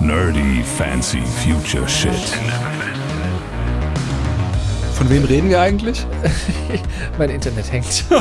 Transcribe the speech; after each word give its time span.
Nerdy 0.00 0.62
Fancy 0.76 1.22
Future 1.42 1.88
Shit. 1.88 2.12
Von 4.94 5.08
wem 5.10 5.24
reden 5.24 5.48
wir 5.48 5.60
eigentlich? 5.60 6.06
Mein 7.18 7.30
Internet 7.30 7.70
hängt. 7.72 8.04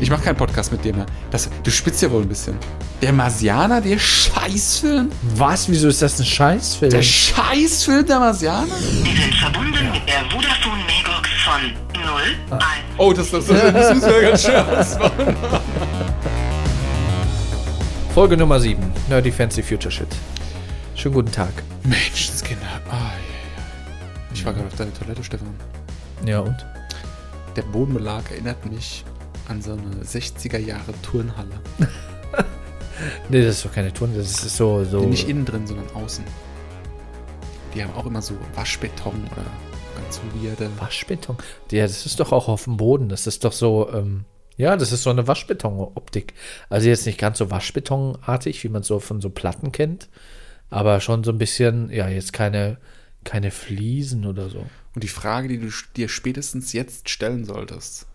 Ich 0.00 0.08
mache 0.10 0.22
keinen 0.22 0.36
Podcast 0.36 0.72
mit 0.72 0.82
dir 0.84 0.94
mehr. 0.94 1.04
Das, 1.30 1.48
du 1.62 1.70
spitzt 1.70 2.00
ja 2.02 2.10
wohl 2.10 2.22
ein 2.22 2.28
bisschen. 2.28 2.56
Der 3.02 3.12
Marsianer, 3.12 3.80
der 3.82 3.98
Scheißfilm? 3.98 5.10
Was? 5.36 5.68
Wieso 5.68 5.88
ist 5.88 6.00
das 6.00 6.18
ein 6.18 6.24
Scheißfilm? 6.24 6.90
Der 6.90 7.02
Scheißfilm 7.02 8.06
der 8.06 8.18
Marsianer? 8.18 8.74
Sie 8.76 9.14
sind 9.14 9.34
verbunden 9.34 9.92
mit 9.92 10.08
der 10.08 10.22
Vodafone 10.30 10.82
Mailbox 10.86 11.28
von 11.44 12.00
0, 12.50 12.58
1. 12.58 12.62
Oh, 12.96 13.12
das, 13.12 13.30
das, 13.30 13.46
das, 13.46 13.72
das 13.72 13.94
müssen 13.94 14.10
wir 14.10 14.22
ganz 14.22 14.42
schön 14.42 14.56
ausmachen. 14.56 15.36
Folge 18.20 18.36
Nummer 18.36 18.60
7. 18.60 18.78
Nerdy 19.08 19.32
Fancy 19.32 19.62
Future 19.62 19.90
Shit. 19.90 20.06
Schönen 20.94 21.14
guten 21.14 21.32
Tag. 21.32 21.54
Menschenskinder. 21.84 22.66
Ah, 22.90 22.92
ja, 22.92 22.98
ja. 22.98 23.14
Ich 24.34 24.44
war 24.44 24.52
gerade 24.52 24.66
auf 24.66 24.74
deine 24.74 24.92
Toilette, 24.92 25.24
Stefan. 25.24 25.54
Ja, 26.26 26.40
und? 26.40 26.66
Der 27.56 27.62
Bodenbelag 27.62 28.30
erinnert 28.30 28.70
mich 28.70 29.06
an 29.48 29.62
so 29.62 29.72
eine 29.72 30.04
60er 30.04 30.58
Jahre 30.58 30.92
Turnhalle. 31.00 31.62
Nee, 33.30 33.42
das 33.42 33.56
ist 33.56 33.64
doch 33.64 33.72
keine 33.72 33.90
Turn, 33.90 34.14
das 34.14 34.44
ist 34.44 34.58
so. 34.58 34.84
so 34.84 35.00
Nicht 35.00 35.26
innen 35.26 35.46
drin, 35.46 35.66
sondern 35.66 35.86
außen. 35.94 36.22
Die 37.74 37.82
haben 37.82 37.94
auch 37.94 38.04
immer 38.04 38.20
so 38.20 38.34
Waschbeton 38.54 39.14
oder 39.32 39.46
ganz 39.96 40.20
weirde. 40.34 40.68
Waschbeton. 40.78 41.38
Ja, 41.70 41.84
das 41.84 42.04
ist 42.04 42.20
doch 42.20 42.32
auch 42.32 42.48
auf 42.48 42.64
dem 42.64 42.76
Boden. 42.76 43.08
Das 43.08 43.26
ist 43.26 43.44
doch 43.44 43.52
so. 43.52 43.90
Ähm, 43.94 44.26
ja, 44.60 44.76
das 44.76 44.92
ist 44.92 45.02
so 45.02 45.10
eine 45.10 45.26
Waschbeton-Optik. 45.26 46.34
Also 46.68 46.88
jetzt 46.88 47.06
nicht 47.06 47.18
ganz 47.18 47.38
so 47.38 47.50
Waschbetonartig, 47.50 48.62
wie 48.62 48.68
man 48.68 48.82
so 48.82 49.00
von 49.00 49.20
so 49.20 49.30
Platten 49.30 49.72
kennt. 49.72 50.08
Aber 50.68 51.00
schon 51.00 51.24
so 51.24 51.32
ein 51.32 51.38
bisschen, 51.38 51.90
ja, 51.90 52.08
jetzt 52.08 52.32
keine, 52.32 52.78
keine 53.24 53.50
Fliesen 53.50 54.26
oder 54.26 54.48
so. 54.48 54.66
Und 54.94 55.04
die 55.04 55.08
Frage, 55.08 55.48
die 55.48 55.58
du 55.58 55.68
dir 55.96 56.08
spätestens 56.08 56.72
jetzt 56.72 57.08
stellen 57.08 57.44
solltest, 57.44 58.06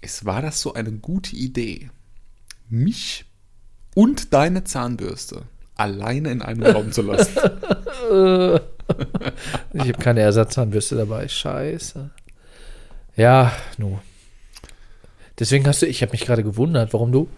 ist, 0.00 0.24
war 0.24 0.40
das 0.40 0.60
so 0.60 0.74
eine 0.74 0.92
gute 0.92 1.36
Idee, 1.36 1.90
mich 2.68 3.26
und 3.94 4.32
deine 4.32 4.64
Zahnbürste 4.64 5.42
alleine 5.76 6.30
in 6.30 6.42
einem 6.42 6.62
Raum 6.62 6.92
zu 6.92 7.02
lassen? 7.02 7.36
Ich 9.72 9.80
habe 9.82 9.92
keine 9.92 10.20
Ersatzzahnbürste 10.20 10.96
dabei. 10.96 11.28
Scheiße. 11.28 12.10
Ja, 13.16 13.52
nu. 13.78 13.98
Deswegen 15.40 15.66
hast 15.66 15.82
du, 15.82 15.86
ich 15.86 16.02
habe 16.02 16.12
mich 16.12 16.20
gerade 16.20 16.44
gewundert, 16.44 16.92
warum 16.92 17.10
du. 17.12 17.28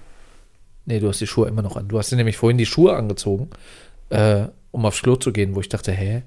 Nee, 0.84 0.98
du 0.98 1.08
hast 1.08 1.20
die 1.20 1.26
Schuhe 1.26 1.48
immer 1.48 1.62
noch 1.62 1.76
an. 1.76 1.88
Du 1.88 1.98
hast 1.98 2.10
dir 2.10 2.16
nämlich 2.16 2.36
vorhin 2.36 2.58
die 2.58 2.66
Schuhe 2.66 2.96
angezogen, 2.96 3.48
äh, 4.10 4.48
um 4.72 4.84
aufs 4.84 5.02
Klo 5.02 5.16
zu 5.16 5.32
gehen, 5.32 5.54
wo 5.54 5.60
ich 5.60 5.68
dachte, 5.68 5.92
hä, 5.92 6.24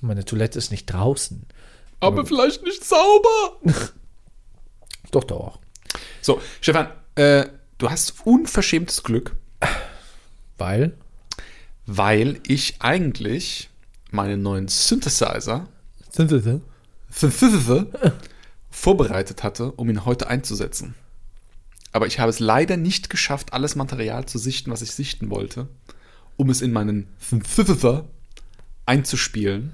meine 0.00 0.24
Toilette 0.24 0.58
ist 0.58 0.72
nicht 0.72 0.86
draußen. 0.86 1.46
Aber 2.00 2.26
vielleicht 2.26 2.64
nicht 2.64 2.84
sauber. 2.84 3.56
Doch, 5.12 5.22
doch. 5.22 5.60
So, 6.20 6.40
Stefan, 6.60 6.88
äh, 7.14 7.46
du 7.78 7.88
hast 7.88 8.26
unverschämtes 8.26 9.04
Glück, 9.04 9.36
Weil? 10.58 10.96
weil 11.86 12.40
ich 12.48 12.74
eigentlich 12.80 13.70
meinen 14.10 14.42
neuen 14.42 14.66
Synthesizer 14.66 15.68
denn? 16.44 16.62
Synthesizer 17.10 17.86
vorbereitet 18.76 19.42
hatte, 19.42 19.72
um 19.72 19.88
ihn 19.88 20.04
heute 20.04 20.28
einzusetzen. 20.28 20.94
Aber 21.92 22.06
ich 22.06 22.20
habe 22.20 22.28
es 22.28 22.40
leider 22.40 22.76
nicht 22.76 23.08
geschafft, 23.08 23.54
alles 23.54 23.74
Material 23.74 24.26
zu 24.26 24.38
sichten, 24.38 24.70
was 24.70 24.82
ich 24.82 24.92
sichten 24.92 25.30
wollte, 25.30 25.66
um 26.36 26.50
es 26.50 26.60
in 26.60 26.72
meinen 26.72 27.08
einzuspielen 28.84 29.72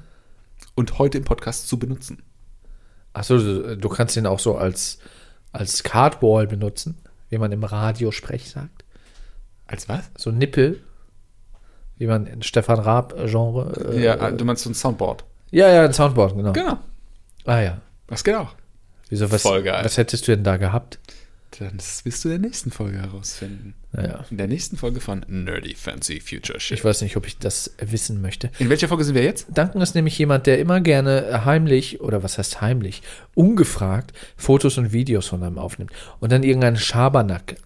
und 0.76 0.98
heute 0.98 1.18
im 1.18 1.24
Podcast 1.24 1.68
zu 1.68 1.80
benutzen. 1.80 2.22
Achso, 3.12 3.38
du, 3.38 3.76
du 3.76 3.88
kannst 3.88 4.16
ihn 4.16 4.24
auch 4.24 4.38
so 4.38 4.56
als, 4.56 4.98
als 5.50 5.82
Cardwall 5.82 6.46
benutzen, 6.46 6.96
wie 7.28 7.38
man 7.38 7.50
im 7.50 7.64
Radiosprech 7.64 8.50
sagt. 8.50 8.84
Als 9.66 9.88
was? 9.88 10.10
So 10.16 10.30
Nippel, 10.30 10.80
wie 11.96 12.06
man 12.06 12.26
in 12.26 12.42
Stefan 12.42 12.78
Raab-Genre. 12.78 13.94
Äh, 13.94 14.02
ja, 14.04 14.30
du 14.30 14.44
meinst 14.44 14.62
so 14.62 14.70
ein 14.70 14.74
Soundboard. 14.74 15.24
ja, 15.50 15.68
ja, 15.68 15.84
ein 15.84 15.92
Soundboard, 15.92 16.36
genau. 16.36 16.52
Genau. 16.52 16.78
Ah 17.44 17.60
ja. 17.60 17.80
Das 18.06 18.22
geht 18.22 18.36
auch. 18.36 18.54
Wieso, 19.12 19.30
was, 19.30 19.42
Voll 19.42 19.62
geil. 19.62 19.84
was 19.84 19.98
hättest 19.98 20.26
du 20.26 20.32
denn 20.34 20.42
da 20.42 20.56
gehabt? 20.56 20.98
Dann 21.58 21.76
das 21.76 22.02
wirst 22.06 22.24
du 22.24 22.30
in 22.30 22.40
der 22.40 22.48
nächsten 22.48 22.70
Folge 22.70 22.96
herausfinden. 22.96 23.74
Naja, 23.92 24.24
In 24.30 24.38
der 24.38 24.48
nächsten 24.48 24.78
Folge 24.78 25.00
von 25.00 25.22
Nerdy 25.28 25.74
Fancy 25.74 26.18
Future 26.18 26.58
Shit. 26.58 26.78
ich 26.78 26.84
weiß 26.86 27.02
nicht, 27.02 27.14
ob 27.18 27.26
ich 27.26 27.36
das 27.36 27.74
wissen 27.78 28.22
möchte. 28.22 28.50
in 28.58 28.70
welcher 28.70 28.88
Folge 28.88 29.04
sind 29.04 29.14
wir 29.14 29.22
jetzt? 29.22 29.48
Duncan 29.54 29.82
ist 29.82 29.94
nämlich 29.94 30.16
jemand, 30.16 30.46
der 30.46 30.58
immer 30.58 30.80
gerne 30.80 31.44
heimlich, 31.44 32.00
oder 32.00 32.22
was 32.22 32.38
heißt 32.38 32.62
heimlich, 32.62 33.02
ungefragt 33.34 34.14
Fotos 34.38 34.78
und 34.78 34.94
Videos 34.94 35.26
von 35.26 35.42
einem 35.42 35.58
aufnimmt 35.58 35.92
und 36.20 36.32
dann 36.32 36.42
irgendeinen 36.42 36.78
Schabernack 36.78 37.56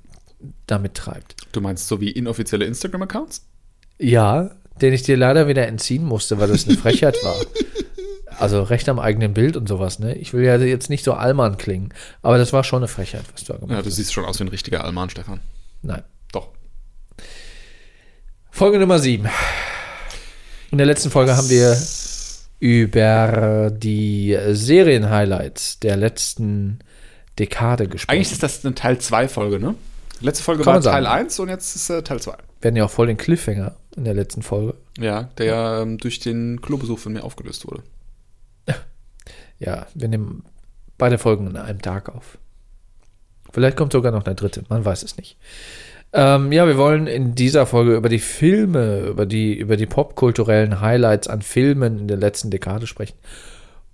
damit 0.66 0.94
treibt. 0.94 1.36
Du 1.52 1.60
meinst 1.60 1.86
so 1.86 2.00
wie 2.00 2.10
inoffizielle 2.10 2.64
Instagram-Accounts? 2.64 3.46
Ja, 4.00 4.50
den 4.80 4.92
ich 4.92 5.02
dir 5.04 5.16
leider 5.16 5.46
wieder 5.46 5.68
entziehen 5.68 6.02
musste, 6.04 6.40
weil 6.40 6.48
das 6.48 6.66
eine 6.66 6.76
Frechheit 6.76 7.16
war. 7.22 7.36
Also 8.38 8.62
recht 8.62 8.88
am 8.88 8.98
eigenen 8.98 9.32
Bild 9.34 9.56
und 9.56 9.66
sowas, 9.68 9.98
ne? 9.98 10.14
Ich 10.16 10.32
will 10.32 10.44
ja 10.44 10.56
jetzt 10.56 10.90
nicht 10.90 11.04
so 11.04 11.14
Allmann 11.14 11.56
klingen, 11.56 11.90
aber 12.22 12.36
das 12.38 12.52
war 12.52 12.64
schon 12.64 12.78
eine 12.80 12.88
Frechheit, 12.88 13.24
was 13.32 13.44
du 13.44 13.52
da 13.52 13.58
gemacht 13.58 13.70
Ja, 13.70 13.76
hast. 13.78 13.86
du 13.86 13.90
siehst 13.90 14.12
schon 14.12 14.24
aus 14.24 14.38
wie 14.40 14.44
ein 14.44 14.48
richtiger 14.48 14.84
Alman, 14.84 15.08
Stefan. 15.10 15.40
Nein. 15.82 16.02
Doch. 16.32 16.48
Folge 18.50 18.78
Nummer 18.78 18.98
7. 18.98 19.26
In 20.70 20.78
der 20.78 20.86
letzten 20.86 21.10
Folge 21.10 21.36
haben 21.36 21.48
wir 21.48 21.76
über 22.58 23.70
die 23.70 24.36
Serien-Highlights 24.50 25.80
der 25.80 25.96
letzten 25.96 26.80
Dekade 27.38 27.86
gesprochen. 27.88 28.16
Eigentlich 28.16 28.32
ist 28.32 28.42
das 28.42 28.64
eine 28.64 28.74
Teil 28.74 28.98
2 28.98 29.28
Folge, 29.28 29.60
ne? 29.60 29.74
Letzte 30.20 30.42
Folge 30.42 30.62
Kann 30.62 30.82
war. 30.82 30.92
Teil 30.92 31.06
1 31.06 31.38
und 31.40 31.48
jetzt 31.50 31.76
ist 31.76 31.90
äh, 31.90 32.02
Teil 32.02 32.20
2. 32.20 32.32
Wir 32.62 32.68
hatten 32.68 32.76
ja 32.76 32.84
auch 32.86 32.90
voll 32.90 33.06
den 33.06 33.18
Cliffhanger 33.18 33.76
in 33.96 34.04
der 34.04 34.14
letzten 34.14 34.42
Folge. 34.42 34.74
Ja, 34.98 35.24
der 35.38 35.80
ähm, 35.82 35.98
durch 35.98 36.20
den 36.20 36.60
Klobesuch 36.62 36.98
von 36.98 37.12
mir 37.12 37.22
aufgelöst 37.24 37.66
wurde. 37.66 37.82
Ja, 39.58 39.86
wir 39.94 40.08
nehmen 40.08 40.44
beide 40.98 41.18
Folgen 41.18 41.48
an 41.48 41.56
einem 41.56 41.82
Tag 41.82 42.08
auf. 42.08 42.38
Vielleicht 43.52 43.76
kommt 43.76 43.92
sogar 43.92 44.12
noch 44.12 44.24
eine 44.24 44.34
dritte, 44.34 44.64
man 44.68 44.84
weiß 44.84 45.02
es 45.02 45.16
nicht. 45.16 45.38
Ähm, 46.12 46.52
ja, 46.52 46.66
wir 46.66 46.76
wollen 46.76 47.06
in 47.06 47.34
dieser 47.34 47.66
Folge 47.66 47.96
über 47.96 48.08
die 48.08 48.18
Filme, 48.18 49.00
über 49.00 49.26
die, 49.26 49.54
über 49.54 49.76
die 49.76 49.86
popkulturellen 49.86 50.80
Highlights 50.80 51.28
an 51.28 51.42
Filmen 51.42 51.98
in 51.98 52.08
der 52.08 52.16
letzten 52.16 52.50
Dekade 52.50 52.86
sprechen. 52.86 53.16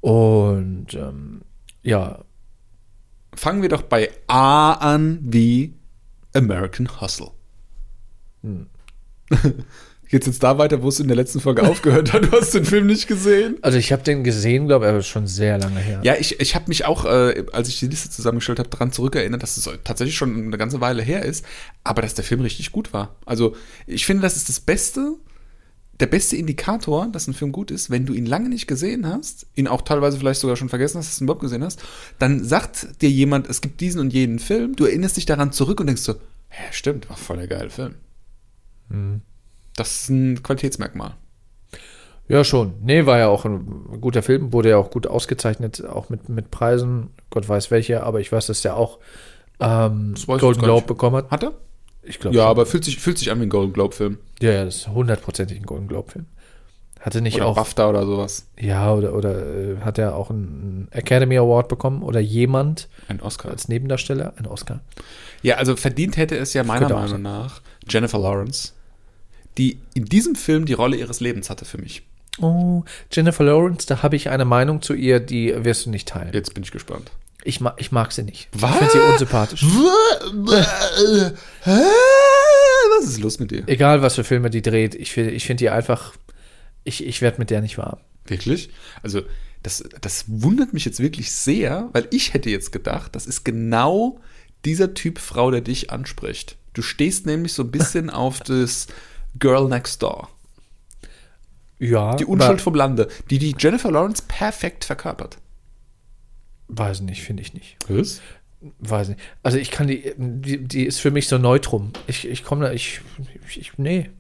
Und 0.01 0.95
ähm, 0.95 1.43
ja, 1.83 2.21
Fangen 3.35 3.63
wir 3.63 3.69
doch 3.69 3.83
bei 3.83 4.11
A 4.27 4.73
an 4.73 5.19
wie 5.23 5.75
American 6.35 7.01
Hustle. 7.01 7.31
Hm. 8.43 8.67
Geht's 10.13 10.27
jetzt 10.27 10.43
da 10.43 10.59
weiter, 10.59 10.83
wo 10.83 10.91
es 10.91 11.01
in 11.01 11.09
der 11.09 11.17
letzten 11.17 11.41
Folge 11.41 11.63
aufgehört 11.67 12.13
hat? 12.13 12.25
Du 12.25 12.33
hast 12.33 12.53
den 12.53 12.67
Film 12.67 12.87
nicht 12.87 13.09
gesehen? 13.09 13.57
also 13.63 13.79
ich 13.79 13.93
habe 13.93 14.03
den 14.03 14.23
gesehen, 14.25 14.67
glaube 14.67 14.85
ich, 14.85 14.91
aber 14.91 15.01
schon 15.01 15.27
sehr 15.27 15.57
lange 15.57 15.81
her. 15.81 16.01
Ja, 16.03 16.17
ich, 16.21 16.39
ich 16.39 16.55
habe 16.55 16.67
mich 16.69 16.85
auch, 16.85 17.07
äh, 17.07 17.47
als 17.51 17.69
ich 17.69 17.79
die 17.79 17.87
Liste 17.87 18.11
zusammengestellt 18.11 18.59
habe, 18.59 18.69
daran 18.69 18.93
zurückerinnert, 18.93 19.43
dass 19.43 19.57
es 19.57 19.71
tatsächlich 19.85 20.15
schon 20.15 20.37
eine 20.37 20.59
ganze 20.59 20.83
Weile 20.83 21.03
her 21.03 21.25
ist, 21.25 21.47
aber 21.83 22.03
dass 22.03 22.13
der 22.13 22.25
Film 22.25 22.43
richtig 22.43 22.73
gut 22.73 22.93
war. 22.93 23.17
Also 23.25 23.57
ich 23.87 24.05
finde, 24.05 24.21
das 24.21 24.37
ist 24.37 24.51
das 24.51 24.61
Beste, 24.61 25.15
der 25.99 26.09
beste 26.09 26.37
Indikator, 26.37 27.09
dass 27.11 27.27
ein 27.27 27.33
Film 27.33 27.51
gut 27.51 27.71
ist, 27.71 27.89
wenn 27.89 28.05
du 28.05 28.13
ihn 28.13 28.27
lange 28.27 28.51
nicht 28.51 28.67
gesehen 28.67 29.07
hast, 29.07 29.47
ihn 29.55 29.67
auch 29.67 29.81
teilweise 29.81 30.19
vielleicht 30.19 30.43
sogar 30.43 30.57
schon 30.57 30.69
vergessen 30.69 30.99
hast, 30.99 31.09
dass 31.09 31.19
du 31.21 31.25
ihn 31.25 31.27
überhaupt 31.27 31.41
gesehen 31.41 31.65
hast, 31.65 31.83
dann 32.19 32.45
sagt 32.45 33.01
dir 33.01 33.09
jemand, 33.09 33.49
es 33.49 33.63
gibt 33.63 33.81
diesen 33.81 33.99
und 33.99 34.13
jenen 34.13 34.41
Film, 34.41 34.77
du 34.77 34.85
erinnerst 34.85 35.17
dich 35.17 35.25
daran 35.25 35.53
zurück 35.53 35.81
und 35.81 35.87
denkst 35.87 36.03
so, 36.03 36.17
hä, 36.49 36.65
stimmt, 36.71 37.09
war 37.09 37.17
voll 37.17 37.39
der 37.39 37.47
geile 37.47 37.71
Film. 37.71 37.95
Das 39.77 40.03
ist 40.03 40.09
ein 40.11 40.43
Qualitätsmerkmal. 40.43 41.15
Ja, 42.29 42.45
schon. 42.45 42.75
Nee, 42.83 43.05
war 43.07 43.19
ja 43.19 43.29
auch 43.29 43.45
ein 43.45 43.99
guter 44.01 44.23
Film, 44.23 44.53
wurde 44.53 44.71
ja 44.71 44.77
auch 44.77 44.91
gut 44.91 45.07
ausgezeichnet, 45.07 45.85
auch 45.85 46.09
mit, 46.09 46.29
mit 46.29 46.51
Preisen, 46.51 47.11
Gott 47.31 47.49
weiß 47.49 47.71
welche, 47.71 48.03
aber 48.05 48.21
ich 48.21 48.31
weiß, 48.31 48.47
dass 48.47 48.63
der 48.63 48.77
auch 48.77 48.99
ähm, 49.61 50.15
Golden 50.27 50.63
Globe 50.63 50.87
bekommen 50.87 51.17
hat. 51.17 51.31
Hat 51.31 51.43
er? 51.43 51.53
Ich 52.03 52.19
glaube. 52.19 52.37
Ja, 52.37 52.47
aber 52.47 52.67
fühlt 52.67 52.85
sich, 52.85 52.99
fühlt 52.99 53.19
sich 53.19 53.31
an 53.31 53.39
wie 53.41 53.45
ein 53.45 53.51
Golden 53.51 53.73
Globe-Film. 53.73 54.19
Ja, 54.41 54.53
ja, 54.53 54.65
das 54.65 54.77
ist 54.77 54.89
hundertprozentig 54.89 55.59
ein 55.59 55.67
Golden 55.67 55.89
Globe-Film. 55.89 56.27
Hatte 57.01 57.21
nicht 57.21 57.37
Oder 57.37 57.47
auch. 57.47 57.57
BAFTA 57.57 57.89
oder 57.89 58.07
sowas. 58.07 58.47
Ja, 58.59 58.95
oder, 58.95 59.13
oder 59.15 59.45
äh, 59.45 59.77
hat 59.81 59.99
er 59.99 60.15
auch 60.15 60.31
einen 60.31 60.87
Academy 60.93 61.37
Award 61.37 61.69
bekommen 61.69 62.03
oder 62.03 62.21
jemand 62.21 62.89
Ein 63.09 63.21
Oscar. 63.21 63.51
als 63.51 63.67
Nebendarsteller, 63.67 64.35
ein 64.37 64.47
Oscar. 64.47 64.81
Ja, 65.43 65.57
also 65.57 65.75
verdient 65.75 66.17
hätte 66.17 66.37
es 66.37 66.55
ja 66.55 66.63
meiner 66.63 66.89
Meinung 66.89 67.09
sein. 67.09 67.23
nach 67.23 67.61
Jennifer 67.89 68.21
Lawrence, 68.21 68.73
die 69.59 69.79
in 69.95 70.05
diesem 70.05 70.35
Film 70.35 70.67
die 70.67 70.73
Rolle 70.73 70.97
ihres 70.97 71.21
Lebens 71.21 71.51
hatte 71.51 71.65
für 71.65 71.79
mich. 71.79 72.03
Oh, 72.39 72.85
Jennifer 73.11 73.45
Lawrence, 73.45 73.87
da 73.87 74.03
habe 74.03 74.17
ich 74.17 74.31
eine 74.31 74.45
Meinung 74.45 74.81
zu 74.81 74.95
ihr, 74.95 75.21
die 75.21 75.55
wirst 75.65 75.87
du 75.87 75.91
nicht 75.91 76.09
teilen. 76.09 76.33
Jetzt 76.33 76.55
bin 76.55 76.63
ich 76.63 76.71
gespannt. 76.71 77.11
Ich, 77.45 77.61
ma 77.61 77.75
ich 77.77 77.93
mag 77.93 78.13
sie 78.13 78.23
nicht. 78.23 78.49
Was? 78.53 78.71
Ich 78.71 78.77
finde 78.77 78.93
sie 78.93 78.99
unsympathisch. 79.01 79.65
Was 81.65 83.09
ist 83.09 83.21
los 83.21 83.39
mit 83.39 83.51
dir? 83.51 83.65
Egal, 83.67 84.01
was 84.01 84.15
für 84.15 84.25
Filme 84.25 84.49
die 84.49 84.63
dreht, 84.63 84.95
ich 84.95 85.13
finde 85.13 85.33
ich 85.33 85.45
find 85.45 85.61
die 85.61 85.71
einfach, 85.71 86.15
ich, 86.85 87.05
ich 87.05 87.21
werde 87.21 87.39
mit 87.39 87.51
der 87.51 87.61
nicht 87.61 87.79
warm. 87.79 87.99
Wirklich? 88.27 88.71
Also, 89.03 89.23
das, 89.63 89.85
das 90.01 90.25
wundert 90.29 90.73
mich 90.73 90.85
jetzt 90.85 91.01
wirklich 91.01 91.33
sehr, 91.33 91.89
weil 91.93 92.07
ich 92.11 92.35
hätte 92.35 92.51
jetzt 92.51 92.73
gedacht, 92.73 93.15
das 93.15 93.27
ist 93.27 93.45
genau 93.45 94.21
dieser 94.65 94.95
Typ 94.95 95.19
Frau, 95.19 95.51
der 95.51 95.61
dich 95.61 95.91
anspricht. 95.91 96.57
Du 96.75 96.83
stehst 96.83 97.27
nämlich 97.27 97.53
so 97.53 97.65
ein 97.65 97.71
bisschen 97.71 98.11
auf 98.11 98.41
das 98.45 98.87
Girl 99.39 99.69
Next 99.69 100.03
Door. 100.03 100.29
Ja, 101.79 102.15
Die 102.15 102.25
Unschuld 102.25 102.61
vom 102.61 102.75
Lande, 102.75 103.09
die 103.29 103.39
die 103.39 103.57
Jennifer 103.59 103.91
Lawrence 103.91 104.23
perfekt 104.29 104.85
verkörpert. 104.85 105.39
Weiß 106.69 107.01
nicht, 107.01 107.23
finde 107.23 107.43
ich 107.43 107.55
nicht. 107.55 107.77
Was? 107.89 108.21
Weiß 108.79 109.09
nicht. 109.09 109.21
Also 109.43 109.59
ich 109.59 109.71
kann 109.73 109.89
die, 109.89 110.13
die, 110.17 110.59
die 110.59 110.85
ist 110.87 111.01
für 111.01 111.11
mich 111.11 111.27
so 111.27 111.39
neutrum. 111.39 111.93
Ich, 112.07 112.27
ich 112.29 112.45
komme 112.45 112.67
da, 112.67 112.73
ich, 112.73 113.01
ich, 113.57 113.77
nee. 113.79 114.11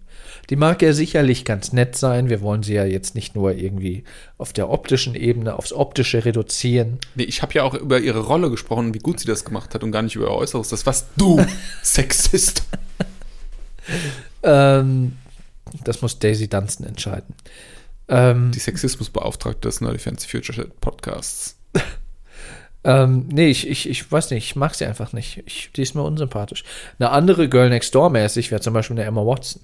Die 0.50 0.56
mag 0.56 0.82
ja 0.82 0.92
sicherlich 0.92 1.44
ganz 1.44 1.72
nett 1.72 1.96
sein. 1.96 2.28
Wir 2.28 2.40
wollen 2.40 2.64
sie 2.64 2.74
ja 2.74 2.84
jetzt 2.84 3.14
nicht 3.14 3.36
nur 3.36 3.52
irgendwie 3.52 4.02
auf 4.38 4.52
der 4.52 4.68
optischen 4.68 5.14
Ebene, 5.14 5.54
aufs 5.54 5.72
Optische 5.72 6.24
reduzieren. 6.24 6.98
Nee, 7.14 7.24
ich 7.24 7.42
habe 7.42 7.54
ja 7.54 7.62
auch 7.62 7.74
über 7.74 8.00
ihre 8.00 8.20
Rolle 8.20 8.50
gesprochen 8.50 8.92
wie 8.92 8.98
gut 8.98 9.20
sie 9.20 9.26
das 9.26 9.44
gemacht 9.44 9.72
hat 9.74 9.84
und 9.84 9.92
gar 9.92 10.02
nicht 10.02 10.16
über 10.16 10.26
ihr 10.26 10.32
Äußeres. 10.32 10.68
Das 10.68 10.84
warst 10.84 11.06
du, 11.16 11.40
Sexist. 11.82 12.64
Ähm, 14.42 15.12
das 15.84 16.02
muss 16.02 16.18
Daisy 16.18 16.48
Dunstan 16.48 16.86
entscheiden. 16.86 17.34
Ähm, 18.08 18.50
Die 18.52 18.58
Sexismusbeauftragte 18.58 19.68
des 19.68 19.80
Nerdy 19.80 19.98
Fancy 19.98 20.28
Future 20.28 20.66
Podcasts. 20.80 21.56
ähm, 22.84 23.28
nee, 23.32 23.48
ich, 23.48 23.68
ich, 23.68 23.88
ich 23.88 24.10
weiß 24.10 24.30
nicht, 24.30 24.44
ich 24.44 24.56
mag 24.56 24.74
sie 24.74 24.84
einfach 24.84 25.12
nicht. 25.12 25.42
Ich, 25.46 25.70
die 25.74 25.82
ist 25.82 25.94
mir 25.94 26.02
unsympathisch. 26.02 26.64
Eine 26.98 27.10
andere 27.10 27.48
Girl 27.48 27.68
Next 27.70 27.94
Door 27.94 28.10
mäßig 28.10 28.50
wäre 28.50 28.60
zum 28.60 28.74
Beispiel 28.74 28.96
eine 28.96 29.06
Emma 29.06 29.24
Watson. 29.24 29.62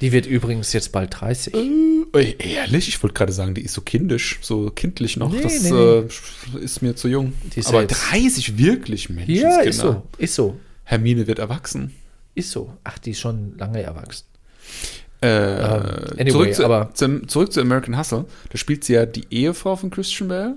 Die 0.00 0.12
wird 0.12 0.26
übrigens 0.26 0.72
jetzt 0.72 0.92
bald 0.92 1.20
30. 1.20 1.54
Ey, 1.54 2.36
ehrlich? 2.38 2.86
Ich 2.88 3.02
wollte 3.02 3.14
gerade 3.14 3.32
sagen, 3.32 3.54
die 3.54 3.62
ist 3.62 3.74
so 3.74 3.80
kindisch, 3.80 4.38
so 4.42 4.70
kindlich 4.70 5.16
noch. 5.16 5.30
Nee, 5.32 5.40
das 5.42 5.62
nee, 5.62 5.70
Äh, 5.70 6.08
ist 6.60 6.82
mir 6.82 6.94
zu 6.94 7.08
jung. 7.08 7.32
Aber 7.64 7.74
ja 7.74 7.80
jetzt- 7.82 8.00
30 8.10 8.58
wirklich, 8.58 9.10
Mensch. 9.10 9.28
Ja, 9.28 9.58
ist 9.60 9.80
so, 9.80 10.04
ist 10.16 10.36
so, 10.36 10.56
Hermine 10.84 11.26
wird 11.26 11.40
erwachsen. 11.40 11.94
Ist 12.38 12.50
so. 12.50 12.72
Ach, 12.84 12.98
die 12.98 13.10
ist 13.12 13.20
schon 13.20 13.56
lange 13.58 13.82
erwachsen. 13.82 14.26
Äh, 15.20 15.26
anyway, 15.28 16.28
zurück, 16.30 16.54
zu, 16.54 16.64
aber- 16.64 16.94
zum, 16.94 17.26
zurück 17.28 17.52
zu 17.52 17.60
American 17.60 17.98
Hustle. 17.98 18.24
Da 18.50 18.58
spielt 18.58 18.84
sie 18.84 18.92
ja 18.94 19.04
die 19.06 19.26
Ehefrau 19.30 19.74
von 19.76 19.90
Christian 19.90 20.28
Bale. 20.28 20.56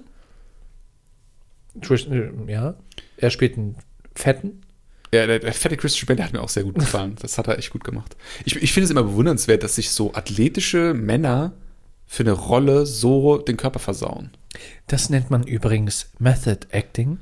Äh, 1.82 2.52
Ja, 2.52 2.76
er 3.18 3.30
spielt 3.30 3.58
einen 3.58 3.76
Fetten. 4.16 4.62
Ja, 5.14 5.26
der, 5.28 5.40
der 5.40 5.54
fette 5.54 5.78
Christian 5.78 6.08
Bale 6.08 6.18
der 6.18 6.26
hat 6.28 6.34
mir 6.34 6.42
auch 6.42 6.50
sehr 6.50 6.64
gut 6.64 6.76
gefallen. 6.76 7.16
Das 7.22 7.38
hat 7.38 7.48
er 7.48 7.58
echt 7.58 7.72
gut 7.72 7.84
gemacht. 7.84 8.16
Ich, 8.46 8.56
ich 8.56 8.72
finde 8.74 8.86
es 8.86 8.92
immer 8.92 9.04
bewundernswert, 9.04 9.64
dass 9.64 9.76
sich 9.76 9.90
so 9.90 10.14
athletische 10.14 10.94
Männer 10.94 11.54
für 12.06 12.24
eine 12.24 12.32
Rolle 12.34 12.86
so 12.86 13.38
den 13.38 13.58
Körper 13.58 13.80
versauen. 13.80 14.32
Das 14.88 15.10
nennt 15.10 15.30
man 15.30 15.44
übrigens 15.44 16.12
Method 16.20 16.68
Acting, 16.72 17.20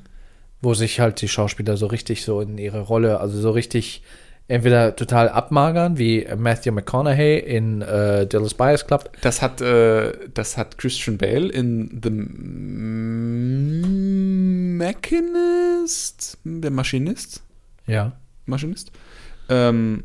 wo 0.62 0.74
sich 0.74 1.00
halt 1.00 1.22
die 1.22 1.28
Schauspieler 1.28 1.78
so 1.78 1.86
richtig 1.88 2.24
so 2.24 2.42
in 2.42 2.58
ihre 2.58 2.82
Rolle, 2.82 3.20
also 3.20 3.40
so 3.40 3.52
richtig 3.52 4.02
entweder 4.50 4.96
total 4.96 5.30
abmagern, 5.30 5.98
wie 5.98 6.28
Matthew 6.36 6.74
McConaughey 6.74 7.40
in 7.40 7.82
äh, 7.82 8.28
Dallas 8.28 8.54
Buyers 8.54 8.86
Club. 8.86 9.10
Das 9.22 9.42
hat, 9.42 9.62
äh, 9.62 10.12
das 10.34 10.58
hat 10.58 10.78
Christian 10.78 11.18
Bale 11.18 11.48
in 11.48 12.02
The 12.04 12.10
Machinist, 15.00 16.38
der 16.44 16.72
Maschinist, 16.72 17.42
Ja. 17.88 18.14
Maschinist, 18.46 18.92
ähm, 19.50 20.04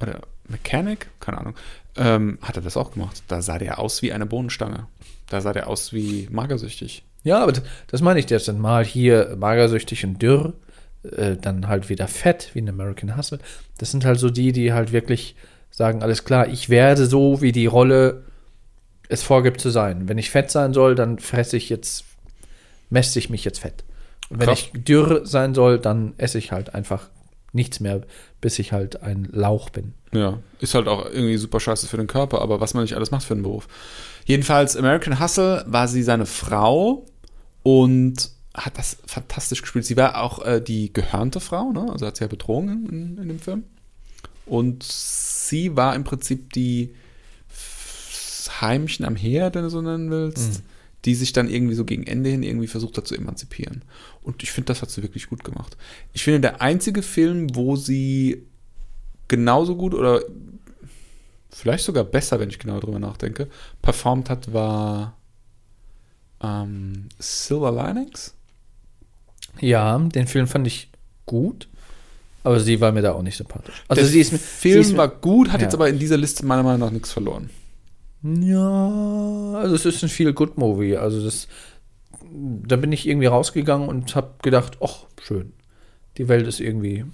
oder 0.00 0.20
Mechanic, 0.48 1.08
keine 1.20 1.38
Ahnung, 1.38 1.54
ähm, 1.96 2.38
hat 2.42 2.56
er 2.56 2.62
das 2.62 2.76
auch 2.76 2.92
gemacht. 2.92 3.22
Da 3.28 3.42
sah 3.42 3.58
der 3.58 3.78
aus 3.78 4.02
wie 4.02 4.12
eine 4.12 4.26
Bohnenstange. 4.26 4.86
Da 5.28 5.40
sah 5.40 5.52
der 5.52 5.68
aus 5.68 5.92
wie 5.92 6.26
magersüchtig. 6.30 7.04
Ja, 7.22 7.42
aber 7.42 7.52
das, 7.88 8.00
meine 8.00 8.18
ich, 8.18 8.30
ist 8.30 8.48
dann 8.48 8.58
mal 8.58 8.84
hier 8.84 9.36
magersüchtig 9.38 10.04
und 10.04 10.20
dürr, 10.22 10.54
äh, 11.02 11.36
dann 11.36 11.68
halt 11.68 11.88
wieder 11.88 12.08
fett, 12.08 12.50
wie 12.52 12.60
in 12.60 12.68
American 12.68 13.16
Hustle. 13.16 13.38
Das 13.78 13.90
sind 13.90 14.04
halt 14.04 14.18
so 14.18 14.30
die, 14.30 14.52
die 14.52 14.72
halt 14.72 14.92
wirklich 14.92 15.36
sagen, 15.70 16.02
alles 16.02 16.24
klar, 16.24 16.48
ich 16.48 16.68
werde 16.68 17.06
so, 17.06 17.40
wie 17.40 17.52
die 17.52 17.66
Rolle 17.66 18.24
es 19.08 19.22
vorgibt 19.22 19.60
zu 19.60 19.70
sein. 19.70 20.08
Wenn 20.08 20.18
ich 20.18 20.30
fett 20.30 20.50
sein 20.50 20.72
soll, 20.72 20.94
dann 20.94 21.18
fresse 21.18 21.56
ich 21.56 21.68
jetzt, 21.68 22.04
messe 22.90 23.18
ich 23.18 23.30
mich 23.30 23.44
jetzt 23.44 23.60
fett. 23.60 23.84
Und 24.28 24.40
wenn 24.40 24.46
Krass. 24.46 24.60
ich 24.60 24.84
dürr 24.84 25.26
sein 25.26 25.54
soll, 25.54 25.78
dann 25.78 26.14
esse 26.16 26.38
ich 26.38 26.52
halt 26.52 26.74
einfach 26.74 27.08
nichts 27.52 27.80
mehr, 27.80 28.02
bis 28.40 28.58
ich 28.58 28.72
halt 28.72 29.02
ein 29.02 29.28
Lauch 29.32 29.70
bin. 29.70 29.94
Ja, 30.12 30.38
ist 30.60 30.74
halt 30.74 30.86
auch 30.86 31.06
irgendwie 31.06 31.36
super 31.36 31.60
scheiße 31.60 31.86
für 31.88 31.96
den 31.96 32.06
Körper, 32.06 32.40
aber 32.40 32.60
was 32.60 32.74
man 32.74 32.84
nicht 32.84 32.94
alles 32.94 33.10
macht 33.10 33.24
für 33.24 33.34
einen 33.34 33.42
Beruf. 33.42 33.66
Jedenfalls, 34.24 34.76
American 34.76 35.18
Hustle 35.18 35.64
war 35.66 35.88
sie 35.88 36.02
seine 36.02 36.26
Frau 36.26 37.06
und 37.62 38.30
hat 38.64 38.78
das 38.78 38.98
fantastisch 39.06 39.62
gespielt. 39.62 39.84
Sie 39.84 39.96
war 39.96 40.22
auch 40.22 40.44
äh, 40.44 40.60
die 40.60 40.92
gehörnte 40.92 41.40
Frau, 41.40 41.72
ne? 41.72 41.88
also 41.90 42.06
hat 42.06 42.16
sie 42.16 42.24
ja 42.24 42.28
betrogen 42.28 42.88
in, 42.88 43.18
in 43.18 43.28
dem 43.28 43.38
Film. 43.38 43.64
Und 44.46 44.82
sie 44.82 45.76
war 45.76 45.94
im 45.94 46.04
Prinzip 46.04 46.52
die 46.52 46.94
das 47.48 48.60
Heimchen 48.60 49.04
am 49.04 49.16
Herd, 49.16 49.54
wenn 49.54 49.62
du 49.62 49.70
so 49.70 49.82
nennen 49.82 50.10
willst, 50.10 50.62
die 51.04 51.14
sich 51.14 51.32
dann 51.32 51.48
irgendwie 51.48 51.74
so 51.74 51.84
gegen 51.84 52.04
Ende 52.06 52.30
hin 52.30 52.42
irgendwie 52.42 52.66
versucht 52.66 52.96
hat 52.96 53.06
zu 53.06 53.14
emanzipieren. 53.14 53.82
Und 54.22 54.42
ich 54.42 54.50
finde, 54.50 54.66
das 54.66 54.82
hat 54.82 54.90
sie 54.90 55.02
wirklich 55.02 55.28
gut 55.28 55.44
gemacht. 55.44 55.76
Ich 56.12 56.24
finde, 56.24 56.40
der 56.40 56.60
einzige 56.60 57.02
Film, 57.02 57.54
wo 57.54 57.76
sie 57.76 58.46
genauso 59.28 59.76
gut 59.76 59.94
oder 59.94 60.22
vielleicht 61.50 61.84
sogar 61.84 62.04
besser, 62.04 62.40
wenn 62.40 62.50
ich 62.50 62.58
genau 62.58 62.80
drüber 62.80 62.98
nachdenke, 62.98 63.48
performt 63.82 64.30
hat, 64.30 64.52
war 64.52 65.16
ähm, 66.42 67.08
Silver 67.18 67.72
Linings. 67.72 68.34
Ja, 69.60 69.98
den 69.98 70.26
Film 70.26 70.46
fand 70.46 70.66
ich 70.66 70.88
gut, 71.26 71.68
aber 72.44 72.60
sie 72.60 72.80
war 72.80 72.92
mir 72.92 73.02
da 73.02 73.12
auch 73.12 73.22
nicht 73.22 73.36
sympathisch. 73.36 73.82
Also 73.88 74.02
Der 74.02 74.08
sie 74.10 74.20
ist 74.20 74.32
mir, 74.32 74.38
Film 74.38 74.80
ist 74.80 74.92
mir, 74.92 74.98
war 74.98 75.08
gut, 75.08 75.50
hat 75.52 75.60
ja. 75.60 75.66
jetzt 75.66 75.74
aber 75.74 75.88
in 75.88 75.98
dieser 75.98 76.16
Liste 76.16 76.46
meiner 76.46 76.62
Meinung 76.62 76.80
nach 76.80 76.90
nichts 76.90 77.12
verloren. 77.12 77.50
Ja, 78.22 79.54
also 79.58 79.74
es 79.74 79.84
ist 79.86 80.02
ein 80.02 80.08
viel 80.08 80.32
good 80.32 80.58
Movie. 80.58 80.96
Also 80.96 81.22
das, 81.24 81.48
da 82.30 82.76
bin 82.76 82.92
ich 82.92 83.08
irgendwie 83.08 83.26
rausgegangen 83.26 83.88
und 83.88 84.14
habe 84.14 84.34
gedacht, 84.42 84.78
ach 84.82 85.06
schön, 85.22 85.52
die 86.18 86.28
Welt 86.28 86.46
ist 86.46 86.60
irgendwie. 86.60 87.04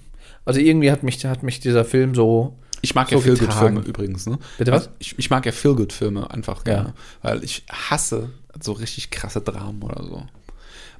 Also 0.45 0.59
irgendwie 0.59 0.91
hat 0.91 1.03
mich 1.03 1.23
hat 1.25 1.43
mich 1.43 1.59
dieser 1.59 1.85
Film 1.85 2.13
so. 2.15 2.57
Ich 2.81 2.93
mag 2.93 3.09
So 3.09 3.15
ja 3.15 3.21
Feel-Good-Filme 3.21 3.81
übrigens. 3.81 4.27
Ne? 4.27 4.37
Bitte 4.57 4.71
was? 4.71 4.83
Also 4.87 4.95
ich, 4.99 5.17
ich 5.17 5.29
mag 5.29 5.45
ja 5.45 5.51
Feel-Good-Filme 5.51 6.29
einfach 6.29 6.63
gerne, 6.63 6.89
Ja. 6.89 6.93
weil 7.23 7.43
ich 7.43 7.65
hasse 7.71 8.29
so 8.61 8.73
richtig 8.73 9.09
krasse 9.09 9.41
Dramen 9.41 9.81
oder 9.81 10.03
so. 10.03 10.23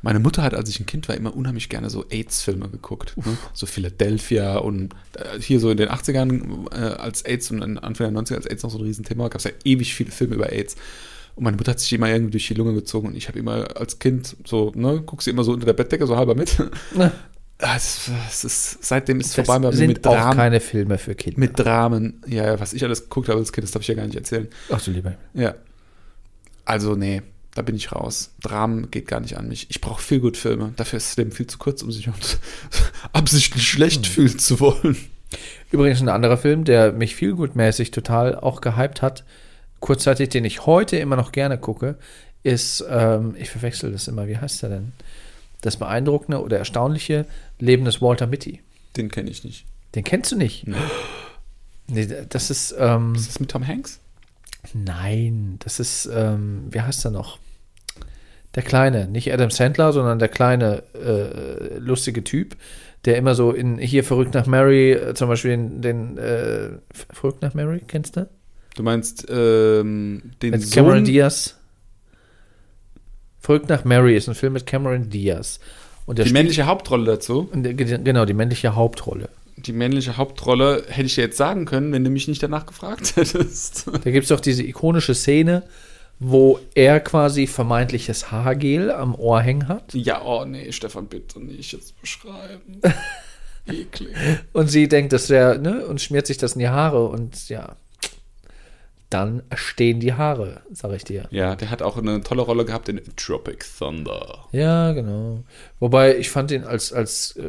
Meine 0.01 0.19
Mutter 0.19 0.43
hat, 0.43 0.53
als 0.53 0.69
ich 0.69 0.79
ein 0.79 0.85
Kind 0.85 1.07
war, 1.09 1.15
immer 1.15 1.35
unheimlich 1.35 1.69
gerne 1.69 1.89
so 1.89 2.05
AIDS-Filme 2.09 2.69
geguckt. 2.69 3.15
Ne? 3.17 3.37
So 3.53 3.65
Philadelphia 3.65 4.57
und 4.57 4.93
äh, 5.15 5.39
hier 5.39 5.59
so 5.59 5.69
in 5.71 5.77
den 5.77 5.89
80ern, 5.89 6.71
äh, 6.71 6.75
als 6.95 7.23
AIDS 7.23 7.51
und 7.51 7.61
Anfang 7.79 8.13
der 8.13 8.23
90er, 8.23 8.35
als 8.35 8.45
AIDS 8.45 8.63
noch 8.63 8.71
so 8.71 8.77
ein 8.77 8.83
Riesenthema 8.83 9.23
war, 9.23 9.29
gab 9.29 9.39
es 9.39 9.45
ja 9.45 9.51
ewig 9.63 9.93
viele 9.95 10.11
Filme 10.11 10.35
über 10.35 10.51
AIDS. 10.51 10.75
Und 11.35 11.43
meine 11.43 11.57
Mutter 11.57 11.71
hat 11.71 11.79
sich 11.79 11.91
immer 11.93 12.09
irgendwie 12.09 12.31
durch 12.31 12.47
die 12.47 12.53
Lunge 12.55 12.73
gezogen 12.73 13.07
und 13.09 13.15
ich 13.15 13.27
habe 13.27 13.37
immer 13.39 13.75
als 13.77 13.99
Kind 13.99 14.35
so, 14.45 14.71
ne, 14.75 15.03
guck 15.05 15.21
sie 15.21 15.29
immer 15.29 15.43
so 15.43 15.51
unter 15.53 15.65
der 15.67 15.73
Bettdecke 15.73 16.07
so 16.07 16.15
halber 16.17 16.33
mit. 16.35 16.55
Ah, 17.59 17.75
Es, 17.75 18.09
es 18.29 18.43
ist, 18.43 18.83
seitdem 18.85 19.19
ist 19.19 19.27
es 19.29 19.35
Das 19.35 19.45
vorbei 19.47 19.59
bei 19.63 19.69
mir 19.71 19.75
sind 19.77 19.87
mit 19.87 20.05
auch 20.07 20.13
Dramen. 20.13 20.35
keine 20.37 20.59
Filme 20.59 20.97
für 20.99 21.15
Kinder. 21.15 21.39
Mit 21.39 21.57
Dramen. 21.57 22.21
Ja, 22.27 22.45
ja, 22.45 22.59
was 22.59 22.73
ich 22.73 22.83
alles 22.83 23.03
geguckt 23.03 23.29
habe 23.29 23.39
als 23.39 23.51
Kind, 23.51 23.63
das 23.63 23.71
darf 23.71 23.81
ich 23.81 23.87
ja 23.87 23.95
gar 23.95 24.05
nicht 24.05 24.15
erzählen. 24.15 24.47
Ach 24.71 24.79
du 24.79 24.91
lieber. 24.91 25.15
Ja. 25.33 25.55
Also, 26.65 26.95
nee, 26.95 27.21
da 27.57 27.63
bin 27.63 27.75
ich 27.75 27.91
raus. 27.91 28.31
Dramen 28.41 28.91
geht 28.91 29.07
gar 29.07 29.19
nicht 29.19 29.37
an 29.37 29.47
mich. 29.47 29.67
Ich 29.69 29.81
brauche 29.81 30.01
viel 30.01 30.19
gut 30.19 30.37
Filme. 30.37 30.73
Dafür 30.77 30.97
ist 30.97 31.09
das 31.09 31.17
Leben 31.17 31.31
viel 31.31 31.47
zu 31.47 31.57
kurz, 31.57 31.81
um 31.81 31.91
sich 31.91 32.07
absichtlich 33.13 33.67
schlecht 33.67 34.05
Hm. 34.05 34.11
fühlen 34.13 34.39
zu 34.39 34.59
wollen. 34.59 34.97
Übrigens 35.71 36.01
ein 36.01 36.09
anderer 36.09 36.37
Film, 36.37 36.63
der 36.63 36.91
mich 36.93 37.15
viel 37.15 37.33
gutmäßig 37.33 37.91
total 37.91 38.35
auch 38.35 38.61
gehypt 38.61 39.01
hat, 39.01 39.23
kurzzeitig, 39.79 40.29
den 40.29 40.45
ich 40.45 40.65
heute 40.65 40.97
immer 40.97 41.15
noch 41.15 41.31
gerne 41.31 41.57
gucke, 41.57 41.97
ist, 42.43 42.85
ähm, 42.89 43.35
ich 43.37 43.49
verwechsel 43.49 43.91
das 43.91 44.07
immer, 44.07 44.27
wie 44.27 44.37
heißt 44.37 44.61
der 44.63 44.69
denn? 44.69 44.93
Das 45.61 45.77
beeindruckende 45.77 46.41
oder 46.41 46.57
erstaunliche 46.59 47.25
Leben 47.59 47.83
des 47.83 48.01
Walter 48.01 48.27
Mitty. 48.27 48.61
Den 48.95 49.09
kenne 49.09 49.29
ich 49.29 49.43
nicht. 49.43 49.65
Den 49.95 50.03
kennst 50.03 50.31
du 50.31 50.35
nicht? 50.37 50.67
Nee. 50.67 50.75
Nee, 51.89 52.05
das 52.27 52.49
ist, 52.49 52.75
ähm, 52.77 53.15
Ist 53.15 53.29
das 53.29 53.39
mit 53.39 53.49
Tom 53.49 53.65
Hanks? 53.65 54.01
nein, 54.73 55.55
das 55.63 55.79
ist, 55.79 56.09
ähm, 56.11 56.65
wie 56.69 56.81
heißt 56.81 57.05
er 57.05 57.11
noch? 57.11 57.39
Der 58.57 58.63
kleine, 58.63 59.07
nicht 59.07 59.31
Adam 59.31 59.51
Sandler, 59.51 59.93
sondern 59.93 60.17
der 60.19 60.27
kleine, 60.29 60.83
äh, 60.95 61.77
lustige 61.77 62.23
Typ, 62.23 62.55
der 63.05 63.15
immer 63.17 63.35
so 63.35 63.51
in, 63.51 63.77
hier 63.77 64.03
verrückt 64.03 64.33
nach 64.33 64.47
Mary, 64.47 64.93
äh, 64.93 65.13
zum 65.13 65.29
Beispiel 65.29 65.51
den, 65.51 65.81
den 65.81 66.17
äh, 66.17 66.69
verrückt 67.13 67.41
nach 67.43 67.53
Mary, 67.53 67.81
kennst 67.87 68.17
du? 68.17 68.27
Du 68.75 68.81
meinst 68.83 69.27
ähm, 69.29 70.23
den 70.41 70.51
Mit 70.51 70.71
Cameron 70.71 70.97
Sohn? 70.97 71.05
Diaz. 71.05 71.55
Verrückt 73.39 73.69
nach 73.69 73.85
Mary 73.85 74.15
ist 74.15 74.27
ein 74.27 74.35
Film 74.35 74.53
mit 74.53 74.65
Cameron 74.65 75.09
Diaz. 75.09 75.59
Und 76.05 76.17
der 76.17 76.25
Die 76.25 76.33
männliche 76.33 76.65
Hauptrolle 76.65 77.05
dazu. 77.05 77.49
genau, 77.53 78.25
die 78.25 78.33
männliche 78.33 78.75
Hauptrolle. 78.75 79.29
die 79.57 79.73
männliche 79.73 80.17
Hauptrolle 80.17 80.83
hätte 80.87 81.05
ich 81.05 81.15
dir 81.15 81.21
jetzt 81.21 81.37
sagen 81.37 81.65
können, 81.65 81.91
wenn 81.91 82.03
du 82.03 82.09
mich 82.09 82.27
nicht 82.27 82.41
danach 82.43 82.65
gefragt 82.65 83.15
hättest. 83.15 83.87
Da 83.87 84.11
gibt 84.11 84.23
es 84.23 84.29
doch 84.29 84.39
diese 84.39 84.63
ikonische 84.63 85.13
Szene, 85.15 85.63
wo 86.19 86.59
er 86.73 86.99
quasi 86.99 87.47
vermeintliches 87.47 88.31
Haargel 88.31 88.91
am 88.91 89.15
Ohr 89.15 89.41
hängen 89.41 89.67
hat 89.67 89.93
Ja, 89.93 90.21
oh 90.23 90.45
nee, 90.45 90.71
Stefan, 90.71 91.07
bitte 91.07 91.39
nicht 91.39 91.71
jetzt 91.71 91.99
beschreiben. 92.01 92.81
Eklig. 93.67 94.15
und 94.53 94.67
sie 94.67 94.87
denkt, 94.87 95.11
das 95.11 95.29
wäre, 95.29 95.59
ne, 95.59 95.85
und 95.85 96.01
schmiert 96.01 96.25
sich 96.25 96.37
das 96.37 96.53
in 96.53 96.59
die 96.59 96.69
Haare 96.69 97.07
und 97.07 97.49
ja, 97.49 97.75
dann 99.09 99.43
stehen 99.55 99.99
die 99.99 100.13
Haare, 100.13 100.61
sag 100.71 100.91
ich 100.93 101.03
dir. 101.05 101.27
Ja, 101.31 101.55
der 101.55 101.69
hat 101.69 101.81
auch 101.81 101.97
eine 101.97 102.21
tolle 102.21 102.41
Rolle 102.41 102.65
gehabt 102.65 102.89
in 102.89 103.01
Tropic 103.15 103.65
Thunder. 103.77 104.45
Ja, 104.51 104.91
genau. 104.91 105.43
Wobei 105.79 106.17
ich 106.17 106.29
fand 106.29 106.51
ihn 106.51 106.63
als, 106.65 106.91
als 106.91 107.35
äh, 107.37 107.43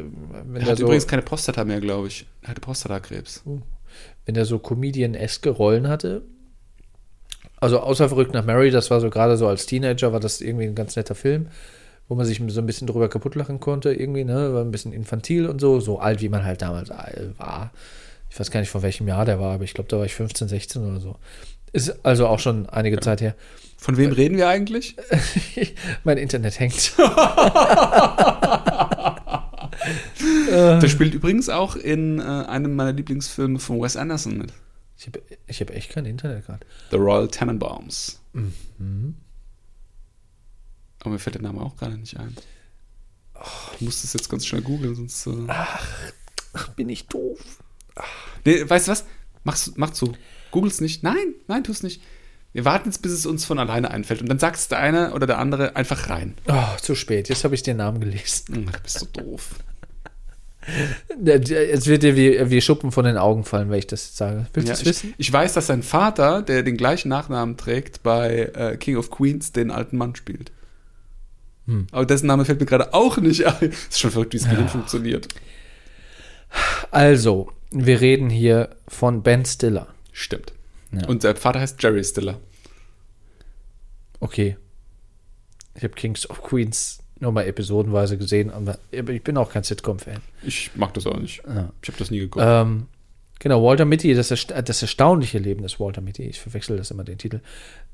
Er 0.53 0.61
er 0.61 0.65
hat 0.67 0.77
so, 0.77 0.83
übrigens 0.85 1.07
keine 1.07 1.21
Prostata 1.21 1.65
mehr, 1.65 1.81
glaube 1.81 2.07
ich. 2.07 2.25
Er 2.43 2.49
hatte 2.49 2.61
Prostatakrebs. 2.61 3.43
wenn 4.25 4.35
er 4.35 4.45
so 4.45 4.59
Comedian-eske 4.59 5.49
Rollen 5.49 5.89
hatte. 5.89 6.21
Also 7.59 7.79
außer 7.79 8.07
Verrückt 8.07 8.33
nach 8.33 8.45
Mary, 8.45 8.71
das 8.71 8.89
war 8.89 9.01
so 9.01 9.09
gerade 9.09 9.37
so 9.37 9.47
als 9.47 9.65
Teenager, 9.65 10.13
war 10.13 10.19
das 10.19 10.41
irgendwie 10.41 10.65
ein 10.65 10.75
ganz 10.75 10.95
netter 10.95 11.15
Film, 11.15 11.47
wo 12.07 12.15
man 12.15 12.25
sich 12.25 12.41
so 12.47 12.61
ein 12.61 12.65
bisschen 12.65 12.87
drüber 12.87 13.09
kaputt 13.09 13.35
lachen 13.35 13.59
konnte, 13.59 13.93
irgendwie, 13.93 14.23
ne? 14.23 14.53
War 14.53 14.63
ein 14.63 14.71
bisschen 14.71 14.93
infantil 14.93 15.45
und 15.45 15.59
so, 15.59 15.79
so 15.79 15.99
alt, 15.99 16.21
wie 16.21 16.29
man 16.29 16.45
halt 16.45 16.61
damals 16.61 16.89
äh, 16.89 17.29
war. 17.37 17.71
Ich 18.29 18.39
weiß 18.39 18.51
gar 18.51 18.59
nicht, 18.59 18.69
von 18.69 18.81
welchem 18.81 19.07
Jahr 19.07 19.25
der 19.25 19.39
war, 19.39 19.53
aber 19.53 19.63
ich 19.63 19.73
glaube, 19.73 19.89
da 19.89 19.97
war 19.97 20.05
ich 20.05 20.15
15, 20.15 20.47
16 20.47 20.85
oder 20.85 20.99
so. 20.99 21.17
Ist 21.71 22.03
also 22.03 22.27
auch 22.27 22.39
schon 22.39 22.67
einige 22.69 22.99
Zeit 22.99 23.21
her. 23.21 23.35
Von 23.77 23.97
wem 23.97 24.11
reden 24.11 24.37
wir 24.37 24.47
eigentlich? 24.47 24.95
mein 26.03 26.17
Internet 26.17 26.59
hängt. 26.59 26.93
Der 30.49 30.87
spielt 30.87 31.13
übrigens 31.13 31.47
auch 31.49 31.75
in 31.75 32.19
äh, 32.19 32.23
einem 32.23 32.75
meiner 32.75 32.91
Lieblingsfilme 32.91 33.59
von 33.59 33.81
Wes 33.81 33.95
Anderson 33.95 34.37
mit. 34.37 34.51
Ich 34.99 35.07
habe 35.07 35.21
ich 35.47 35.61
hab 35.61 35.69
echt 35.69 35.91
kein 35.91 36.05
Internet 36.05 36.45
gerade. 36.45 36.65
The 36.91 36.97
Royal 36.97 37.29
Tenenbaums. 37.29 38.19
Aber 40.99 41.09
mir 41.09 41.19
fällt 41.19 41.35
der 41.35 41.41
Name 41.41 41.61
auch 41.61 41.77
gerade 41.77 41.97
nicht 41.97 42.17
ein. 42.17 42.35
Ich 43.75 43.81
muss 43.81 44.01
das 44.01 44.11
jetzt 44.11 44.29
ganz 44.29 44.45
schnell 44.45 44.61
googeln, 44.61 44.95
sonst. 44.95 45.25
Äh 45.27 45.47
Bin 46.75 46.89
ich 46.89 47.07
doof? 47.07 47.39
nee, 48.43 48.69
weißt 48.69 48.87
du 48.87 48.91
was? 48.91 49.05
Mach's, 49.45 49.71
mach 49.77 49.91
zu. 49.91 50.13
Google's 50.51 50.81
nicht. 50.81 51.01
Nein, 51.01 51.33
nein, 51.47 51.63
tu's 51.63 51.81
nicht. 51.81 52.01
Wir 52.51 52.65
warten 52.65 52.89
jetzt, 52.89 53.01
bis 53.01 53.13
es 53.13 53.25
uns 53.25 53.45
von 53.45 53.57
alleine 53.57 53.91
einfällt. 53.91 54.21
Und 54.21 54.27
dann 54.27 54.39
sagst 54.39 54.71
der 54.71 54.79
eine 54.79 55.13
oder 55.13 55.27
der 55.27 55.37
andere 55.37 55.77
einfach 55.77 56.09
rein. 56.09 56.35
Oh, 56.47 56.75
zu 56.81 56.95
spät. 56.95 57.29
Jetzt 57.29 57.45
habe 57.45 57.55
ich 57.55 57.63
den 57.63 57.77
Namen 57.77 58.01
gelesen. 58.01 58.65
Du 58.65 58.81
bist 58.81 58.99
so 58.99 59.05
doof. 59.05 59.51
Es 61.25 61.87
wird 61.87 62.03
dir 62.03 62.15
wie, 62.15 62.49
wie 62.49 62.61
Schuppen 62.61 62.91
von 62.91 63.05
den 63.05 63.17
Augen 63.17 63.43
fallen, 63.43 63.69
wenn 63.69 63.79
ich 63.79 63.87
das 63.87 64.05
jetzt 64.07 64.17
sage. 64.17 64.45
Willst 64.53 64.67
du 64.67 64.71
Ja, 64.71 64.73
es 64.73 64.81
ich, 64.81 64.87
wissen? 64.87 65.13
ich 65.17 65.31
weiß, 65.31 65.53
dass 65.53 65.67
sein 65.67 65.83
Vater, 65.83 66.41
der 66.41 66.63
den 66.63 66.77
gleichen 66.77 67.09
Nachnamen 67.09 67.57
trägt, 67.57 68.03
bei 68.03 68.51
äh, 68.53 68.77
King 68.77 68.97
of 68.97 69.09
Queens 69.09 69.51
den 69.51 69.71
alten 69.71 69.97
Mann 69.97 70.15
spielt. 70.15 70.51
Hm. 71.65 71.87
Aber 71.91 72.05
dessen 72.05 72.27
Name 72.27 72.45
fällt 72.45 72.59
mir 72.59 72.65
gerade 72.65 72.93
auch 72.93 73.17
nicht 73.17 73.45
ein. 73.45 73.69
Ist 73.89 73.99
schon 73.99 74.11
verrückt, 74.11 74.33
wie 74.33 74.37
es 74.37 74.49
Gehirn 74.49 74.69
funktioniert. 74.69 75.27
Also, 76.91 77.51
wir 77.71 78.01
reden 78.01 78.29
hier 78.29 78.75
von 78.87 79.21
Ben 79.21 79.45
Stiller. 79.45 79.87
Stimmt. 80.11 80.53
Ja. 80.91 81.07
Und 81.07 81.23
der 81.23 81.35
Vater 81.35 81.59
heißt 81.59 81.81
Jerry 81.81 82.03
Stiller. 82.03 82.39
Okay. 84.19 84.57
Ich 85.75 85.83
habe 85.83 85.93
Kings 85.93 86.29
of 86.29 86.41
Queens 86.41 86.99
nur 87.19 87.31
mal 87.31 87.45
episodenweise 87.45 88.17
gesehen, 88.17 88.51
aber 88.51 88.77
ich 88.91 89.23
bin 89.23 89.37
auch 89.37 89.51
kein 89.51 89.63
Sitcom-Fan. 89.63 90.21
Ich 90.43 90.71
mag 90.75 90.93
das 90.93 91.05
auch 91.05 91.17
nicht. 91.17 91.43
Ja. 91.47 91.69
Ich 91.81 91.89
habe 91.89 91.99
das 91.99 92.11
nie 92.11 92.19
geguckt. 92.19 92.45
Ähm, 92.47 92.87
genau, 93.39 93.63
Walter 93.63 93.85
Mitty, 93.85 94.13
das, 94.13 94.29
das 94.29 94.81
erstaunliche 94.81 95.37
Leben 95.37 95.63
des 95.63 95.79
Walter 95.79 96.01
Mitty, 96.01 96.23
ich 96.23 96.39
verwechsel 96.39 96.77
das 96.77 96.91
immer 96.91 97.03
den 97.03 97.17
Titel, 97.17 97.41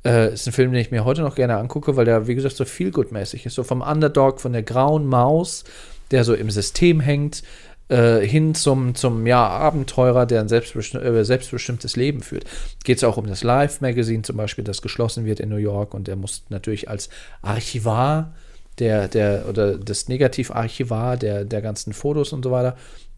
äh, 0.05 0.33
ist 0.33 0.47
ein 0.47 0.53
Film, 0.53 0.71
den 0.71 0.81
ich 0.81 0.91
mir 0.91 1.05
heute 1.05 1.21
noch 1.21 1.35
gerne 1.35 1.57
angucke, 1.57 1.95
weil 1.95 2.05
der, 2.05 2.27
wie 2.27 2.35
gesagt, 2.35 2.55
so 2.55 2.65
feelgood-mäßig 2.65 3.45
ist. 3.45 3.55
So 3.55 3.63
vom 3.63 3.81
Underdog, 3.81 4.39
von 4.39 4.53
der 4.53 4.63
grauen 4.63 5.07
Maus, 5.07 5.63
der 6.11 6.23
so 6.23 6.35
im 6.35 6.51
System 6.51 6.99
hängt, 6.99 7.41
äh, 7.87 8.19
hin 8.21 8.55
zum, 8.55 8.95
zum 8.95 9.27
ja, 9.27 9.47
Abenteurer, 9.47 10.25
der 10.25 10.41
ein 10.41 10.47
selbstbesti 10.47 10.97
äh, 10.97 11.23
selbstbestimmtes 11.23 11.95
Leben 11.95 12.21
führt. 12.21 12.45
Geht 12.83 12.97
es 12.97 13.03
auch 13.03 13.17
um 13.17 13.27
das 13.27 13.43
Life-Magazin 13.43 14.23
zum 14.23 14.37
Beispiel, 14.37 14.63
das 14.63 14.81
geschlossen 14.81 15.25
wird 15.25 15.39
in 15.39 15.49
New 15.49 15.57
York 15.57 15.93
und 15.93 16.07
der 16.07 16.15
muss 16.15 16.43
natürlich 16.49 16.89
als 16.89 17.09
Archivar 17.41 18.33
der, 18.79 19.07
der, 19.07 19.47
oder 19.47 19.77
das 19.77 20.07
Negativarchivar 20.07 21.17
der, 21.17 21.45
der 21.45 21.61
ganzen 21.61 21.93
Fotos 21.93 22.33
und 22.33 22.43
so 22.43 22.51
weiter, 22.51 22.75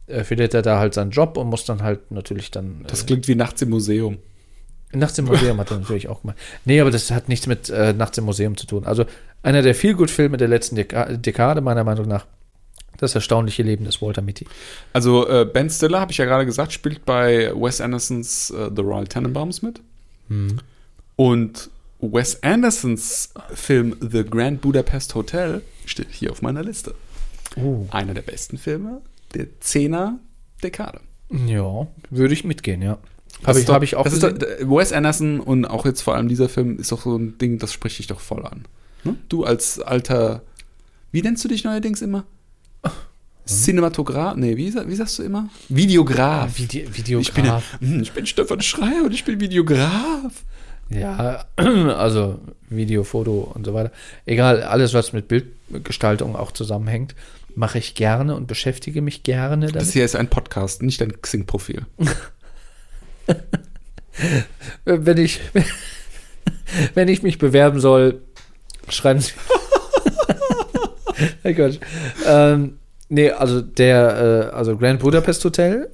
äh, 0.07 0.23
findet 0.23 0.53
er 0.53 0.61
da 0.61 0.79
halt 0.79 0.93
seinen 0.93 1.11
Job 1.11 1.37
und 1.37 1.47
muss 1.47 1.65
dann 1.65 1.83
halt 1.83 2.11
natürlich 2.11 2.51
dann. 2.51 2.85
das 2.87 3.05
klingt 3.05 3.27
wie 3.27 3.35
nachts 3.35 3.61
im 3.61 3.69
Museum. 3.69 4.17
äh, 4.93 4.97
Nachts 4.97 5.17
im 5.17 5.25
Museum 5.25 5.57
hat 5.59 5.71
er 5.71 5.79
natürlich 5.79 6.07
auch 6.07 6.21
gemacht. 6.21 6.37
Nee, 6.65 6.79
aber 6.79 6.91
das 6.91 7.11
hat 7.11 7.27
nichts 7.27 7.47
mit 7.47 7.69
äh, 7.69 7.93
Nachts 7.93 8.17
im 8.17 8.25
Museum 8.25 8.55
zu 8.55 8.67
tun. 8.67 8.85
Also 8.85 9.05
einer 9.43 9.61
der 9.61 9.75
Feelgood-Filme 9.75 10.37
der 10.37 10.47
letzten 10.47 10.75
Deka 10.75 11.05
Dekade, 11.17 11.61
meiner 11.61 11.83
Meinung 11.83 12.07
nach. 12.07 12.25
Das 12.99 13.13
erstaunliche 13.13 13.61
Leben 13.61 13.85
des 13.85 14.01
Walter 14.01 14.23
Mitty. 14.23 14.47
Also 14.91 15.27
äh, 15.27 15.45
Ben 15.45 15.69
Stiller, 15.69 15.99
habe 15.99 16.11
ich 16.11 16.17
ja 16.17 16.25
gerade 16.25 16.45
gesagt, 16.47 16.71
spielt 16.73 17.05
bei 17.05 17.51
Wes 17.53 17.79
Andersons 17.79 18.49
äh, 18.49 18.71
The 18.75 18.81
Royal 18.81 19.05
Tenenbaums 19.07 19.61
mit. 19.61 19.81
Und 21.15 21.69
Wes 21.99 22.43
Andersons 22.43 23.31
Film 23.53 23.95
The 23.99 24.23
Grand 24.23 24.61
Budapest 24.61 25.15
Hotel 25.15 25.61
steht 25.85 26.07
hier 26.11 26.31
auf 26.31 26.41
meiner 26.41 26.63
Liste. 26.63 26.93
Uh. 27.55 27.87
Einer 27.89 28.13
der 28.13 28.21
besten 28.21 28.57
Filme 28.57 29.01
der 29.33 29.47
10er 29.61 30.13
Dekade. 30.63 30.99
Ja, 31.47 31.87
würde 32.09 32.33
ich 32.33 32.43
mitgehen, 32.43 32.81
ja. 32.81 32.97
Habe 33.43 33.51
ist 33.51 33.59
ich, 33.59 33.65
doch- 33.65 33.73
hab 33.73 33.83
ich 33.83 33.95
auch 33.95 34.03
das 34.03 34.13
ist 34.13 34.21
gesehen. 34.21 34.39
doch, 34.39 34.77
Wes 34.77 34.93
Anderson 34.93 35.39
und 35.39 35.65
auch 35.65 35.85
jetzt 35.85 36.01
vor 36.01 36.15
allem 36.15 36.27
dieser 36.29 36.49
Film 36.49 36.77
ist 36.79 36.91
doch 36.91 37.01
so 37.03 37.17
ein 37.17 37.37
Ding, 37.39 37.57
das 37.59 37.73
spricht 37.73 37.99
dich 37.99 38.07
doch 38.07 38.19
voll 38.19 38.45
an. 38.45 38.65
Ne? 39.03 39.15
Du 39.29 39.43
als 39.43 39.79
alter, 39.79 40.43
wie 41.11 41.21
nennst 41.21 41.43
du 41.43 41.47
dich 41.47 41.63
neuerdings 41.63 42.01
immer? 42.01 42.25
Cinematograf? 43.45 44.35
Nee, 44.35 44.57
wie, 44.57 44.73
wie 44.73 44.95
sagst 44.95 45.19
du 45.19 45.23
immer? 45.23 45.49
Videograf. 45.69 46.57
Vide 46.57 46.79
Ich 46.79 46.85
bin, 46.85 46.95
Videograf. 46.97 47.77
hm, 47.79 48.01
ich 48.01 48.11
bin 48.11 48.25
Stefan 48.25 48.61
Schreier 48.61 49.03
und 49.05 49.13
ich 49.13 49.23
bin 49.23 49.39
Videograf. 49.39 50.43
Ja, 50.89 51.45
also 51.57 52.39
Video, 52.69 53.03
Foto 53.03 53.51
und 53.53 53.65
so 53.65 53.73
weiter. 53.73 53.91
Egal, 54.25 54.63
alles, 54.63 54.93
was 54.93 55.13
mit 55.13 55.27
Bildgestaltung 55.27 56.35
auch 56.35 56.51
zusammenhängt, 56.51 57.15
mache 57.55 57.77
ich 57.79 57.95
gerne 57.95 58.35
und 58.35 58.47
beschäftige 58.47 59.01
mich 59.01 59.23
gerne 59.23 59.65
Das 59.67 59.73
damit. 59.73 59.89
hier 59.89 60.05
ist 60.05 60.15
ein 60.15 60.29
Podcast, 60.29 60.81
nicht 60.83 61.01
ein 61.01 61.21
Xing-Profil. 61.21 61.85
Wenn 64.85 65.17
ich, 65.17 65.39
wenn 66.95 67.07
ich 67.07 67.21
mich 67.23 67.37
bewerben 67.37 67.79
soll, 67.79 68.21
schreiben 68.89 69.19
Sie. 69.19 69.33
Hey 71.41 71.55
Gott. 71.55 71.79
Ähm, 72.27 72.77
nee, 73.09 73.31
also 73.31 73.59
der, 73.61 74.51
äh, 74.51 74.55
also 74.55 74.77
Grand 74.77 74.99
Budapest 74.99 75.43
Hotel 75.43 75.89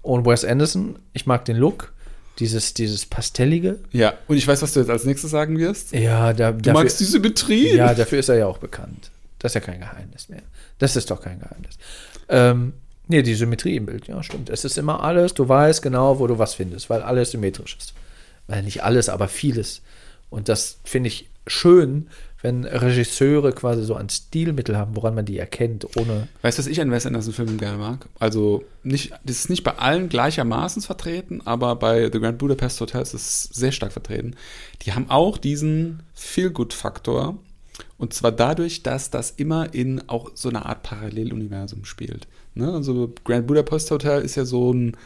und 0.00 0.24
Wes 0.24 0.46
Anderson, 0.46 0.98
ich 1.12 1.26
mag 1.26 1.44
den 1.44 1.58
Look, 1.58 1.91
dieses, 2.38 2.74
dieses 2.74 3.06
Pastellige. 3.06 3.78
Ja, 3.92 4.14
und 4.28 4.36
ich 4.36 4.46
weiß, 4.46 4.62
was 4.62 4.72
du 4.72 4.80
jetzt 4.80 4.90
als 4.90 5.04
nächstes 5.04 5.30
sagen 5.30 5.58
wirst. 5.58 5.92
Ja, 5.92 6.32
da, 6.32 6.52
Du 6.52 6.72
magst 6.72 7.00
die 7.00 7.04
Symmetrie. 7.04 7.74
Ja, 7.74 7.94
dafür 7.94 8.18
ist 8.18 8.28
er 8.28 8.36
ja 8.36 8.46
auch 8.46 8.58
bekannt. 8.58 9.10
Das 9.38 9.50
ist 9.50 9.54
ja 9.54 9.60
kein 9.60 9.80
Geheimnis 9.80 10.28
mehr. 10.28 10.42
Das 10.78 10.96
ist 10.96 11.10
doch 11.10 11.20
kein 11.20 11.40
Geheimnis. 11.40 11.76
Ähm, 12.28 12.72
nee, 13.08 13.22
die 13.22 13.34
Symmetrie 13.34 13.76
im 13.76 13.86
Bild, 13.86 14.06
ja, 14.08 14.22
stimmt. 14.22 14.50
Es 14.50 14.64
ist 14.64 14.78
immer 14.78 15.02
alles, 15.02 15.34
du 15.34 15.48
weißt 15.48 15.82
genau, 15.82 16.18
wo 16.18 16.26
du 16.26 16.38
was 16.38 16.54
findest, 16.54 16.88
weil 16.90 17.02
alles 17.02 17.32
symmetrisch 17.32 17.76
ist. 17.76 17.94
Weil 18.46 18.62
nicht 18.62 18.82
alles, 18.82 19.08
aber 19.08 19.28
vieles. 19.28 19.82
Und 20.30 20.48
das 20.48 20.78
finde 20.84 21.08
ich 21.08 21.28
schön, 21.46 22.08
wenn 22.42 22.64
Regisseure 22.64 23.52
quasi 23.52 23.84
so 23.84 23.94
ein 23.94 24.10
Stilmittel 24.10 24.76
haben, 24.76 24.96
woran 24.96 25.14
man 25.14 25.24
die 25.24 25.38
erkennt, 25.38 25.96
ohne. 25.96 26.28
Weißt 26.42 26.58
du, 26.58 26.62
was 26.62 26.66
ich 26.66 26.80
an 26.80 26.90
Wes 26.90 27.06
Anderson-Filmen 27.06 27.56
gerne 27.56 27.78
mag? 27.78 28.08
Also, 28.18 28.64
nicht, 28.82 29.12
das 29.24 29.36
ist 29.36 29.50
nicht 29.50 29.62
bei 29.62 29.78
allen 29.78 30.08
gleichermaßen 30.08 30.82
vertreten, 30.82 31.40
aber 31.44 31.76
bei 31.76 32.10
The 32.12 32.18
Grand 32.18 32.38
Budapest 32.38 32.80
Hotel 32.80 33.02
ist 33.02 33.14
es 33.14 33.42
sehr 33.44 33.72
stark 33.72 33.92
vertreten. 33.92 34.34
Die 34.82 34.92
haben 34.92 35.08
auch 35.08 35.38
diesen 35.38 36.02
Feel-Good-Faktor. 36.14 37.38
Und 37.96 38.12
zwar 38.12 38.32
dadurch, 38.32 38.82
dass 38.82 39.10
das 39.10 39.30
immer 39.30 39.72
in 39.72 40.08
auch 40.08 40.32
so 40.34 40.48
einer 40.48 40.66
Art 40.66 40.82
Paralleluniversum 40.82 41.84
spielt. 41.84 42.26
Ne? 42.54 42.72
Also, 42.72 43.12
Grand 43.24 43.46
Budapest 43.46 43.90
Hotel 43.92 44.22
ist 44.22 44.34
ja 44.34 44.44
so 44.44 44.72
ein 44.74 44.96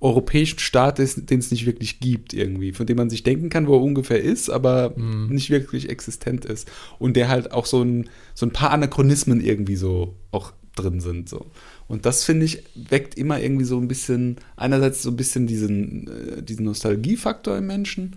europäischen 0.00 0.58
Staat, 0.58 0.98
des- 0.98 1.14
den 1.14 1.38
es 1.38 1.50
nicht 1.50 1.66
wirklich 1.66 2.00
gibt 2.00 2.34
irgendwie, 2.34 2.72
von 2.72 2.86
dem 2.86 2.96
man 2.98 3.08
sich 3.10 3.22
denken 3.22 3.48
kann, 3.48 3.66
wo 3.66 3.74
er 3.74 3.82
ungefähr 3.82 4.20
ist, 4.22 4.50
aber 4.50 4.94
nicht 4.96 5.50
wirklich 5.50 5.88
existent 5.88 6.44
ist. 6.44 6.68
Und 6.98 7.16
der 7.16 7.28
halt 7.28 7.52
auch 7.52 7.66
so 7.66 7.82
ein, 7.82 8.10
so 8.34 8.46
ein 8.46 8.52
paar 8.52 8.72
Anachronismen 8.72 9.40
irgendwie 9.40 9.76
so 9.76 10.14
auch 10.32 10.52
drin 10.74 11.00
sind. 11.00 11.28
So. 11.30 11.46
Und 11.88 12.04
das, 12.04 12.24
finde 12.24 12.44
ich, 12.44 12.62
weckt 12.74 13.16
immer 13.16 13.40
irgendwie 13.40 13.64
so 13.64 13.78
ein 13.78 13.88
bisschen, 13.88 14.36
einerseits 14.56 15.02
so 15.02 15.10
ein 15.10 15.16
bisschen 15.16 15.46
diesen, 15.46 16.08
äh, 16.08 16.42
diesen 16.42 16.66
Nostalgiefaktor 16.66 17.56
im 17.56 17.66
Menschen 17.66 18.16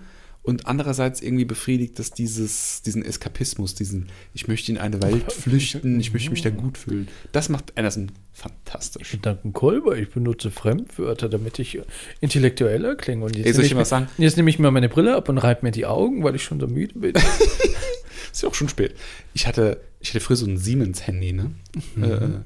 und 0.49 0.65
andererseits 0.65 1.21
irgendwie 1.21 1.45
befriedigt 1.45 1.99
das 1.99 2.11
dieses, 2.11 2.81
diesen 2.81 3.05
Eskapismus, 3.05 3.75
diesen, 3.75 4.07
ich 4.33 4.47
möchte 4.47 4.71
in 4.71 4.77
eine 4.77 5.01
Welt 5.01 5.31
flüchten, 5.31 5.99
ich 5.99 6.11
möchte 6.11 6.31
mich 6.31 6.41
da 6.41 6.49
gut 6.49 6.77
fühlen. 6.77 7.07
Das 7.31 7.49
macht 7.49 7.77
Anderson 7.77 8.11
fantastisch. 8.33 9.17
Danken 9.21 9.53
Kolber, 9.53 9.97
ich 9.97 10.09
benutze 10.09 10.51
Fremdwörter, 10.51 11.29
damit 11.29 11.59
ich 11.59 11.79
intellektueller 12.19 12.95
klinge. 12.95 13.25
Und 13.25 13.35
jetzt, 13.35 13.45
Ey, 13.45 13.53
soll 13.53 13.65
ich 13.65 13.75
was 13.75 13.89
sagen? 13.89 14.07
jetzt 14.17 14.37
nehme 14.37 14.49
ich 14.49 14.59
mir 14.59 14.71
meine 14.71 14.89
Brille 14.89 15.15
ab 15.15 15.29
und 15.29 15.37
reibe 15.37 15.65
mir 15.65 15.71
die 15.71 15.85
Augen, 15.85 16.23
weil 16.23 16.35
ich 16.35 16.43
schon 16.43 16.59
so 16.59 16.67
müde 16.67 16.97
bin. 16.99 17.13
Ist 18.31 18.43
ja 18.43 18.49
auch 18.49 18.55
schon 18.55 18.69
spät. 18.69 18.95
Ich 19.33 19.47
hatte, 19.47 19.81
ich 19.99 20.09
hatte 20.09 20.19
früher 20.19 20.37
so 20.37 20.45
ein 20.45 20.57
Siemens-Handy, 20.57 21.33
ne? 21.33 21.51
Äh, 21.99 22.41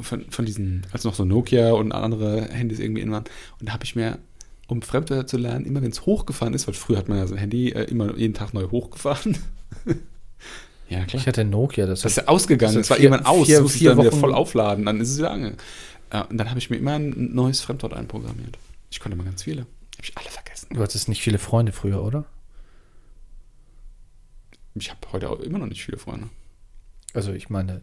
von, 0.00 0.24
von 0.30 0.44
diesen, 0.44 0.86
als 0.92 1.04
noch 1.04 1.14
so 1.14 1.24
Nokia 1.24 1.72
und 1.72 1.92
andere 1.92 2.48
Handys 2.50 2.78
irgendwie 2.78 3.02
in 3.02 3.10
waren. 3.10 3.24
Und 3.60 3.68
da 3.68 3.72
habe 3.72 3.84
ich 3.84 3.96
mir, 3.96 4.18
um 4.72 4.82
Fremdwörter 4.82 5.26
zu 5.26 5.36
lernen, 5.36 5.64
immer 5.64 5.80
wenn 5.82 5.90
es 5.90 6.04
hochgefahren 6.06 6.54
ist, 6.54 6.66
weil 6.66 6.74
früher 6.74 6.98
hat 6.98 7.08
man 7.08 7.18
ja 7.18 7.26
so 7.26 7.34
ein 7.34 7.38
Handy 7.38 7.70
äh, 7.70 7.84
immer 7.84 8.16
jeden 8.16 8.34
Tag 8.34 8.52
neu 8.54 8.68
hochgefahren. 8.70 9.38
ja, 10.88 11.04
klar. 11.04 11.20
Ich 11.20 11.26
hatte 11.26 11.44
Nokia, 11.44 11.86
das, 11.86 12.00
Das 12.02 12.12
ist 12.12 12.16
ja 12.16 12.28
ausgegangen, 12.28 12.74
das 12.74 12.86
es 12.86 12.90
hat 12.90 12.90
war 12.90 12.96
vier- 13.00 13.10
irgendwann 13.10 13.26
aus, 13.26 13.46
vier- 13.46 13.56
du 13.58 13.62
musst 13.62 13.74
es 13.74 13.78
vier 13.80 13.90
dann 13.90 13.98
wieder 14.00 14.12
Wochen- 14.12 14.20
voll 14.20 14.34
aufladen, 14.34 14.84
dann 14.86 15.00
ist 15.00 15.10
es 15.10 15.18
wieder 15.18 15.30
ange. 15.30 15.56
Ja, 16.12 16.22
und 16.22 16.36
dann 16.36 16.48
habe 16.50 16.58
ich 16.58 16.68
mir 16.70 16.76
immer 16.76 16.92
ein 16.94 17.34
neues 17.34 17.60
Fremdwort 17.60 17.94
einprogrammiert. 17.94 18.58
Ich 18.90 19.00
konnte 19.00 19.16
mal 19.16 19.24
ganz 19.24 19.42
viele. 19.44 19.62
Habe 19.62 20.02
ich 20.02 20.12
alle 20.18 20.28
vergessen. 20.28 20.68
du 20.74 20.82
hattest 20.82 21.08
nicht 21.08 21.22
viele 21.22 21.38
Freunde 21.38 21.72
früher, 21.72 22.02
oder? 22.02 22.24
Ich 24.74 24.90
habe 24.90 25.00
heute 25.12 25.30
auch 25.30 25.40
immer 25.40 25.58
noch 25.58 25.66
nicht 25.66 25.84
viele 25.84 25.98
Freunde. 25.98 26.28
Also 27.14 27.32
ich 27.32 27.50
meine, 27.50 27.82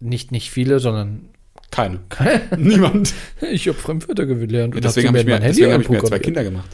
nicht, 0.00 0.32
nicht 0.32 0.50
viele, 0.50 0.80
sondern 0.80 1.28
Keine. 1.76 2.00
Niemand. 2.56 3.12
ich 3.52 3.68
habe 3.68 3.76
Fremdwörter 3.76 4.24
gelernt. 4.26 4.74
Ja, 4.74 4.80
deswegen 4.80 5.08
habe 5.08 5.18
ich, 5.18 5.26
mir, 5.26 5.38
deswegen 5.38 5.72
hab 5.72 5.80
ich 5.82 5.88
mir 5.88 6.02
zwei. 6.02 6.18
Kinder 6.18 6.42
gemacht. 6.42 6.68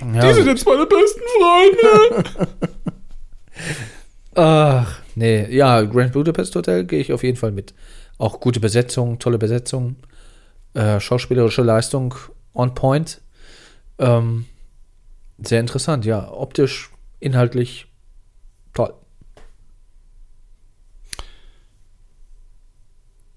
Ja, 0.00 0.28
Die 0.28 0.34
sind 0.34 0.46
jetzt 0.46 0.66
meine 0.66 0.86
besten 0.86 1.20
Freunde. 1.38 2.24
Ach, 4.34 5.00
nee, 5.14 5.46
ja, 5.54 5.82
Grand 5.82 6.12
Budapest 6.12 6.54
Hotel 6.56 6.84
gehe 6.84 7.00
ich 7.00 7.12
auf 7.12 7.22
jeden 7.22 7.36
Fall 7.36 7.52
mit. 7.52 7.72
Auch 8.18 8.40
gute 8.40 8.60
Besetzung, 8.60 9.18
tolle 9.18 9.38
Besetzung, 9.38 9.96
äh, 10.74 11.00
schauspielerische 11.00 11.62
Leistung 11.62 12.14
on 12.52 12.74
point. 12.74 13.20
Ähm, 13.98 14.46
sehr 15.38 15.60
interessant, 15.60 16.04
ja. 16.04 16.30
Optisch, 16.30 16.90
inhaltlich 17.20 17.86
toll. 18.72 18.92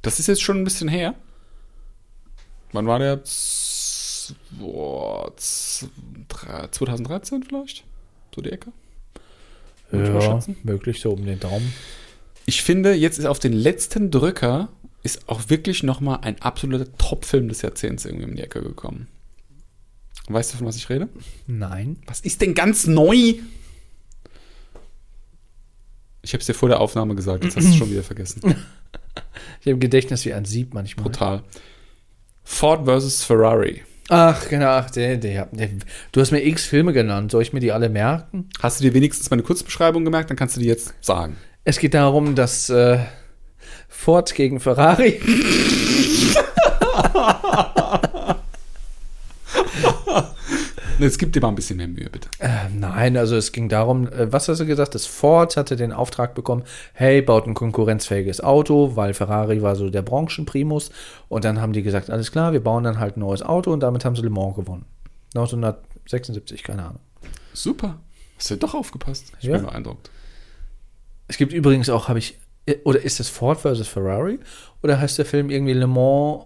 Das 0.07 0.19
ist 0.19 0.27
jetzt 0.27 0.41
schon 0.41 0.57
ein 0.57 0.63
bisschen 0.63 0.87
her. 0.89 1.13
Wann 2.71 2.87
war 2.87 2.99
der? 2.99 3.23
Z- 3.23 4.35
Boah, 4.51 5.31
z- 5.37 5.89
dre- 6.29 6.69
2013 6.71 7.43
vielleicht? 7.43 7.83
So 8.35 8.41
die 8.41 8.51
Ecke? 8.51 8.71
Würde 9.89 10.19
Ja, 10.19 10.39
möglich 10.63 10.99
so 10.99 11.11
um 11.11 11.25
den 11.25 11.39
Daumen. 11.39 11.73
Ich 12.45 12.61
finde, 12.61 12.93
jetzt 12.93 13.19
ist 13.19 13.25
auf 13.25 13.39
den 13.39 13.53
letzten 13.53 14.11
Drücker 14.11 14.69
ist 15.03 15.29
auch 15.29 15.49
wirklich 15.49 15.83
nochmal 15.83 16.19
ein 16.23 16.41
absoluter 16.41 16.91
Top-Film 16.97 17.47
des 17.47 17.61
Jahrzehnts 17.61 18.03
irgendwie 18.03 18.25
um 18.25 18.35
die 18.35 18.41
Ecke 18.43 18.61
gekommen. 18.61 19.07
Weißt 20.27 20.51
du, 20.53 20.57
von 20.57 20.67
was 20.67 20.75
ich 20.75 20.89
rede? 20.89 21.07
Nein. 21.45 22.01
Was 22.05 22.19
ist 22.19 22.41
denn 22.41 22.53
ganz 22.53 22.85
neu? 22.85 23.35
Ich 26.21 26.33
habe 26.33 26.41
es 26.41 26.45
dir 26.47 26.53
vor 26.53 26.67
der 26.67 26.81
Aufnahme 26.81 27.15
gesagt, 27.15 27.45
jetzt 27.45 27.55
hast 27.55 27.65
du 27.67 27.69
es 27.71 27.75
schon 27.77 27.89
wieder 27.91 28.03
vergessen. 28.03 28.41
Ich 29.61 29.67
habe 29.67 29.79
Gedächtnis 29.79 30.25
wie 30.25 30.33
ein 30.33 30.45
Sieb 30.45 30.73
manchmal. 30.73 31.03
Brutal. 31.03 31.43
Ford 32.43 32.85
versus 32.85 33.23
Ferrari. 33.23 33.83
Ach, 34.09 34.47
genau, 34.47 34.67
ach, 34.67 34.89
der, 34.89 35.17
der, 35.17 35.47
der, 35.51 35.69
du 36.13 36.21
hast 36.21 36.31
mir 36.31 36.45
x 36.45 36.65
Filme 36.65 36.93
genannt. 36.93 37.31
Soll 37.31 37.41
ich 37.41 37.51
mir 37.51 37.59
die 37.59 37.73
alle 37.73 37.89
merken? 37.89 38.49
Hast 38.61 38.79
du 38.79 38.85
dir 38.85 38.93
wenigstens 38.93 39.29
meine 39.29 39.43
Kurzbeschreibung 39.43 40.05
gemerkt? 40.05 40.29
Dann 40.29 40.37
kannst 40.37 40.55
du 40.55 40.61
die 40.61 40.67
jetzt 40.67 40.93
sagen. 41.01 41.35
Es 41.65 41.79
geht 41.79 41.93
darum, 41.93 42.35
dass 42.35 42.69
äh, 42.69 42.99
Ford 43.89 44.33
gegen 44.33 44.61
Ferrari. 44.61 45.19
Jetzt 50.99 51.19
gib 51.19 51.31
dir 51.31 51.41
mal 51.41 51.49
ein 51.49 51.55
bisschen 51.55 51.77
mehr 51.77 51.87
Mühe, 51.87 52.09
bitte. 52.09 52.27
Äh, 52.39 52.69
nein, 52.73 53.17
also 53.17 53.35
es 53.35 53.51
ging 53.51 53.69
darum, 53.69 54.07
äh, 54.07 54.31
was 54.31 54.47
hast 54.49 54.59
du 54.59 54.65
gesagt? 54.65 54.95
Das 54.95 55.05
Ford 55.05 55.55
hatte 55.55 55.75
den 55.75 55.91
Auftrag 55.91 56.33
bekommen, 56.33 56.63
hey, 56.93 57.21
baut 57.21 57.45
ein 57.45 57.53
konkurrenzfähiges 57.53 58.41
Auto, 58.41 58.95
weil 58.95 59.13
Ferrari 59.13 59.61
war 59.61 59.75
so 59.75 59.91
der 59.91 60.01
Branchenprimus. 60.01 60.89
Und 61.29 61.45
dann 61.45 61.61
haben 61.61 61.73
die 61.73 61.83
gesagt, 61.83 62.09
alles 62.09 62.31
klar, 62.31 62.51
wir 62.51 62.63
bauen 62.63 62.83
dann 62.83 62.99
halt 62.99 63.15
ein 63.15 63.19
neues 63.19 63.43
Auto 63.43 63.71
und 63.71 63.81
damit 63.81 64.05
haben 64.05 64.15
sie 64.15 64.23
Le 64.23 64.31
Mans 64.31 64.55
gewonnen. 64.55 64.85
1976, 65.35 66.63
keine 66.63 66.83
Ahnung. 66.83 66.99
Super. 67.53 67.99
Hast 68.37 68.49
du 68.49 68.55
doch 68.55 68.73
aufgepasst? 68.73 69.33
Ich 69.39 69.45
Ja. 69.45 69.57
bin 69.57 69.67
beeindruckt. 69.67 70.09
Es 71.27 71.37
gibt 71.37 71.53
übrigens 71.53 71.89
auch, 71.89 72.07
habe 72.07 72.17
ich, 72.19 72.39
äh, 72.65 72.77
oder 72.85 73.01
ist 73.03 73.19
das 73.19 73.29
Ford 73.29 73.59
versus 73.59 73.87
Ferrari? 73.87 74.39
Oder 74.81 74.99
heißt 74.99 75.17
der 75.19 75.25
Film 75.25 75.51
irgendwie 75.51 75.73
Le 75.73 75.85
Mans 75.87 76.45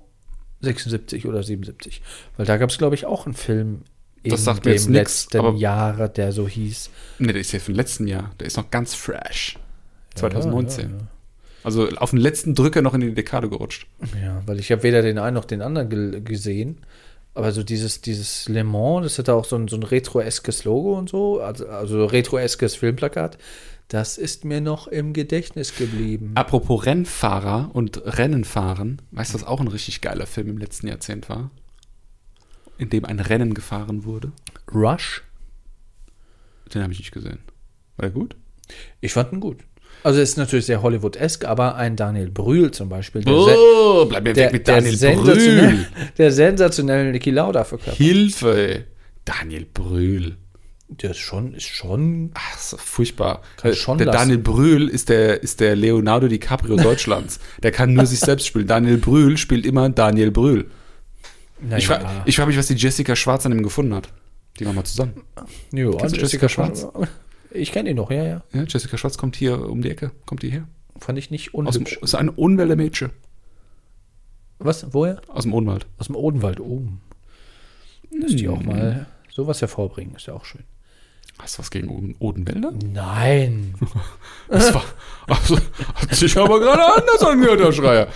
76 0.59 1.25
oder 1.25 1.41
77? 1.41 2.01
Weil 2.35 2.45
da 2.45 2.57
gab 2.57 2.69
es, 2.69 2.77
glaube 2.77 2.95
ich, 2.95 3.05
auch 3.05 3.25
einen 3.25 3.35
Film 3.35 3.83
Das 4.23 4.43
sagt 4.43 4.65
mir 4.65 4.71
dem 4.71 4.77
jetzt 4.77 4.89
nix, 4.89 5.27
letzten 5.33 5.57
Jahre, 5.57 6.09
der 6.09 6.31
so 6.31 6.47
hieß. 6.47 6.89
Ne, 7.19 7.33
der 7.33 7.41
ist 7.41 7.51
ja 7.51 7.59
vom 7.59 7.73
letzten 7.73 8.07
Jahr. 8.07 8.31
Der 8.39 8.47
ist 8.47 8.57
noch 8.57 8.69
ganz 8.69 8.93
fresh. 8.93 9.57
2019. 10.15 10.89
Ja, 10.89 10.95
ja, 10.97 11.01
Also 11.63 11.89
auf 11.89 12.11
den 12.11 12.19
letzten 12.19 12.53
Drücker 12.53 12.81
noch 12.81 12.93
in 12.93 13.01
die 13.01 13.13
Dekade 13.13 13.49
gerutscht. 13.49 13.87
Ja, 14.21 14.43
weil 14.45 14.59
ich 14.59 14.71
habe 14.71 14.83
weder 14.83 15.01
den 15.01 15.17
einen 15.17 15.35
noch 15.35 15.45
den 15.45 15.61
anderen 15.61 15.89
ge 15.89 16.21
gesehen. 16.21 16.77
Aber 17.33 17.53
so 17.53 17.63
dieses, 17.63 18.01
dieses 18.01 18.49
Le 18.49 18.63
Mans, 18.65 19.05
das 19.05 19.17
hatte 19.17 19.33
auch 19.33 19.45
so 19.45 19.55
ein, 19.55 19.69
so 19.69 19.77
ein 19.77 19.83
retro-eskes 19.83 20.65
Logo 20.65 20.97
und 20.97 21.09
so, 21.09 21.39
also, 21.39 21.65
also 21.67 22.05
retro-eskes 22.05 22.75
Filmplakat. 22.75 23.37
Das 23.87 24.17
ist 24.17 24.45
mir 24.45 24.61
noch 24.61 24.87
im 24.87 25.13
Gedächtnis 25.13 25.75
geblieben. 25.75 26.31
Apropos 26.35 26.85
Rennfahrer 26.85 27.71
und 27.73 28.01
Rennenfahren, 28.05 29.01
weißt 29.11 29.33
du, 29.33 29.35
was 29.35 29.47
auch 29.47 29.61
ein 29.61 29.67
richtig 29.67 30.01
geiler 30.01 30.27
Film 30.27 30.49
im 30.49 30.57
letzten 30.57 30.87
Jahrzehnt 30.87 31.29
war? 31.29 31.51
In 32.81 32.89
dem 32.89 33.05
ein 33.05 33.19
Rennen 33.19 33.53
gefahren 33.53 34.05
wurde. 34.05 34.31
Rush? 34.73 35.21
Den 36.73 36.81
habe 36.81 36.91
ich 36.93 36.99
nicht 36.99 37.11
gesehen. 37.11 37.37
War 37.95 38.03
der 38.03 38.09
gut? 38.09 38.35
Ich 39.01 39.13
fand 39.13 39.31
ihn 39.33 39.39
gut. 39.39 39.59
Also 40.03 40.19
es 40.19 40.29
ist 40.31 40.37
natürlich 40.37 40.65
sehr 40.65 40.81
Hollywood-esk, 40.81 41.45
aber 41.45 41.75
ein 41.75 41.95
Daniel 41.95 42.31
Brühl 42.31 42.71
zum 42.71 42.89
Beispiel, 42.89 43.21
der, 43.23 43.33
Oh, 43.33 44.05
bleib 44.05 44.23
mir 44.23 44.33
der, 44.33 44.45
weg 44.47 44.53
mit 44.53 44.67
der, 44.67 44.77
Daniel 44.77 44.97
sensationell, 44.97 45.67
Brühl. 45.73 45.87
der 46.17 46.31
sensationellen 46.31 47.11
Niki 47.11 47.29
Lauda 47.29 47.63
verkörpert. 47.65 47.97
Hilfe. 47.97 48.85
Daniel 49.25 49.67
Brühl. 49.71 50.37
Der 50.87 51.11
ist 51.11 51.19
schon, 51.19 51.53
ist 51.53 51.67
schon 51.67 52.31
Ach, 52.33 52.57
so 52.57 52.77
furchtbar. 52.77 53.43
Kann 53.57 53.71
Äh, 53.71 53.75
schon 53.75 53.97
der 53.99 54.07
lassen. 54.07 54.17
Daniel 54.17 54.37
Brühl 54.39 54.87
ist 54.89 55.09
der, 55.09 55.43
ist 55.43 55.59
der 55.59 55.75
Leonardo 55.75 56.27
DiCaprio 56.27 56.77
Deutschlands. 56.77 57.39
der 57.61 57.71
kann 57.71 57.93
nur 57.93 58.07
sich 58.07 58.19
selbst 58.21 58.47
spielen. 58.47 58.65
Daniel 58.65 58.97
Brühl 58.97 59.37
spielt 59.37 59.67
immer 59.67 59.87
Daniel 59.89 60.31
Brühl. 60.31 60.71
Naja, 61.61 61.77
Ich, 61.77 61.87
fra 61.87 62.23
ich 62.25 62.35
frage 62.35 62.47
mich, 62.49 62.57
was 62.57 62.67
die 62.67 62.75
Jessica 62.75 63.15
Schwarz 63.15 63.45
an 63.45 63.51
ihm 63.51 63.63
gefunden 63.63 63.93
hat. 63.93 64.09
Die 64.59 64.65
waren 64.65 64.75
mal 64.75 64.83
zusammen. 64.83 65.13
jo, 65.71 65.95
Kennst 65.97 66.15
du 66.15 66.19
Jessica 66.19 66.49
Schwarz? 66.49 66.85
Ich 67.51 67.71
kenne 67.71 67.89
ihn 67.91 67.95
noch, 67.97 68.11
ja, 68.11 68.23
ja. 68.23 68.43
Ja, 68.53 68.63
Jessica 68.63 68.97
Schwarz 68.97 69.17
kommt 69.17 69.35
hier 69.35 69.69
um 69.69 69.81
die 69.81 69.89
Ecke. 69.89 70.11
Kommt 70.25 70.41
die 70.43 70.49
her? 70.49 70.67
Fand 70.99 71.17
ich 71.17 71.31
nicht 71.31 71.53
Aus 71.53 71.73
dem, 71.73 71.83
unhübsch. 71.83 71.99
ist 72.01 72.15
ein 72.15 72.29
Unwälder 72.29 72.75
Mädchen. 72.75 73.11
Was? 74.59 74.93
Woher? 74.93 75.21
Aus 75.27 75.43
dem 75.43 75.53
Odenwald. 75.53 75.87
Aus 75.97 76.07
dem 76.07 76.15
Odenwald 76.15 76.59
oben. 76.59 77.01
Dass 78.21 78.35
die 78.35 78.47
auch 78.49 78.61
mal 78.61 79.07
sowas 79.31 79.61
hervorbringen, 79.61 80.15
ist 80.15 80.27
ja 80.27 80.33
auch 80.33 80.45
schön. 80.45 80.63
Hast 81.39 81.55
du 81.57 81.59
was 81.59 81.71
gegen 81.71 81.89
Oden 81.89 82.15
Odenwälder? 82.19 82.71
Nein. 82.93 83.73
Das 84.49 84.73
war, 84.73 84.83
also, 85.27 85.57
hat 85.95 86.13
sich 86.13 86.37
aber 86.37 86.59
gerade 86.59 86.83
anders 86.83 87.23
angehört, 87.23 87.61
Herr 87.61 87.71
Schreier. 87.71 88.07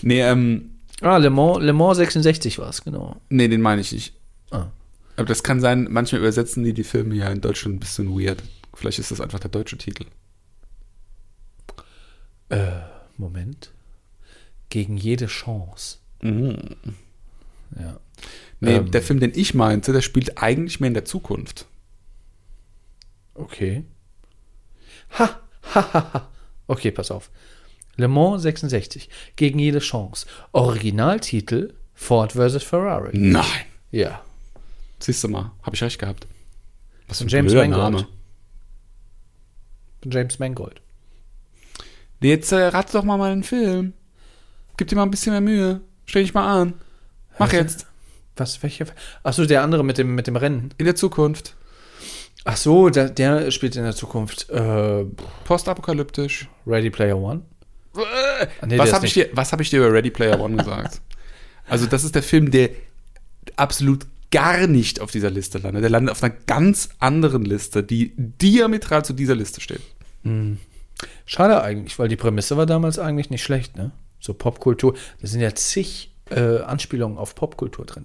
Nee, 0.00 0.22
ähm, 0.22 0.70
Ah, 1.02 1.16
Le 1.18 1.30
Mans, 1.30 1.58
Le 1.60 1.72
Mans 1.72 1.96
66 1.96 2.58
war 2.58 2.68
es, 2.70 2.82
genau. 2.84 3.20
nee, 3.28 3.48
den 3.48 3.60
meine 3.60 3.80
ich 3.80 3.92
nicht. 3.92 4.14
Ah. 4.50 4.66
Aber 5.16 5.26
das 5.26 5.42
kann 5.42 5.60
sein, 5.60 5.88
manchmal 5.90 6.20
übersetzen 6.20 6.62
die 6.64 6.72
die 6.72 6.84
Filme 6.84 7.14
ja 7.16 7.28
in 7.28 7.40
Deutschland 7.40 7.76
ein 7.76 7.80
bisschen 7.80 8.08
weird. 8.18 8.42
Vielleicht 8.74 8.98
ist 8.98 9.10
das 9.10 9.20
einfach 9.20 9.40
der 9.40 9.50
deutsche 9.50 9.76
Titel. 9.76 10.06
Äh, 12.48 12.80
Moment. 13.16 13.70
Gegen 14.70 14.96
jede 14.96 15.26
Chance. 15.26 15.98
Ja. 16.22 18.00
Nee, 18.60 18.76
Ähm. 18.76 18.90
der 18.90 19.02
Film, 19.02 19.20
den 19.20 19.32
ich 19.34 19.54
meinte, 19.54 19.92
der 19.92 20.00
spielt 20.02 20.38
eigentlich 20.38 20.80
mehr 20.80 20.88
in 20.88 20.94
der 20.94 21.04
Zukunft. 21.04 21.66
Okay. 23.34 23.84
Ha, 25.18 25.40
ha, 25.74 25.92
ha, 25.92 26.10
ha. 26.14 26.28
Okay, 26.68 26.90
pass 26.90 27.10
auf. 27.10 27.30
Le 27.96 28.08
Mans 28.08 28.42
66. 28.42 29.08
Gegen 29.36 29.58
jede 29.58 29.78
Chance. 29.80 30.26
Originaltitel 30.52 31.74
Ford 31.94 32.32
vs. 32.32 32.62
Ferrari. 32.62 33.10
Nein. 33.16 33.44
Ja. 33.90 34.22
Siehst 34.98 35.22
du 35.24 35.28
mal, 35.28 35.52
habe 35.62 35.76
ich 35.76 35.82
recht 35.82 35.98
gehabt. 35.98 36.26
Was 37.08 37.18
für 37.18 37.24
ein 37.24 37.28
James 37.28 37.52
blöder 37.52 37.68
Mangold. 37.68 37.92
Name. 37.92 38.06
James 40.06 40.38
Mangold. 40.38 40.80
Jetzt 42.20 42.52
äh, 42.52 42.56
rate 42.66 42.92
doch 42.92 43.04
mal 43.04 43.16
mal 43.18 43.32
einen 43.32 43.42
Film. 43.42 43.92
Gib 44.76 44.88
dir 44.88 44.96
mal 44.96 45.02
ein 45.02 45.10
bisschen 45.10 45.32
mehr 45.32 45.40
Mühe. 45.40 45.80
Stell 46.06 46.22
dich 46.22 46.34
mal 46.34 46.60
an. 46.62 46.74
Mach 47.38 47.46
Also- 47.48 47.56
jetzt. 47.56 47.86
Was, 48.36 48.62
welcher? 48.62 48.86
Achso, 49.24 49.44
der 49.44 49.62
andere 49.62 49.84
mit 49.84 49.98
dem, 49.98 50.14
mit 50.14 50.26
dem 50.26 50.36
Rennen. 50.36 50.72
In 50.78 50.86
der 50.86 50.94
Zukunft. 50.96 51.54
Ach 52.44 52.56
so, 52.56 52.88
der, 52.88 53.10
der 53.10 53.50
spielt 53.50 53.76
in 53.76 53.82
der 53.82 53.94
Zukunft 53.94 54.48
äh, 54.48 55.04
Postapokalyptisch. 55.44 56.48
Ready 56.66 56.88
Player 56.90 57.18
One. 57.18 57.42
Ah, 57.94 58.66
nee, 58.66 58.78
was 58.78 58.92
habe 58.92 59.06
ich, 59.06 59.14
dir- 59.14 59.28
was 59.32 59.52
hab 59.52 59.60
ich 59.60 59.70
dir 59.70 59.78
über 59.80 59.92
Ready 59.92 60.10
Player 60.10 60.40
One 60.40 60.56
gesagt? 60.56 61.00
Also, 61.68 61.86
das 61.86 62.04
ist 62.04 62.14
der 62.14 62.22
Film, 62.22 62.50
der 62.50 62.70
absolut 63.56 64.06
gar 64.30 64.66
nicht 64.66 65.00
auf 65.00 65.10
dieser 65.10 65.30
Liste 65.30 65.58
landet. 65.58 65.82
Der 65.82 65.90
landet 65.90 66.12
auf 66.12 66.22
einer 66.22 66.34
ganz 66.46 66.88
anderen 66.98 67.44
Liste, 67.44 67.82
die 67.82 68.12
diametral 68.16 69.04
zu 69.04 69.12
dieser 69.12 69.34
Liste 69.34 69.60
steht. 69.60 69.80
Schade 71.26 71.62
eigentlich, 71.62 71.98
weil 71.98 72.08
die 72.08 72.16
Prämisse 72.16 72.56
war 72.56 72.66
damals 72.66 72.98
eigentlich 72.98 73.30
nicht 73.30 73.42
schlecht, 73.42 73.76
ne? 73.76 73.90
So 74.20 74.34
Popkultur. 74.34 74.94
Da 75.20 75.26
sind 75.26 75.40
ja 75.40 75.54
zig 75.54 76.10
äh, 76.30 76.58
Anspielungen 76.60 77.18
auf 77.18 77.34
Popkultur 77.34 77.84
drin. 77.84 78.04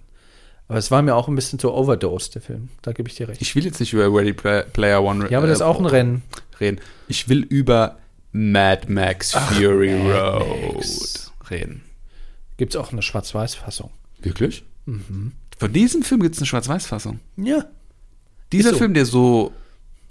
Aber 0.68 0.80
es 0.80 0.90
war 0.92 1.02
mir 1.02 1.16
auch 1.16 1.28
ein 1.30 1.36
bisschen 1.36 1.60
zu 1.60 1.72
overdosed, 1.74 2.36
der 2.36 2.42
Film. 2.42 2.70
Da 2.82 2.92
gebe 2.92 3.08
ich 3.08 3.16
dir 3.16 3.30
recht. 3.30 3.42
Ich 3.42 3.56
will 3.56 3.64
jetzt 3.64 3.80
nicht 3.80 3.94
über 3.94 4.12
Ready 4.14 4.34
Play- 4.34 4.64
Player 4.74 5.02
One 5.04 5.30
ja, 5.30 5.38
aber 5.38 5.48
das 5.48 5.58
ist 5.60 5.62
äh, 5.62 5.66
auch 5.66 5.80
ein 5.80 5.86
Rennen. 5.86 6.24
reden. 6.60 6.80
Ich 7.08 7.30
will 7.30 7.44
über 7.44 8.00
Mad 8.38 8.88
Max 8.88 9.32
Fury 9.32 9.92
Mad 9.92 10.14
Road 10.14 10.76
Max. 10.76 11.32
reden. 11.50 11.82
Gibt 12.58 12.76
es 12.76 12.80
auch 12.80 12.92
eine 12.92 13.02
Schwarz-Weiß-Fassung. 13.02 13.90
Wirklich? 14.22 14.64
Von 15.58 15.74
diesem 15.74 16.04
Film 16.04 16.22
gibt 16.22 16.36
es 16.36 16.42
eine 16.42 16.46
Schwarz-Weiß-Fassung. 16.46 17.20
Ja. 17.38 17.66
Dieser 18.52 18.72
so. 18.72 18.78
Film, 18.78 18.94
der 18.94 19.06
so, 19.06 19.54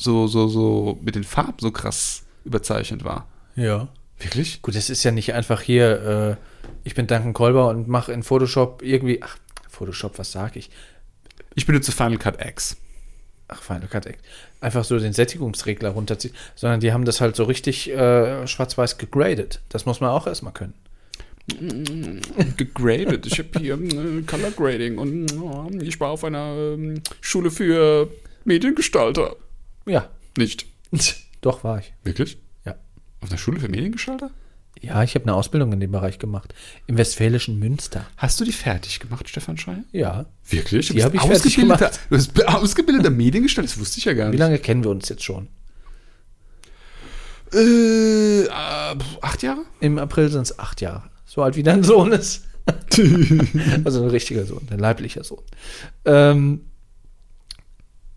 so, 0.00 0.26
so, 0.26 0.48
so 0.48 0.98
mit 1.02 1.14
den 1.14 1.24
Farben 1.24 1.58
so 1.58 1.70
krass 1.70 2.24
überzeichnet 2.44 3.04
war. 3.04 3.28
Ja. 3.54 3.88
Wirklich? 4.18 4.60
Gut, 4.62 4.74
das 4.74 4.90
ist 4.90 5.04
ja 5.04 5.12
nicht 5.12 5.32
einfach 5.34 5.60
hier, 5.60 6.38
äh, 6.42 6.68
ich 6.84 6.94
bin 6.94 7.06
Duncan 7.06 7.32
Kolber 7.32 7.68
und 7.68 7.86
mache 7.86 8.12
in 8.12 8.22
Photoshop 8.22 8.82
irgendwie, 8.82 9.22
ach, 9.22 9.36
Photoshop, 9.68 10.18
was 10.18 10.32
sag 10.32 10.56
ich? 10.56 10.70
Ich 11.54 11.66
benutze 11.66 11.92
Final 11.92 12.18
Cut 12.18 12.44
X. 12.44 12.76
Ach, 13.48 13.62
Final 13.62 13.86
Cut 13.88 14.06
Act. 14.06 14.24
Einfach 14.60 14.84
so 14.84 14.98
den 14.98 15.12
Sättigungsregler 15.12 15.90
runterziehen, 15.90 16.34
sondern 16.54 16.80
die 16.80 16.92
haben 16.92 17.04
das 17.04 17.20
halt 17.20 17.36
so 17.36 17.44
richtig 17.44 17.90
äh, 17.90 18.46
schwarz-weiß 18.46 18.98
gegradet. 18.98 19.60
Das 19.68 19.86
muss 19.86 20.00
man 20.00 20.10
auch 20.10 20.26
erstmal 20.26 20.52
können. 20.52 20.74
Gegradet. 22.56 23.24
Ich 23.26 23.38
habe 23.38 23.58
hier 23.60 23.74
äh, 23.74 24.22
Color 24.22 24.50
Grading 24.50 24.98
und 24.98 25.30
äh, 25.30 25.84
ich 25.84 26.00
war 26.00 26.10
auf 26.10 26.24
einer 26.24 26.56
ähm, 26.56 27.02
Schule 27.20 27.52
für 27.52 28.10
Mediengestalter. 28.44 29.36
Ja. 29.86 30.10
Nicht. 30.36 30.66
Doch, 31.40 31.62
war 31.62 31.78
ich. 31.78 31.92
Wirklich? 32.02 32.38
Ja. 32.64 32.74
Auf 33.20 33.30
einer 33.30 33.38
Schule 33.38 33.60
für 33.60 33.68
Mediengestalter? 33.68 34.30
Ja, 34.86 35.02
ich 35.02 35.14
habe 35.14 35.24
eine 35.24 35.34
Ausbildung 35.34 35.72
in 35.72 35.80
dem 35.80 35.90
Bereich 35.90 36.18
gemacht. 36.18 36.54
Im 36.86 36.96
westfälischen 36.96 37.58
Münster. 37.58 38.06
Hast 38.16 38.40
du 38.40 38.44
die 38.44 38.52
fertig 38.52 39.00
gemacht, 39.00 39.28
Stefan 39.28 39.58
Schreier? 39.58 39.82
Ja. 39.92 40.26
Wirklich? 40.48 40.86
Du 40.88 40.92
Die 40.94 41.00
bist 41.00 41.06
hab 41.06 41.14
ich 41.14 41.20
fertig 41.22 41.56
gemacht. 41.56 41.80
Du 42.08 42.16
bist 42.16 42.46
ausgebildeter 42.46 43.10
Mediengestalter? 43.10 43.68
Das 43.68 43.78
wusste 43.78 43.98
ich 43.98 44.04
ja 44.04 44.12
gar 44.12 44.26
Wie 44.28 44.30
nicht. 44.32 44.38
lange 44.40 44.58
kennen 44.58 44.84
wir 44.84 44.90
uns 44.90 45.08
jetzt 45.08 45.24
schon? 45.24 45.48
Äh, 47.52 48.42
äh, 48.42 48.48
acht 49.20 49.42
Jahre? 49.42 49.62
Im 49.80 49.98
April 49.98 50.28
sind 50.28 50.42
es 50.42 50.58
acht 50.58 50.80
Jahre. 50.80 51.04
So 51.24 51.42
alt 51.42 51.56
wie 51.56 51.62
dein 51.62 51.82
Sohn 51.82 52.12
ist. 52.12 52.44
also 53.84 54.02
ein 54.02 54.10
richtiger 54.10 54.44
Sohn, 54.44 54.66
ein 54.70 54.78
leiblicher 54.78 55.22
Sohn. 55.24 55.42
Ähm, 56.04 56.66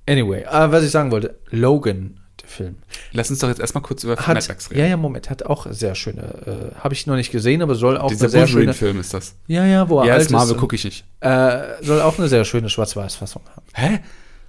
anyway, 0.08 0.42
äh, 0.44 0.72
was 0.72 0.84
ich 0.84 0.92
sagen 0.92 1.12
wollte, 1.12 1.40
Logan, 1.50 2.20
Film, 2.50 2.76
Lass 3.14 3.30
uns 3.30 3.40
doch 3.40 3.48
jetzt 3.48 3.60
erstmal 3.60 3.82
kurz 3.84 4.04
über 4.04 4.16
Mad 4.16 4.26
hat, 4.28 4.48
Max 4.48 4.70
reden. 4.72 4.80
ja, 4.82 4.88
ja, 4.88 4.98
Moment, 4.98 5.30
hat 5.30 5.44
auch 5.46 5.68
sehr 5.70 5.96
schöne, 5.96 6.72
äh, 6.76 6.80
habe 6.80 6.94
ich 6.94 7.08
noch 7.08 7.16
nicht 7.16 7.32
gesehen, 7.32 7.62
aber 7.62 7.76
soll 7.76 7.98
auch 7.98 8.10
Dieser 8.10 8.26
eine 8.26 8.30
sehr 8.32 8.48
schöne, 8.48 8.68
Wolverine-Film 8.68 9.00
ist 9.00 9.14
das. 9.14 9.36
ja, 9.48 9.66
ja, 9.66 9.88
wo 9.90 10.00
er 10.00 10.06
Ja, 10.08 10.14
alt 10.14 10.24
als 10.24 10.30
Marvel 10.32 10.56
ist, 10.56 10.60
gucke 10.60 10.76
ich 10.76 10.84
nicht. 10.84 11.06
äh, 11.22 11.62
soll 11.82 12.02
auch 12.02 12.18
eine 12.18 12.28
sehr 12.28 12.44
schöne 12.46 12.70
Schwarz-Weiß-Fassung 12.70 13.44
haben. 13.56 13.66
Hä? 13.74 14.00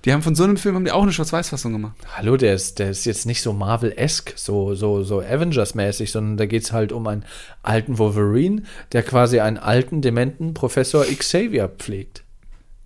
Die 0.07 0.15
haben 0.15 0.23
von 0.23 0.35
so 0.35 0.45
einem 0.45 0.57
Film 0.57 0.77
haben 0.77 0.87
die 0.87 0.93
auch 0.93 1.03
eine 1.03 1.13
Schwarz-Weiß-Fassung 1.13 1.73
gemacht. 1.73 1.95
Hallo, 2.17 2.39
der 2.39 2.55
ist, 2.55 2.79
der 2.79 2.89
ist 2.89 3.05
jetzt 3.05 3.27
nicht 3.27 3.43
so 3.43 3.53
Marvel-esque, 3.53 4.33
so, 4.35 4.75
so, 4.75 5.03
so 5.03 5.21
Avengers-mäßig, 5.21 6.11
sondern 6.11 6.39
da 6.39 6.47
geht 6.47 6.63
es 6.63 6.73
halt 6.73 6.91
um 6.93 7.07
einen 7.07 7.27
alten 7.63 7.99
Wolverine, 7.99 8.63
der 8.93 9.03
quasi 9.03 9.41
einen 9.41 9.59
alten, 9.59 10.01
dementen 10.01 10.55
Professor 10.55 11.05
Xavier 11.05 11.69
pflegt. 11.69 12.25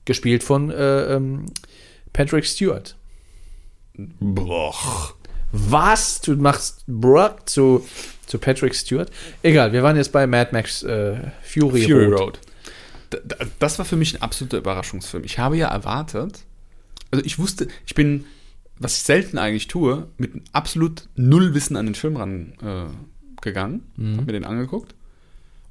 Gespielt 0.07 0.43
von 0.43 0.71
äh, 0.73 1.15
ähm, 1.15 1.47
Patrick 2.13 2.47
Stewart. 2.47 2.97
Boah. 4.21 4.75
Was? 5.53 6.21
Du 6.21 6.35
machst 6.37 6.85
Brock 6.87 7.49
zu, 7.49 7.87
zu 8.27 8.39
Patrick 8.39 8.75
Stewart? 8.75 9.11
Egal, 9.43 9.73
wir 9.73 9.83
waren 9.83 9.97
jetzt 9.97 10.11
bei 10.13 10.27
Mad 10.27 10.51
Max 10.53 10.83
äh, 10.83 11.17
Fury, 11.43 11.83
Fury 11.83 12.07
Road. 12.07 12.21
Road. 12.21 12.39
Das 13.61 13.79
war 13.79 13.85
für 13.85 13.97
mich 13.97 14.15
ein 14.15 14.23
absoluter 14.23 14.59
Überraschungsfilm. 14.59 15.23
Ich 15.25 15.39
habe 15.39 15.57
ja 15.57 15.69
erwartet, 15.69 16.41
also 17.13 17.25
ich 17.25 17.39
wusste, 17.39 17.69
ich 17.87 17.95
bin, 17.95 18.25
was 18.81 18.97
ich 18.97 19.03
selten 19.05 19.39
eigentlich 19.39 19.69
tue, 19.69 20.09
mit 20.19 20.33
absolut 20.53 21.09
null 21.15 21.55
Wissen 21.55 21.77
an 21.77 21.87
den 21.87 21.95
Film 21.95 22.17
ran 22.17 22.55
äh, 22.61 23.43
gegangen, 23.43 23.83
Mhm. 23.97 24.17
habe 24.17 24.27
mir 24.27 24.33
den 24.33 24.45
angeguckt 24.45 24.97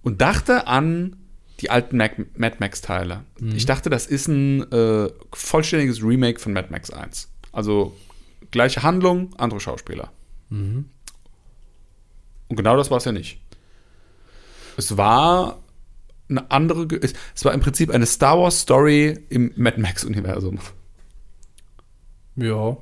und 0.03 0.21
dachte 0.21 0.67
an 0.67 1.17
die 1.59 1.69
alten 1.69 1.97
Mac 1.97 2.15
Mad 2.37 2.57
Max-Teile. 2.59 3.23
Mhm. 3.41 3.55
Ich 3.55 3.65
dachte, 3.65 3.89
das 3.89 4.05
ist 4.07 4.27
ein 4.29 4.71
äh, 4.71 5.09
vollständiges 5.33 6.01
Remake 6.01 6.39
von 6.39 6.53
Mad 6.53 6.69
Max 6.71 6.89
1. 6.89 7.29
Also 7.51 7.93
gleiche 8.53 8.83
Handlung, 8.83 9.35
andere 9.37 9.59
Schauspieler. 9.59 10.13
Mhm. 10.49 10.89
Und 12.47 12.55
genau 12.55 12.77
das 12.77 12.89
war 12.89 12.97
es 12.97 13.05
ja 13.05 13.11
nicht. 13.11 13.41
Es 14.77 14.95
war 14.95 15.61
eine 16.29 16.49
andere, 16.51 16.87
es 17.01 17.43
war 17.43 17.53
im 17.53 17.59
Prinzip 17.59 17.89
eine 17.89 18.05
Star 18.05 18.39
Wars 18.39 18.61
Story 18.61 19.25
im 19.29 19.51
Mad 19.55 19.79
Max 19.81 20.05
Universum. 20.05 20.59
Ja. 22.35 22.77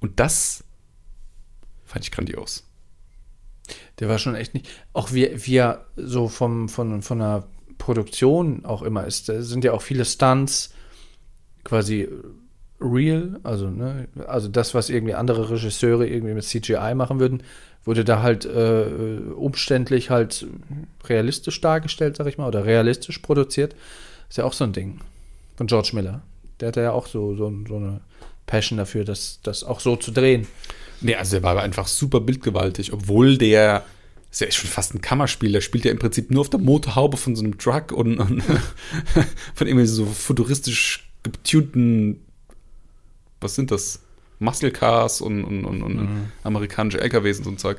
Und 0.00 0.20
das 0.20 0.64
fand 1.84 2.04
ich 2.04 2.10
grandios. 2.10 2.66
Der 3.98 4.08
war 4.08 4.18
schon 4.18 4.34
echt 4.34 4.54
nicht. 4.54 4.68
Auch 4.92 5.12
wie, 5.12 5.30
wie 5.46 5.56
er 5.56 5.86
so 5.96 6.28
vom, 6.28 6.68
von, 6.68 7.02
von 7.02 7.18
der 7.18 7.48
Produktion 7.78 8.64
auch 8.64 8.82
immer 8.82 9.06
ist. 9.06 9.26
Sind 9.26 9.64
ja 9.64 9.72
auch 9.72 9.82
viele 9.82 10.04
Stunts 10.04 10.74
quasi 11.64 12.08
real. 12.80 13.40
Also, 13.42 13.68
ne, 13.68 14.08
also 14.26 14.48
das, 14.48 14.74
was 14.74 14.90
irgendwie 14.90 15.14
andere 15.14 15.50
Regisseure 15.50 16.06
irgendwie 16.06 16.34
mit 16.34 16.44
CGI 16.44 16.94
machen 16.94 17.20
würden, 17.20 17.42
wurde 17.84 18.04
da 18.04 18.22
halt 18.22 18.44
äh, 18.44 18.84
umständlich 19.34 20.10
halt 20.10 20.46
realistisch 21.04 21.60
dargestellt, 21.60 22.16
sag 22.16 22.26
ich 22.26 22.38
mal, 22.38 22.48
oder 22.48 22.64
realistisch 22.64 23.18
produziert. 23.18 23.74
Ist 24.28 24.38
ja 24.38 24.44
auch 24.44 24.52
so 24.52 24.64
ein 24.64 24.72
Ding 24.72 25.00
von 25.56 25.66
George 25.66 25.90
Miller. 25.94 26.22
Der 26.60 26.68
hatte 26.68 26.82
ja 26.82 26.92
auch 26.92 27.06
so, 27.06 27.34
so, 27.36 27.52
so 27.66 27.76
eine 27.76 28.00
Passion 28.46 28.78
dafür, 28.78 29.04
das, 29.04 29.40
das 29.42 29.64
auch 29.64 29.80
so 29.80 29.96
zu 29.96 30.10
drehen. 30.10 30.46
Nee, 31.00 31.14
also 31.14 31.36
der 31.36 31.42
war 31.42 31.60
einfach 31.62 31.86
super 31.86 32.20
bildgewaltig, 32.20 32.92
obwohl 32.92 33.38
der 33.38 33.84
ist 34.30 34.40
ja 34.40 34.50
schon 34.50 34.70
fast 34.70 34.94
ein 34.94 35.00
Kammerspiel. 35.00 35.52
Der 35.52 35.60
spielt 35.60 35.84
ja 35.84 35.90
im 35.90 35.98
Prinzip 35.98 36.30
nur 36.30 36.42
auf 36.42 36.50
der 36.50 36.60
Motorhaube 36.60 37.16
von 37.16 37.34
so 37.34 37.42
einem 37.42 37.58
Truck 37.58 37.92
und, 37.92 38.18
und 38.18 38.42
von 39.54 39.66
irgendwie 39.66 39.86
so 39.86 40.04
futuristisch 40.06 41.10
getunten, 41.22 42.20
was 43.40 43.54
sind 43.54 43.70
das? 43.70 44.00
Muscle 44.42 44.70
Cars 44.70 45.20
und, 45.20 45.44
und, 45.44 45.66
und, 45.66 45.82
und 45.82 46.32
amerikanische 46.44 46.98
LKWs 46.98 47.38
und 47.38 47.44
so 47.44 47.50
ein 47.50 47.58
Zeug. 47.58 47.78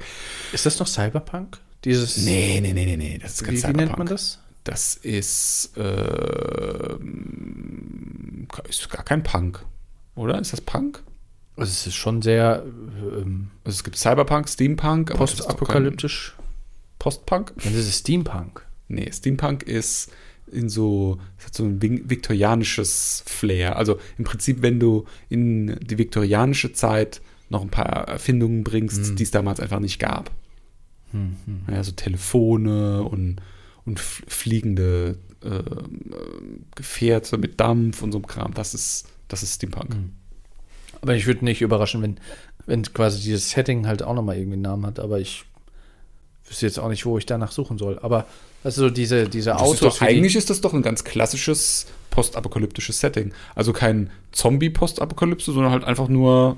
Ist 0.53 0.65
das 0.65 0.77
noch 0.79 0.85
Cyberpunk? 0.85 1.57
Dieses. 1.83 2.17
Nee, 2.17 2.59
nee, 2.61 2.73
nee, 2.73 2.85
nee, 2.85 2.97
nee. 2.97 3.17
Das 3.17 3.33
ist 3.33 3.43
kein 3.43 3.55
Wie, 3.55 3.63
wie 3.63 3.71
nennt 3.73 3.97
man 3.97 4.05
das? 4.05 4.37
Das 4.63 4.93
ist, 4.95 5.71
ähm, 5.75 7.01
ist 8.69 8.87
gar 8.91 9.03
kein 9.03 9.23
Punk. 9.23 9.65
Oder? 10.13 10.39
Ist 10.39 10.53
das 10.53 10.61
Punk? 10.61 11.01
Also 11.57 11.71
es 11.71 11.87
ist 11.87 11.95
schon 11.95 12.21
sehr 12.21 12.63
ähm, 12.65 13.49
Also 13.63 13.77
es 13.77 13.83
gibt 13.83 13.97
Cyberpunk, 13.97 14.47
Steampunk, 14.47 15.15
postapokalyptisch. 15.15 16.35
Postpunk? 16.99 17.53
Dann 17.63 17.73
ist 17.73 17.87
es 17.87 17.97
Steampunk. 17.99 18.63
Nee, 18.87 19.11
Steampunk 19.11 19.63
ist 19.63 20.11
in 20.51 20.69
so, 20.69 21.17
es 21.37 21.45
hat 21.45 21.55
so 21.55 21.63
ein 21.63 21.79
vik- 21.79 22.09
viktorianisches 22.09 23.23
Flair. 23.25 23.75
Also 23.77 23.97
im 24.17 24.25
Prinzip, 24.25 24.61
wenn 24.61 24.79
du 24.79 25.05
in 25.29 25.77
die 25.81 25.97
viktorianische 25.97 26.73
Zeit 26.73 27.21
noch 27.49 27.61
ein 27.61 27.69
paar 27.69 28.07
Erfindungen 28.07 28.63
bringst, 28.63 29.19
die 29.19 29.23
es 29.23 29.31
damals 29.31 29.59
einfach 29.59 29.79
nicht 29.79 29.99
gab. 29.99 30.31
Ja, 31.69 31.83
so 31.83 31.91
Telefone 31.91 33.03
und, 33.03 33.41
und 33.85 33.99
fliegende 33.99 35.17
äh, 35.43 35.57
äh, 35.57 35.63
Gefährte 36.75 37.37
mit 37.37 37.59
Dampf 37.59 38.01
und 38.01 38.13
so 38.13 38.19
einem 38.19 38.27
Kram. 38.27 38.53
Das 38.53 38.73
ist, 38.73 39.07
das 39.27 39.43
ist 39.43 39.55
Steampunk. 39.55 39.93
Aber 41.01 41.15
ich 41.15 41.27
würde 41.27 41.43
nicht 41.43 41.61
überraschen, 41.61 42.01
wenn, 42.01 42.17
wenn 42.65 42.83
quasi 42.83 43.21
dieses 43.21 43.49
Setting 43.49 43.87
halt 43.87 44.03
auch 44.03 44.13
nochmal 44.13 44.37
irgendwie 44.37 44.53
einen 44.53 44.61
Namen 44.61 44.85
hat. 44.85 44.99
Aber 44.99 45.19
ich 45.19 45.43
wüsste 46.51 46.65
jetzt 46.67 46.77
auch 46.79 46.89
nicht, 46.89 47.05
wo 47.05 47.17
ich 47.17 47.25
danach 47.25 47.51
suchen 47.51 47.77
soll. 47.79 47.97
Aber 48.01 48.25
also 48.63 48.89
diese, 48.91 49.27
diese 49.27 49.51
Das 49.51 49.61
Autos. 49.61 49.73
ist 49.73 49.81
doch, 49.83 50.01
eigentlich 50.01 50.35
ist 50.35 50.49
das 50.51 50.61
doch 50.61 50.73
ein 50.73 50.81
ganz 50.83 51.03
klassisches 51.03 51.87
postapokalyptisches 52.11 52.99
Setting. 52.99 53.33
Also 53.55 53.73
kein 53.73 54.11
Zombie-Postapokalypse, 54.33 55.51
sondern 55.53 55.71
halt 55.71 55.83
einfach 55.85 56.07
nur 56.09 56.57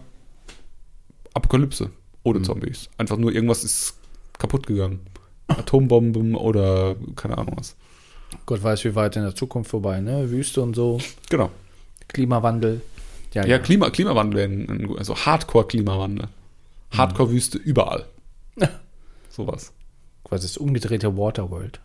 Apokalypse 1.33 1.91
ohne 2.23 2.39
Mhm. 2.39 2.43
Zombies. 2.43 2.89
Einfach 2.97 3.17
nur 3.17 3.31
irgendwas 3.31 3.63
ist 3.63 3.95
kaputt 4.39 4.67
gegangen. 4.67 4.99
Atombomben 5.47 6.35
oder 6.35 6.95
keine 7.15 7.37
Ahnung 7.37 7.55
was. 7.57 7.75
Gott 8.45 8.63
weiß, 8.63 8.83
wie 8.85 8.95
weit 8.95 9.15
in 9.15 9.21
der 9.23 9.35
Zukunft 9.35 9.69
vorbei, 9.69 10.01
ne? 10.01 10.29
Wüste 10.31 10.61
und 10.61 10.73
so, 10.75 10.99
Genau. 11.29 11.51
Klimawandel. 12.07 12.81
Ja, 13.33 13.43
Ja, 13.43 13.47
ja. 13.49 13.59
Klima, 13.59 13.89
Klimawandel, 13.89 14.95
also 14.97 15.15
Hardcore-Klimawandel. 15.15 16.27
Hardcore-Wüste 16.91 17.57
überall. 17.57 18.05
Sowas. 19.29 19.71
Quasi 20.23 20.47
das 20.47 20.57
umgedrehte 20.57 21.17
Waterworld. 21.17 21.81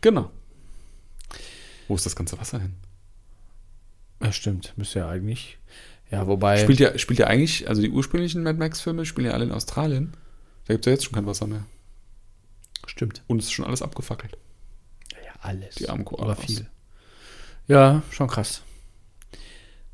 Genau. 0.00 0.30
Wo 1.86 1.94
ist 1.94 2.06
das 2.06 2.16
ganze 2.16 2.38
Wasser 2.38 2.60
hin? 2.60 2.74
Ja, 4.22 4.32
stimmt. 4.32 4.74
Müsste 4.76 5.00
ja 5.00 5.08
eigentlich. 5.08 5.58
Ja, 6.10 6.26
wobei. 6.26 6.58
Spielt 6.58 6.80
ja, 6.80 6.96
spielt 6.98 7.18
ja 7.18 7.26
eigentlich, 7.26 7.68
also 7.68 7.82
die 7.82 7.90
ursprünglichen 7.90 8.42
Mad 8.42 8.58
Max-Filme 8.58 9.04
spielen 9.04 9.26
ja 9.28 9.32
alle 9.32 9.44
in 9.44 9.52
Australien. 9.52 10.12
Da 10.66 10.74
gibt 10.74 10.86
es 10.86 10.90
ja 10.90 10.92
jetzt 10.92 11.04
schon 11.04 11.14
kein 11.14 11.26
Wasser 11.26 11.46
mehr. 11.46 11.64
stimmt. 12.86 13.22
Und 13.26 13.38
es 13.38 13.46
ist 13.46 13.52
schon 13.52 13.64
alles 13.64 13.82
abgefackelt. 13.82 14.36
Ja, 15.24 15.32
alles. 15.40 15.76
Die 15.76 15.88
armen 15.88 16.04
Koalas. 16.04 16.38
Aber 16.38 16.46
viel. 16.46 16.66
Ja, 17.66 18.02
schon 18.10 18.28
krass. 18.28 18.62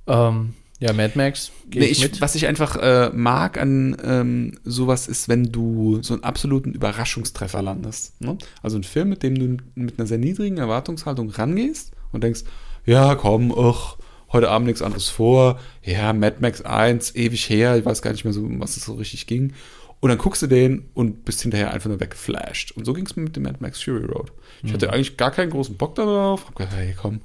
Ähm, 0.07 0.55
ja, 0.81 0.93
Mad 0.93 1.13
Max. 1.15 1.53
Nee, 1.73 1.87
ich 1.87 2.21
was 2.21 2.35
ich 2.35 2.47
einfach 2.47 2.77
äh, 2.77 3.11
mag 3.15 3.59
an 3.59 3.97
ähm, 4.05 4.59
sowas 4.65 5.07
ist, 5.07 5.29
wenn 5.29 5.45
du 5.45 6.03
so 6.03 6.15
einen 6.15 6.25
absoluten 6.25 6.73
Überraschungstreffer 6.73 7.63
landest. 7.63 8.21
Ne? 8.21 8.37
Also 8.63 8.77
ein 8.77 8.83
Film, 8.85 9.09
mit 9.09 9.23
dem 9.23 9.35
du 9.35 9.65
mit 9.75 9.99
einer 9.99 10.07
sehr 10.07 10.19
niedrigen 10.19 10.59
Erwartungshaltung 10.59 11.31
rangehst 11.31 11.93
und 12.13 12.25
denkst, 12.25 12.43
ja, 12.85 13.15
komm, 13.15 13.55
ach, 13.57 13.97
heute 14.33 14.51
Abend 14.51 14.67
nichts 14.67 14.83
anderes 14.83 15.09
vor. 15.09 15.61
Ja, 15.83 16.13
Mad 16.13 16.37
Max 16.41 16.61
1, 16.61 17.15
ewig 17.15 17.49
her, 17.49 17.79
ich 17.79 17.85
weiß 17.85 18.03
gar 18.03 18.11
nicht 18.13 18.25
mehr 18.25 18.35
so, 18.35 18.43
um 18.43 18.61
was 18.61 18.77
es 18.77 18.85
so 18.85 18.95
richtig 18.95 19.27
ging. 19.27 19.53
Und 20.01 20.11
dann 20.11 20.19
guckst 20.19 20.43
du 20.43 20.49
den 20.49 20.91
und 20.93 21.25
bist 21.25 21.41
hinterher 21.41 21.73
einfach 21.73 21.89
nur 21.89 22.01
weggeflasht. 22.01 22.73
Und 22.73 22.85
so 22.85 22.93
ging 22.93 23.07
es 23.07 23.17
mir 23.17 23.23
mit 23.23 23.37
dem 23.37 23.45
Mad 23.45 23.59
Max 23.61 23.83
Fury 23.83 24.05
Road. 24.05 24.33
Ich 24.63 24.73
hatte 24.73 24.93
eigentlich 24.93 25.17
gar 25.17 25.31
keinen 25.31 25.51
großen 25.51 25.77
Bock 25.77 25.95
darauf. 25.95 26.47
Hab 26.47 26.57
gedacht, 26.57 26.75
hey, 26.77 26.95
komm, 27.01 27.21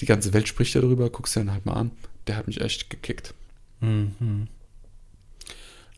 die 0.00 0.06
ganze 0.06 0.32
Welt 0.34 0.48
spricht 0.48 0.74
ja 0.74 0.80
darüber, 0.80 1.08
guckst 1.08 1.36
dir 1.36 1.40
den 1.40 1.52
halt 1.52 1.64
mal 1.64 1.74
an. 1.74 1.92
Der 2.26 2.36
hat 2.36 2.46
mich 2.46 2.60
echt 2.60 2.90
gekickt. 2.90 3.34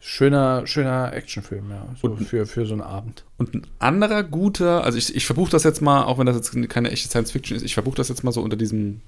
Schöner, 0.00 0.66
schöner 0.66 1.12
Actionfilm, 1.12 1.70
ja. 1.70 1.86
So 2.00 2.16
für, 2.16 2.46
für 2.46 2.66
so 2.66 2.72
einen 2.72 2.82
Abend. 2.82 3.24
Und 3.36 3.54
ein 3.54 3.66
anderer 3.78 4.22
guter, 4.22 4.84
also 4.84 4.96
ich, 4.98 5.14
ich 5.14 5.26
verbuche 5.26 5.50
das 5.50 5.64
jetzt 5.64 5.82
mal, 5.82 6.04
auch 6.04 6.18
wenn 6.18 6.26
das 6.26 6.36
jetzt 6.36 6.70
keine 6.70 6.90
echte 6.90 7.08
Science 7.08 7.30
Fiction 7.32 7.56
ist, 7.56 7.62
ich 7.62 7.74
verbuche 7.74 7.96
das 7.96 8.08
jetzt 8.08 8.24
mal 8.24 8.32
so 8.32 8.42
unter 8.42 8.56
diesem 8.56 9.00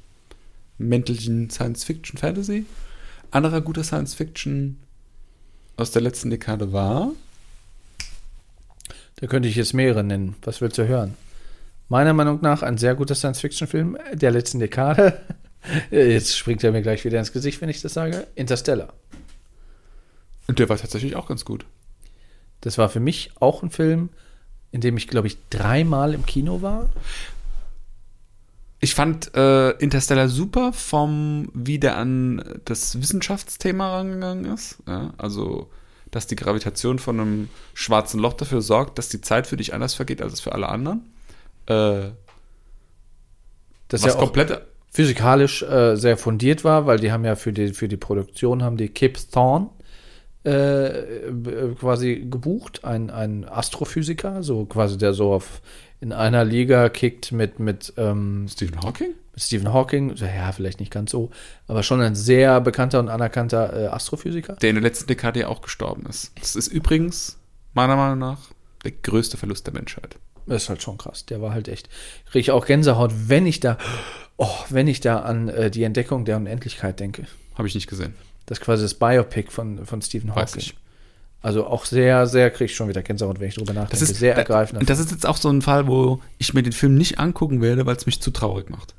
mäntelchen 0.79 1.51
Science 1.51 1.85
Fiction 1.85 2.19
Fantasy. 2.19 2.67
Anderer 3.31 3.61
guter 3.61 3.85
Science 3.85 4.15
Fiction 4.15 4.79
aus 5.77 5.91
der 5.91 6.03
letzten 6.03 6.31
Dekade 6.31 6.73
war. 6.73 7.13
Da 9.17 9.27
könnte 9.27 9.49
ich 9.49 9.57
jetzt 9.57 9.75
mehrere 9.75 10.03
nennen. 10.03 10.37
Was 10.43 10.61
willst 10.61 10.79
du 10.79 10.87
hören? 10.87 11.15
Meiner 11.89 12.13
Meinung 12.13 12.39
nach 12.41 12.63
ein 12.63 12.79
sehr 12.79 12.95
guter 12.95 13.15
Science-Fiction-Film 13.15 13.99
der 14.13 14.31
letzten 14.31 14.61
Dekade. 14.61 15.21
Jetzt 15.91 16.37
springt 16.37 16.65
er 16.65 16.73
mir 16.73 16.83
gleich 16.83 17.05
wieder 17.05 17.19
ins 17.19 17.33
Gesicht, 17.33 17.61
wenn 17.61 17.69
ich 17.69 17.81
das 17.83 17.95
sage. 17.95 18.27
Interstellar. 18.35 18.93
Und 20.47 20.59
der 20.59 20.69
war 20.69 20.79
tatsächlich 20.79 21.17
auch 21.17 21.29
ganz 21.29 21.45
gut. 21.45 21.65
Das 22.61 22.77
war 22.79 22.89
für 22.89 23.01
mich 23.01 23.31
auch 23.41 23.63
ein 23.63 23.71
Film, 23.71 24.11
in 24.73 24.81
dem 24.81 24.97
ich, 24.97 25.09
glaube 25.09 25.29
ich, 25.29 25.37
dreimal 25.49 26.15
im 26.15 26.27
Kino 26.27 26.63
war. 26.63 26.89
Ich 28.81 28.95
fand 28.95 29.35
äh, 29.35 29.71
Interstellar 29.73 30.29
super 30.29 30.73
vom, 30.73 31.51
wie 31.53 31.79
der 31.79 31.97
an 31.97 32.61
das 32.65 32.99
Wissenschaftsthema 33.01 33.97
rangegangen 33.97 34.47
ist. 34.47 34.79
Ja, 34.87 35.13
also, 35.19 35.71
dass 36.11 36.27
die 36.27 36.37
Gravitation 36.37 36.99
von 36.99 37.21
einem 37.21 37.49
schwarzen 37.75 38.19
Loch 38.19 38.33
dafür 38.33 38.63
sorgt, 38.63 38.99
dass 38.99 39.11
die 39.11 39.21
Zeit 39.21 39.47
für 39.47 39.59
dich 39.59 39.75
anders 39.75 39.95
vergeht 39.95 40.23
als 40.23 40.33
es 40.33 40.41
für 40.41 40.53
alle 40.53 40.69
anderen. 40.69 41.03
Äh, 41.67 42.13
Das 43.89 44.03
was 44.03 44.05
ja 44.07 44.15
auch 44.15 44.19
komplett. 44.19 44.63
Physikalisch 44.91 45.63
äh, 45.63 45.97
sehr 45.97 46.17
fundiert 46.17 46.65
war, 46.65 46.87
weil 46.87 46.99
die 46.99 47.13
haben 47.13 47.25
ja 47.25 47.37
für 47.37 47.53
die, 47.53 47.73
für 47.73 47.89
die 47.89 47.97
Produktion 47.97 48.63
haben 48.63 48.77
die 48.77 48.89
Kip 48.89 49.19
Thorne 49.31 49.71
äh, 50.45 50.51
äh, 50.51 51.75
quasi 51.79 52.27
gebucht, 52.29 52.85
ein, 52.85 53.11
ein 53.11 53.49
Astrophysiker, 53.49 54.43
so 54.43 54.65
quasi 54.65 54.99
der 54.99 55.13
so 55.13 55.33
auf 55.33 55.63
in 56.01 56.13
einer 56.13 56.47
Liga 56.47 56.89
kickt 56.89 57.31
mit, 57.31 57.59
mit 57.59 57.93
ähm, 57.99 58.47
Stephen 58.49 58.81
Hawking? 58.83 59.15
mit 59.33 59.43
Stephen 59.43 59.73
Hawking, 59.73 60.15
ja, 60.17 60.51
vielleicht 60.53 60.81
nicht 60.81 60.93
ganz 60.93 61.11
so, 61.11 61.31
aber 61.67 61.83
schon 61.83 62.01
ein 62.01 62.15
sehr 62.15 62.61
bekannter 62.61 63.01
und 63.01 63.09
anerkannter 63.09 63.85
äh, 63.85 63.87
Astrophysiker. 63.89 64.57
Der 64.57 64.71
in 64.71 64.77
der 64.77 64.83
letzten 64.83 65.07
Dekade 65.07 65.41
ja 65.41 65.49
auch 65.49 65.61
gestorben 65.61 66.07
ist. 66.07 66.33
Das 66.39 66.57
ist 66.57 66.69
übrigens, 66.69 67.39
meiner 67.75 67.97
Meinung 67.97 68.19
nach, 68.19 68.39
der 68.85 68.93
größte 68.93 69.37
Verlust 69.37 69.67
der 69.67 69.75
Menschheit. 69.75 70.17
Das 70.47 70.65
ist 70.65 70.69
halt 70.69 70.83
schon 70.83 70.99
krass. 70.99 71.27
Der 71.27 71.41
war 71.41 71.53
halt 71.53 71.69
echt. 71.69 71.89
Kriege 72.27 72.41
ich 72.41 72.51
auch 72.51 72.67
Gänsehaut, 72.67 73.13
wenn 73.29 73.47
ich 73.47 73.61
da, 73.61 73.77
oh, 74.41 74.65
wenn 74.71 74.89
ich 74.89 75.01
da 75.01 75.21
an 75.21 75.49
äh, 75.49 75.71
die 75.71 75.83
Entdeckung 75.85 76.25
der 76.25 76.37
Unendlichkeit 76.37 76.99
denke. 76.99 77.27
Habe 77.57 77.69
ich 77.69 77.75
nicht 77.75 77.87
gesehen. 77.89 78.15
Das 78.47 78.59
ist 78.59 78.65
quasi 78.65 78.83
das 78.83 78.95
Biopic 78.95 79.51
von, 79.53 79.85
von 79.87 80.03
Stephen 80.03 80.31
Weiß 80.31 80.53
Hawking. 80.53 80.61
ich. 80.61 80.75
Also 81.43 81.67
auch 81.67 81.85
sehr, 81.87 82.27
sehr, 82.27 82.51
kriege 82.51 82.65
ich 82.67 82.75
schon 82.77 82.89
wieder 82.89 83.03
Gänsehaut, 83.03 83.41
wenn 83.41 83.49
ich 83.49 83.55
drüber 83.55 83.73
nachdenke. 83.73 83.93
Das 83.93 84.03
ist 84.03 84.17
sehr 84.19 84.35
da- 84.35 84.41
ergreifend. 84.41 84.81
Und 84.81 84.91
das 84.91 84.99
ist 84.99 85.11
jetzt 85.11 85.25
auch 85.27 85.37
so 85.37 85.49
ein 85.51 85.63
Fall, 85.63 85.87
wo 85.87 86.21
ich 86.39 86.53
mir 86.53 86.63
den 86.63 86.73
Film 86.73 86.97
nicht 86.97 87.19
angucken 87.19 87.63
werde, 87.63 87.87
weil 87.87 87.97
es 87.97 88.05
mich 88.07 88.21
zu 88.21 88.31
traurig 88.31 88.69
macht. 88.71 88.95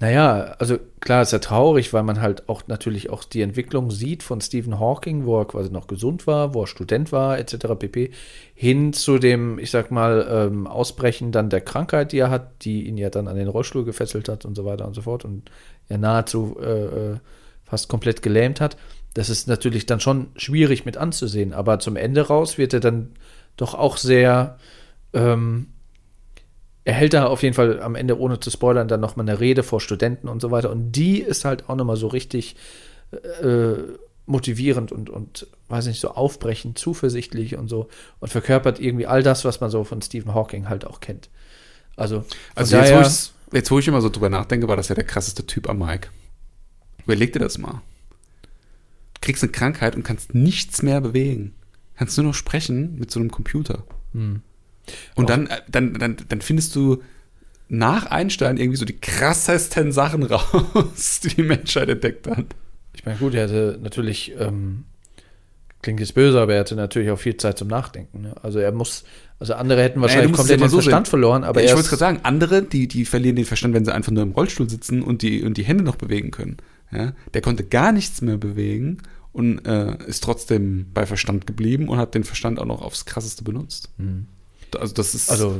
Naja, 0.00 0.54
also 0.58 0.78
klar 1.00 1.20
ist 1.20 1.32
ja 1.32 1.40
traurig, 1.40 1.92
weil 1.92 2.02
man 2.02 2.22
halt 2.22 2.48
auch 2.48 2.62
natürlich 2.68 3.10
auch 3.10 3.22
die 3.22 3.42
Entwicklung 3.42 3.90
sieht 3.90 4.22
von 4.22 4.40
Stephen 4.40 4.80
Hawking, 4.80 5.26
wo 5.26 5.38
er 5.38 5.44
quasi 5.44 5.70
noch 5.70 5.88
gesund 5.88 6.26
war, 6.26 6.54
wo 6.54 6.62
er 6.62 6.66
Student 6.66 7.12
war, 7.12 7.38
etc. 7.38 7.74
pp. 7.78 8.10
hin 8.54 8.94
zu 8.94 9.18
dem, 9.18 9.58
ich 9.58 9.70
sag 9.70 9.90
mal, 9.90 10.26
ähm, 10.30 10.66
Ausbrechen 10.66 11.32
dann 11.32 11.50
der 11.50 11.60
Krankheit, 11.60 12.12
die 12.12 12.18
er 12.18 12.30
hat, 12.30 12.64
die 12.64 12.88
ihn 12.88 12.96
ja 12.96 13.10
dann 13.10 13.28
an 13.28 13.36
den 13.36 13.48
Rollstuhl 13.48 13.84
gefesselt 13.84 14.30
hat 14.30 14.46
und 14.46 14.54
so 14.54 14.64
weiter 14.64 14.86
und 14.86 14.94
so 14.94 15.02
fort 15.02 15.26
und 15.26 15.50
er 15.88 15.98
nahezu 15.98 16.56
äh, 16.62 17.12
äh, 17.12 17.16
fast 17.64 17.90
komplett 17.90 18.22
gelähmt 18.22 18.58
hat. 18.58 18.78
Das 19.12 19.28
ist 19.28 19.48
natürlich 19.48 19.84
dann 19.84 20.00
schon 20.00 20.28
schwierig 20.34 20.86
mit 20.86 20.96
anzusehen, 20.96 21.52
aber 21.52 21.78
zum 21.78 21.96
Ende 21.96 22.26
raus 22.26 22.56
wird 22.56 22.72
er 22.72 22.80
dann 22.80 23.10
doch 23.58 23.74
auch 23.74 23.98
sehr 23.98 24.56
ähm, 25.12 25.66
er 26.90 26.94
hält 26.96 27.14
da 27.14 27.26
auf 27.26 27.42
jeden 27.44 27.54
Fall 27.54 27.80
am 27.80 27.94
Ende, 27.94 28.18
ohne 28.18 28.40
zu 28.40 28.50
spoilern, 28.50 28.88
dann 28.88 29.00
nochmal 29.00 29.28
eine 29.28 29.38
Rede 29.38 29.62
vor 29.62 29.80
Studenten 29.80 30.26
und 30.28 30.42
so 30.42 30.50
weiter. 30.50 30.70
Und 30.70 30.90
die 30.92 31.20
ist 31.20 31.44
halt 31.44 31.68
auch 31.68 31.76
nochmal 31.76 31.96
so 31.96 32.08
richtig 32.08 32.56
äh, 33.42 33.74
motivierend 34.26 34.90
und, 34.90 35.08
und, 35.08 35.46
weiß 35.68 35.86
nicht, 35.86 36.00
so 36.00 36.10
aufbrechend, 36.10 36.78
zuversichtlich 36.78 37.56
und 37.56 37.68
so. 37.68 37.88
Und 38.18 38.28
verkörpert 38.30 38.80
irgendwie 38.80 39.06
all 39.06 39.22
das, 39.22 39.44
was 39.44 39.60
man 39.60 39.70
so 39.70 39.84
von 39.84 40.02
Stephen 40.02 40.34
Hawking 40.34 40.68
halt 40.68 40.84
auch 40.84 40.98
kennt. 41.00 41.28
Also, 41.96 42.24
Also 42.54 42.76
jetzt, 42.76 42.90
wo 42.90 42.96
daher- 42.96 43.10
jetzt, 43.52 43.70
wo 43.70 43.78
ich 43.78 43.86
immer 43.88 44.00
so 44.00 44.08
drüber 44.08 44.28
nachdenke, 44.28 44.66
war 44.68 44.76
das 44.76 44.88
ja 44.88 44.94
der 44.96 45.04
krasseste 45.04 45.46
Typ 45.46 45.68
am 45.68 45.78
Mike. 45.78 46.08
Überleg 47.04 47.32
dir 47.32 47.38
das 47.40 47.56
mal. 47.58 47.82
Du 49.14 49.20
kriegst 49.20 49.42
eine 49.44 49.52
Krankheit 49.52 49.94
und 49.96 50.02
kannst 50.02 50.34
nichts 50.34 50.82
mehr 50.82 51.00
bewegen. 51.00 51.54
Kannst 51.96 52.16
nur 52.16 52.26
noch 52.26 52.34
sprechen 52.34 52.96
mit 52.98 53.10
so 53.10 53.20
einem 53.20 53.30
Computer. 53.30 53.84
Hm. 54.12 54.42
Und 55.14 55.30
dann, 55.30 55.46
äh, 55.46 55.60
dann, 55.68 55.94
dann, 55.94 56.16
dann 56.28 56.40
findest 56.40 56.74
du 56.76 57.02
nach 57.70 58.06
Einstein 58.06 58.56
irgendwie 58.56 58.76
so 58.76 58.84
die 58.84 58.98
krassesten 58.98 59.92
Sachen 59.92 60.22
raus, 60.24 61.20
die 61.22 61.28
die 61.28 61.42
Menschheit 61.42 61.88
entdeckt 61.88 62.26
hat. 62.26 62.46
ich 62.94 63.06
meine, 63.06 63.18
gut, 63.18 63.34
er 63.34 63.44
hatte 63.44 63.78
natürlich, 63.80 64.34
ähm, 64.38 64.84
klingt 65.80 66.00
jetzt 66.00 66.14
böse, 66.14 66.40
aber 66.40 66.54
er 66.54 66.60
hatte 66.60 66.74
natürlich 66.74 67.10
auch 67.10 67.18
viel 67.18 67.36
Zeit 67.36 67.58
zum 67.58 67.68
Nachdenken. 67.68 68.22
Ne? 68.22 68.34
Also 68.42 68.58
er 68.58 68.72
muss, 68.72 69.04
also 69.38 69.54
andere 69.54 69.82
hätten 69.82 70.00
wahrscheinlich 70.00 70.32
es 70.32 70.36
komplett 70.36 70.60
ja 70.60 70.66
den 70.66 70.70
so 70.70 70.80
Verstand 70.80 71.06
sehen. 71.06 71.10
verloren, 71.10 71.44
aber 71.44 71.62
ich 71.62 71.70
er 71.70 71.76
wollte 71.76 71.88
gerade 71.88 72.00
sagen, 72.00 72.20
andere, 72.24 72.62
die, 72.62 72.88
die 72.88 73.04
verlieren 73.04 73.36
den 73.36 73.44
Verstand, 73.44 73.72
wenn 73.72 73.84
sie 73.84 73.94
einfach 73.94 74.12
nur 74.12 74.24
im 74.24 74.32
Rollstuhl 74.32 74.68
sitzen 74.68 75.00
und 75.02 75.22
die, 75.22 75.44
und 75.44 75.56
die 75.56 75.64
Hände 75.64 75.84
noch 75.84 75.96
bewegen 75.96 76.32
können. 76.32 76.56
Ja? 76.90 77.14
Der 77.32 77.40
konnte 77.40 77.64
gar 77.64 77.92
nichts 77.92 78.20
mehr 78.20 78.36
bewegen 78.36 78.98
und 79.32 79.64
äh, 79.64 79.96
ist 80.06 80.24
trotzdem 80.24 80.86
bei 80.92 81.06
Verstand 81.06 81.46
geblieben 81.46 81.88
und 81.88 81.98
hat 81.98 82.16
den 82.16 82.24
Verstand 82.24 82.58
auch 82.58 82.66
noch 82.66 82.82
aufs 82.82 83.04
Krasseste 83.04 83.44
benutzt. 83.44 83.90
Also 84.76 84.94
das 84.94 85.14
ist 85.14 85.30
Also 85.30 85.56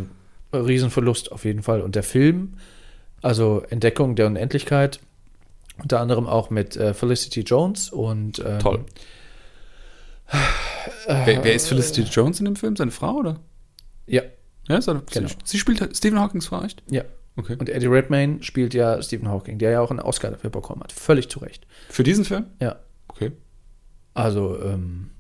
Riesenverlust 0.53 1.33
auf 1.33 1.45
jeden 1.45 1.63
Fall. 1.63 1.81
Und 1.81 1.95
der 1.95 2.03
Film, 2.03 2.55
also 3.23 3.63
Entdeckung 3.71 4.17
der 4.17 4.27
Unendlichkeit, 4.27 5.01
unter 5.83 6.01
anderem 6.01 6.27
auch 6.27 6.51
mit 6.51 6.77
äh, 6.77 6.93
Felicity 6.95 7.41
Jones 7.41 7.91
und 7.91 8.43
ähm, 8.45 8.59
toll. 8.59 8.85
wer, 11.07 11.45
wer 11.45 11.55
ist 11.55 11.69
Felicity 11.69 12.03
Jones 12.03 12.39
in 12.39 12.45
dem 12.45 12.57
Film? 12.57 12.77
Seine 12.77 12.91
Frau, 12.91 13.17
oder? 13.17 13.41
Ja, 14.07 14.23
Ja, 14.69 14.81
seine, 14.81 15.03
Genau. 15.13 15.29
sie, 15.29 15.35
sie 15.45 15.59
spielt 15.59 15.97
Stephen 15.97 16.19
Hawkings 16.21 16.47
Frau, 16.47 16.63
echt? 16.63 16.83
ja. 16.91 17.03
Okay. 17.37 17.57
Und 17.59 17.69
Eddie 17.71 17.87
Redmayne 17.87 18.43
spielt 18.43 18.75
ja 18.75 19.01
Stephen 19.03 19.29
Hawking, 19.29 19.57
der 19.59 19.71
ja 19.71 19.81
auch 19.81 19.91
einen 19.91 20.01
Oscar 20.01 20.31
dafür 20.33 20.51
bekommen 20.51 20.83
hat. 20.83 20.93
Völlig 20.93 21.31
zu 21.31 21.39
Recht. 21.39 21.65
Für 21.89 22.03
diesen 22.03 22.25
Film? 22.25 22.47
Ja. 22.61 22.81
Okay. 23.09 23.31
Also 24.15 24.61
ähm, 24.63 25.11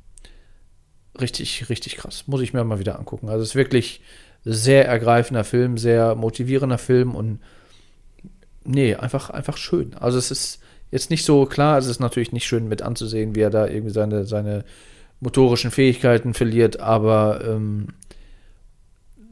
richtig, 1.19 1.69
richtig 1.69 1.97
krass. 1.97 2.25
Muss 2.27 2.41
ich 2.41 2.53
mir 2.53 2.65
mal 2.65 2.79
wieder 2.79 2.99
angucken. 2.99 3.29
Also 3.29 3.43
es 3.43 3.51
ist 3.51 3.55
wirklich 3.55 4.01
sehr 4.45 4.87
ergreifender 4.87 5.45
Film, 5.45 5.79
sehr 5.79 6.15
motivierender 6.15 6.79
Film 6.79 7.15
und 7.15 7.41
nee, 8.65 8.95
einfach, 8.95 9.31
einfach 9.31 9.57
schön. 9.57 9.95
Also 9.95 10.19
es 10.19 10.31
ist 10.31 10.61
jetzt 10.91 11.11
nicht 11.11 11.25
so 11.25 11.47
klar, 11.47 11.79
es 11.79 11.87
ist 11.87 12.01
natürlich 12.01 12.33
nicht 12.33 12.47
schön 12.47 12.69
mit 12.69 12.83
anzusehen, 12.83 13.35
wie 13.35 13.41
er 13.41 13.51
da 13.51 13.67
irgendwie 13.67 13.93
seine, 13.93 14.25
seine 14.25 14.65
motorischen 15.21 15.71
Fähigkeiten 15.71 16.35
verliert, 16.35 16.81
aber 16.81 17.45
ähm, 17.45 17.89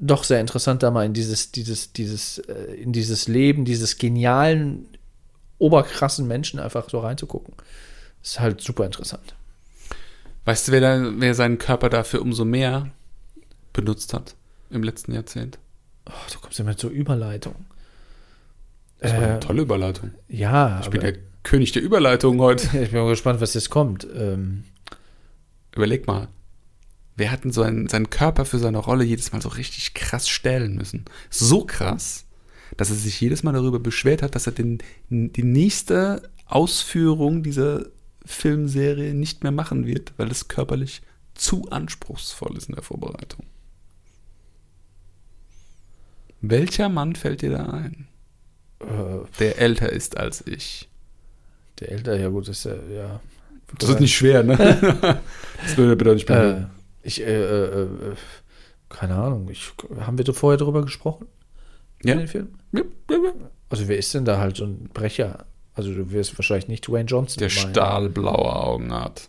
doch 0.00 0.24
sehr 0.24 0.40
interessant, 0.40 0.82
da 0.82 0.90
mal 0.90 1.06
in 1.06 1.14
dieses, 1.14 1.50
dieses, 1.50 1.92
dieses, 1.92 2.38
äh, 2.38 2.74
in 2.74 2.92
dieses 2.92 3.26
Leben, 3.26 3.64
dieses 3.64 3.96
genialen, 3.96 4.86
oberkrassen 5.58 6.28
Menschen 6.28 6.60
einfach 6.60 6.88
so 6.88 7.00
reinzugucken. 7.00 7.54
Ist 8.22 8.38
halt 8.38 8.60
super 8.60 8.84
interessant. 8.84 9.34
Weißt 10.48 10.66
du, 10.68 10.72
wer, 10.72 10.80
da, 10.80 11.12
wer 11.18 11.34
seinen 11.34 11.58
Körper 11.58 11.90
dafür 11.90 12.22
umso 12.22 12.46
mehr 12.46 12.90
benutzt 13.74 14.14
hat 14.14 14.34
im 14.70 14.82
letzten 14.82 15.12
Jahrzehnt? 15.12 15.58
Oh, 16.06 16.12
du 16.32 16.38
kommst 16.38 16.58
immer 16.58 16.74
zur 16.74 16.88
Überleitung. 16.88 17.54
Das 18.98 19.12
war 19.12 19.18
eine 19.18 19.36
Äh, 19.36 19.40
tolle 19.40 19.60
Überleitung. 19.60 20.12
ja, 20.26 20.80
Ich 20.82 20.88
bin 20.88 21.02
aber 21.02 21.12
der 21.12 21.20
König 21.42 21.72
der 21.72 21.82
Überleitung 21.82 22.40
heute. 22.40 22.64
ich 22.82 22.92
bin 22.92 23.02
mal 23.02 23.10
gespannt, 23.10 23.42
was 23.42 23.52
jetzt 23.52 23.68
kommt. 23.68 24.08
Ähm, 24.16 24.64
Überleg 25.76 26.06
mal. 26.06 26.28
Wer 27.14 27.30
hat 27.30 27.44
denn 27.44 27.52
so 27.52 27.60
einen, 27.60 27.86
seinen 27.90 28.08
Körper 28.08 28.46
für 28.46 28.58
seine 28.58 28.78
Rolle 28.78 29.04
jedes 29.04 29.32
Mal 29.32 29.42
so 29.42 29.50
richtig 29.50 29.92
krass 29.92 30.30
stählen 30.30 30.76
müssen? 30.76 31.04
So 31.28 31.66
krass, 31.66 32.24
dass 32.78 32.88
er 32.88 32.96
sich 32.96 33.20
jedes 33.20 33.42
Mal 33.42 33.52
darüber 33.52 33.80
beschwert 33.80 34.22
hat, 34.22 34.34
dass 34.34 34.46
er 34.46 34.52
den, 34.52 34.78
die 35.10 35.42
nächste 35.42 36.22
Ausführung 36.46 37.42
dieser 37.42 37.84
Filmserie 38.28 39.14
nicht 39.14 39.42
mehr 39.42 39.52
machen 39.52 39.86
wird, 39.86 40.12
weil 40.16 40.30
es 40.30 40.48
körperlich 40.48 41.02
zu 41.34 41.70
anspruchsvoll 41.70 42.56
ist 42.56 42.68
in 42.68 42.74
der 42.74 42.84
Vorbereitung. 42.84 43.46
Welcher 46.40 46.88
Mann 46.88 47.16
fällt 47.16 47.42
dir 47.42 47.50
da 47.50 47.66
ein, 47.66 48.06
äh, 48.80 49.26
der 49.40 49.58
älter 49.58 49.90
ist 49.90 50.16
als 50.16 50.46
ich? 50.46 50.88
der 51.80 51.92
Älter, 51.92 52.18
ja 52.18 52.28
gut, 52.28 52.48
ist 52.48 52.64
ja, 52.64 52.74
ja. 52.92 53.20
Das 53.78 53.90
ist 53.90 54.00
nicht 54.00 54.16
schwer, 54.16 54.42
ne? 54.42 54.56
das 55.62 55.76
würde 55.76 55.96
bitte 55.96 56.14
nicht 56.14 56.30
Äh, 56.30 56.64
ich, 57.02 57.20
äh, 57.20 57.24
äh, 57.24 57.82
äh, 57.82 58.14
keine 58.88 59.14
Ahnung, 59.14 59.48
ich, 59.50 59.72
haben 60.00 60.18
wir 60.18 60.34
vorher 60.34 60.56
drüber 60.56 60.82
gesprochen? 60.82 61.26
Ja. 62.02 62.14
In 62.14 62.18
den 62.20 62.28
Film? 62.28 62.48
Ja, 62.72 62.82
ja, 63.10 63.16
ja. 63.16 63.32
Also 63.68 63.88
wer 63.88 63.98
ist 63.98 64.14
denn 64.14 64.24
da 64.24 64.38
halt 64.38 64.56
so 64.56 64.64
ein 64.64 64.88
Brecher? 64.92 65.44
Also 65.78 65.94
du 65.94 66.10
wirst 66.10 66.36
wahrscheinlich 66.36 66.66
nicht 66.66 66.88
Dwayne 66.88 67.04
Johnson 67.08 67.38
Der 67.38 67.48
meinen. 67.50 67.70
stahlblaue 67.70 68.52
Augen 68.52 68.92
hat. 68.92 69.28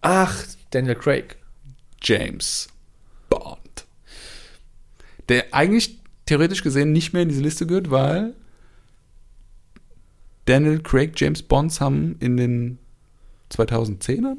Ach, 0.00 0.44
Daniel 0.70 0.96
Craig. 0.96 1.36
James 2.02 2.66
Bond. 3.28 3.86
Der 5.28 5.54
eigentlich 5.54 6.00
theoretisch 6.26 6.64
gesehen 6.64 6.90
nicht 6.90 7.12
mehr 7.12 7.22
in 7.22 7.28
diese 7.28 7.40
Liste 7.40 7.68
gehört, 7.68 7.92
weil 7.92 8.34
Daniel 10.46 10.80
Craig 10.82 11.12
James 11.14 11.42
Bonds 11.44 11.80
haben 11.80 12.16
in 12.18 12.36
den 12.36 12.78
2010ern? 13.52 14.38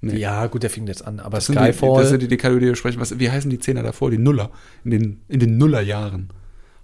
Nee. 0.00 0.16
Ja, 0.16 0.46
gut, 0.46 0.62
der 0.62 0.70
fing 0.70 0.86
jetzt 0.86 1.04
an, 1.06 1.20
aber 1.20 1.36
Das 1.36 1.46
sind, 1.46 1.56
die, 1.58 1.64
Skyfall. 1.64 2.00
das 2.00 2.08
sind 2.08 2.22
die, 2.22 2.28
die 2.28 2.38
Kategorie, 2.38 2.62
die 2.64 2.68
wir 2.70 2.76
sprechen. 2.76 3.00
Was, 3.00 3.18
wie 3.18 3.30
heißen 3.30 3.50
die 3.50 3.58
Zehner 3.58 3.82
davor? 3.82 4.10
Die 4.10 4.16
Nuller. 4.18 4.50
In 4.82 4.90
den, 4.92 5.20
in 5.28 5.40
den 5.40 5.58
Nullerjahren 5.58 6.30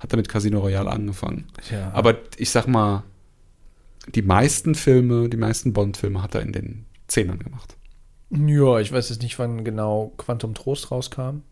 hat 0.00 0.12
er 0.12 0.16
mit 0.16 0.28
Casino 0.28 0.60
Royale 0.60 0.90
angefangen. 0.90 1.46
Ja. 1.70 1.90
Aber 1.92 2.16
ich 2.36 2.50
sag 2.50 2.66
mal, 2.66 3.04
die 4.14 4.22
meisten 4.22 4.74
Filme, 4.74 5.28
die 5.28 5.36
meisten 5.36 5.72
Bond-Filme 5.72 6.22
hat 6.22 6.34
er 6.34 6.42
in 6.42 6.52
den 6.52 6.86
Zehnern 7.08 7.38
gemacht. 7.38 7.76
Ja, 8.30 8.78
ich 8.78 8.92
weiß 8.92 9.08
jetzt 9.08 9.22
nicht, 9.22 9.38
wann 9.38 9.64
genau 9.64 10.12
Quantum 10.18 10.54
Trost 10.54 10.90
rauskam. 10.90 11.42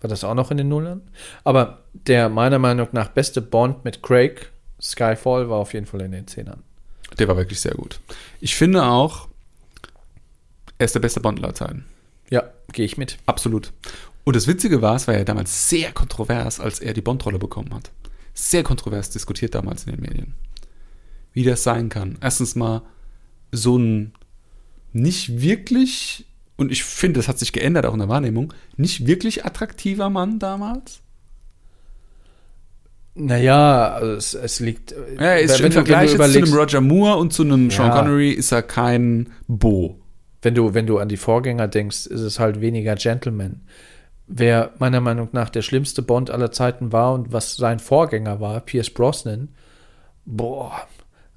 War 0.00 0.08
das 0.08 0.22
auch 0.22 0.34
noch 0.34 0.50
in 0.50 0.58
den 0.58 0.68
Nullern? 0.68 1.00
Aber 1.44 1.84
der 1.92 2.28
meiner 2.28 2.58
Meinung 2.58 2.88
nach 2.92 3.08
beste 3.08 3.40
Bond 3.40 3.84
mit 3.84 4.02
Craig, 4.02 4.50
Skyfall, 4.80 5.48
war 5.48 5.56
auf 5.56 5.72
jeden 5.72 5.86
Fall 5.86 6.02
in 6.02 6.12
den 6.12 6.26
Zehnern. 6.26 6.62
Der 7.18 7.28
war 7.28 7.36
wirklich 7.36 7.60
sehr 7.60 7.74
gut. 7.74 8.00
Ich 8.40 8.54
finde 8.54 8.84
auch, 8.84 9.28
er 10.76 10.84
ist 10.84 10.94
der 10.94 11.00
beste 11.00 11.20
Bond 11.20 11.42
aller 11.42 11.54
Zeiten. 11.54 11.86
Ja, 12.28 12.44
gehe 12.72 12.84
ich 12.84 12.98
mit. 12.98 13.18
Absolut. 13.26 13.72
Und 14.24 14.36
das 14.36 14.46
Witzige 14.46 14.80
war, 14.82 14.96
es 14.96 15.06
war 15.06 15.16
ja 15.16 15.24
damals 15.24 15.68
sehr 15.68 15.92
kontrovers, 15.92 16.58
als 16.58 16.80
er 16.80 16.94
die 16.94 17.02
Bond-Rolle 17.02 17.38
bekommen 17.38 17.74
hat. 17.74 17.92
Sehr 18.32 18.62
kontrovers 18.62 19.10
diskutiert 19.10 19.54
damals 19.54 19.84
in 19.84 19.92
den 19.92 20.00
Medien. 20.00 20.34
Wie 21.32 21.44
das 21.44 21.62
sein 21.62 21.88
kann. 21.88 22.18
Erstens 22.20 22.56
mal 22.56 22.82
so 23.52 23.78
ein 23.78 24.12
nicht 24.92 25.40
wirklich, 25.40 26.24
und 26.56 26.72
ich 26.72 26.84
finde, 26.84 27.18
das 27.18 27.28
hat 27.28 27.38
sich 27.38 27.52
geändert 27.52 27.84
auch 27.84 27.92
in 27.92 27.98
der 27.98 28.08
Wahrnehmung, 28.08 28.54
nicht 28.76 29.06
wirklich 29.06 29.44
attraktiver 29.44 30.08
Mann 30.08 30.38
damals. 30.38 31.00
Naja, 33.16 33.92
also 33.92 34.12
es, 34.14 34.34
es 34.34 34.60
liegt. 34.60 34.92
Ja, 34.92 35.22
er 35.22 35.40
ist 35.40 35.58
wenn, 35.58 35.66
im 35.66 35.72
Vergleich 35.72 36.16
zu 36.16 36.22
einem 36.22 36.52
Roger 36.52 36.80
Moore 36.80 37.16
und 37.18 37.32
zu 37.32 37.42
einem 37.42 37.70
Sean 37.70 37.88
Ja. 37.88 37.96
Connery 37.96 38.30
ist 38.30 38.50
er 38.50 38.62
kein 38.62 39.30
Bo. 39.46 40.00
wenn, 40.42 40.54
du, 40.54 40.74
wenn 40.74 40.86
du 40.86 40.98
an 40.98 41.08
die 41.08 41.16
Vorgänger 41.16 41.68
denkst, 41.68 42.06
ist 42.06 42.20
es 42.20 42.40
halt 42.40 42.60
weniger 42.60 42.96
Gentleman. 42.96 43.60
Wer 44.26 44.72
meiner 44.78 45.00
Meinung 45.00 45.28
nach 45.32 45.50
der 45.50 45.62
schlimmste 45.62 46.02
Bond 46.02 46.30
aller 46.30 46.50
Zeiten 46.50 46.92
war 46.92 47.12
und 47.12 47.32
was 47.32 47.56
sein 47.56 47.78
Vorgänger 47.78 48.40
war, 48.40 48.60
Pierce 48.60 48.90
Brosnan, 48.90 49.48
boah, 50.24 50.86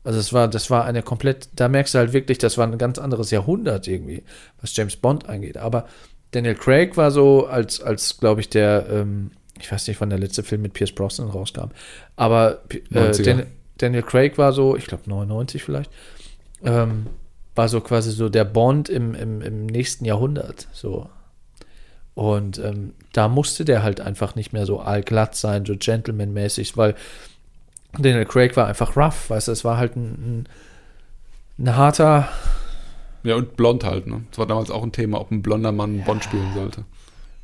also 0.03 0.19
es 0.19 0.31
war, 0.31 0.47
das 0.47 0.69
war 0.69 0.85
eine 0.85 1.03
komplett, 1.03 1.49
da 1.55 1.67
merkst 1.67 1.93
du 1.93 1.97
halt 1.99 2.13
wirklich, 2.13 2.37
das 2.37 2.57
war 2.57 2.65
ein 2.65 2.77
ganz 2.77 2.97
anderes 2.97 3.29
Jahrhundert 3.29 3.89
irgendwie, 3.89 4.23
was 4.61 4.73
James 4.73 4.95
Bond 4.95 5.27
angeht. 5.27 5.57
Aber 5.57 5.85
Daniel 6.31 6.55
Craig 6.55 6.95
war 6.95 7.11
so, 7.11 7.45
als, 7.45 7.81
als 7.81 8.17
glaube 8.17 8.39
ich, 8.39 8.49
der, 8.49 8.87
ähm, 8.89 9.31
ich 9.59 9.69
weiß 9.69 9.85
nicht, 9.87 9.99
wann 9.99 10.09
der 10.09 10.19
letzte 10.19 10.43
Film 10.43 10.61
mit 10.61 10.71
Pierce 10.71 10.93
Brosnan 10.93 11.27
rauskam, 11.27 11.71
aber 12.15 12.61
äh, 12.69 12.77
90er. 12.97 13.23
Dan, 13.23 13.45
Daniel 13.77 14.03
Craig 14.03 14.37
war 14.37 14.53
so, 14.53 14.77
ich 14.77 14.87
glaube 14.87 15.03
99 15.09 15.61
vielleicht, 15.61 15.91
ähm, 16.63 17.07
war 17.53 17.67
so 17.67 17.81
quasi 17.81 18.11
so 18.11 18.29
der 18.29 18.45
Bond 18.45 18.87
im, 18.87 19.13
im, 19.13 19.41
im 19.41 19.65
nächsten 19.65 20.05
Jahrhundert. 20.05 20.67
So. 20.71 21.09
Und 22.17 22.57
ähm, 22.57 22.93
da 23.13 23.27
musste 23.27 23.63
der 23.63 23.83
halt 23.83 24.01
einfach 24.01 24.33
nicht 24.33 24.51
mehr 24.51 24.65
so 24.65 24.79
allglatt 24.79 25.35
sein, 25.35 25.65
so 25.67 25.75
gentlemanmäßig, 25.77 26.75
weil 26.75 26.95
Daniel 27.99 28.25
Craig 28.25 28.57
war 28.57 28.65
einfach 28.65 28.97
rough, 28.97 29.29
weißt 29.29 29.49
du, 29.49 29.51
es 29.51 29.63
war 29.63 29.77
halt 29.77 29.95
ein, 29.95 30.09
ein, 30.09 30.49
ein 31.59 31.75
harter, 31.75 32.27
Ja, 33.21 33.35
und 33.35 33.55
blond 33.55 33.83
halt, 33.83 34.07
ne? 34.07 34.23
Das 34.31 34.39
war 34.39 34.47
damals 34.47 34.71
auch 34.71 34.81
ein 34.81 34.91
Thema, 34.91 35.21
ob 35.21 35.29
ein 35.29 35.43
blonder 35.43 35.71
Mann 35.71 36.03
Bond 36.05 36.23
spielen 36.23 36.51
sollte. 36.55 36.85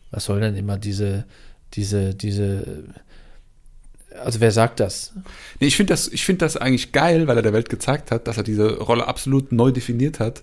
was 0.09 0.25
soll 0.25 0.39
denn 0.39 0.55
immer 0.55 0.79
diese, 0.79 1.25
diese, 1.73 2.15
diese, 2.15 2.85
also 4.23 4.39
wer 4.41 4.51
sagt 4.51 4.79
das? 4.79 5.13
Nee, 5.59 5.67
ich 5.67 5.77
finde 5.77 5.93
das, 5.93 6.07
ich 6.07 6.25
find 6.25 6.41
das 6.41 6.57
eigentlich 6.57 6.91
geil, 6.91 7.27
weil 7.27 7.37
er 7.37 7.43
der 7.43 7.53
Welt 7.53 7.69
gezeigt 7.69 8.09
hat, 8.09 8.25
dass 8.25 8.37
er 8.37 8.43
diese 8.43 8.79
Rolle 8.79 9.07
absolut 9.07 9.51
neu 9.51 9.69
definiert 9.71 10.19
hat 10.19 10.41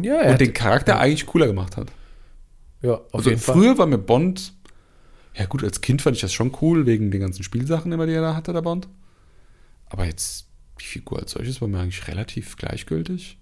Ja, 0.00 0.32
und 0.32 0.40
den 0.40 0.52
Charakter 0.52 0.98
eigentlich 0.98 1.26
cooler 1.26 1.46
gemacht 1.46 1.76
hat. 1.76 1.92
Ja, 2.82 2.94
auf 2.94 3.14
also 3.14 3.30
jeden 3.30 3.42
Fall. 3.42 3.54
früher 3.54 3.78
war 3.78 3.86
mir 3.86 3.98
Bond, 3.98 4.54
ja 5.34 5.46
gut, 5.46 5.62
als 5.62 5.80
Kind 5.80 6.02
fand 6.02 6.16
ich 6.16 6.22
das 6.22 6.32
schon 6.32 6.56
cool, 6.60 6.86
wegen 6.86 7.10
den 7.10 7.20
ganzen 7.20 7.42
Spielsachen 7.42 7.92
immer, 7.92 8.06
die 8.06 8.12
er 8.12 8.22
da 8.22 8.34
hatte, 8.34 8.52
der 8.52 8.62
Bond. 8.62 8.88
Aber 9.86 10.04
jetzt, 10.04 10.46
die 10.80 10.84
Figur 10.84 11.18
als 11.18 11.32
solches 11.32 11.60
war 11.60 11.68
mir 11.68 11.80
eigentlich 11.80 12.08
relativ 12.08 12.56
gleichgültig. 12.56 13.38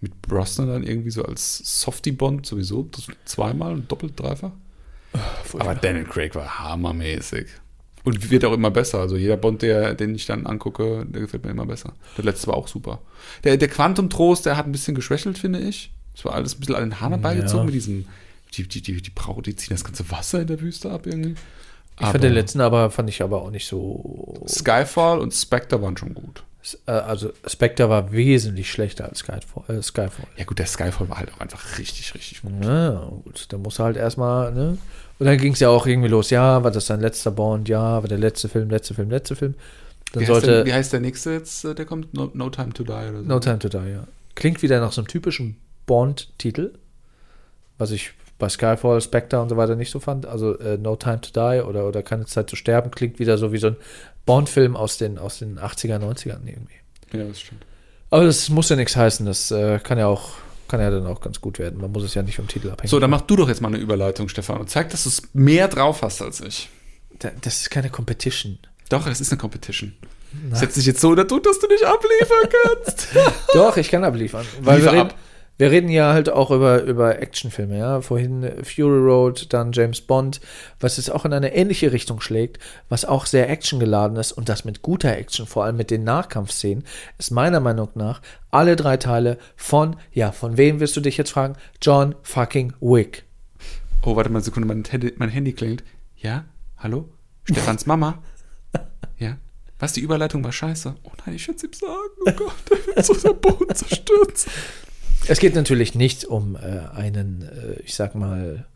Mit 0.00 0.20
Brosnan 0.20 0.68
dann 0.68 0.82
irgendwie 0.82 1.10
so 1.10 1.22
als 1.22 1.80
Softie-Bond 1.80 2.44
sowieso 2.44 2.90
zweimal 3.24 3.72
und 3.72 3.90
doppelt, 3.90 4.18
dreifach. 4.18 4.52
Aber 5.58 5.74
Daniel 5.74 6.04
Craig 6.04 6.34
war 6.34 6.58
hammermäßig. 6.58 7.46
Und 8.04 8.30
wird 8.30 8.44
auch 8.44 8.52
immer 8.52 8.72
besser. 8.72 8.98
Also 8.98 9.16
jeder 9.16 9.36
Bond, 9.36 9.62
der, 9.62 9.94
den 9.94 10.14
ich 10.14 10.26
dann 10.26 10.46
angucke, 10.46 11.06
der 11.06 11.20
gefällt 11.20 11.44
mir 11.44 11.50
immer 11.50 11.66
besser. 11.66 11.92
Der 12.16 12.24
letzte 12.24 12.48
war 12.48 12.54
auch 12.54 12.66
super. 12.66 13.00
Der, 13.44 13.56
der 13.56 13.68
Quantum 13.68 14.10
Trost, 14.10 14.44
der 14.44 14.56
hat 14.56 14.66
ein 14.66 14.72
bisschen 14.72 14.96
geschwächelt, 14.96 15.38
finde 15.38 15.60
ich. 15.60 15.92
Es 16.14 16.24
war 16.24 16.34
alles 16.34 16.54
ein 16.56 16.60
bisschen 16.60 16.74
an 16.76 16.82
den 16.90 17.00
Haaren 17.00 17.20
beigezogen 17.20 17.58
Ja. 17.60 17.64
mit 17.64 17.74
diesem, 17.74 18.06
die, 18.54 18.68
die, 18.68 18.82
die, 18.82 19.00
die 19.02 19.10
Braut, 19.10 19.46
die 19.46 19.56
ziehen 19.56 19.70
das 19.74 19.84
ganze 19.84 20.08
Wasser 20.10 20.40
in 20.42 20.46
der 20.46 20.60
Wüste 20.60 20.90
ab 20.90 21.06
irgendwie. 21.06 21.34
ich 22.00 22.06
fand 22.06 22.22
den 22.22 22.32
letzten 22.32 22.60
aber, 22.60 22.90
fand 22.90 23.08
ich 23.08 23.22
aber 23.22 23.42
auch 23.42 23.50
nicht 23.50 23.66
so, 23.66 24.44
Skyfall 24.48 25.18
und 25.20 25.32
Spectre 25.32 25.80
waren 25.82 25.96
schon 25.96 26.14
gut. 26.14 26.44
äh, 26.86 26.90
also 26.92 27.32
Spectre 27.46 27.88
war 27.88 28.12
wesentlich 28.12 28.70
schlechter 28.70 29.08
als 29.08 29.20
Skyfall. 29.20 29.64
Äh, 29.68 29.82
Skyfall. 29.82 30.26
Ja 30.36 30.44
gut, 30.44 30.58
der 30.58 30.66
Skyfall 30.66 31.08
war 31.08 31.18
halt 31.18 31.32
auch 31.32 31.40
einfach 31.40 31.78
richtig, 31.78 32.14
richtig 32.14 32.42
gut. 32.42 32.52
Ja, 32.62 33.10
gut, 33.24 33.46
da 33.48 33.56
muss 33.58 33.78
halt 33.78 33.96
erstmal, 33.96 34.52
ne? 34.52 34.76
Und 35.18 35.26
dann 35.26 35.38
ging 35.38 35.52
es 35.52 35.60
ja 35.60 35.68
auch 35.68 35.86
irgendwie 35.86 36.08
los, 36.08 36.30
ja, 36.30 36.62
war 36.64 36.70
das 36.70 36.86
sein 36.86 37.00
letzter 37.00 37.30
Bond, 37.30 37.68
ja, 37.68 38.02
war 38.02 38.08
der 38.08 38.18
letzte 38.18 38.48
Film, 38.48 38.70
letzte 38.70 38.94
Film, 38.94 39.10
letzte 39.10 39.36
Film. 39.36 39.54
Dann 40.12 40.22
Wie 40.22 40.26
heißt, 40.26 40.42
der, 40.46 40.54
sollte 40.54 40.66
wie 40.66 40.72
heißt 40.74 40.92
der 40.92 41.00
nächste 41.00 41.30
jetzt, 41.32 41.64
äh, 41.64 41.74
der 41.74 41.86
kommt? 41.86 42.12
No, 42.12 42.30
no 42.34 42.50
Time 42.50 42.72
to 42.74 42.82
Die 42.84 42.90
oder 42.92 43.22
so. 43.22 43.28
No 43.28 43.40
Time 43.40 43.58
to 43.60 43.68
Die, 43.68 43.76
ja. 43.92 44.06
Klingt 44.34 44.60
wieder 44.62 44.78
nach 44.80 44.92
so 44.92 45.00
einem 45.00 45.08
typischen 45.08 45.56
Bond-Titel, 45.86 46.74
was 47.78 47.90
ich 47.90 48.12
bei 48.38 48.48
Skyfall, 48.48 49.00
Spectre 49.00 49.40
und 49.40 49.48
so 49.48 49.56
weiter 49.56 49.76
nicht 49.76 49.90
so 49.90 50.00
fand. 50.00 50.26
Also 50.26 50.58
äh, 50.58 50.76
No 50.78 50.96
Time 50.96 51.20
to 51.20 51.30
Die 51.32 51.60
oder, 51.62 51.86
oder 51.86 52.02
Keine 52.02 52.26
Zeit 52.26 52.50
zu 52.50 52.56
sterben 52.56 52.90
klingt 52.90 53.18
wieder 53.18 53.38
so 53.38 53.52
wie 53.52 53.58
so 53.58 53.68
ein 53.68 53.76
Bond-Film 54.26 54.76
aus 54.76 54.98
den, 54.98 55.18
aus 55.18 55.38
den 55.38 55.58
80er, 55.58 55.98
90ern 55.98 56.40
irgendwie. 56.46 56.74
Ja, 57.12 57.24
das 57.24 57.40
stimmt. 57.40 57.64
Aber 58.10 58.24
das 58.24 58.48
muss 58.48 58.68
ja 58.68 58.76
nichts 58.76 58.96
heißen, 58.96 59.24
das 59.26 59.50
äh, 59.50 59.78
kann 59.78 59.98
ja 59.98 60.06
auch, 60.06 60.30
kann 60.68 60.80
ja 60.80 60.90
dann 60.90 61.06
auch 61.06 61.20
ganz 61.20 61.40
gut 61.40 61.58
werden. 61.58 61.80
Man 61.80 61.92
muss 61.92 62.02
es 62.04 62.14
ja 62.14 62.22
nicht 62.22 62.36
vom 62.36 62.46
Titel 62.48 62.70
abhängen. 62.70 62.88
So, 62.90 62.98
dann 63.00 63.10
mach 63.10 63.22
du 63.22 63.36
doch 63.36 63.48
jetzt 63.48 63.60
mal 63.60 63.68
eine 63.68 63.78
Überleitung, 63.78 64.28
Stefan, 64.28 64.58
und 64.58 64.68
zeig, 64.70 64.90
dass 64.90 65.04
du 65.04 65.08
es 65.08 65.22
mehr 65.32 65.68
drauf 65.68 66.02
hast 66.02 66.20
als 66.22 66.40
ich. 66.40 66.68
Da- 67.18 67.30
das 67.40 67.60
ist 67.62 67.70
keine 67.70 67.90
Competition. 67.90 68.58
Doch, 68.90 69.06
es 69.06 69.20
ist 69.20 69.30
eine 69.32 69.38
Competition. 69.40 69.94
Setz 70.52 70.74
dich 70.74 70.86
jetzt 70.86 71.00
so 71.00 71.10
unter 71.10 71.24
Druck, 71.24 71.42
dass 71.44 71.58
du 71.58 71.66
nicht 71.68 71.84
abliefern 71.84 72.48
kannst. 72.64 73.08
Doch, 73.54 73.76
ich 73.76 73.90
kann 73.90 74.02
abliefern. 74.02 74.46
Weil 74.62 74.78
Liefer 74.78 74.92
wir 74.92 74.98
reden, 74.98 75.10
ab. 75.10 75.14
Wir 75.62 75.70
reden 75.70 75.90
ja 75.90 76.12
halt 76.12 76.28
auch 76.28 76.50
über, 76.50 76.82
über 76.82 77.20
Actionfilme, 77.20 77.78
ja. 77.78 78.00
Vorhin 78.00 78.64
Fury 78.64 78.98
Road, 78.98 79.52
dann 79.52 79.70
James 79.70 80.00
Bond, 80.00 80.40
was 80.80 80.98
es 80.98 81.08
auch 81.08 81.24
in 81.24 81.32
eine 81.32 81.54
ähnliche 81.54 81.92
Richtung 81.92 82.20
schlägt, 82.20 82.58
was 82.88 83.04
auch 83.04 83.26
sehr 83.26 83.48
actiongeladen 83.48 84.16
ist 84.16 84.32
und 84.32 84.48
das 84.48 84.64
mit 84.64 84.82
guter 84.82 85.16
Action, 85.16 85.46
vor 85.46 85.62
allem 85.62 85.76
mit 85.76 85.92
den 85.92 86.02
Nachkampfszenen, 86.02 86.82
ist 87.16 87.30
meiner 87.30 87.60
Meinung 87.60 87.90
nach 87.94 88.22
alle 88.50 88.74
drei 88.74 88.96
Teile 88.96 89.38
von, 89.54 89.94
ja, 90.12 90.32
von 90.32 90.56
wem 90.56 90.80
wirst 90.80 90.96
du 90.96 91.00
dich 91.00 91.16
jetzt 91.16 91.30
fragen? 91.30 91.54
John 91.80 92.16
fucking 92.22 92.72
Wick. 92.80 93.22
Oh, 94.02 94.16
warte 94.16 94.30
mal 94.30 94.38
eine 94.38 94.44
Sekunde, 94.44 94.66
mein 94.66 94.82
Handy, 94.82 95.12
mein 95.16 95.28
Handy 95.28 95.52
klingelt. 95.52 95.84
Ja? 96.16 96.44
Hallo? 96.76 97.08
Stefans 97.44 97.86
Mama? 97.86 98.18
Ja? 99.20 99.36
Was, 99.78 99.92
die 99.92 100.00
Überleitung 100.00 100.42
war 100.42 100.50
scheiße? 100.50 100.96
Oh 101.04 101.12
nein, 101.24 101.36
ich 101.36 101.44
schätze 101.44 101.66
ihm 101.66 101.72
sagen. 101.72 101.92
Oh 102.26 102.32
Gott, 102.32 102.54
der 102.68 102.96
wird 102.96 103.06
so 103.06 103.14
der 103.14 103.34
Boden 103.34 103.72
zerstört. 103.72 104.46
Es 105.28 105.38
geht 105.38 105.54
natürlich 105.54 105.94
nicht 105.94 106.24
um 106.24 106.56
äh, 106.56 106.58
einen, 106.94 107.42
äh, 107.42 107.80
ich 107.84 107.94
sag 107.94 108.14
mal, 108.14 108.66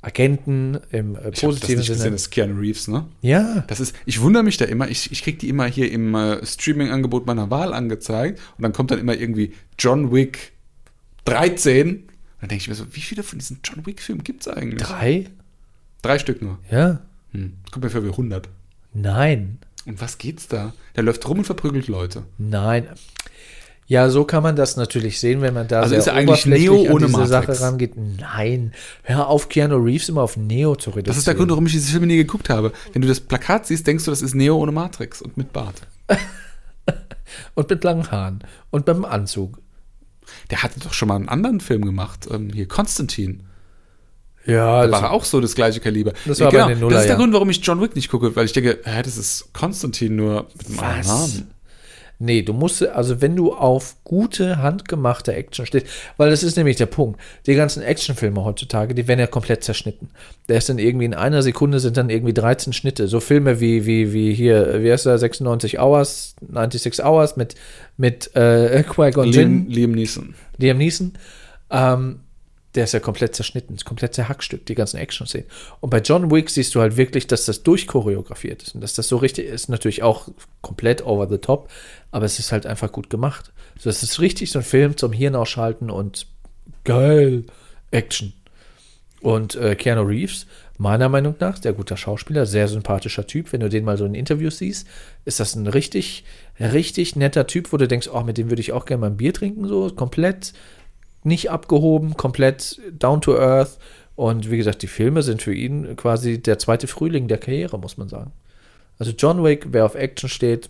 Agenten 0.00 0.78
im 0.90 1.14
äh, 1.14 1.18
Ich 1.18 1.24
habe 1.24 1.30
das 1.30 1.40
positiven 1.40 1.78
nicht 1.78 1.88
gesehen, 1.88 1.98
Sinne. 1.98 2.10
das 2.12 2.22
ist 2.22 2.30
Keanu 2.30 2.58
Reeves, 2.58 2.88
ne? 2.88 3.06
Ja, 3.20 3.64
Das 3.68 3.78
ist, 3.80 3.94
ich 4.04 4.20
wundere 4.20 4.42
mich 4.42 4.56
da 4.56 4.64
immer, 4.64 4.88
ich, 4.88 5.12
ich 5.12 5.22
kriege 5.22 5.38
die 5.38 5.48
immer 5.48 5.66
hier 5.66 5.90
im 5.92 6.14
äh, 6.14 6.44
Streaming-Angebot 6.44 7.26
meiner 7.26 7.50
Wahl 7.50 7.72
angezeigt 7.72 8.40
und 8.56 8.62
dann 8.62 8.72
kommt 8.72 8.90
dann 8.90 8.98
immer 8.98 9.14
irgendwie 9.14 9.54
John 9.78 10.12
Wick 10.12 10.52
13. 11.24 12.08
Dann 12.40 12.48
denke 12.48 12.62
ich 12.62 12.68
mir 12.68 12.74
so, 12.74 12.84
wie 12.90 13.00
viele 13.00 13.22
von 13.22 13.38
diesen 13.38 13.60
John 13.62 13.86
Wick-Filmen 13.86 14.24
gibt 14.24 14.42
es 14.42 14.48
eigentlich? 14.48 14.82
drei? 14.82 15.26
Drei 16.02 16.18
Stück 16.18 16.42
nur. 16.42 16.58
Ja. 16.70 17.00
Hm. 17.30 17.52
Das 17.62 17.70
kommt 17.72 17.84
mir 17.84 17.90
vor 17.90 18.02
wie 18.04 18.08
100. 18.08 18.48
Nein. 18.94 19.58
Und 19.86 20.00
was 20.00 20.18
geht's 20.18 20.48
da? 20.48 20.74
Der 20.96 21.04
läuft 21.04 21.28
rum 21.28 21.38
und 21.38 21.44
verprügelt 21.44 21.86
Leute. 21.86 22.24
Nein. 22.38 22.88
Ja, 23.92 24.08
so 24.08 24.24
kann 24.24 24.42
man 24.42 24.56
das 24.56 24.76
natürlich 24.78 25.20
sehen, 25.20 25.42
wenn 25.42 25.52
man 25.52 25.68
da 25.68 25.82
Also 25.82 25.94
ist 25.94 26.06
er 26.06 26.14
eigentlich 26.14 26.46
Neo 26.46 26.80
an 26.86 26.92
ohne 26.92 27.06
diese 27.08 27.18
Matrix? 27.18 27.58
Sache 27.58 27.66
rangeht. 27.66 27.92
Nein. 27.96 28.72
Hör 29.02 29.28
auf, 29.28 29.50
Keanu 29.50 29.76
Reeves 29.76 30.08
immer 30.08 30.22
auf 30.22 30.38
Neo 30.38 30.76
zu 30.76 30.88
reduzieren. 30.88 31.04
Das 31.04 31.18
ist 31.18 31.26
der 31.26 31.34
Grund, 31.34 31.50
warum 31.50 31.66
ich 31.66 31.72
diese 31.72 31.90
Filme 31.90 32.06
nie 32.06 32.16
geguckt 32.16 32.48
habe. 32.48 32.72
Wenn 32.94 33.02
du 33.02 33.08
das 33.08 33.20
Plakat 33.20 33.66
siehst, 33.66 33.86
denkst 33.86 34.06
du, 34.06 34.10
das 34.10 34.22
ist 34.22 34.34
Neo 34.34 34.56
ohne 34.56 34.72
Matrix 34.72 35.20
und 35.20 35.36
mit 35.36 35.52
Bart. 35.52 35.74
Und 37.54 37.68
mit 37.68 37.84
langen 37.84 38.10
Haaren. 38.10 38.44
Und 38.70 38.86
beim 38.86 39.04
Anzug. 39.04 39.58
Der 40.50 40.62
hatte 40.62 40.80
doch 40.80 40.94
schon 40.94 41.08
mal 41.08 41.16
einen 41.16 41.28
anderen 41.28 41.60
Film 41.60 41.84
gemacht. 41.84 42.26
Ähm, 42.30 42.50
hier, 42.52 42.66
Konstantin. 42.66 43.42
Ja, 44.46 44.86
Da 44.86 44.92
war 44.92 45.10
auch 45.10 45.24
so 45.24 45.40
das 45.40 45.54
gleiche 45.54 45.80
Kaliber. 45.80 46.12
Das 46.24 46.40
war 46.40 46.50
bei 46.50 46.58
den 46.58 46.60
Das 46.60 46.70
ist 46.70 46.80
der 46.80 46.80
Nullerjahren. 46.80 47.18
Grund, 47.18 47.34
warum 47.34 47.50
ich 47.50 47.58
John 47.64 47.80
Wick 47.82 47.94
nicht 47.94 48.10
gucke, 48.10 48.34
weil 48.36 48.46
ich 48.46 48.52
denke, 48.52 48.80
hä, 48.84 49.02
das 49.02 49.18
ist 49.18 49.52
Konstantin 49.52 50.16
nur 50.16 50.48
mit 50.56 50.66
einem 50.68 50.80
anderen? 50.80 51.06
Namen. 51.06 51.50
Nee, 52.24 52.42
du 52.42 52.52
musst, 52.52 52.86
also 52.86 53.20
wenn 53.20 53.34
du 53.34 53.52
auf 53.52 53.96
gute, 54.04 54.62
handgemachte 54.62 55.34
Action 55.34 55.66
stehst, 55.66 55.86
weil 56.18 56.30
das 56.30 56.44
ist 56.44 56.56
nämlich 56.56 56.76
der 56.76 56.86
Punkt. 56.86 57.18
Die 57.46 57.56
ganzen 57.56 57.82
Actionfilme 57.82 58.44
heutzutage, 58.44 58.94
die 58.94 59.08
werden 59.08 59.18
ja 59.18 59.26
komplett 59.26 59.64
zerschnitten. 59.64 60.08
Da 60.46 60.54
ist 60.54 60.68
dann 60.68 60.78
irgendwie 60.78 61.06
in 61.06 61.14
einer 61.14 61.42
Sekunde 61.42 61.80
sind 61.80 61.96
dann 61.96 62.10
irgendwie 62.10 62.32
13 62.32 62.72
Schnitte. 62.72 63.08
So 63.08 63.18
Filme 63.18 63.58
wie, 63.58 63.86
wie, 63.86 64.12
wie 64.12 64.32
hier, 64.34 64.84
wie 64.84 64.92
heißt 64.92 65.04
der, 65.04 65.18
96 65.18 65.80
Hours, 65.80 66.36
96 66.40 67.04
Hours 67.04 67.36
mit, 67.36 67.56
mit 67.96 68.36
äh, 68.36 68.84
Qui-Gon 68.88 69.26
Liam, 69.26 69.66
Liam 69.66 69.90
Neeson. 69.90 70.36
Liam 70.58 70.78
Neeson. 70.78 71.14
Ähm, 71.70 72.20
der 72.74 72.84
ist 72.84 72.92
ja 72.92 73.00
komplett 73.00 73.34
zerschnitten, 73.34 73.74
ist 73.74 73.84
komplett 73.84 74.14
zerhackstückt, 74.14 74.68
die 74.68 74.74
ganzen 74.74 74.96
Action-Szenen. 74.96 75.46
Und 75.80 75.90
bei 75.90 76.00
John 76.00 76.30
Wick 76.30 76.48
siehst 76.48 76.74
du 76.74 76.80
halt 76.80 76.96
wirklich, 76.96 77.26
dass 77.26 77.44
das 77.44 77.62
durchchoreografiert 77.62 78.62
ist 78.62 78.74
und 78.74 78.80
dass 78.80 78.94
das 78.94 79.08
so 79.08 79.18
richtig 79.18 79.46
ist. 79.46 79.68
Natürlich 79.68 80.02
auch 80.02 80.28
komplett 80.62 81.04
over 81.04 81.28
the 81.28 81.38
top, 81.38 81.68
aber 82.10 82.24
es 82.24 82.38
ist 82.38 82.52
halt 82.52 82.66
einfach 82.66 82.90
gut 82.90 83.10
gemacht. 83.10 83.52
So, 83.78 83.90
es 83.90 84.02
ist 84.02 84.20
richtig 84.20 84.50
so 84.50 84.60
ein 84.60 84.64
Film 84.64 84.96
zum 84.96 85.12
Hirn 85.12 85.34
ausschalten 85.34 85.90
und 85.90 86.26
geil, 86.84 87.44
Action. 87.90 88.32
Und 89.20 89.54
äh, 89.54 89.76
Keanu 89.76 90.02
Reeves, 90.02 90.46
meiner 90.78 91.08
Meinung 91.08 91.36
nach, 91.38 91.56
sehr 91.56 91.74
guter 91.74 91.96
Schauspieler, 91.96 92.44
sehr 92.44 92.66
sympathischer 92.66 93.26
Typ. 93.26 93.52
Wenn 93.52 93.60
du 93.60 93.68
den 93.68 93.84
mal 93.84 93.96
so 93.96 94.04
in 94.04 94.14
Interviews 94.14 94.58
siehst, 94.58 94.88
ist 95.24 95.38
das 95.38 95.54
ein 95.54 95.68
richtig, 95.68 96.24
richtig 96.58 97.14
netter 97.14 97.46
Typ, 97.46 97.72
wo 97.72 97.76
du 97.76 97.86
denkst, 97.86 98.08
oh, 98.12 98.22
mit 98.22 98.36
dem 98.36 98.50
würde 98.50 98.62
ich 98.62 98.72
auch 98.72 98.84
gerne 98.84 99.02
mal 99.02 99.06
ein 99.08 99.16
Bier 99.16 99.32
trinken, 99.32 99.68
so 99.68 99.90
komplett 99.94 100.54
nicht 101.24 101.50
abgehoben, 101.50 102.16
komplett 102.16 102.80
down 102.98 103.20
to 103.20 103.36
earth. 103.36 103.78
Und 104.14 104.50
wie 104.50 104.56
gesagt, 104.56 104.82
die 104.82 104.88
Filme 104.88 105.22
sind 105.22 105.42
für 105.42 105.54
ihn 105.54 105.96
quasi 105.96 106.40
der 106.40 106.58
zweite 106.58 106.86
Frühling 106.86 107.28
der 107.28 107.38
Karriere, 107.38 107.78
muss 107.78 107.96
man 107.96 108.08
sagen. 108.08 108.32
Also 108.98 109.12
John 109.16 109.42
Wick, 109.42 109.68
wer 109.70 109.84
auf 109.86 109.94
Action 109.94 110.28
steht, 110.28 110.68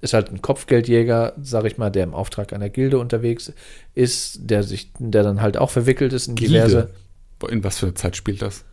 ist 0.00 0.12
halt 0.12 0.30
ein 0.30 0.42
Kopfgeldjäger, 0.42 1.32
sag 1.40 1.64
ich 1.64 1.78
mal, 1.78 1.90
der 1.90 2.04
im 2.04 2.12
Auftrag 2.14 2.52
einer 2.52 2.68
Gilde 2.68 2.98
unterwegs 2.98 3.52
ist, 3.94 4.38
der 4.42 4.62
sich, 4.62 4.90
der 4.98 5.22
dann 5.22 5.40
halt 5.40 5.56
auch 5.56 5.70
verwickelt 5.70 6.12
ist 6.12 6.28
in 6.28 6.36
diverse 6.36 6.90
Boah, 7.38 7.50
In 7.50 7.64
was 7.64 7.78
für 7.78 7.86
eine 7.86 7.94
Zeit 7.94 8.16
spielt 8.16 8.42
das? 8.42 8.64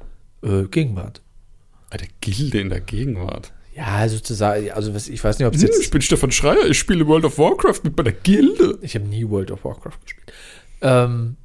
äh, 0.43 0.63
Gegenwart. 0.63 1.21
Bei 1.89 1.97
der 1.97 2.07
Gilde 2.19 2.59
in 2.59 2.69
der 2.69 2.81
Gegenwart. 2.81 3.53
Ja, 3.75 4.07
sozusagen, 4.09 4.69
also 4.71 4.93
was, 4.93 5.07
ich 5.07 5.23
weiß 5.23 5.39
nicht, 5.39 5.47
ob 5.47 5.53
es 5.55 5.61
Hm, 5.61 5.69
jetzt 5.69 5.81
ich 5.81 5.89
bin 5.89 6.01
Stefan 6.01 6.31
Schreier, 6.31 6.65
ich 6.65 6.77
spiele 6.77 7.07
World 7.07 7.23
of 7.25 7.37
Warcraft 7.37 7.79
mit 7.83 7.95
bei 7.95 8.03
der 8.03 8.13
Gilde. 8.13 8.77
Ich 8.81 8.95
habe 8.95 9.05
nie 9.07 9.27
World 9.29 9.51
of 9.51 9.63
Warcraft 9.63 9.97
gespielt. 10.03 10.31
Ähm, 10.81 11.37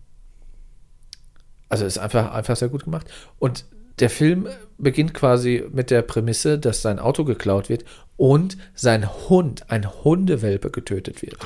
also 1.69 1.85
ist 1.85 1.99
einfach, 1.99 2.33
einfach 2.33 2.57
sehr 2.57 2.69
gut 2.69 2.85
gemacht. 2.85 3.07
Und 3.39 3.65
der 3.99 4.11
Film 4.11 4.47
beginnt 4.79 5.15
quasi 5.15 5.65
mit 5.73 5.91
der 5.91 6.03
Prämisse, 6.03 6.59
dass 6.59 6.83
sein 6.83 6.99
Auto 6.99 7.25
geklaut 7.25 7.69
wird 7.69 7.85
und 8.17 8.57
sein 8.75 9.11
Hund, 9.29 9.71
ein 9.71 10.05
Hundewelpe, 10.05 10.71
getötet 10.71 11.23
wird. 11.23 11.37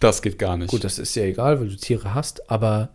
Das 0.00 0.22
geht 0.22 0.38
gar 0.38 0.56
nicht. 0.56 0.70
Gut, 0.70 0.84
das 0.84 0.98
ist 0.98 1.14
ja 1.16 1.24
egal, 1.24 1.60
weil 1.60 1.68
du 1.68 1.76
Tiere 1.76 2.14
hast, 2.14 2.50
aber 2.50 2.90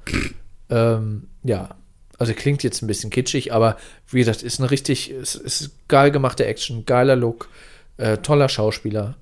ähm, 0.69 1.27
ja. 1.43 1.75
Also 2.17 2.33
klingt 2.35 2.61
jetzt 2.61 2.83
ein 2.83 2.87
bisschen 2.87 3.09
kitschig, 3.09 3.51
aber 3.51 3.77
wie 4.09 4.19
gesagt, 4.19 4.43
ist 4.43 4.59
eine 4.59 4.69
richtig, 4.69 5.09
ist, 5.09 5.33
ist 5.33 5.71
geil 5.87 6.11
gemachte 6.11 6.45
Action, 6.45 6.85
geiler 6.85 7.15
Look, 7.15 7.49
äh, 7.97 8.17
toller 8.17 8.47
Schauspieler. 8.47 9.17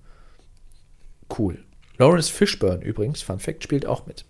Cool. 1.37 1.63
Lawrence 1.97 2.29
Fishburne 2.29 2.83
übrigens, 2.83 3.21
Fun 3.21 3.39
Fact, 3.39 3.63
spielt 3.63 3.85
auch 3.85 4.05
mit. 4.05 4.25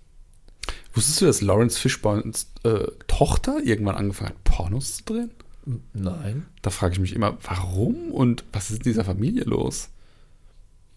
Wusstest 0.99 1.21
du, 1.21 1.25
dass 1.25 1.41
Lawrence 1.41 1.79
Fishburnes 1.79 2.51
äh, 2.63 2.85
Tochter 3.07 3.59
irgendwann 3.63 3.95
angefangen 3.95 4.31
hat, 4.31 4.43
Pornos 4.43 4.97
zu 4.97 5.03
drehen? 5.05 5.31
Nein, 5.93 6.45
Da 6.61 6.71
frage 6.71 6.93
ich 6.93 6.99
mich 6.99 7.13
immer, 7.15 7.37
warum 7.43 8.11
und 8.11 8.43
was 8.51 8.69
ist 8.69 8.77
in 8.77 8.83
dieser 8.83 9.05
Familie 9.05 9.43
los? 9.43 9.89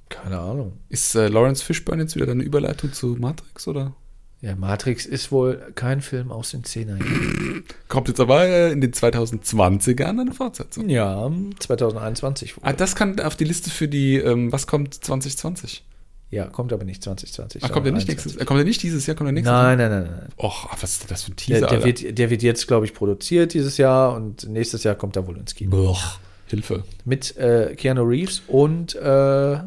keine 0.09 0.39
Ahnung. 0.39 0.73
Ist 0.91 1.15
äh, 1.15 1.29
Lawrence 1.29 1.65
Fishburne 1.65 2.03
jetzt 2.03 2.17
wieder 2.17 2.31
eine 2.31 2.43
Überleitung 2.43 2.93
zu 2.93 3.17
Matrix 3.19 3.67
oder? 3.67 3.95
Ja, 4.43 4.57
Matrix 4.57 5.07
ist 5.07 5.31
wohl 5.31 5.73
kein 5.75 6.01
Film 6.01 6.33
aus 6.33 6.51
den 6.51 6.65
10er 6.65 6.99
Jahren. 6.99 7.65
Kommt 7.89 8.09
jetzt 8.09 8.21
aber 8.21 8.45
äh, 8.45 8.73
in 8.73 8.81
den 8.81 8.93
2020ern 8.93 10.21
eine 10.21 10.33
Fortsetzung. 10.33 10.89
Ja, 10.89 11.31
2021. 11.61 12.57
wohl. 12.57 12.63
Ah, 12.65 12.73
das 12.73 12.97
kann 12.97 13.21
auf 13.21 13.37
die 13.37 13.45
Liste 13.45 13.71
für 13.71 13.89
die, 13.89 14.17
ähm, 14.17 14.53
was 14.53 14.67
kommt 14.67 14.95
2020? 14.95 15.85
Ja, 16.33 16.47
kommt 16.47 16.73
aber 16.73 16.85
nicht 16.85 17.03
2020. 17.05 17.63
Ach, 17.63 17.71
kommt 17.71 17.85
der 17.85 17.93
nicht 17.93 18.09
21. 18.09 18.25
nächstes? 18.27 18.47
Kommt 18.47 18.59
der 18.59 18.65
nicht 18.65 18.83
dieses 18.83 19.07
Jahr? 19.07 19.15
Kommt 19.17 19.29
der 19.29 19.33
nächstes 19.35 19.53
Nein, 19.53 19.77
nein, 19.77 19.91
nein, 19.91 20.03
nein. 20.05 20.29
Jahr? 20.39 20.45
Och, 20.45 20.67
was 20.81 20.93
ist 20.93 21.11
das 21.11 21.23
für 21.25 21.33
ein 21.33 21.37
Teaser? 21.37 21.61
Der, 21.61 21.69
der, 21.69 21.85
wird, 21.85 22.19
der 22.19 22.31
wird 22.31 22.43
jetzt, 22.43 22.67
glaube 22.67 22.87
ich, 22.87 22.95
produziert 22.95 23.53
dieses 23.53 23.77
Jahr 23.77 24.17
und 24.17 24.49
nächstes 24.49 24.83
Jahr 24.83 24.95
kommt 24.95 25.15
er 25.17 25.27
wohl 25.27 25.37
ins 25.37 25.55
Kino. 25.55 25.71
Boah, 25.71 25.99
Hilfe. 26.47 26.85
Mit 27.05 27.37
äh, 27.37 27.75
Keanu 27.77 28.03
Reeves 28.03 28.41
und 28.49 28.95
äh, 28.95 29.59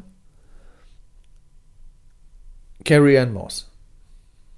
Carrie 2.83 3.17
Ann 3.19 3.31
Moss. 3.31 3.69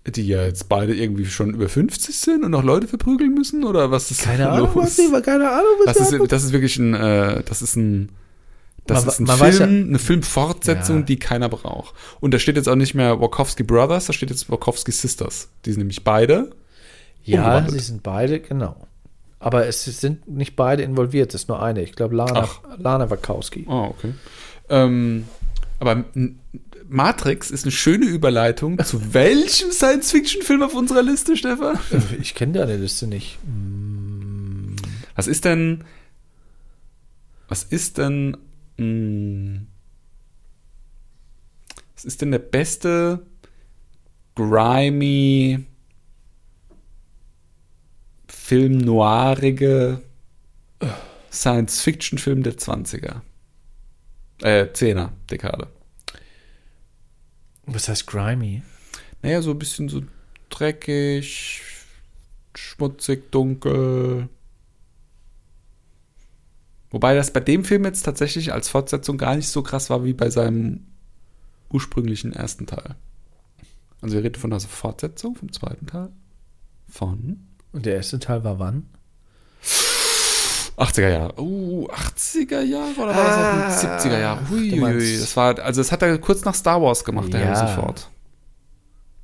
Die 0.06 0.26
ja 0.26 0.46
jetzt 0.46 0.70
beide 0.70 0.96
irgendwie 0.96 1.26
schon 1.26 1.54
über 1.54 1.68
50 1.68 2.16
sind 2.18 2.46
und 2.46 2.52
noch 2.52 2.64
Leute 2.64 2.88
verprügeln 2.88 3.34
müssen? 3.34 3.66
Oder 3.66 3.92
was 3.92 4.12
ist 4.12 4.22
Keine 4.22 4.44
da 4.44 4.54
Ahnung, 4.54 4.74
los? 4.74 4.98
was 4.98 5.24
keine 5.24 5.50
Ahnung, 5.50 5.66
was 5.84 5.98
Das 5.98 6.10
da 6.12 6.18
ist, 6.18 6.32
das 6.32 6.44
ist 6.46 6.54
wirklich 6.54 6.78
ein, 6.78 6.94
äh, 6.94 7.44
das 7.44 7.62
ist 7.62 7.76
ein, 7.76 8.10
das 8.88 9.06
Man- 9.06 9.10
ist 9.14 9.20
ein 9.42 9.52
Film, 9.52 9.60
ja- 9.84 9.88
eine 9.88 10.00
Filmfortsetzung, 10.00 10.98
Ja. 10.98 11.04
die 11.04 11.20
keiner 11.20 11.50
braucht. 11.50 11.94
Und 12.20 12.34
da 12.34 12.40
steht 12.40 12.56
jetzt 12.56 12.68
auch 12.70 12.76
nicht 12.76 12.94
mehr 12.94 13.20
Wachowski 13.22 13.64
Brothers, 13.64 14.06
da 14.08 14.14
steht 14.14 14.30
jetzt 14.30 14.50
Wachowski 14.50 14.92
Sisters. 14.92 15.50
Die 15.66 15.72
sind 15.72 15.80
nämlich 15.80 16.04
beide. 16.04 16.52
Ja, 17.24 17.68
sie 17.70 17.80
sind 17.80 18.04
beide, 18.04 18.40
genau. 18.40 18.88
Aber 19.40 19.68
es 19.68 19.84
sind 19.86 20.28
nicht 20.28 20.56
beide 20.56 20.82
involviert, 20.84 21.34
es 21.36 21.42
ist 21.44 21.48
nur 21.50 21.62
eine. 21.62 21.84
Ich 21.84 21.94
glaube, 21.94 22.16
Lana, 22.16 22.44
Ach. 22.48 22.60
Lana 22.80 23.10
Wachowski. 23.10 23.66
Oh, 23.68 23.94
okay. 23.96 24.14
Ähm, 24.70 25.26
aber 25.80 26.06
Matrix 26.90 27.52
ist 27.52 27.66
eine 27.66 27.72
schöne 27.72 28.06
Überleitung 28.06 28.80
zu 28.84 29.00
welchem 29.14 29.72
Science-Fiction-Film 29.72 30.64
auf 30.64 30.74
unserer 30.74 31.04
Liste, 31.04 31.36
Stefan? 31.38 31.78
Ich 32.22 32.34
kenne 32.34 32.54
deine 32.54 32.78
Liste 32.78 33.06
nicht. 33.08 33.38
Was 35.16 35.28
ist 35.28 35.46
denn. 35.46 35.84
Was 37.50 37.64
ist 37.64 37.98
denn. 37.98 38.38
Mh, 38.78 39.62
was 41.96 42.06
ist 42.06 42.22
denn 42.22 42.32
der 42.32 42.40
beste 42.40 43.26
grimy 44.36 45.66
Film 48.28 48.78
noirige 48.78 50.04
Science-Fiction-Film 51.32 52.44
der 52.44 52.54
20er? 52.54 53.22
Äh, 54.44 54.66
10er 54.66 55.10
Dekade. 55.30 55.68
Was 57.66 57.90
heißt 57.90 58.06
grimy? 58.06 58.62
Naja, 59.24 59.42
so 59.42 59.52
ein 59.52 59.60
bisschen 59.60 59.90
so 59.90 60.04
dreckig, 60.50 61.62
schmutzig, 62.56 63.32
dunkel. 63.32 64.30
Wobei 66.98 67.14
das 67.14 67.30
bei 67.30 67.42
dem 67.42 67.64
Film 67.64 67.86
jetzt 67.86 68.02
tatsächlich 68.02 68.54
als 68.54 68.70
Fortsetzung 68.70 69.20
gar 69.20 69.36
nicht 69.36 69.50
so 69.50 69.62
krass 69.62 69.92
war 69.92 70.04
wie 70.04 70.14
bei 70.14 70.32
seinem 70.32 70.88
ursprünglichen 71.72 72.34
ersten 72.34 72.66
Teil. 72.66 72.96
Also 74.02 74.16
wir 74.16 74.24
reden 74.24 74.34
von 74.42 74.52
einer 74.52 74.60
Fortsetzung 74.60 75.36
vom 75.36 75.52
zweiten 75.52 75.86
Teil. 75.86 76.10
Von 76.90 77.42
Und 77.72 77.86
der 77.86 77.98
erste 77.98 78.18
Teil 78.18 78.44
war 78.44 78.58
wann? 78.58 78.88
80er 80.78 81.10
Jahre. 81.10 81.40
Uh, 81.40 81.88
80er 81.88 82.62
Jahre 82.62 82.96
oder 83.00 83.16
war 83.16 83.66
das 83.68 83.86
auch 83.86 83.90
70er 84.10 84.20
Jahre? 84.20 84.50
Hui, 84.50 84.72
Ah, 84.72 84.76
du 84.76 84.82
meinst- 84.82 85.06
hui, 85.06 85.20
das 85.20 85.38
war, 85.38 85.60
also 85.60 85.82
das 85.82 85.92
hat 85.92 86.02
er 86.02 86.18
kurz 86.18 86.46
nach 86.46 86.56
Star 86.56 86.82
Wars 86.82 87.04
gemacht, 87.04 87.32
der 87.32 87.42
Ja. 87.42 87.48
Harrison 87.50 87.76
Ford. 87.84 88.10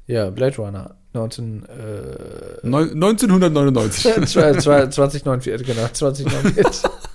Ja, 0.06 0.30
Blade 0.30 0.58
Runner. 0.58 0.96
19, 1.14 1.66
äh, 1.66 2.68
Neun- 2.68 2.92
1999. 2.94 4.04
2049, 4.28 5.24
genau, 5.66 5.88
2049. 5.92 6.84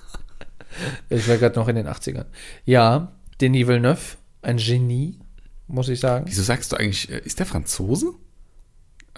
ich 1.09 1.27
war 1.27 1.37
gerade 1.37 1.57
noch 1.59 1.67
in 1.67 1.75
den 1.75 1.87
80ern. 1.87 2.25
Ja, 2.65 3.13
Denis 3.41 3.67
Villeneuve, 3.67 3.99
ein 4.41 4.57
Genie, 4.57 5.19
muss 5.67 5.89
ich 5.89 5.99
sagen. 5.99 6.25
Wieso 6.27 6.43
sagst 6.43 6.71
du 6.71 6.77
eigentlich, 6.77 7.09
äh, 7.09 7.19
ist 7.23 7.39
der 7.39 7.45
Franzose? 7.45 8.11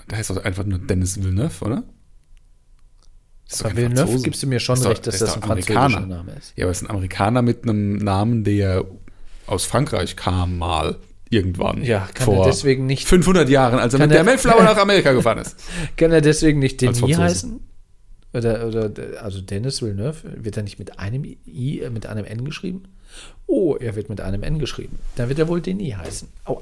Der 0.10 0.18
heißt 0.18 0.30
doch 0.30 0.44
einfach 0.44 0.66
nur 0.66 0.80
Dennis 0.80 1.22
Villeneuve, 1.22 1.66
oder? 1.66 1.84
Ist 3.50 3.64
kein 3.64 3.76
Villeneuve 3.76 3.98
Franzose. 4.04 4.24
gibst 4.24 4.44
du 4.44 4.48
mir 4.48 4.60
schon 4.60 4.76
Ist 4.76 4.86
doch- 4.86 4.92
recht, 4.92 5.08
dass 5.08 5.20
das 5.20 5.36
ein 5.36 5.42
französischer 5.42 5.90
Name 6.08 6.32
ist. 6.34 6.54
Ja, 6.56 6.66
aber 6.66 6.72
es 6.72 6.82
ist 6.82 6.88
ein 6.88 6.90
Amerikaner 6.92 7.42
mit 7.42 7.64
einem 7.64 7.98
Namen, 7.98 8.44
der 8.44 8.86
aus 9.48 9.66
Frankreich 9.66 10.16
kam 10.16 10.58
mal 10.58 10.98
irgendwann. 11.30 11.84
Ja, 11.84 12.08
kann 12.14 12.26
vor 12.26 12.46
er 12.46 12.52
deswegen 12.52 12.86
nicht, 12.86 13.08
500 13.08 13.50
Jahren, 13.50 13.80
als 13.80 13.94
er 13.94 14.00
mit 14.00 14.12
der 14.12 14.20
er- 14.20 14.24
Mayflower 14.24 14.64
nach 14.64 14.78
Amerika 14.78 15.12
gefahren 15.14 15.40
ist. 15.40 15.56
kann 15.98 16.12
er 16.12 16.22
deswegen 16.22 16.60
nicht 16.60 16.80
Denis 16.82 17.02
heißen? 17.02 17.60
Oder, 18.34 18.66
oder, 18.68 18.92
also 19.22 19.42
Dennis 19.42 19.82
Villeneuve, 19.82 20.44
wird 20.44 20.56
er 20.56 20.64
nicht 20.64 20.80
mit 20.80 21.00
einem 21.00 21.26
I, 21.26 21.84
mit 21.92 22.06
einem 22.06 22.26
N 22.26 22.46
geschrieben? 22.46 22.84
Oh, 23.46 23.76
er 23.76 23.96
wird 23.96 24.10
mit 24.10 24.22
einem 24.22 24.44
N 24.44 24.60
geschrieben. 24.60 25.00
Dann 25.16 25.28
wird 25.28 25.40
er 25.40 25.48
wohl 25.48 25.60
Denis 25.60 25.96
heißen. 25.96 26.30
Aua. 26.46 26.62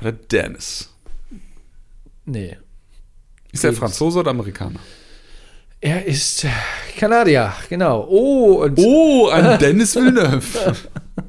Oder 0.00 0.12
Dennis. 0.12 0.90
Nee. 2.24 2.56
Ist 3.52 3.64
er. 3.64 3.72
Franzose 3.72 4.18
oder 4.18 4.30
Amerikaner? 4.30 4.80
Er 5.80 6.04
ist 6.04 6.44
äh, 6.44 6.48
Kanadier, 6.98 7.52
genau. 7.68 8.06
Oh, 8.08 8.64
und 8.64 8.78
Oh, 8.78 9.28
ein 9.28 9.58
Dennis 9.58 9.94
Villeneuve. 9.94 10.74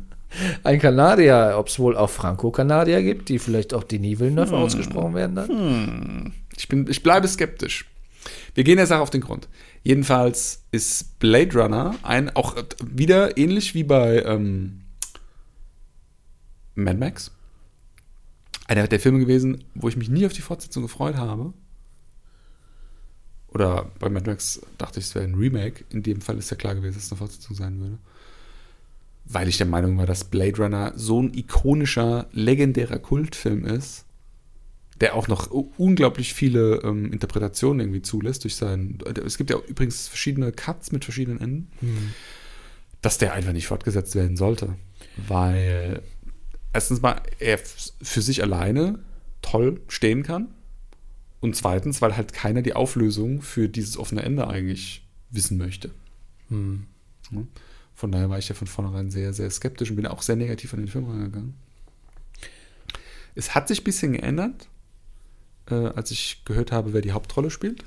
ein 0.64 0.80
Kanadier, 0.80 1.56
ob 1.58 1.68
es 1.68 1.78
wohl 1.78 1.96
auch 1.96 2.10
Franco-Kanadier 2.10 3.04
gibt, 3.04 3.30
die 3.30 3.40
vielleicht 3.40 3.74
auch 3.74 3.84
Denis 3.84 4.20
Villeneuve 4.20 4.56
ausgesprochen 4.56 5.14
werden 5.14 5.36
dann? 5.36 6.34
Ich, 6.58 6.68
bin, 6.68 6.88
ich 6.90 7.04
bleibe 7.04 7.28
skeptisch. 7.28 7.86
Wir 8.58 8.64
gehen 8.64 8.78
der 8.78 8.88
Sache 8.88 9.02
auf 9.02 9.12
den 9.12 9.22
Grund. 9.22 9.48
Jedenfalls 9.84 10.64
ist 10.72 11.20
Blade 11.20 11.54
Runner 11.54 11.94
ein, 12.02 12.36
auch 12.36 12.56
wieder 12.84 13.38
ähnlich 13.38 13.76
wie 13.76 13.84
bei 13.84 14.24
ähm, 14.24 14.82
Mad 16.74 16.98
Max, 16.98 17.30
einer 18.68 18.88
der 18.88 19.00
Filme 19.00 19.20
gewesen, 19.20 19.64
wo 19.76 19.90
ich 19.90 19.96
mich 19.96 20.10
nie 20.10 20.26
auf 20.26 20.34
die 20.34 20.42
Fortsetzung 20.42 20.82
gefreut 20.82 21.18
habe. 21.18 21.54
Oder 23.50 23.92
bei 24.00 24.10
Mad 24.10 24.28
Max 24.28 24.60
dachte 24.80 25.02
ich, 25.02 25.06
es 25.06 25.14
wäre 25.14 25.26
ein 25.26 25.36
Remake. 25.36 25.84
In 25.92 26.02
dem 26.02 26.22
Fall 26.22 26.40
ist 26.40 26.50
ja 26.50 26.58
klar 26.58 26.74
gewesen, 26.74 26.96
dass 26.96 27.04
es 27.04 27.12
eine 27.12 27.20
Fortsetzung 27.20 27.56
sein 27.56 27.80
würde. 27.80 28.00
Weil 29.26 29.50
ich 29.50 29.58
der 29.58 29.68
Meinung 29.68 30.00
war, 30.00 30.08
dass 30.08 30.24
Blade 30.24 30.58
Runner 30.58 30.94
so 30.96 31.22
ein 31.22 31.32
ikonischer, 31.32 32.26
legendärer 32.32 32.98
Kultfilm 32.98 33.66
ist, 33.66 34.07
der 35.02 35.16
auch 35.16 35.28
noch 35.28 35.52
unglaublich 35.52 36.34
viele 36.34 36.82
ähm, 36.84 37.12
Interpretationen 37.12 37.80
irgendwie 37.80 38.02
zulässt 38.02 38.44
durch 38.44 38.56
seinen. 38.56 39.00
Es 39.26 39.38
gibt 39.38 39.50
ja 39.50 39.58
übrigens 39.68 40.08
verschiedene 40.08 40.52
Cuts 40.52 40.92
mit 40.92 41.04
verschiedenen 41.04 41.40
Enden, 41.40 41.72
dass 43.02 43.18
der 43.18 43.34
einfach 43.34 43.54
nicht 43.54 43.68
fortgesetzt 43.68 44.16
werden 44.16 44.38
sollte. 44.38 44.76
Weil 45.28 46.02
erstens 46.74 47.02
mal 47.02 47.22
er 47.40 47.60
für 47.60 48.22
sich 48.22 48.42
alleine 48.42 49.00
toll 49.42 49.82
stehen 49.88 50.24
kann. 50.24 50.50
Und 51.40 51.56
zweitens, 51.56 52.02
weil 52.02 52.18
halt 52.18 52.34
keiner 52.34 52.64
die 52.64 52.74
Auflösung 52.74 53.42
für 53.42 53.70
dieses 53.70 53.98
offene 53.98 54.24
Ende 54.24 54.48
eigentlich 54.48 55.08
wissen 55.30 55.58
möchte. 55.58 55.92
Ja. 57.32 57.44
Von 57.94 58.12
daher 58.12 58.30
war 58.30 58.40
ich 58.40 58.50
ja 58.50 58.56
von 58.56 58.68
vornherein 58.68 59.12
sehr, 59.12 59.34
sehr 59.34 59.50
skeptisch 59.50 59.90
und 59.90 59.96
bin 59.96 60.08
auch 60.08 60.22
sehr 60.22 60.36
negativ 60.36 60.74
an 60.74 60.80
den 60.80 60.88
Film 60.88 61.06
rangegangen. 61.06 61.56
Es 63.36 63.54
hat 63.54 63.68
sich 63.68 63.82
ein 63.82 63.84
bisschen 63.84 64.14
geändert, 64.14 64.68
äh, 65.70 65.88
als 65.96 66.12
ich 66.12 66.44
gehört 66.46 66.72
habe, 66.72 66.94
wer 66.94 67.02
die 67.02 67.12
Hauptrolle 67.12 67.50
spielt. 67.50 67.84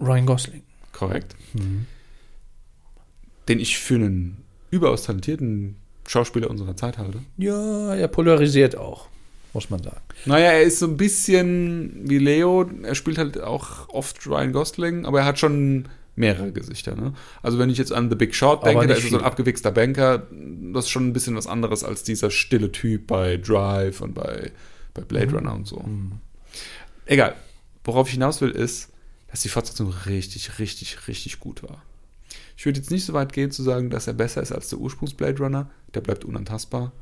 Ryan 0.00 0.26
Gosling. 0.26 0.62
Korrekt. 0.92 1.34
Den 3.48 3.60
ich 3.60 3.78
für 3.78 3.94
einen 3.96 4.44
überaus 4.70 5.04
talentierten 5.04 5.76
Schauspieler 6.06 6.50
unserer 6.50 6.76
Zeit 6.76 6.98
halte. 6.98 7.20
Ja, 7.36 7.94
er 7.94 8.08
polarisiert 8.08 8.76
auch, 8.76 9.08
muss 9.52 9.70
man 9.70 9.82
sagen. 9.82 10.00
Naja, 10.26 10.52
er 10.52 10.62
ist 10.62 10.78
so 10.78 10.86
ein 10.86 10.96
bisschen 10.96 12.08
wie 12.08 12.18
Leo. 12.18 12.68
Er 12.82 12.94
spielt 12.94 13.18
halt 13.18 13.40
auch 13.40 13.88
oft 13.88 14.26
Ryan 14.26 14.52
Gosling, 14.52 15.06
aber 15.06 15.20
er 15.20 15.24
hat 15.26 15.38
schon 15.38 15.88
mehrere 16.16 16.52
Gesichter. 16.52 16.94
Ne? 16.94 17.14
Also 17.42 17.58
wenn 17.58 17.70
ich 17.70 17.78
jetzt 17.78 17.92
an 17.92 18.08
The 18.08 18.16
Big 18.16 18.34
Short 18.34 18.64
denke, 18.64 18.86
da 18.86 18.94
ist 18.94 19.04
er 19.04 19.10
so 19.10 19.18
ein 19.18 19.24
abgewichster 19.24 19.72
Banker. 19.72 20.26
Das 20.72 20.84
ist 20.84 20.90
schon 20.90 21.08
ein 21.08 21.12
bisschen 21.12 21.36
was 21.36 21.46
anderes 21.46 21.82
als 21.84 22.02
dieser 22.02 22.30
stille 22.30 22.70
Typ 22.70 23.06
bei 23.06 23.36
Drive 23.36 24.00
und 24.00 24.14
bei, 24.14 24.52
bei 24.94 25.02
Blade 25.02 25.26
Mhm. 25.26 25.34
Runner 25.34 25.54
und 25.54 25.66
so. 25.66 25.84
Egal. 27.06 27.36
Worauf 27.82 28.08
ich 28.08 28.14
hinaus 28.14 28.40
will, 28.40 28.50
ist, 28.50 28.90
dass 29.28 29.42
die 29.42 29.48
Fortsetzung 29.48 29.90
richtig, 30.06 30.58
richtig, 30.58 31.08
richtig 31.08 31.40
gut 31.40 31.62
war. 31.62 31.82
Ich 32.56 32.64
würde 32.64 32.78
jetzt 32.78 32.90
nicht 32.90 33.04
so 33.04 33.12
weit 33.12 33.32
gehen 33.32 33.50
zu 33.50 33.62
sagen, 33.62 33.90
dass 33.90 34.06
er 34.06 34.14
besser 34.14 34.40
ist 34.40 34.52
als 34.52 34.68
der 34.68 34.78
Ursprungs-Blade 34.78 35.38
Runner. 35.42 35.70
Der 35.92 36.00
bleibt 36.00 36.24
unantastbar. 36.24 36.92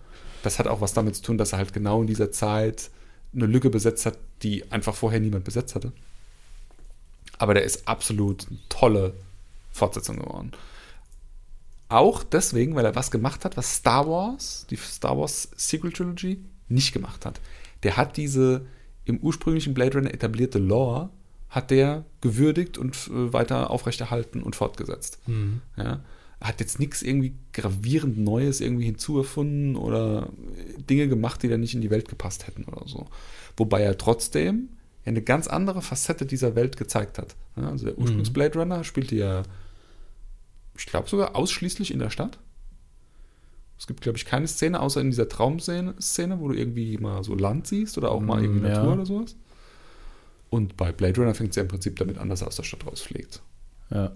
Das 0.42 0.58
hat 0.58 0.66
auch 0.66 0.80
was 0.80 0.94
damit 0.94 1.14
zu 1.14 1.22
tun, 1.22 1.38
dass 1.38 1.52
er 1.52 1.58
halt 1.58 1.72
genau 1.72 2.00
in 2.00 2.06
dieser 2.06 2.32
Zeit 2.32 2.90
eine 3.34 3.46
Lücke 3.46 3.70
besetzt 3.70 4.06
hat, 4.06 4.18
die 4.42 4.70
einfach 4.72 4.94
vorher 4.94 5.20
niemand 5.20 5.44
besetzt 5.44 5.74
hatte. 5.74 5.92
Aber 7.38 7.54
der 7.54 7.64
ist 7.64 7.86
absolut 7.86 8.46
eine 8.48 8.58
tolle 8.68 9.14
Fortsetzung 9.72 10.16
geworden. 10.18 10.52
Auch 11.88 12.22
deswegen, 12.24 12.74
weil 12.74 12.84
er 12.84 12.94
was 12.94 13.10
gemacht 13.10 13.44
hat, 13.44 13.56
was 13.56 13.76
Star 13.76 14.08
Wars, 14.08 14.66
die 14.70 14.76
Star 14.76 15.18
Wars 15.18 15.48
Sequel 15.56 15.92
Trilogy, 15.92 16.42
nicht 16.68 16.92
gemacht 16.92 17.26
hat. 17.26 17.40
Der 17.82 17.96
hat 17.96 18.16
diese 18.16 18.66
im 19.04 19.18
ursprünglichen 19.18 19.74
Blade 19.74 19.98
Runner 19.98 20.12
etablierte 20.12 20.58
Lore, 20.58 21.10
hat 21.48 21.70
der 21.70 22.04
gewürdigt 22.20 22.78
und 22.78 22.94
äh, 23.08 23.32
weiter 23.32 23.70
aufrechterhalten 23.70 24.42
und 24.42 24.56
fortgesetzt. 24.56 25.18
Ja. 25.76 26.00
Er 26.40 26.48
hat 26.48 26.60
jetzt 26.60 26.80
nichts 26.80 27.02
irgendwie 27.02 27.34
gravierend 27.52 28.18
Neues 28.18 28.60
irgendwie 28.60 28.86
hinzuerfunden 28.86 29.76
oder 29.76 30.30
Dinge 30.90 31.06
gemacht, 31.06 31.42
die 31.42 31.48
da 31.48 31.56
nicht 31.56 31.74
in 31.74 31.80
die 31.80 31.90
Welt 31.90 32.08
gepasst 32.08 32.48
hätten 32.48 32.64
oder 32.64 32.88
so. 32.88 33.06
Wobei 33.56 33.82
er 33.82 33.96
trotzdem 33.96 34.70
eine 35.04 35.22
ganz 35.22 35.46
andere 35.46 35.82
Facette 35.82 36.26
dieser 36.26 36.54
Welt 36.56 36.76
gezeigt 36.76 37.18
hat. 37.18 37.36
Ja, 37.56 37.68
also 37.68 37.86
der 37.86 37.98
Ursprungs-Blade 37.98 38.58
Runner 38.58 38.82
spielte 38.82 39.14
ja, 39.14 39.42
ich 40.76 40.86
glaube 40.86 41.08
sogar 41.08 41.36
ausschließlich 41.36 41.92
in 41.92 41.98
der 41.98 42.10
Stadt. 42.10 42.38
Es 43.82 43.88
gibt, 43.88 44.00
glaube 44.00 44.16
ich, 44.16 44.24
keine 44.26 44.46
Szene, 44.46 44.78
außer 44.78 45.00
in 45.00 45.10
dieser 45.10 45.28
Traumszene, 45.28 45.94
Szene, 46.00 46.38
wo 46.38 46.46
du 46.46 46.54
irgendwie 46.54 46.98
mal 46.98 47.24
so 47.24 47.34
Land 47.34 47.66
siehst 47.66 47.98
oder 47.98 48.12
auch 48.12 48.20
mal 48.20 48.40
irgendwie 48.40 48.68
Ja. 48.68 48.74
Natur 48.76 48.92
oder 48.92 49.04
sowas. 49.06 49.34
Und 50.50 50.76
bei 50.76 50.92
Blade 50.92 51.20
Runner 51.20 51.34
fängt 51.34 51.50
es 51.50 51.56
ja 51.56 51.62
im 51.62 51.68
Prinzip 51.68 51.96
damit 51.96 52.16
an, 52.16 52.28
dass 52.28 52.42
er 52.42 52.46
aus 52.46 52.54
der 52.54 52.62
Stadt 52.62 52.86
rausfliegt. 52.86 53.42
Ja. 53.90 54.12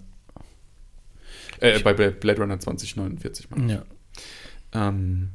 Äh, 1.59 1.79
bei 1.79 1.93
Bla- 1.93 2.11
Blade 2.11 2.39
Runner 2.41 2.57
2049 2.57 3.49
meine 3.49 3.65
ich. 3.65 3.71
ja. 4.73 4.87
Ähm, 4.87 5.31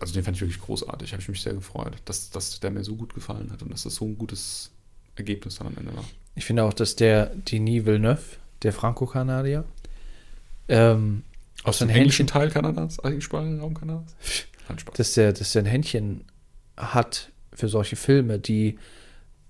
also 0.00 0.14
den 0.14 0.24
fand 0.24 0.36
ich 0.36 0.40
wirklich 0.40 0.60
großartig, 0.60 1.12
habe 1.12 1.22
ich 1.22 1.28
mich 1.28 1.40
sehr 1.40 1.54
gefreut, 1.54 1.92
dass, 2.06 2.30
dass 2.30 2.58
der 2.58 2.72
mir 2.72 2.82
so 2.82 2.96
gut 2.96 3.14
gefallen 3.14 3.52
hat 3.52 3.62
und 3.62 3.70
dass 3.70 3.84
das 3.84 3.94
so 3.94 4.04
ein 4.04 4.18
gutes 4.18 4.72
Ergebnis 5.14 5.54
dann 5.58 5.68
am 5.68 5.76
Ende 5.76 5.94
war. 5.96 6.04
Ich 6.34 6.44
finde 6.44 6.64
auch, 6.64 6.72
dass 6.74 6.96
der 6.96 7.26
Denis 7.36 7.86
Villeneuve, 7.86 8.20
der 8.62 8.72
Franco-Kanadier, 8.72 9.62
ähm, 10.66 11.22
Aus 11.64 11.78
sein 11.78 11.88
dem 11.88 11.96
englischen 11.96 12.26
Teil 12.26 12.50
Kanadas, 12.50 12.98
englischsprachigen 12.98 13.60
Raum 13.60 13.74
Kanadas? 13.74 14.14
Dass 14.96 15.16
er, 15.16 15.32
dass 15.32 15.54
er 15.54 15.62
ein 15.62 15.66
Händchen 15.66 16.24
hat 16.76 17.30
für 17.52 17.68
solche 17.68 17.96
Filme, 17.96 18.38
die 18.38 18.78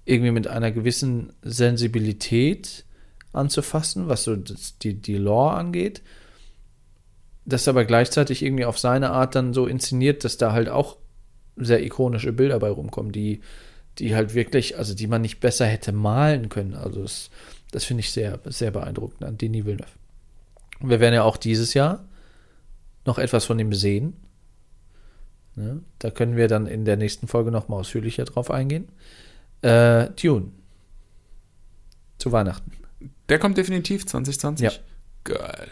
irgendwie 0.05 0.31
mit 0.31 0.47
einer 0.47 0.73
gewissen 0.73 1.33
Sensibilität 1.43 2.85
anzufassen, 3.33 4.09
was 4.09 4.25
so 4.25 4.37
das, 4.37 4.79
die, 4.79 4.95
die 4.95 5.17
Lore 5.17 5.55
angeht, 5.55 6.03
das 7.45 7.69
aber 7.69 7.85
gleichzeitig 7.85 8.43
irgendwie 8.43 8.65
auf 8.65 8.79
seine 8.79 9.11
Art 9.11 9.35
dann 9.35 9.53
so 9.53 9.67
inszeniert, 9.67 10.25
dass 10.25 10.39
da 10.39 10.53
halt 10.53 10.69
auch 10.69 10.97
sehr 11.57 11.83
ikonische 11.83 12.33
Bilder 12.33 12.59
bei 12.59 12.71
rumkommen, 12.71 13.13
die, 13.13 13.41
die 13.99 14.15
halt 14.15 14.35
wirklich, 14.35 14.79
also 14.79 14.95
die 14.95 15.07
man 15.07 15.23
nicht 15.23 15.41
besser 15.41 15.67
hätte 15.67 15.93
malen 15.93 16.49
können. 16.49 16.75
Also 16.75 17.03
das, 17.03 17.31
das 17.71 17.85
finde 17.85 18.01
ich 18.01 18.13
sehr, 18.13 18.39
sehr 18.45 18.71
beeindruckend 18.71 19.25
an 19.25 19.39
Denis 19.39 19.65
Villeneuve. 19.65 19.98
Wir 20.81 21.01
werden 21.01 21.14
ja 21.14 21.24
auch 21.24 21.37
dieses 21.37 21.74
Jahr 21.74 22.05
noch 23.05 23.18
etwas 23.18 23.45
von 23.45 23.59
ihm 23.59 23.72
sehen. 23.72 24.16
Ne? 25.57 25.83
Da 25.99 26.11
können 26.11 26.37
wir 26.37 26.47
dann 26.47 26.66
in 26.66 26.85
der 26.85 26.97
nächsten 26.97 27.26
Folge 27.26 27.51
noch 27.51 27.68
mal 27.68 27.76
ausführlicher 27.76 28.24
drauf 28.24 28.51
eingehen. 28.51 28.89
Äh, 29.62 30.11
Dune. 30.11 30.53
Zu 32.18 32.33
Weihnachten. 32.33 32.72
Der 33.29 33.39
kommt 33.39 33.57
definitiv 33.59 34.07
2020. 34.07 34.64
Ja. 34.64 34.72
Geil. 35.24 35.68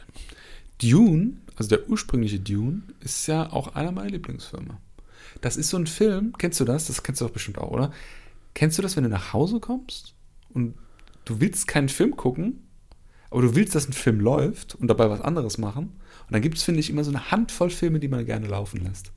Dune, 0.83 1.39
also 1.57 1.69
der 1.69 1.89
ursprüngliche 1.89 2.41
Dune, 2.41 2.83
ist 3.01 3.27
ja 3.27 3.53
auch 3.53 3.75
einer 3.75 3.93
meiner 3.93 4.11
Lieblingsfilme. 4.11 4.79
Das 5.41 5.57
ist 5.57 5.71
so 5.71 5.77
ein 5.77 5.87
Film, 5.87 6.35
kennst 6.39 6.61
du 6.61 6.65
das? 6.65 6.87
Das 6.87 7.03
kennst 7.03 7.21
du 7.21 7.27
doch 7.27 7.33
bestimmt 7.33 7.59
auch, 7.59 7.71
oder? 7.71 7.93
Kennst 8.55 8.79
du 8.79 8.83
das, 8.83 8.97
wenn 8.97 9.05
du 9.05 9.11
nach 9.11 9.33
Hause 9.33 9.61
kommst 9.61 10.15
und 10.53 10.75
du 11.25 11.41
willst 11.41 11.67
keinen 11.67 11.89
Film 11.89 12.17
gucken, 12.17 12.66
aber 13.31 13.43
du 13.43 13.55
willst, 13.55 13.75
dass 13.75 13.89
ein 13.89 13.93
Film 13.93 14.21
läuft 14.21 14.75
und 14.75 14.89
dabei 14.89 15.11
was 15.11 15.21
anderes 15.21 15.59
machen? 15.59 16.01
Und 16.27 16.33
dann 16.33 16.43
gibt 16.43 16.57
es, 16.57 16.63
finde 16.63 16.81
ich, 16.81 16.91
immer 16.91 17.05
so 17.05 17.11
eine 17.11 17.31
Handvoll 17.31 17.71
Filme, 17.71 18.01
die 18.01 18.09
man 18.09 18.25
gerne 18.27 18.47
laufen 18.47 18.85
lässt. 18.85 19.13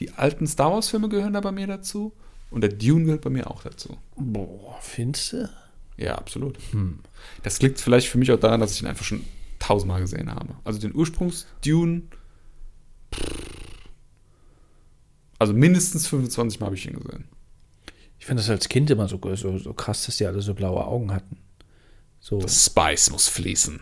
Die 0.00 0.10
alten 0.12 0.46
Star 0.46 0.72
Wars-Filme 0.72 1.08
gehören 1.08 1.32
da 1.32 1.40
bei 1.40 1.52
mir 1.52 1.66
dazu 1.66 2.12
und 2.50 2.62
der 2.62 2.70
Dune 2.70 3.04
gehört 3.04 3.22
bei 3.22 3.30
mir 3.30 3.50
auch 3.50 3.62
dazu. 3.62 3.96
Boah, 4.16 4.78
findest 4.80 5.32
du? 5.32 5.50
Ja, 5.96 6.16
absolut. 6.16 6.58
Das 7.42 7.60
liegt 7.60 7.80
vielleicht 7.80 8.08
für 8.08 8.18
mich 8.18 8.30
auch 8.30 8.38
daran, 8.38 8.60
dass 8.60 8.72
ich 8.72 8.82
ihn 8.82 8.88
einfach 8.88 9.04
schon 9.04 9.24
tausendmal 9.58 10.00
gesehen 10.00 10.32
habe. 10.32 10.54
Also 10.64 10.78
den 10.78 10.94
Ursprungs-Dune, 10.94 12.02
also 15.38 15.52
mindestens 15.52 16.06
25 16.06 16.60
Mal 16.60 16.66
habe 16.66 16.76
ich 16.76 16.86
ihn 16.86 16.98
gesehen. 17.00 17.24
Ich 18.18 18.26
finde 18.26 18.42
das 18.42 18.50
als 18.50 18.68
Kind 18.68 18.90
immer 18.90 19.08
so, 19.08 19.20
so, 19.34 19.58
so 19.58 19.72
krass, 19.72 20.06
dass 20.06 20.16
die 20.16 20.26
alle 20.26 20.42
so 20.42 20.54
blaue 20.54 20.84
Augen 20.84 21.12
hatten. 21.12 21.38
So. 22.20 22.38
Das 22.40 22.66
Spice 22.66 23.10
muss 23.10 23.28
fließen. 23.28 23.80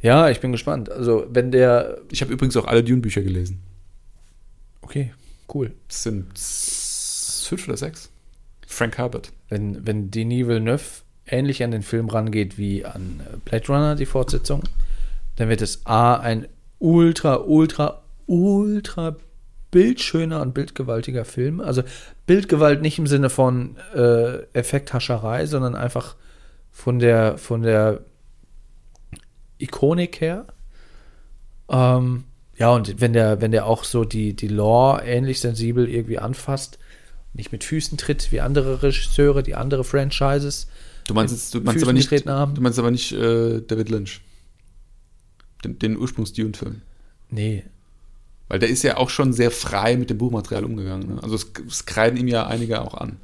Ja, 0.00 0.30
ich 0.30 0.40
bin 0.40 0.52
gespannt. 0.52 0.90
Also, 0.90 1.26
wenn 1.30 1.50
der. 1.50 2.00
Ich 2.10 2.20
habe 2.22 2.32
übrigens 2.32 2.56
auch 2.56 2.66
alle 2.66 2.84
Dune-Bücher 2.84 3.22
gelesen. 3.22 3.62
Okay, 4.82 5.12
cool. 5.52 5.72
Das 5.88 6.02
sind 6.02 6.38
fünf 6.38 7.66
oder 7.68 7.76
sechs. 7.76 8.10
Frank 8.66 8.98
Herbert. 8.98 9.32
Wenn, 9.48 9.86
wenn 9.86 10.10
Denis 10.10 10.46
Villeneuve 10.46 10.82
ähnlich 11.26 11.62
an 11.62 11.70
den 11.70 11.82
Film 11.82 12.08
rangeht 12.08 12.58
wie 12.58 12.84
an 12.84 13.20
äh, 13.20 13.36
Blade 13.44 13.66
Runner, 13.68 13.94
die 13.94 14.06
Fortsetzung, 14.06 14.62
dann 15.36 15.48
wird 15.48 15.62
es 15.62 15.86
A, 15.86 16.16
ein 16.16 16.46
ultra, 16.78 17.36
ultra, 17.36 18.02
ultra 18.26 19.16
bildschöner 19.70 20.40
und 20.40 20.54
bildgewaltiger 20.54 21.24
Film. 21.24 21.60
Also 21.60 21.82
Bildgewalt 22.26 22.82
nicht 22.82 22.98
im 22.98 23.06
Sinne 23.06 23.30
von 23.30 23.76
äh, 23.94 24.42
Effekthascherei, 24.52 25.46
sondern 25.46 25.74
einfach 25.74 26.14
von 26.74 26.98
der, 26.98 27.38
von 27.38 27.62
der 27.62 28.00
Ikonik 29.58 30.20
her. 30.20 30.46
Ähm, 31.70 32.24
ja, 32.58 32.70
und 32.70 33.00
wenn 33.00 33.12
der, 33.12 33.40
wenn 33.40 33.52
der 33.52 33.66
auch 33.66 33.84
so 33.84 34.04
die, 34.04 34.34
die 34.34 34.48
Lore 34.48 35.02
ähnlich 35.04 35.40
sensibel 35.40 35.88
irgendwie 35.88 36.18
anfasst, 36.18 36.78
nicht 37.32 37.52
mit 37.52 37.64
Füßen 37.64 37.96
tritt 37.96 38.30
wie 38.32 38.40
andere 38.40 38.82
Regisseure, 38.82 39.42
die 39.42 39.54
andere 39.54 39.84
Franchises. 39.84 40.66
Du 41.06 41.14
meinst, 41.14 41.32
jetzt, 41.32 41.54
du 41.54 41.60
meinst 41.60 41.74
Füßen 41.74 41.84
aber 41.84 41.92
nicht, 41.92 42.56
du 42.56 42.60
meinst 42.60 42.78
aber 42.78 42.90
nicht 42.90 43.12
äh, 43.12 43.60
David 43.62 43.88
Lynch. 43.88 44.20
Den, 45.64 45.78
den 45.78 45.96
Ursprungs-Dune-Film. 45.96 46.82
Nee. 47.30 47.64
Weil 48.48 48.58
der 48.58 48.68
ist 48.68 48.82
ja 48.82 48.96
auch 48.96 49.10
schon 49.10 49.32
sehr 49.32 49.50
frei 49.50 49.96
mit 49.96 50.10
dem 50.10 50.18
Buchmaterial 50.18 50.64
umgegangen. 50.64 51.14
Ne? 51.14 51.22
Also 51.22 51.36
es, 51.36 51.50
es 51.66 51.86
kreiden 51.86 52.18
ihm 52.18 52.28
ja 52.28 52.46
einige 52.46 52.82
auch 52.82 52.94
an. 52.94 53.16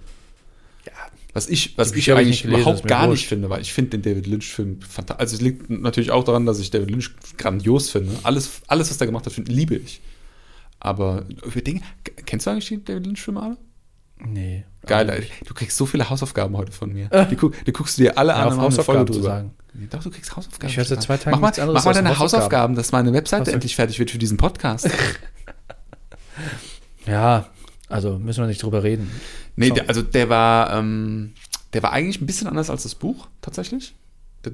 Was 1.33 1.49
ich, 1.49 1.79
was 1.79 1.93
ich 1.93 2.09
ich 2.09 2.13
eigentlich 2.15 2.43
gelesen, 2.43 2.63
überhaupt 2.63 2.87
gar 2.89 3.09
wurscht. 3.09 3.23
nicht 3.23 3.29
finde, 3.29 3.51
weil 3.51 3.61
ich 3.61 3.73
finde 3.73 3.91
den 3.99 4.03
David 4.03 4.27
Lynch-Film 4.27 4.81
fantastisch. 4.83 5.21
Also 5.21 5.37
es 5.37 5.43
liegt 5.43 5.71
natürlich 5.71 6.11
auch 6.11 6.25
daran, 6.25 6.45
dass 6.47 6.59
ich 6.59 6.71
David 6.71 6.91
Lynch 6.91 7.11
grandios 7.39 7.91
finde. 7.91 8.13
Alles, 8.25 8.63
alles 8.67 8.91
was 8.91 9.01
er 9.01 9.07
gemacht 9.07 9.27
hat, 9.27 9.33
find, 9.33 9.49
liebe 9.49 9.77
ich. 9.77 10.01
Aber 10.81 11.25
über 11.45 11.61
Dinge, 11.61 11.83
kennst 12.27 12.47
du 12.47 12.51
eigentlich 12.51 12.67
die 12.67 12.83
David 12.85 13.07
Lynch-Filme 13.07 13.41
alle? 13.43 13.57
Nee. 14.27 14.65
Geil, 14.87 15.25
du 15.47 15.55
kriegst 15.55 15.77
so 15.77 15.87
viele 15.87 16.09
Hausaufgaben 16.11 16.57
heute 16.57 16.73
von 16.73 16.93
mir. 16.93 17.09
Die, 17.31 17.37
guck, 17.37 17.55
die 17.65 17.73
guckst 17.73 17.97
du 17.99 18.03
dir 18.03 18.19
alle 18.19 18.33
Ja, 18.33 18.47
an 18.47 18.55
und 18.55 18.61
Hausaufgaben 18.61 19.07
drüber. 19.07 19.23
sagen. 19.23 19.55
Nee, 19.73 19.87
Doch, 19.91 20.03
du 20.03 20.11
kriegst 20.11 20.35
Hausaufgaben. 20.37 20.73
Ich 20.75 20.89
seit 20.89 21.03
zwei 21.03 21.17
Tagen 21.17 21.39
mach 21.41 21.57
mal, 21.57 21.67
mach 21.73 21.85
mal 21.85 21.93
deine 21.95 22.09
Hausaufgaben. 22.11 22.19
Hausaufgaben, 22.19 22.75
dass 22.75 22.93
meine 22.93 23.13
Webseite 23.13 23.53
endlich 23.53 23.77
fertig 23.77 23.99
wird 23.99 24.11
für 24.11 24.19
diesen 24.19 24.37
Podcast. 24.37 24.91
Ja, 27.07 27.49
also 27.91 28.19
müssen 28.19 28.41
wir 28.43 28.47
nicht 28.49 28.63
drüber 28.63 28.83
reden. 28.83 29.11
Nee, 29.57 29.69
So. 29.69 29.75
der, 29.75 29.89
also 29.89 30.03
der 30.03 30.29
war, 30.29 30.73
ähm, 30.79 31.33
der 31.73 31.83
war 31.83 31.93
eigentlich 31.93 32.21
ein 32.21 32.27
bisschen 32.27 32.47
anders 32.49 32.71
als 32.71 32.83
das 32.85 32.95
Buch, 32.95 33.29
tatsächlich. 33.43 33.95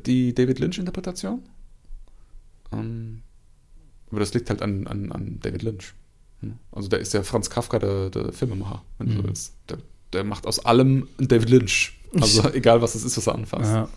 Die- 0.07 0.35
David 0.35 0.59
Lynch-Interpretation. 0.59 1.41
Ähm, 2.73 3.23
aber 4.11 4.21
das 4.21 4.35
liegt 4.35 4.51
halt 4.51 4.63
an, 4.63 4.87
an, 4.87 5.13
an 5.13 5.39
David 5.41 5.63
Lynch. 5.63 5.95
Hm. 6.41 6.55
Also 6.73 6.89
der 6.89 6.99
ist 7.01 7.15
ja 7.15 7.23
Franz 7.23 7.51
Kafka, 7.51 7.79
der, 7.79 8.11
der 8.11 8.33
Filmemacher, 8.33 8.83
wenn 8.99 9.09
du 9.09 9.23
Mhm. 9.23 9.27
willst. 9.29 9.55
Der, 9.69 9.79
der 10.13 10.25
macht 10.25 10.47
aus 10.47 10.59
allem 10.65 11.09
David 11.19 11.51
Lynch. 11.51 11.93
Also 12.15 12.49
egal, 12.53 12.83
was 12.83 12.95
es 12.95 13.05
ist, 13.05 13.17
was 13.17 13.27
er 13.27 13.35
anfasst. 13.35 13.73
Ja. 13.73 13.89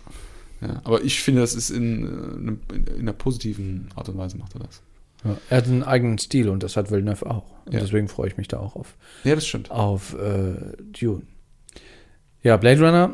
Ja, 0.62 0.80
aber 0.84 1.02
ich 1.02 1.20
finde, 1.22 1.40
das 1.40 1.54
ist 1.54 1.70
in, 1.70 2.04
äh, 2.04 2.74
in, 2.74 2.84
in 2.86 3.00
einer 3.00 3.14
positiven 3.14 3.88
Art 3.94 4.10
und 4.10 4.18
Weise 4.18 4.36
macht 4.36 4.54
er 4.54 4.60
das. 4.60 4.82
Ja. 5.24 5.36
Er 5.50 5.56
hat 5.58 5.66
einen 5.66 5.82
eigenen 5.82 6.18
Stil 6.18 6.48
und 6.48 6.62
das 6.62 6.76
hat 6.76 6.90
Villeneuve 6.90 7.26
auch. 7.30 7.44
Und 7.66 7.74
Ja. 7.74 7.80
deswegen 7.80 8.08
freue 8.08 8.28
ich 8.28 8.36
mich 8.36 8.48
da 8.48 8.58
auch 8.58 8.74
auf, 8.76 8.96
Ja, 9.24 9.34
das 9.34 9.46
stimmt. 9.46 9.70
auf 9.70 10.14
äh, 10.14 10.54
Dune. 10.98 11.22
Ja, 12.42 12.56
Blade 12.56 12.80
Runner, 12.80 13.10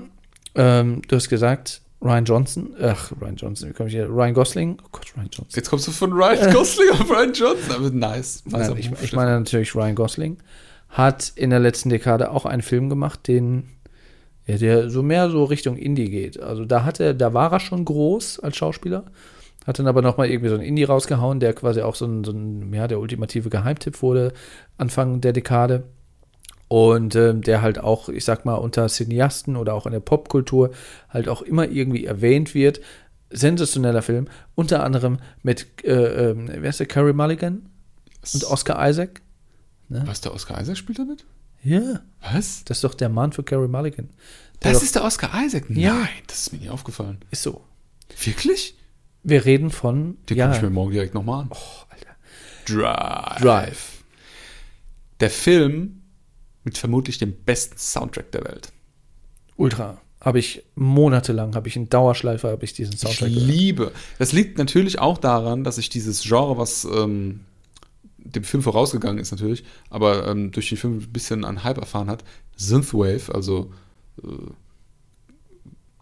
ähm, 0.55 1.03
du 1.09 1.17
hast 1.17 1.29
gesagt, 1.29 1.83
Ryan 2.01 2.25
Johnson, 2.25 2.75
ach, 2.81 3.11
Ryan 3.21 3.37
Johnson, 3.37 3.69
wie 3.69 3.73
komme 3.73 3.89
ich 3.89 3.95
hier? 3.95 4.09
Ryan 4.09 4.35
Gosling, 4.35 4.79
oh 4.85 4.89
Gott, 4.93 5.13
Ryan 5.17 5.25
Johnson. 5.33 5.47
Jetzt 5.57 5.69
kommst 5.71 5.89
du 5.89 5.91
von 5.93 6.13
Ryan 6.13 6.53
Gosling 6.55 6.91
auf 6.93 7.11
Ryan 7.11 7.33
Johnson. 7.33 7.75
Aber 7.75 7.91
nice. 7.91 8.45
Nicer 8.45 8.59
Nein, 8.59 8.77
ich, 8.79 8.91
ich 9.03 9.13
meine 9.13 9.33
natürlich 9.33 9.75
Ryan 9.75 9.95
Gosling, 9.97 10.37
hat 10.91 11.33
in 11.35 11.51
der 11.51 11.59
letzten 11.59 11.89
Dekade 11.89 12.31
auch 12.31 12.45
einen 12.47 12.63
Film 12.63 12.89
gemacht, 12.89 13.27
den 13.27 13.65
ja, 14.47 14.59
der 14.59 14.91
so 14.91 15.03
mehr 15.03 15.29
so 15.31 15.43
Richtung 15.43 15.77
Indie 15.77 16.09
geht. 16.09 16.41
Also 16.41 16.65
da 16.65 16.85
hat 16.85 17.01
er, 17.01 17.15
da 17.15 17.35
war 17.35 17.53
er 17.53 17.59
schon 17.59 17.85
groß 17.85 18.39
als 18.39 18.57
Schauspieler, 18.57 19.05
hat 19.67 19.79
dann 19.79 19.87
aber 19.89 20.01
noch 20.03 20.17
mal 20.17 20.29
irgendwie 20.31 20.49
so 20.51 20.55
ein 20.55 20.61
Indie 20.63 20.85
rausgehauen, 20.85 21.41
der 21.41 21.53
quasi 21.53 21.81
auch 21.83 21.95
so 21.97 22.07
ein, 22.07 22.23
so 22.25 22.33
ein 22.33 22.73
ja, 22.73 22.87
der 22.89 23.01
ultimative 23.01 23.51
Geheimtipp 23.51 24.01
wurde 24.03 24.33
Anfang 24.79 25.21
der 25.21 25.33
Dekade. 25.33 25.85
Und 26.69 27.15
ähm, 27.15 27.43
der 27.43 27.63
halt 27.63 27.79
auch, 27.79 28.09
ich 28.09 28.25
sag 28.25 28.45
mal, 28.45 28.55
unter 28.55 28.89
Cineasten 28.89 29.55
oder 29.57 29.73
auch 29.75 29.87
in 29.87 29.93
der 29.93 30.01
Popkultur 30.01 30.71
halt 31.09 31.29
auch 31.29 31.43
immer 31.43 31.69
irgendwie 31.69 32.05
erwähnt 32.07 32.55
wird. 32.55 32.81
Sensationeller 33.31 34.03
Film, 34.03 34.27
unter 34.57 34.83
anderem 34.85 35.19
mit, 35.43 35.85
äh, 35.85 36.31
ähm, 36.31 36.49
wer 36.53 36.71
ist 36.71 36.81
der, 36.81 36.87
Carey 36.87 37.13
Mulligan 37.13 37.69
und 38.35 38.45
Oscar 38.45 38.89
Isaac. 38.89 39.21
Was, 39.89 40.21
der 40.23 40.35
Oscar 40.35 40.61
Isaac 40.61 40.77
spielt 40.77 40.99
damit? 40.99 41.25
Ja, 41.63 42.01
Was? 42.33 42.65
das 42.65 42.79
ist 42.79 42.85
doch 42.85 42.95
der 42.95 43.09
Mann 43.09 43.33
für 43.33 43.43
Carey 43.45 43.69
Mulligan. 43.69 44.11
Der 44.63 44.71
Das 44.73 44.79
doch- 44.81 44.85
ist 44.87 44.95
der 44.97 45.05
Oscar 45.05 45.31
Isaac? 45.45 45.65
Ja. 45.71 45.95
Nein, 45.95 46.09
das 46.27 46.39
ist 46.43 46.53
mir 46.53 46.59
nie 46.61 46.69
aufgefallen. 46.71 47.19
ist 47.31 47.43
so. 47.45 47.63
Wirklich? 48.25 48.77
Wir 49.29 49.45
reden 49.45 49.71
von 49.71 50.17
Den 50.29 50.37
ja, 50.37 50.47
gucke 50.47 50.57
ich 50.59 50.63
mir 50.63 50.71
morgen 50.71 50.93
direkt 50.93 51.13
nochmal 51.15 51.43
an. 51.43 51.49
oh, 51.51 51.57
Alter. 51.91 52.15
Drive. 52.65 53.43
Drive. 53.43 53.93
Der 55.19 55.31
Film 55.31 56.03
mit 56.63 56.79
vermutlich 56.79 57.19
dem 57.19 57.33
besten 57.45 57.77
Soundtrack 57.77 58.31
der 58.31 58.45
Welt. 58.45 58.73
Ultra. 59.57 60.01
Habe 60.21 60.39
ich 60.39 60.63
monatelang, 60.77 61.57
habe 61.57 61.67
ich 61.67 61.75
in 61.75 61.89
Dauerschleife, 61.89 62.49
habe 62.49 62.65
ich 62.65 62.73
diesen 62.73 62.95
Ich 62.95 63.01
Soundtrack 63.01 63.31
gehört. 63.31 63.47
liebe. 63.47 63.93
Das 64.21 64.33
liegt 64.33 64.59
natürlich 64.59 65.01
auch 65.01 65.19
daran, 65.19 65.65
dass 65.65 65.79
ich 65.79 65.89
dieses 65.89 66.23
Genre, 66.23 66.57
was 66.57 66.85
ähm, 66.85 67.41
dem 68.19 68.45
Film 68.45 68.63
vorausgegangen 68.63 69.19
ist 69.19 69.33
natürlich, 69.33 69.65
aber 69.91 70.29
ähm, 70.29 70.53
durch 70.53 70.69
den 70.69 70.79
Film 70.79 70.99
ein 70.99 71.13
bisschen 71.13 71.45
an 71.45 71.65
Hype 71.65 71.79
erfahren 71.79 72.09
hat, 72.09 72.23
Synthwave, 72.57 73.35
also 73.35 73.73
äh, 74.23 74.29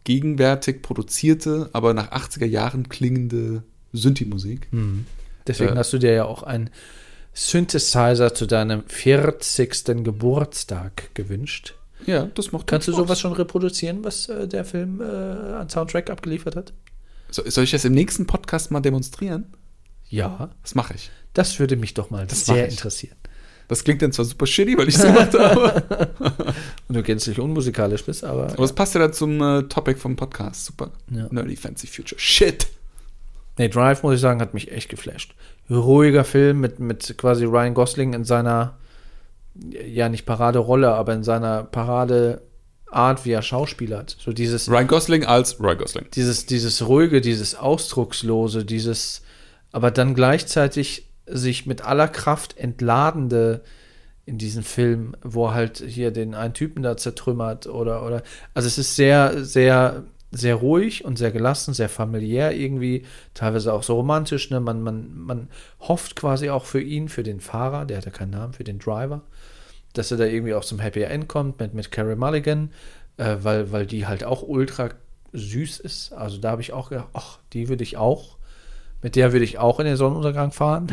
gegenwärtig 0.04 0.82
produzierte, 0.82 1.70
aber 1.72 1.94
nach 1.94 2.12
80er 2.12 2.46
Jahren 2.46 2.88
klingende 2.88 3.62
Synthi-Musik. 3.92 4.68
Deswegen 5.46 5.74
Äh, 5.74 5.76
hast 5.78 5.92
du 5.92 5.98
dir 5.98 6.12
ja 6.12 6.24
auch 6.24 6.42
einen 6.42 6.70
Synthesizer 7.32 8.34
zu 8.34 8.46
deinem 8.46 8.84
40. 8.86 10.04
Geburtstag 10.04 11.14
gewünscht. 11.14 11.74
Ja, 12.06 12.26
das 12.34 12.52
macht 12.52 12.66
Kannst 12.66 12.86
du 12.88 12.92
Spaß. 12.92 13.02
sowas 13.04 13.20
schon 13.20 13.32
reproduzieren, 13.32 14.04
was 14.04 14.28
äh, 14.28 14.46
der 14.46 14.64
Film 14.64 15.00
äh, 15.00 15.04
an 15.04 15.68
Soundtrack 15.68 16.10
abgeliefert 16.10 16.54
hat? 16.56 16.72
So, 17.30 17.42
soll 17.48 17.64
ich 17.64 17.70
das 17.72 17.84
im 17.84 17.92
nächsten 17.92 18.26
Podcast 18.26 18.70
mal 18.70 18.80
demonstrieren? 18.80 19.46
Ja. 20.08 20.50
Das 20.62 20.74
mache 20.74 20.94
ich. 20.94 21.10
Das 21.32 21.58
würde 21.58 21.76
mich 21.76 21.94
doch 21.94 22.10
mal 22.10 22.26
Das 22.26 22.46
sehr 22.46 22.68
interessieren. 22.68 23.16
Das 23.68 23.82
klingt 23.82 24.02
dann 24.02 24.12
zwar 24.12 24.24
super 24.24 24.46
shitty, 24.46 24.76
weil 24.76 24.88
ich 24.88 24.96
es 24.96 25.02
gemacht 25.02 25.32
habe, 25.38 26.12
Und 26.88 26.96
du 26.96 27.02
gänzlich 27.02 27.40
unmusikalisch 27.40 28.04
bist, 28.04 28.24
aber 28.24 28.52
aber 28.52 28.64
es 28.64 28.72
passt 28.72 28.94
ja 28.94 29.00
dann 29.00 29.12
zum 29.12 29.40
äh, 29.40 29.62
Topic 29.64 29.98
vom 29.98 30.16
Podcast. 30.16 30.66
Super. 30.66 30.90
Ja. 31.10 31.28
Nerdy 31.30 31.56
Fancy 31.56 31.86
Future. 31.86 32.20
Shit. 32.20 32.66
Nee, 33.56 33.68
Drive, 33.68 34.02
muss 34.02 34.16
ich 34.16 34.20
sagen, 34.20 34.40
hat 34.40 34.52
mich 34.52 34.72
echt 34.72 34.88
geflasht. 34.88 35.34
Ruhiger 35.70 36.24
Film 36.24 36.60
mit, 36.60 36.80
mit 36.80 37.16
quasi 37.16 37.44
Ryan 37.44 37.74
Gosling 37.74 38.12
in 38.12 38.24
seiner, 38.24 38.76
ja, 39.54 40.08
nicht 40.08 40.26
Paraderolle, 40.26 40.92
aber 40.92 41.14
in 41.14 41.22
seiner 41.22 41.62
Paradeart, 41.62 42.40
wie 43.24 43.30
er 43.30 43.42
schauspielert. 43.42 44.16
So 44.18 44.32
dieses, 44.32 44.68
Ryan 44.68 44.88
Gosling 44.88 45.24
als 45.24 45.60
Ryan 45.60 45.78
Gosling. 45.78 46.06
dieses, 46.14 46.46
dieses 46.46 46.86
ruhige, 46.86 47.20
dieses 47.20 47.54
ausdruckslose, 47.54 48.64
dieses, 48.64 49.22
aber 49.72 49.90
dann 49.90 50.14
gleichzeitig 50.14 51.08
sich 51.26 51.66
mit 51.66 51.84
aller 51.84 52.08
Kraft 52.08 52.56
entladende 52.58 53.62
in 54.26 54.38
diesem 54.38 54.62
Film, 54.62 55.14
wo 55.22 55.46
er 55.48 55.54
halt 55.54 55.78
hier 55.78 56.10
den 56.10 56.34
einen 56.34 56.54
Typen 56.54 56.82
da 56.82 56.96
zertrümmert 56.96 57.66
oder, 57.66 58.06
oder, 58.06 58.22
also 58.54 58.66
es 58.66 58.78
ist 58.78 58.96
sehr, 58.96 59.44
sehr, 59.44 60.04
sehr 60.30 60.54
ruhig 60.56 61.04
und 61.04 61.18
sehr 61.18 61.30
gelassen, 61.30 61.74
sehr 61.74 61.88
familiär 61.88 62.52
irgendwie, 62.52 63.04
teilweise 63.34 63.72
auch 63.72 63.82
so 63.82 63.96
romantisch, 63.96 64.50
ne? 64.50 64.60
Man, 64.60 64.82
man, 64.82 65.14
man 65.14 65.48
hofft 65.80 66.16
quasi 66.16 66.50
auch 66.50 66.64
für 66.64 66.80
ihn, 66.80 67.08
für 67.08 67.22
den 67.22 67.40
Fahrer, 67.40 67.84
der 67.84 67.98
hat 67.98 68.06
ja 68.06 68.10
keinen 68.10 68.30
Namen, 68.30 68.52
für 68.54 68.64
den 68.64 68.78
Driver, 68.78 69.22
dass 69.92 70.10
er 70.10 70.16
da 70.16 70.24
irgendwie 70.24 70.54
auch 70.54 70.64
zum 70.64 70.78
Happy 70.78 71.02
End 71.02 71.28
kommt 71.28 71.60
mit, 71.60 71.74
mit 71.74 71.90
Carrie 71.92 72.16
Mulligan, 72.16 72.70
äh, 73.16 73.36
weil, 73.40 73.72
weil 73.72 73.86
die 73.86 74.06
halt 74.06 74.24
auch 74.24 74.42
ultra 74.42 74.90
süß 75.32 75.80
ist. 75.80 76.12
Also 76.12 76.38
da 76.38 76.52
habe 76.52 76.62
ich 76.62 76.72
auch 76.72 76.88
gedacht, 76.88 77.08
ach, 77.12 77.38
die 77.52 77.68
würde 77.68 77.82
ich 77.82 77.96
auch, 77.96 78.33
mit 79.04 79.16
der 79.16 79.34
würde 79.34 79.44
ich 79.44 79.58
auch 79.58 79.80
in 79.80 79.84
den 79.84 79.98
Sonnenuntergang 79.98 80.50
fahren. 80.50 80.86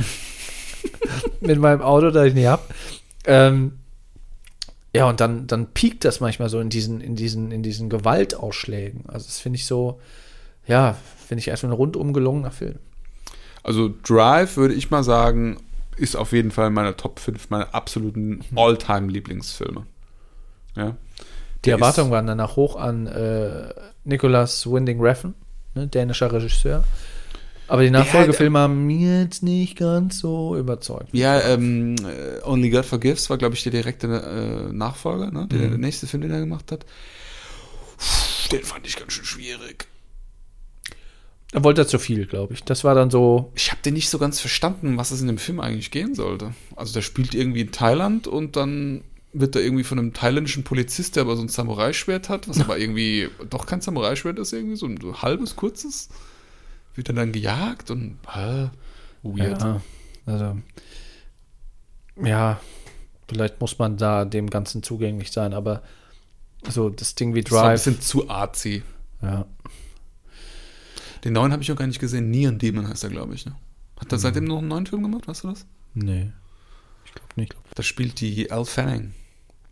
mit 1.39 1.57
meinem 1.57 1.81
Auto, 1.81 2.11
das 2.11 2.27
ich 2.27 2.33
nicht 2.33 2.47
habe. 2.47 2.61
Ähm, 3.25 3.79
ja, 4.93 5.07
und 5.07 5.21
dann, 5.21 5.47
dann 5.47 5.67
piekt 5.67 6.03
das 6.03 6.19
manchmal 6.19 6.49
so 6.49 6.59
in 6.59 6.69
diesen, 6.69 6.99
in 6.99 7.15
diesen, 7.15 7.53
in 7.53 7.63
diesen 7.63 7.89
Gewaltausschlägen. 7.89 9.05
Also 9.07 9.27
das 9.27 9.39
finde 9.39 9.59
ich 9.59 9.65
so, 9.65 10.01
ja, 10.67 10.97
finde 11.25 11.39
ich 11.39 11.47
erstmal 11.47 11.71
ein 11.71 11.77
rundum 11.77 12.11
gelungener 12.11 12.51
Film. 12.51 12.79
Also 13.63 13.93
Drive 14.03 14.57
würde 14.57 14.73
ich 14.73 14.91
mal 14.91 15.05
sagen, 15.05 15.61
ist 15.95 16.17
auf 16.17 16.33
jeden 16.33 16.51
Fall 16.51 16.69
meine 16.69 16.97
Top 16.97 17.17
5 17.17 17.49
meiner 17.49 17.73
absoluten 17.73 18.41
All-Time-Lieblingsfilme. 18.53 19.85
Ja. 20.75 20.97
Die 21.63 21.69
Der 21.69 21.75
Erwartungen 21.75 22.11
waren 22.11 22.27
danach 22.27 22.57
hoch 22.57 22.75
an 22.75 23.07
äh, 23.07 23.73
Nicholas 24.03 24.69
Winding 24.69 24.99
Refn, 24.99 25.33
ne, 25.75 25.87
dänischer 25.87 26.33
Regisseur. 26.33 26.83
Aber 27.71 27.83
die 27.83 27.89
Nachfolgefilme 27.89 28.59
haben 28.59 28.85
mir 28.85 29.21
jetzt 29.21 29.43
nicht 29.43 29.77
ganz 29.77 30.19
so 30.19 30.57
überzeugt. 30.57 31.07
Ja, 31.13 31.39
ähm, 31.39 31.95
äh, 31.99 32.43
Only 32.43 32.69
God 32.69 32.83
Forgives 32.85 33.29
war, 33.29 33.37
glaube 33.37 33.55
ich, 33.55 33.63
der 33.63 33.71
direkte 33.71 34.07
äh, 34.07 34.73
Nachfolger, 34.73 35.31
ne? 35.31 35.47
der, 35.49 35.69
der 35.69 35.77
nächste 35.77 36.05
Film, 36.05 36.21
den 36.21 36.31
er 36.31 36.41
gemacht 36.41 36.69
hat. 36.73 36.85
Den 38.51 38.61
fand 38.63 38.85
ich 38.85 38.97
ganz 38.97 39.13
schön 39.13 39.23
schwierig. 39.23 39.87
Er 41.53 41.63
wollte 41.63 41.87
zu 41.87 41.97
viel, 41.97 42.25
glaube 42.25 42.55
ich. 42.55 42.63
Das 42.65 42.83
war 42.83 42.93
dann 42.93 43.09
so, 43.09 43.53
Ich 43.55 43.71
habe 43.71 43.81
den 43.85 43.93
nicht 43.93 44.09
so 44.09 44.19
ganz 44.19 44.41
verstanden, 44.41 44.97
was 44.97 45.11
es 45.11 45.21
in 45.21 45.27
dem 45.27 45.37
Film 45.37 45.61
eigentlich 45.61 45.91
gehen 45.91 46.13
sollte. 46.13 46.53
Also 46.75 46.93
der 46.93 47.01
spielt 47.01 47.33
irgendwie 47.33 47.61
in 47.61 47.71
Thailand 47.71 48.27
und 48.27 48.57
dann 48.57 49.05
wird 49.31 49.55
er 49.55 49.61
irgendwie 49.61 49.85
von 49.85 49.97
einem 49.97 50.11
thailändischen 50.11 50.65
Polizist, 50.65 51.15
der 51.15 51.21
aber 51.21 51.37
so 51.37 51.41
ein 51.41 51.47
Samurai-Schwert 51.47 52.27
hat, 52.27 52.49
was 52.49 52.59
aber 52.59 52.77
irgendwie 52.77 53.29
doch 53.49 53.65
kein 53.65 53.79
Samurai-Schwert 53.79 54.39
ist, 54.39 54.51
irgendwie 54.51 54.75
so 54.75 54.87
ein 54.87 54.99
halbes, 55.21 55.55
kurzes, 55.55 56.09
wird 56.95 57.09
er 57.09 57.15
dann 57.15 57.31
gejagt 57.31 57.91
und 57.91 58.17
hä, 58.33 58.69
weird. 59.23 59.61
ja, 59.61 59.81
also, 60.25 60.57
ja, 62.23 62.59
vielleicht 63.27 63.59
muss 63.61 63.77
man 63.79 63.97
da 63.97 64.25
dem 64.25 64.49
Ganzen 64.49 64.83
zugänglich 64.83 65.31
sein, 65.31 65.53
aber 65.53 65.81
so 66.67 66.89
das 66.89 67.15
Ding 67.15 67.33
wie 67.33 67.41
Das 67.43 67.51
war 67.53 67.63
ein 67.63 67.67
Drive, 67.75 67.83
bisschen 67.85 68.01
zu 68.01 68.29
artsy. 68.29 68.83
ja, 69.21 69.45
Den 71.23 71.33
neuen 71.33 71.51
habe 71.51 71.63
ich 71.63 71.71
auch 71.71 71.75
gar 71.75 71.87
nicht 71.87 71.99
gesehen. 71.99 72.29
Neon 72.29 72.59
Demon 72.59 72.87
heißt 72.87 73.03
er, 73.03 73.09
glaube 73.09 73.33
ich. 73.35 73.45
Ne? 73.45 73.55
Hat 73.99 74.11
er 74.11 74.19
seitdem 74.19 74.43
noch 74.45 74.59
einen 74.59 74.67
neuen 74.67 74.85
Film 74.85 75.01
gemacht? 75.03 75.27
Weißt 75.27 75.43
du 75.43 75.49
das? 75.49 75.65
nee, 75.93 76.31
ich 77.05 77.13
glaube 77.13 77.27
nicht. 77.35 77.55
Da 77.75 77.83
spielt 77.83 78.19
die 78.21 78.51
Al 78.51 78.65
Fanning 78.65 79.13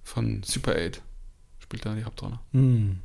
von 0.03 0.41
Super 0.43 0.73
8. 0.75 1.01
Spielt 1.59 1.85
da 1.85 1.93
die 1.95 2.03
Hauptrolle. 2.03 2.39
Hm. 2.53 2.99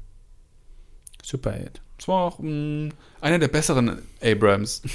Super 1.23 1.53
8. 1.55 1.81
Das 1.99 2.09
war 2.09 2.25
auch 2.25 2.39
mh, 2.39 2.91
einer 3.21 3.39
der 3.39 3.49
besseren 3.49 4.03
Abrams. 4.23 4.83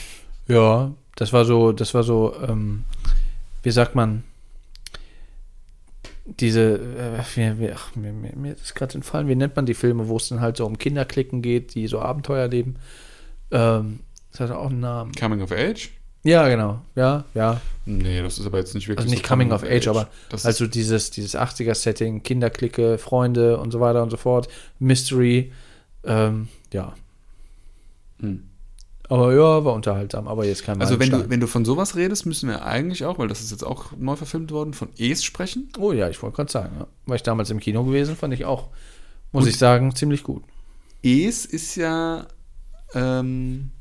Ja, 0.47 0.91
das 1.15 1.31
war 1.31 1.45
so, 1.45 1.71
das 1.71 1.93
war 1.93 2.01
so, 2.01 2.33
ähm, 2.41 2.83
wie 3.61 3.69
sagt 3.69 3.93
man, 3.93 4.23
diese, 6.25 6.79
äh, 6.79 7.23
wie, 7.35 7.59
wie, 7.59 7.71
ach, 7.71 7.95
mir, 7.95 8.11
mir, 8.11 8.35
mir 8.35 8.53
ist 8.53 8.73
gerade 8.73 8.95
entfallen, 8.95 9.27
wie 9.27 9.35
nennt 9.35 9.55
man 9.55 9.67
die 9.67 9.75
Filme, 9.75 10.07
wo 10.07 10.17
es 10.17 10.29
dann 10.29 10.41
halt 10.41 10.57
so 10.57 10.65
um 10.65 10.79
Kinderklicken 10.79 11.43
geht, 11.43 11.75
die 11.75 11.87
so 11.87 11.99
Abenteuer 11.99 12.47
leben. 12.47 12.77
Ähm, 13.51 13.99
das 14.31 14.41
hat 14.41 14.51
auch 14.51 14.69
einen 14.69 14.79
Namen. 14.79 15.11
Coming 15.13 15.41
of 15.41 15.51
Age? 15.51 15.91
Ja, 16.23 16.47
genau. 16.49 16.81
Ja, 16.95 17.25
ja. 17.33 17.61
Nee, 17.85 18.21
das 18.21 18.39
ist 18.39 18.45
aber 18.45 18.57
jetzt 18.57 18.75
nicht 18.75 18.87
wirklich 18.87 19.05
Also 19.05 19.11
nicht 19.11 19.25
so 19.25 19.29
Coming 19.29 19.51
of 19.51 19.63
Age, 19.63 19.87
aber 19.87 20.09
das 20.29 20.45
also 20.45 20.67
dieses, 20.67 21.11
dieses 21.11 21.35
80er-Setting, 21.35 22.23
Kinderklicke, 22.23 22.97
Freunde 22.97 23.57
und 23.57 23.71
so 23.71 23.79
weiter 23.79 24.03
und 24.03 24.09
so 24.09 24.17
fort, 24.17 24.49
Mystery, 24.79 25.51
ähm, 26.03 26.47
ja. 26.73 26.93
hm. 28.19 28.43
Aber 29.07 29.33
ja, 29.33 29.65
war 29.65 29.73
unterhaltsam, 29.73 30.27
aber 30.27 30.45
jetzt 30.45 30.63
kein 30.63 30.79
Also 30.79 30.99
wenn 30.99 31.09
du, 31.09 31.29
wenn 31.31 31.39
du 31.39 31.47
von 31.47 31.65
sowas 31.65 31.95
redest, 31.95 32.27
müssen 32.27 32.47
wir 32.47 32.63
eigentlich 32.63 33.05
auch, 33.05 33.17
weil 33.17 33.27
das 33.27 33.41
ist 33.41 33.49
jetzt 33.49 33.63
auch 33.63 33.91
neu 33.97 34.15
verfilmt 34.15 34.51
worden, 34.51 34.73
von 34.75 34.89
Es 34.99 35.23
sprechen. 35.23 35.69
Oh 35.79 35.91
ja, 35.91 36.09
ich 36.09 36.21
wollte 36.21 36.35
gerade 36.35 36.51
sagen, 36.51 36.75
ja. 36.79 36.87
war 37.07 37.15
ich 37.15 37.23
damals 37.23 37.49
im 37.49 37.59
Kino 37.59 37.83
gewesen, 37.83 38.15
fand 38.15 38.35
ich 38.35 38.45
auch, 38.45 38.69
muss 39.31 39.45
Und- 39.45 39.49
ich 39.49 39.57
sagen, 39.57 39.95
ziemlich 39.95 40.23
gut. 40.23 40.43
Es 41.01 41.45
ist 41.45 41.75
ja 41.75 42.27
ähm, 42.93 43.71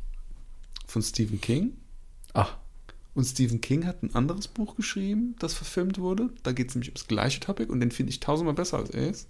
von 0.86 1.02
Stephen 1.02 1.40
King. 1.42 1.72
Ach, 2.32 2.56
Und 3.14 3.24
Stephen 3.24 3.60
King 3.60 3.84
hat 3.84 4.02
ein 4.02 4.14
anderes 4.14 4.48
Buch 4.48 4.76
geschrieben, 4.76 5.34
das 5.40 5.52
verfilmt 5.52 5.98
wurde. 5.98 6.30
Da 6.42 6.52
geht 6.52 6.68
es 6.70 6.74
nämlich 6.74 6.88
ums 6.90 7.06
gleiche 7.06 7.40
Topic 7.40 7.70
und 7.70 7.80
den 7.80 7.90
finde 7.90 8.10
ich 8.10 8.20
tausendmal 8.20 8.54
besser 8.54 8.78
als 8.78 8.90
Es. 8.90 9.26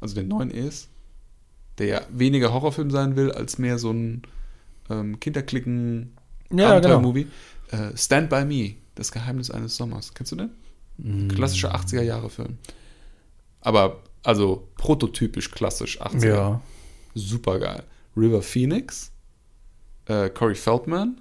Also 0.00 0.14
den 0.16 0.28
neuen 0.28 0.50
Es. 0.50 0.88
Der 1.80 1.86
ja 1.86 2.02
weniger 2.10 2.52
Horrorfilm 2.52 2.90
sein 2.90 3.16
will, 3.16 3.32
als 3.32 3.58
mehr 3.58 3.78
so 3.78 3.90
ein 3.90 4.22
ähm, 4.90 5.18
Kinderklicken 5.18 6.12
ja, 6.50 6.56
genau. 6.56 6.96
Abenteuer-Movie. 6.96 7.26
Äh, 7.70 7.96
Stand 7.96 8.28
By 8.28 8.44
Me, 8.44 8.74
das 8.94 9.10
Geheimnis 9.10 9.50
eines 9.50 9.76
Sommers. 9.76 10.12
Kennst 10.14 10.32
du 10.32 10.36
den? 10.36 10.50
Mm. 10.98 11.28
Klassischer 11.28 11.74
80er-Jahre-Film. 11.74 12.58
Aber, 13.62 14.02
also 14.22 14.68
prototypisch 14.76 15.50
klassisch 15.50 16.00
80er. 16.00 16.26
Ja, 16.26 16.60
Super 17.14 17.58
geil. 17.58 17.82
River 18.16 18.42
Phoenix, 18.42 19.10
äh, 20.06 20.28
Corey 20.30 20.54
Feldman 20.54 21.20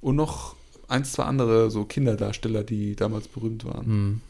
und 0.00 0.16
noch 0.16 0.54
ein, 0.88 1.04
zwei 1.04 1.24
andere 1.24 1.70
so 1.70 1.84
Kinderdarsteller, 1.84 2.62
die 2.64 2.94
damals 2.94 3.28
berühmt 3.28 3.64
waren. 3.64 3.84
hm. 3.84 4.20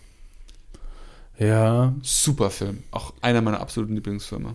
ja, 1.38 1.94
Super 2.03 2.50
Film. 2.50 2.82
Auch 2.90 3.12
einer 3.20 3.42
meiner 3.42 3.61
absoluten 3.61 3.94
Lieblingsfilme. 3.94 4.55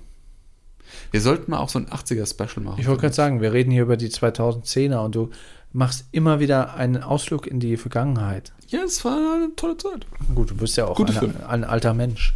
Wir 1.11 1.21
sollten 1.21 1.51
mal 1.51 1.59
auch 1.59 1.69
so 1.69 1.79
ein 1.79 1.87
80er-Special 1.87 2.63
machen. 2.63 2.79
ich 2.79 2.87
wollte 2.87 3.01
gerade 3.01 3.15
sagen, 3.15 3.41
wir 3.41 3.53
reden 3.53 3.71
hier 3.71 3.83
über 3.83 3.97
die 3.97 4.09
2010er 4.09 4.99
und 4.99 5.15
du 5.15 5.29
machst 5.73 6.05
immer 6.11 6.39
wieder 6.39 6.75
einen 6.75 7.03
Ausflug 7.03 7.47
in 7.47 7.59
die 7.59 7.77
Vergangenheit. 7.77 8.53
Ja, 8.67 8.79
es 8.83 9.05
war 9.05 9.35
eine 9.35 9.55
tolle 9.55 9.77
Zeit. 9.77 10.05
Gut, 10.33 10.51
du 10.51 10.55
bist 10.55 10.77
ja 10.77 10.85
auch 10.85 10.97
Filme. 10.97 11.47
ein 11.47 11.63
alter 11.63 11.93
Mensch. 11.93 12.35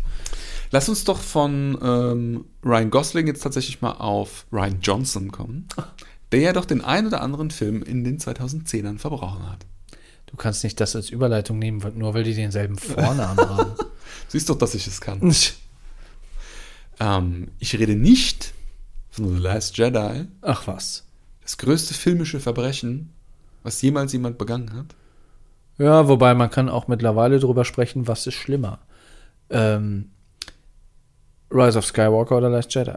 Lass 0.72 0.88
uns 0.88 1.04
doch 1.04 1.20
von 1.20 1.78
ähm, 1.82 2.45
Ryan 2.64 2.89
Gosling 2.89 3.28
jetzt 3.28 3.43
tatsächlich 3.43 3.82
mal 3.82 3.91
auf 3.91 4.45
Ryan 4.54 4.80
Johnson 4.82 5.32
kommen, 5.32 5.68
der 6.32 6.39
ja 6.39 6.54
doch 6.54 6.66
den 6.66 6.82
ein 6.82 7.08
oder 7.08 7.22
anderen 7.22 7.52
Film 7.52 7.84
in 7.84 8.06
den 8.06 8.20
2010ern 8.20 8.97
verbrochen 8.97 9.49
hat. 9.49 9.66
Du 10.28 10.38
kannst 10.38 10.64
nicht 10.64 10.80
das 10.80 10.95
als 10.95 11.10
Überleitung 11.10 11.60
nehmen, 11.60 11.82
nur 11.95 12.14
weil 12.14 12.24
die 12.24 12.34
denselben 12.34 12.78
Vornamen 12.78 13.38
haben. 13.38 13.72
Siehst 14.30 14.49
doch, 14.49 14.58
dass 14.58 14.74
ich 14.74 14.88
es 14.88 15.02
kann. 15.02 15.20
Ähm, 17.02 17.47
ich 17.58 17.78
rede 17.78 17.95
nicht 17.95 18.54
von 19.10 19.36
The 19.36 19.41
Last 19.41 19.78
Jedi, 19.78 20.26
Ach 20.41 20.68
was. 20.68 21.04
das 21.41 21.58
größte 21.58 21.95
filmische 21.95 22.39
Verbrechen, 22.39 23.10
was 23.64 23.82
jemals 23.82 24.14
jemand 24.14 24.38
begangen 24.38 24.72
hat. 24.74 24.95
Ja, 25.80 26.08
wobei 26.08 26.36
man 26.36 26.52
kann 26.52 26.70
auch 26.70 26.88
mittlerweile 26.88 27.39
drüber 27.39 27.66
sprechen, 27.66 28.08
was 28.08 28.28
ist 28.28 28.36
schlimmer. 28.36 28.80
Ähm, 29.49 30.12
Rise 31.49 31.80
of 31.80 31.86
Skywalker 31.86 32.38
oder 32.38 32.49
Last 32.49 32.74
Jedi? 32.76 32.93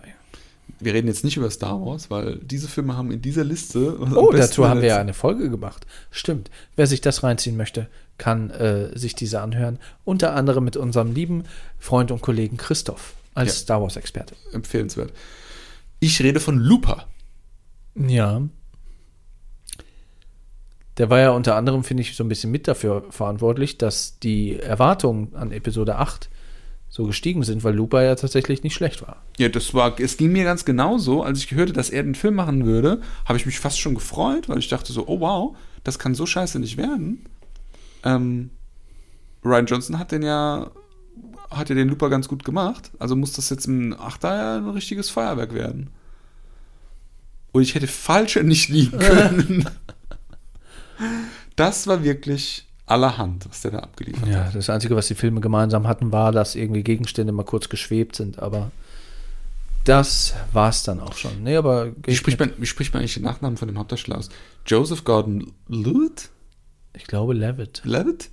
Wir 0.80 0.92
reden 0.92 1.08
jetzt 1.08 1.24
nicht 1.24 1.38
über 1.38 1.50
Star 1.50 1.80
Wars, 1.84 2.10
weil 2.10 2.36
diese 2.36 2.68
Filme 2.68 2.96
haben 2.96 3.10
in 3.10 3.22
dieser 3.22 3.44
Liste. 3.44 3.98
Oh, 4.14 4.32
dazu 4.32 4.68
haben 4.68 4.82
wir 4.82 4.88
ja 4.88 4.98
eine 4.98 5.14
Folge 5.14 5.48
gemacht. 5.48 5.86
Stimmt. 6.10 6.50
Wer 6.76 6.86
sich 6.86 7.00
das 7.00 7.22
reinziehen 7.22 7.56
möchte, 7.56 7.88
kann 8.18 8.50
äh, 8.50 8.96
sich 8.98 9.14
diese 9.14 9.40
anhören. 9.40 9.78
Unter 10.04 10.34
anderem 10.34 10.64
mit 10.64 10.76
unserem 10.76 11.12
lieben 11.12 11.44
Freund 11.78 12.10
und 12.10 12.20
Kollegen 12.22 12.58
Christoph 12.58 13.14
als 13.34 13.50
Ja. 13.50 13.54
Star 13.56 13.82
Wars-Experte. 13.82 14.34
empfehlenswert. 14.52 15.12
Ich 16.00 16.20
rede 16.22 16.40
von 16.40 16.58
Looper. 16.58 17.06
Ja. 17.96 18.42
Der 20.96 21.10
war 21.10 21.18
ja 21.18 21.30
unter 21.30 21.56
anderem, 21.56 21.82
finde 21.82 22.02
ich, 22.02 22.14
so 22.14 22.22
ein 22.22 22.28
bisschen 22.28 22.50
mit 22.52 22.68
dafür 22.68 23.04
verantwortlich, 23.10 23.78
dass 23.78 24.18
die 24.20 24.58
Erwartungen 24.60 25.34
an 25.34 25.50
Episode 25.50 25.96
8 25.96 26.28
so 26.88 27.04
gestiegen 27.06 27.42
sind, 27.42 27.64
weil 27.64 27.74
Looper 27.74 28.02
ja 28.04 28.14
tatsächlich 28.14 28.62
nicht 28.62 28.74
schlecht 28.74 29.02
war. 29.02 29.22
Ja, 29.36 29.48
das 29.48 29.74
war, 29.74 29.98
es 29.98 30.16
ging 30.16 30.30
mir 30.30 30.44
ganz 30.44 30.64
genauso. 30.64 31.24
Als 31.24 31.38
ich 31.40 31.50
hörte, 31.50 31.72
dass 31.72 31.90
er 31.90 32.04
den 32.04 32.14
Film 32.14 32.34
machen 32.36 32.64
würde, 32.66 33.00
habe 33.24 33.36
ich 33.36 33.46
mich 33.46 33.58
fast 33.58 33.80
schon 33.80 33.96
gefreut, 33.96 34.48
weil 34.48 34.58
ich 34.58 34.68
dachte 34.68 34.92
so, 34.92 35.08
oh 35.08 35.18
wow, 35.18 35.56
das 35.82 35.98
kann 35.98 36.14
so 36.14 36.26
scheiße 36.26 36.60
nicht 36.60 36.76
werden. 36.76 37.26
Ähm, 38.04 38.50
Ryan 39.44 39.66
Johnson 39.66 39.98
hat 39.98 40.12
den 40.12 40.22
ja, 40.22 40.70
hat 41.50 41.68
ja 41.68 41.74
den 41.74 41.88
Looper 41.88 42.10
ganz 42.10 42.28
gut 42.28 42.44
gemacht. 42.44 42.90
Also 42.98 43.16
muss 43.16 43.32
das 43.32 43.50
jetzt 43.50 43.66
ein 43.66 43.98
Achter 43.98 44.36
ja 44.36 44.56
ein 44.58 44.68
richtiges 44.70 45.10
Feuerwerk 45.10 45.54
werden. 45.54 45.90
Und 47.52 47.62
ich 47.62 47.74
hätte 47.74 47.86
falscher 47.86 48.42
nicht 48.42 48.68
liegen 48.68 48.98
können. 48.98 49.68
das 51.56 51.86
war 51.86 52.02
wirklich 52.02 52.66
allerhand, 52.86 53.48
was 53.48 53.62
der 53.62 53.70
da 53.72 53.78
abgeliefert 53.78 54.28
Ja, 54.28 54.44
hat. 54.46 54.54
das 54.54 54.68
Einzige, 54.70 54.96
was 54.96 55.06
die 55.06 55.14
Filme 55.14 55.40
gemeinsam 55.40 55.86
hatten, 55.86 56.12
war, 56.12 56.32
dass 56.32 56.54
irgendwie 56.54 56.82
Gegenstände 56.82 57.32
mal 57.32 57.44
kurz 57.44 57.68
geschwebt 57.68 58.16
sind, 58.16 58.38
aber 58.40 58.70
das 59.84 60.34
war's 60.52 60.82
dann 60.82 61.00
auch 61.00 61.14
schon. 61.14 61.42
Nee, 61.42 61.56
aber 61.56 61.92
Wie 62.04 62.16
spricht, 62.16 62.38
man, 62.40 62.52
wie 62.58 62.66
spricht 62.66 62.92
man 62.92 63.00
eigentlich 63.00 63.14
den 63.14 63.22
Nachnamen 63.22 63.56
von 63.56 63.68
dem 63.68 63.78
Hauptdarsteller 63.78 64.18
aus? 64.18 64.28
Joseph 64.66 65.04
Gordon-Levitt? 65.04 66.30
ich 66.96 67.04
glaube 67.06 67.34
Levitt. 67.34 67.82
Levitt? 67.84 68.30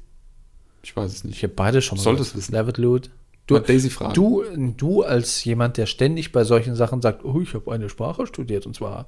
Ich 0.83 0.95
weiß 0.95 1.11
es 1.11 1.23
nicht. 1.23 1.37
Ich 1.37 1.43
habe 1.43 1.53
beide 1.53 1.81
schon 1.81 1.97
mal 1.97 2.03
Soll 2.03 2.13
gehört. 2.15 2.29
das 2.29 2.35
wissen. 2.35 2.53
Levitt 2.53 2.77
Lute. 2.77 3.09
Du, 3.47 3.59
Daisy 3.59 3.89
fragen. 3.89 4.13
Du, 4.13 4.43
du 4.77 5.03
als 5.03 5.43
jemand, 5.43 5.77
der 5.77 5.85
ständig 5.85 6.31
bei 6.31 6.43
solchen 6.43 6.75
Sachen 6.75 7.01
sagt, 7.01 7.25
oh, 7.25 7.41
ich 7.41 7.53
habe 7.53 7.71
eine 7.71 7.89
Sprache 7.89 8.27
studiert 8.27 8.65
und 8.65 8.75
zwar 8.75 9.07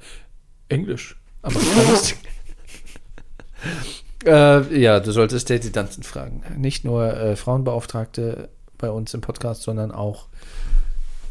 Englisch. 0.69 1.17
Aber 1.41 1.59
äh, 4.25 4.79
ja, 4.81 4.99
du 4.99 5.11
solltest 5.11 5.49
Daisy 5.49 5.71
Dunson 5.71 6.03
fragen. 6.03 6.43
Nicht 6.57 6.83
nur 6.83 7.13
äh, 7.15 7.35
Frauenbeauftragte 7.35 8.49
bei 8.77 8.89
uns 8.89 9.13
im 9.13 9.21
Podcast, 9.21 9.63
sondern 9.63 9.91
auch 9.91 10.27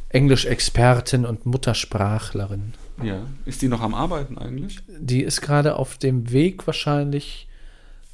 Englischexpertin 0.09 1.25
und 1.25 1.47
Muttersprachlerin. 1.47 2.75
Ja. 3.03 3.27
Ist 3.45 3.63
die 3.63 3.69
noch 3.69 3.81
am 3.81 3.95
Arbeiten 3.95 4.39
eigentlich? 4.39 4.79
Die 4.89 5.23
ist 5.23 5.41
gerade 5.41 5.77
auf 5.77 5.99
dem 5.99 6.31
Weg 6.31 6.67
wahrscheinlich 6.67 7.49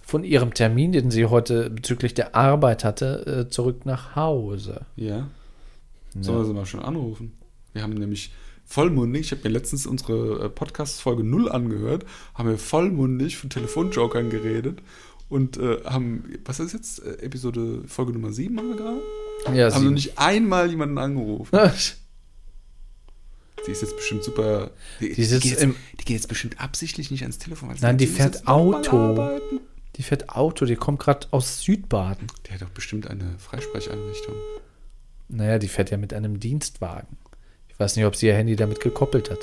von 0.09 0.25
ihrem 0.25 0.55
Termin, 0.55 0.93
den 0.93 1.11
sie 1.11 1.27
heute 1.27 1.69
bezüglich 1.69 2.15
der 2.15 2.35
Arbeit 2.35 2.83
hatte, 2.83 3.47
äh, 3.47 3.51
zurück 3.51 3.85
nach 3.85 4.17
Hause. 4.17 4.87
Ja. 4.97 5.29
Sollen 6.19 6.39
wir 6.39 6.45
sie 6.47 6.55
mal 6.55 6.65
schon 6.65 6.81
anrufen? 6.81 7.35
Wir 7.75 7.83
haben 7.83 7.93
nämlich 7.93 8.33
vollmundig, 8.65 9.27
ich 9.27 9.33
habe 9.33 9.43
mir 9.47 9.51
letztens 9.53 9.87
unsere 9.87 10.47
äh, 10.47 10.49
Podcast-Folge 10.49 11.25
0 11.25 11.51
angehört, 11.51 12.07
haben 12.35 12.49
wir 12.49 12.57
vollmundig 12.57 13.37
von 13.37 13.51
Telefonjokern 13.51 14.31
geredet 14.31 14.81
und 15.29 15.59
äh, 15.59 15.85
haben, 15.85 16.25
was 16.47 16.59
ist 16.59 16.73
jetzt? 16.73 17.05
Äh, 17.05 17.19
Episode, 17.27 17.83
Folge 17.87 18.13
Nummer 18.15 18.33
7 18.33 18.57
haben 18.59 18.69
wir 18.71 18.77
gerade? 18.77 19.01
Ja, 19.55 19.67
Haben 19.75 19.83
noch 19.85 19.89
sie, 19.91 19.95
nicht 19.95 20.19
einmal 20.19 20.71
jemanden 20.71 20.97
angerufen. 20.97 21.55
Die 23.67 23.73
ist 23.73 23.83
jetzt 23.83 23.97
bestimmt 23.97 24.25
super. 24.25 24.71
Die, 25.01 25.13
Die 25.13 25.25
sitzt 25.25 25.43
geht 25.43 25.53
jetzt, 25.53 25.63
im- 25.63 25.75
die 26.01 26.05
geht 26.05 26.17
jetzt 26.17 26.29
bestimmt 26.29 26.59
absichtlich 26.61 27.11
nicht 27.11 27.23
ans 27.23 27.37
Telefon. 27.39 27.75
Nein, 27.81 27.99
die 27.99 28.07
fährt 28.07 28.47
Auto. 28.49 29.39
Die 29.99 30.03
fährt 30.03 30.29
Auto, 30.31 30.65
die 30.65 30.77
kommt 30.77 31.01
gerade 31.01 31.27
aus 31.33 31.61
Südbaden. 31.63 32.29
Die 32.47 32.53
hat 32.53 32.63
doch 32.63 32.71
bestimmt 32.71 33.09
eine 33.09 33.37
Freisprecheinrichtung. 33.39 34.35
Naja, 35.29 35.59
die 35.59 35.69
fährt 35.69 35.91
ja 35.91 35.97
mit 35.97 36.15
einem 36.15 36.39
Dienstwagen. 36.41 37.19
Ich 37.69 37.79
weiß 37.79 37.97
nicht, 37.97 38.05
ob 38.07 38.15
sie 38.17 38.27
ihr 38.29 38.35
Handy 38.35 38.55
damit 38.57 38.81
gekoppelt 38.81 39.31
hat. 39.31 39.41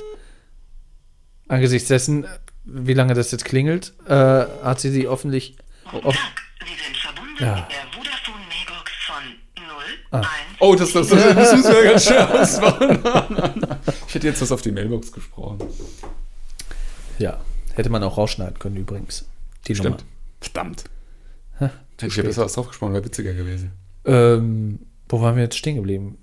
Angesichts 1.47 1.89
dessen, 1.89 2.25
wie 2.63 2.93
lange 2.93 3.13
das 3.13 3.31
jetzt 3.31 3.45
klingelt, 3.45 3.93
äh, 4.07 4.13
hat 4.13 4.79
sie 4.79 4.89
sie 4.91 5.07
offentlich. 5.07 5.57
Guten 5.91 6.07
Off 6.07 6.15
Tag, 6.15 6.41
Sie 6.65 6.83
sind 6.83 6.97
verbunden 6.97 7.35
Ja. 7.43 7.55
mit 7.55 7.65
der 7.71 7.93
Vodafone 7.93 8.43
Magox 8.47 8.91
von 9.05 9.23
0, 9.63 9.73
Ah. 10.11 10.17
1. 10.19 10.27
Oh, 10.59 10.75
das, 10.75 10.93
das, 10.93 11.09
das 11.09 11.53
müssen 11.53 11.63
wir 11.71 11.83
ja 11.83 11.91
ganz 11.91 12.05
schnell 12.05 12.21
ausmachen. 12.23 13.77
Ich 14.07 14.15
hätte 14.15 14.27
jetzt 14.27 14.41
was 14.41 14.51
auf 14.51 14.61
die 14.61 14.71
Mailbox 14.71 15.11
gesprochen. 15.11 15.59
ja, 17.19 17.39
hätte 17.75 17.89
man 17.89 18.01
auch 18.03 18.17
rausschneiden 18.17 18.57
können 18.57 18.77
übrigens. 18.77 19.25
Die 19.67 19.75
Stimmt. 19.75 20.03
Verdammt. 20.41 20.85
Hätte 21.57 22.07
ich 22.07 22.15
ja 22.15 22.23
besser 22.23 22.45
was 22.45 22.53
drauf 22.53 22.67
gesprochen, 22.67 22.93
wäre 22.93 23.05
witziger 23.05 23.33
gewesen. 23.33 23.71
Ähm, 24.03 24.79
wo 25.07 25.21
waren 25.21 25.35
wir 25.35 25.43
jetzt 25.43 25.57
stehen 25.57 25.75
geblieben? 25.75 26.17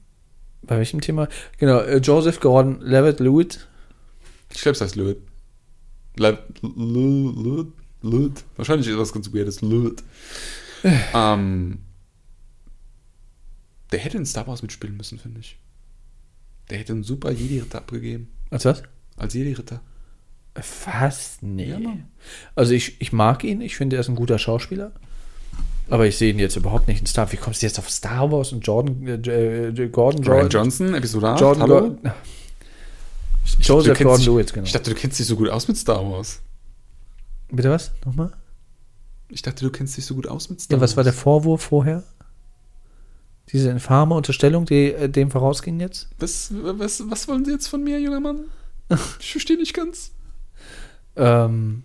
Bei 0.62 0.76
welchem 0.76 1.00
Thema? 1.00 1.28
Genau, 1.58 1.78
äh, 1.78 1.96
Joseph 1.98 2.40
Gordon 2.40 2.80
Levitt 2.82 3.20
Lewitt. 3.20 3.66
Ich 4.52 4.60
glaube, 4.60 4.74
es 4.74 4.80
heißt. 4.80 4.96
Löt. 4.96 5.18
Löt. 6.16 6.38
Löt. 8.02 8.44
Wahrscheinlich 8.56 8.86
ist 8.86 8.98
das 8.98 9.12
ganz 9.12 9.32
weirdes. 9.32 9.62
Löt. 9.62 10.02
ähm, 11.14 11.78
der 13.92 13.98
hätte 14.00 14.18
in 14.18 14.26
Star 14.26 14.46
Wars 14.46 14.62
mitspielen 14.62 14.96
müssen, 14.96 15.18
finde 15.18 15.40
ich. 15.40 15.58
Der 16.70 16.78
hätte 16.78 16.92
einen 16.92 17.02
super 17.02 17.30
Jedi-Ritter 17.30 17.78
abgegeben. 17.78 18.28
Als 18.50 18.64
was? 18.64 18.82
Als 19.16 19.34
Jedi-Ritter. 19.34 19.80
Fast 20.60 21.42
nee. 21.42 21.70
Ja, 21.70 21.78
also 22.54 22.72
ich, 22.74 23.00
ich 23.00 23.12
mag 23.12 23.42
ihn, 23.44 23.60
ich 23.62 23.76
finde, 23.76 23.96
er 23.96 24.00
ist 24.00 24.08
ein 24.08 24.16
guter 24.16 24.38
Schauspieler. 24.38 24.92
Aber 25.88 26.06
ich 26.06 26.16
sehe 26.16 26.30
ihn 26.32 26.38
jetzt 26.38 26.56
überhaupt 26.56 26.88
nicht 26.88 27.00
in 27.00 27.06
Star. 27.06 27.30
Wie 27.32 27.36
kommst 27.36 27.62
du 27.62 27.66
jetzt 27.66 27.78
auf 27.78 27.90
Star 27.90 28.30
Wars 28.30 28.52
und 28.52 28.60
Jordan, 28.66 29.06
äh, 29.06 29.68
äh, 29.68 29.88
Gordon 29.88 30.24
Ryan 30.24 30.40
Jordan, 30.42 30.50
Johnson, 30.50 30.94
Episode 30.94 31.28
8. 31.30 31.40
Jordan 31.40 31.62
Hallo? 31.62 31.80
Gordon, 31.80 31.98
Ich 33.44 33.52
dachte, 33.52 33.62
Joseph 33.68 33.86
du 33.98 34.04
kennst 34.04 34.18
dich- 34.18 34.26
Gordon-Levitt, 34.26 34.52
genau. 34.54 34.66
Ich 34.66 34.72
dachte, 34.72 34.90
du 34.90 34.96
kennst 34.96 35.18
dich 35.18 35.26
so 35.26 35.36
gut 35.36 35.48
aus 35.48 35.68
mit 35.68 35.76
Star 35.76 36.10
Wars. 36.10 36.40
Bitte 37.50 37.70
was? 37.70 37.90
Nochmal? 38.06 38.32
Ich 39.28 39.42
dachte, 39.42 39.64
du 39.64 39.70
kennst 39.70 39.96
dich 39.96 40.06
so 40.06 40.14
gut 40.14 40.26
aus 40.28 40.48
mit 40.50 40.60
Star 40.60 40.76
Ja, 40.78 40.82
was 40.82 40.96
war 40.96 41.04
der 41.04 41.12
Wars. 41.14 41.22
Vorwurf 41.22 41.62
vorher? 41.62 42.04
Diese 43.52 43.70
infame 43.70 44.14
Unterstellung, 44.14 44.64
die 44.66 44.92
äh, 44.92 45.08
dem 45.08 45.30
vorausging 45.30 45.80
jetzt? 45.80 46.08
Was, 46.18 46.50
was, 46.52 47.02
was 47.10 47.28
wollen 47.28 47.44
Sie 47.44 47.50
jetzt 47.52 47.66
von 47.68 47.82
mir, 47.82 47.98
junger 48.00 48.20
Mann? 48.20 48.44
Ich 49.20 49.32
verstehe 49.32 49.56
nicht 49.56 49.74
ganz. 49.74 50.12
Ähm, 51.16 51.84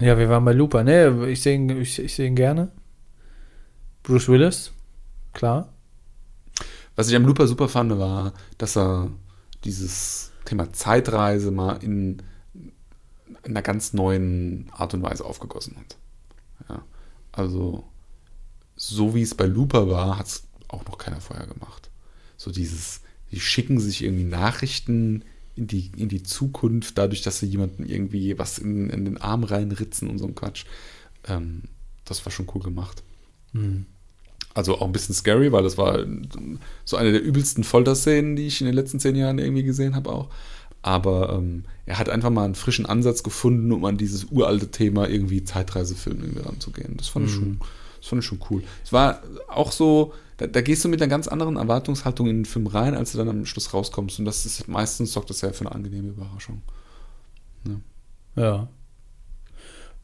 ja, 0.00 0.16
wir 0.16 0.28
waren 0.28 0.44
bei 0.44 0.52
Looper. 0.52 0.84
Ne, 0.84 1.28
ich 1.28 1.42
sehe 1.42 1.56
ihn, 1.56 1.68
ich, 1.70 1.98
ich 1.98 2.14
seh 2.14 2.26
ihn 2.26 2.36
gerne. 2.36 2.70
Bruce 4.02 4.28
Willis, 4.28 4.72
klar. 5.32 5.72
Was 6.96 7.08
ich 7.08 7.16
am 7.16 7.26
Looper 7.26 7.46
super 7.46 7.68
fand, 7.68 7.98
war, 7.98 8.32
dass 8.58 8.76
er 8.76 9.10
dieses 9.64 10.32
Thema 10.44 10.72
Zeitreise 10.72 11.50
mal 11.50 11.82
in 11.82 12.22
einer 13.44 13.62
ganz 13.62 13.92
neuen 13.92 14.70
Art 14.72 14.94
und 14.94 15.02
Weise 15.02 15.24
aufgegossen 15.24 15.76
hat. 15.76 15.96
Ja, 16.68 16.82
also, 17.32 17.84
so 18.76 19.14
wie 19.14 19.22
es 19.22 19.34
bei 19.34 19.46
Looper 19.46 19.88
war, 19.90 20.18
hat 20.18 20.26
es 20.26 20.48
auch 20.68 20.84
noch 20.86 20.98
keiner 20.98 21.20
vorher 21.20 21.46
gemacht. 21.46 21.90
So 22.36 22.50
dieses, 22.50 23.00
die 23.30 23.40
schicken 23.40 23.80
sich 23.80 24.02
irgendwie 24.02 24.24
Nachrichten 24.24 25.24
in 25.58 25.66
die, 25.66 25.90
in 25.96 26.08
die 26.08 26.22
Zukunft, 26.22 26.96
dadurch, 26.96 27.22
dass 27.22 27.40
sie 27.40 27.46
jemanden 27.46 27.84
irgendwie 27.84 28.38
was 28.38 28.58
in, 28.58 28.88
in 28.90 29.04
den 29.04 29.18
Arm 29.18 29.44
reinritzen 29.44 30.08
und 30.08 30.18
so 30.18 30.26
ein 30.26 30.34
Quatsch. 30.34 30.64
Ähm, 31.26 31.62
das 32.04 32.24
war 32.24 32.32
schon 32.32 32.48
cool 32.54 32.62
gemacht. 32.62 33.02
Also 34.54 34.78
auch 34.78 34.86
ein 34.86 34.92
bisschen 34.92 35.14
scary, 35.14 35.52
weil 35.52 35.62
das 35.62 35.76
war 35.76 36.04
so 36.84 36.96
eine 36.96 37.12
der 37.12 37.22
übelsten 37.22 37.64
Folterszenen, 37.64 38.36
die 38.36 38.46
ich 38.46 38.60
in 38.60 38.66
den 38.66 38.74
letzten 38.74 39.00
zehn 39.00 39.16
Jahren 39.16 39.38
irgendwie 39.38 39.62
gesehen 39.62 39.94
habe 39.94 40.10
auch. 40.10 40.30
Aber 40.80 41.32
ähm, 41.32 41.64
er 41.86 41.98
hat 41.98 42.08
einfach 42.08 42.30
mal 42.30 42.44
einen 42.44 42.54
frischen 42.54 42.86
Ansatz 42.86 43.22
gefunden, 43.22 43.72
um 43.72 43.84
an 43.84 43.98
dieses 43.98 44.26
uralte 44.30 44.70
Thema 44.70 45.08
irgendwie 45.08 45.44
Zeitreisefilm 45.44 46.20
irgendwie 46.20 46.42
ranzugehen. 46.42 46.96
Das 46.96 47.08
fand, 47.08 47.26
ich, 47.26 47.34
schon, 47.34 47.60
das 48.08 48.10
fand 48.10 48.22
ich 48.22 48.26
schon 48.28 48.40
cool. 48.50 48.62
Es 48.84 48.92
war 48.92 49.20
auch 49.48 49.72
so, 49.72 50.12
da, 50.38 50.46
da 50.46 50.60
gehst 50.60 50.84
du 50.84 50.88
mit 50.88 51.00
einer 51.02 51.08
ganz 51.10 51.28
anderen 51.28 51.56
Erwartungshaltung 51.56 52.26
in 52.28 52.36
den 52.38 52.44
Film 52.44 52.66
rein, 52.66 52.94
als 52.94 53.12
du 53.12 53.18
dann 53.18 53.28
am 53.28 53.44
Schluss 53.46 53.74
rauskommst. 53.74 54.18
Und 54.18 54.24
das 54.24 54.46
ist 54.46 54.66
meistens 54.68 55.12
sorgt 55.12 55.30
das 55.30 55.40
ja 55.42 55.52
für 55.52 55.66
eine 55.66 55.74
angenehme 55.74 56.08
Überraschung. 56.08 56.62
Ja. 58.36 58.68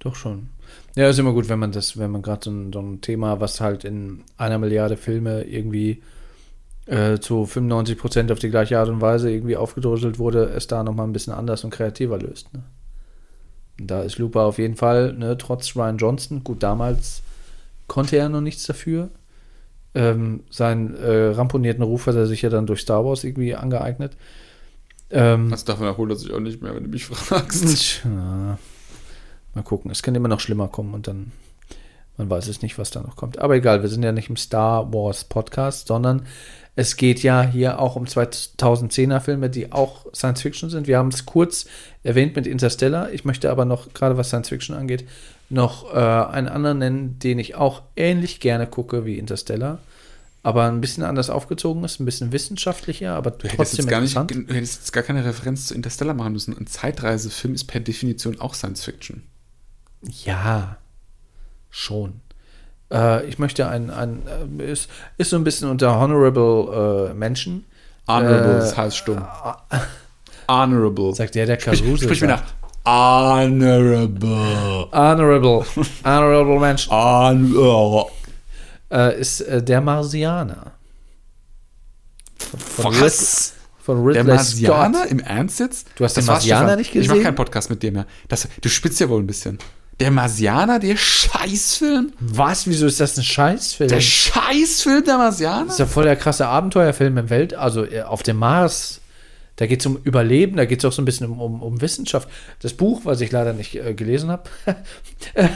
Doch 0.00 0.16
schon. 0.16 0.48
Ja, 0.96 1.08
ist 1.08 1.18
immer 1.18 1.32
gut, 1.32 1.48
wenn 1.48 1.58
man 1.58 1.72
das, 1.72 1.96
wenn 1.98 2.10
man 2.10 2.22
gerade 2.22 2.40
so, 2.44 2.50
ein- 2.50 2.72
so 2.72 2.80
ein 2.80 3.00
Thema, 3.00 3.40
was 3.40 3.60
halt 3.60 3.84
in 3.84 4.22
einer 4.36 4.58
Milliarde 4.58 4.96
Filme 4.96 5.44
irgendwie 5.44 6.02
äh, 6.86 7.18
zu 7.18 7.46
95 7.46 7.96
Prozent 7.96 8.30
auf 8.32 8.38
die 8.38 8.50
gleiche 8.50 8.78
Art 8.78 8.88
und 8.90 9.00
Weise 9.00 9.30
irgendwie 9.30 9.56
aufgedröselt 9.56 10.18
wurde, 10.18 10.44
es 10.50 10.66
da 10.66 10.82
nochmal 10.82 11.06
ein 11.06 11.12
bisschen 11.14 11.32
anders 11.32 11.64
und 11.64 11.70
kreativer 11.70 12.18
löst. 12.18 12.52
Ne? 12.52 12.62
Da 13.78 14.02
ist 14.02 14.18
Looper 14.18 14.42
auf 14.42 14.58
jeden 14.58 14.76
Fall, 14.76 15.14
ne, 15.14 15.38
trotz 15.38 15.74
Ryan 15.74 15.96
Johnson, 15.96 16.44
gut, 16.44 16.62
damals 16.62 17.22
konnte 17.86 18.16
er 18.16 18.28
noch 18.28 18.40
nichts 18.40 18.64
dafür. 18.64 19.10
Ähm, 19.94 20.42
seinen 20.50 20.96
äh, 20.96 21.26
ramponierten 21.28 21.84
Ruf 21.84 22.06
hat 22.06 22.16
er 22.16 22.26
sich 22.26 22.42
ja 22.42 22.50
dann 22.50 22.66
durch 22.66 22.80
Star 22.80 23.04
Wars 23.04 23.22
irgendwie 23.22 23.54
angeeignet. 23.54 24.16
Ähm, 25.10 25.52
Also 25.52 25.66
davon 25.66 25.86
erholt 25.86 26.10
er 26.10 26.16
sich 26.16 26.32
auch 26.32 26.40
nicht 26.40 26.62
mehr, 26.62 26.74
wenn 26.74 26.84
du 26.84 26.90
mich 26.90 27.06
fragst. 27.06 28.02
Tja, 28.02 28.58
mal 29.54 29.62
gucken. 29.62 29.90
Es 29.90 30.02
kann 30.02 30.14
immer 30.14 30.28
noch 30.28 30.40
schlimmer 30.40 30.66
kommen 30.68 30.94
und 30.94 31.06
dann, 31.06 31.30
man 32.16 32.28
weiß 32.28 32.48
es 32.48 32.62
nicht, 32.62 32.76
was 32.78 32.90
da 32.90 33.02
noch 33.02 33.14
kommt. 33.14 33.38
Aber 33.38 33.54
egal, 33.54 33.82
wir 33.82 33.88
sind 33.88 34.02
ja 34.02 34.10
nicht 34.10 34.30
im 34.30 34.36
Star 34.36 34.92
Wars 34.92 35.24
Podcast, 35.24 35.86
sondern 35.86 36.26
es 36.74 36.96
geht 36.96 37.22
ja 37.22 37.42
hier 37.42 37.78
auch 37.78 37.94
um 37.94 38.04
2010er 38.06 39.20
Filme, 39.20 39.48
die 39.48 39.70
auch 39.70 40.06
Science 40.12 40.42
Fiction 40.42 40.70
sind. 40.70 40.88
Wir 40.88 40.98
haben 40.98 41.10
es 41.10 41.24
kurz 41.24 41.66
erwähnt 42.02 42.34
mit 42.34 42.48
Interstellar. 42.48 43.12
Ich 43.12 43.24
möchte 43.24 43.48
aber 43.48 43.64
noch, 43.64 43.92
gerade 43.94 44.16
was 44.16 44.28
Science 44.28 44.48
Fiction 44.48 44.74
angeht, 44.74 45.04
noch 45.54 45.94
äh, 45.94 45.96
einen 45.98 46.48
anderen 46.48 46.78
nennen, 46.78 47.18
den 47.18 47.38
ich 47.38 47.54
auch 47.54 47.82
ähnlich 47.96 48.40
gerne 48.40 48.66
gucke 48.66 49.06
wie 49.06 49.18
Interstellar. 49.18 49.78
Aber 50.42 50.64
ein 50.64 50.82
bisschen 50.82 51.04
anders 51.04 51.30
aufgezogen 51.30 51.82
ist, 51.84 52.00
ein 52.00 52.04
bisschen 52.04 52.30
wissenschaftlicher, 52.32 53.14
aber 53.14 53.30
Du 53.30 53.44
hättest, 53.44 53.56
trotzdem 53.56 53.84
jetzt 53.86 53.88
gar 53.90 54.00
nicht, 54.02 54.14
interessant. 54.14 54.50
du 54.50 54.54
hättest 54.54 54.80
jetzt 54.80 54.92
gar 54.92 55.02
keine 55.02 55.24
Referenz 55.24 55.68
zu 55.68 55.74
Interstellar 55.74 56.12
machen 56.12 56.34
müssen. 56.34 56.54
Ein 56.58 56.66
Zeitreisefilm 56.66 57.54
ist 57.54 57.64
per 57.64 57.80
Definition 57.80 58.38
auch 58.42 58.52
Science 58.52 58.84
Fiction. 58.84 59.22
Ja, 60.24 60.76
schon. 61.70 62.20
Äh, 62.92 63.26
ich 63.26 63.38
möchte 63.38 63.68
ein, 63.68 63.88
ein 63.88 64.22
äh, 64.58 64.70
ist, 64.70 64.90
ist 65.16 65.30
so 65.30 65.36
ein 65.36 65.44
bisschen 65.44 65.70
unter 65.70 65.98
Honorable 65.98 67.08
äh, 67.10 67.14
Menschen. 67.14 67.64
Honorable, 68.06 68.56
Äh, 68.56 68.58
das 68.58 68.76
heißt 68.76 68.98
stumm. 68.98 69.24
Honorable. 70.48 71.14
Sagt 71.14 71.36
der, 71.36 71.46
der 71.46 71.58
Sprich, 71.58 71.80
Caruso 71.82 72.04
sprich 72.04 72.20
mir 72.20 72.26
nach. 72.28 72.42
Honorable. 72.86 74.88
Honorable, 74.92 75.64
Honorable 76.04 76.60
Mensch, 76.60 76.88
Honor. 76.88 78.10
äh, 78.92 79.18
ist 79.20 79.40
äh, 79.42 79.62
der 79.62 79.80
Marsianer. 79.80 80.72
Von, 82.76 83.00
Was? 83.00 83.54
von 83.82 83.96
Der 84.12 84.22
Ridley 84.22 84.34
Marsianer? 84.34 84.98
Scott. 85.00 85.10
Im 85.10 85.20
Ernst 85.20 85.60
jetzt? 85.60 85.86
Du 85.96 86.04
hast 86.04 86.16
den 86.16 86.26
war's, 86.26 86.38
Marsianer 86.40 86.76
nicht 86.76 86.94
Ich 86.94 87.06
mach 87.06 87.14
gesehen? 87.14 87.24
keinen 87.24 87.34
Podcast 87.36 87.70
mit 87.70 87.82
dir 87.82 87.92
mehr. 87.92 88.06
Das, 88.28 88.48
du 88.60 88.68
spitzt 88.68 89.00
ja 89.00 89.08
wohl 89.08 89.20
ein 89.22 89.26
bisschen. 89.26 89.58
Der 90.00 90.10
Marsianer, 90.10 90.78
der 90.80 90.96
Scheißfilm? 90.96 92.12
Was? 92.20 92.66
Wieso 92.66 92.86
ist 92.86 93.00
das 93.00 93.16
ein 93.16 93.22
Scheißfilm? 93.24 93.88
Der 93.88 94.00
Scheißfilm 94.00 95.04
der 95.04 95.18
Marsianer? 95.18 95.64
Das 95.66 95.74
ist 95.74 95.78
ja 95.78 95.86
voll 95.86 96.04
der 96.04 96.16
krasse 96.16 96.46
Abenteuerfilm 96.48 97.16
im 97.16 97.30
Welt, 97.30 97.54
also 97.54 97.84
äh, 97.84 98.02
auf 98.02 98.22
dem 98.22 98.36
Mars. 98.38 99.00
Da 99.56 99.66
geht 99.66 99.80
es 99.80 99.86
um 99.86 99.98
Überleben, 100.02 100.56
da 100.56 100.64
geht 100.64 100.80
es 100.80 100.84
auch 100.84 100.92
so 100.92 101.02
ein 101.02 101.04
bisschen 101.04 101.28
um, 101.30 101.40
um, 101.40 101.62
um 101.62 101.80
Wissenschaft. 101.80 102.28
Das 102.60 102.74
Buch, 102.74 103.02
was 103.04 103.20
ich 103.20 103.30
leider 103.30 103.52
nicht 103.52 103.76
äh, 103.76 103.94
gelesen 103.94 104.30
habe, 104.30 104.50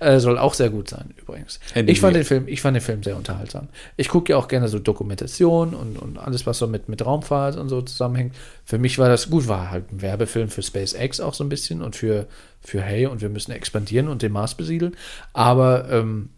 äh, 0.00 0.18
soll 0.18 0.38
auch 0.38 0.54
sehr 0.54 0.70
gut 0.70 0.88
sein, 0.88 1.14
übrigens. 1.16 1.60
Ich 1.74 2.00
fand, 2.00 2.16
den 2.16 2.24
Film, 2.24 2.48
ich 2.48 2.60
fand 2.60 2.76
den 2.76 2.82
Film 2.82 3.02
sehr 3.02 3.16
unterhaltsam. 3.16 3.68
Ich 3.96 4.08
gucke 4.08 4.32
ja 4.32 4.38
auch 4.38 4.48
gerne 4.48 4.68
so 4.68 4.78
Dokumentation 4.78 5.74
und, 5.74 5.98
und 5.98 6.18
alles, 6.18 6.46
was 6.46 6.58
so 6.58 6.66
mit, 6.66 6.88
mit 6.88 7.04
Raumfahrt 7.04 7.56
und 7.56 7.68
so 7.68 7.80
zusammenhängt. 7.82 8.34
Für 8.64 8.78
mich 8.78 8.98
war 8.98 9.08
das 9.08 9.30
gut, 9.30 9.48
war 9.48 9.70
halt 9.70 9.92
ein 9.92 10.02
Werbefilm 10.02 10.48
für 10.48 10.62
SpaceX 10.62 11.20
auch 11.20 11.34
so 11.34 11.44
ein 11.44 11.48
bisschen 11.48 11.82
und 11.82 11.96
für, 11.96 12.26
für 12.60 12.82
hey, 12.82 13.06
und 13.06 13.20
wir 13.20 13.28
müssen 13.28 13.52
expandieren 13.52 14.08
und 14.08 14.22
den 14.22 14.32
Mars 14.32 14.56
besiedeln. 14.56 14.96
Aber 15.32 15.88
ähm, 15.90 16.30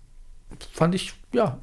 fand 0.73 0.95
ich, 0.95 1.15
ja. 1.33 1.59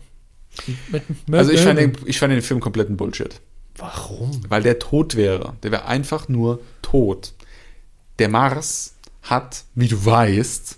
Mit, 0.91 1.03
mit 1.27 1.39
Also 1.39 1.51
ich 1.51 1.61
fand, 1.61 1.79
den, 1.79 1.93
ich 2.05 2.19
fand 2.19 2.33
den 2.33 2.41
Film 2.41 2.59
kompletten 2.59 2.97
Bullshit. 2.97 3.39
Warum? 3.77 4.41
Weil 4.49 4.63
der 4.63 4.79
tot 4.79 5.15
wäre. 5.15 5.55
Der 5.63 5.71
wäre 5.71 5.85
einfach 5.85 6.27
nur 6.27 6.59
tot. 6.81 7.33
Der 8.19 8.29
Mars 8.29 8.95
hat, 9.23 9.63
wie 9.75 9.87
du 9.87 10.05
weißt, 10.05 10.77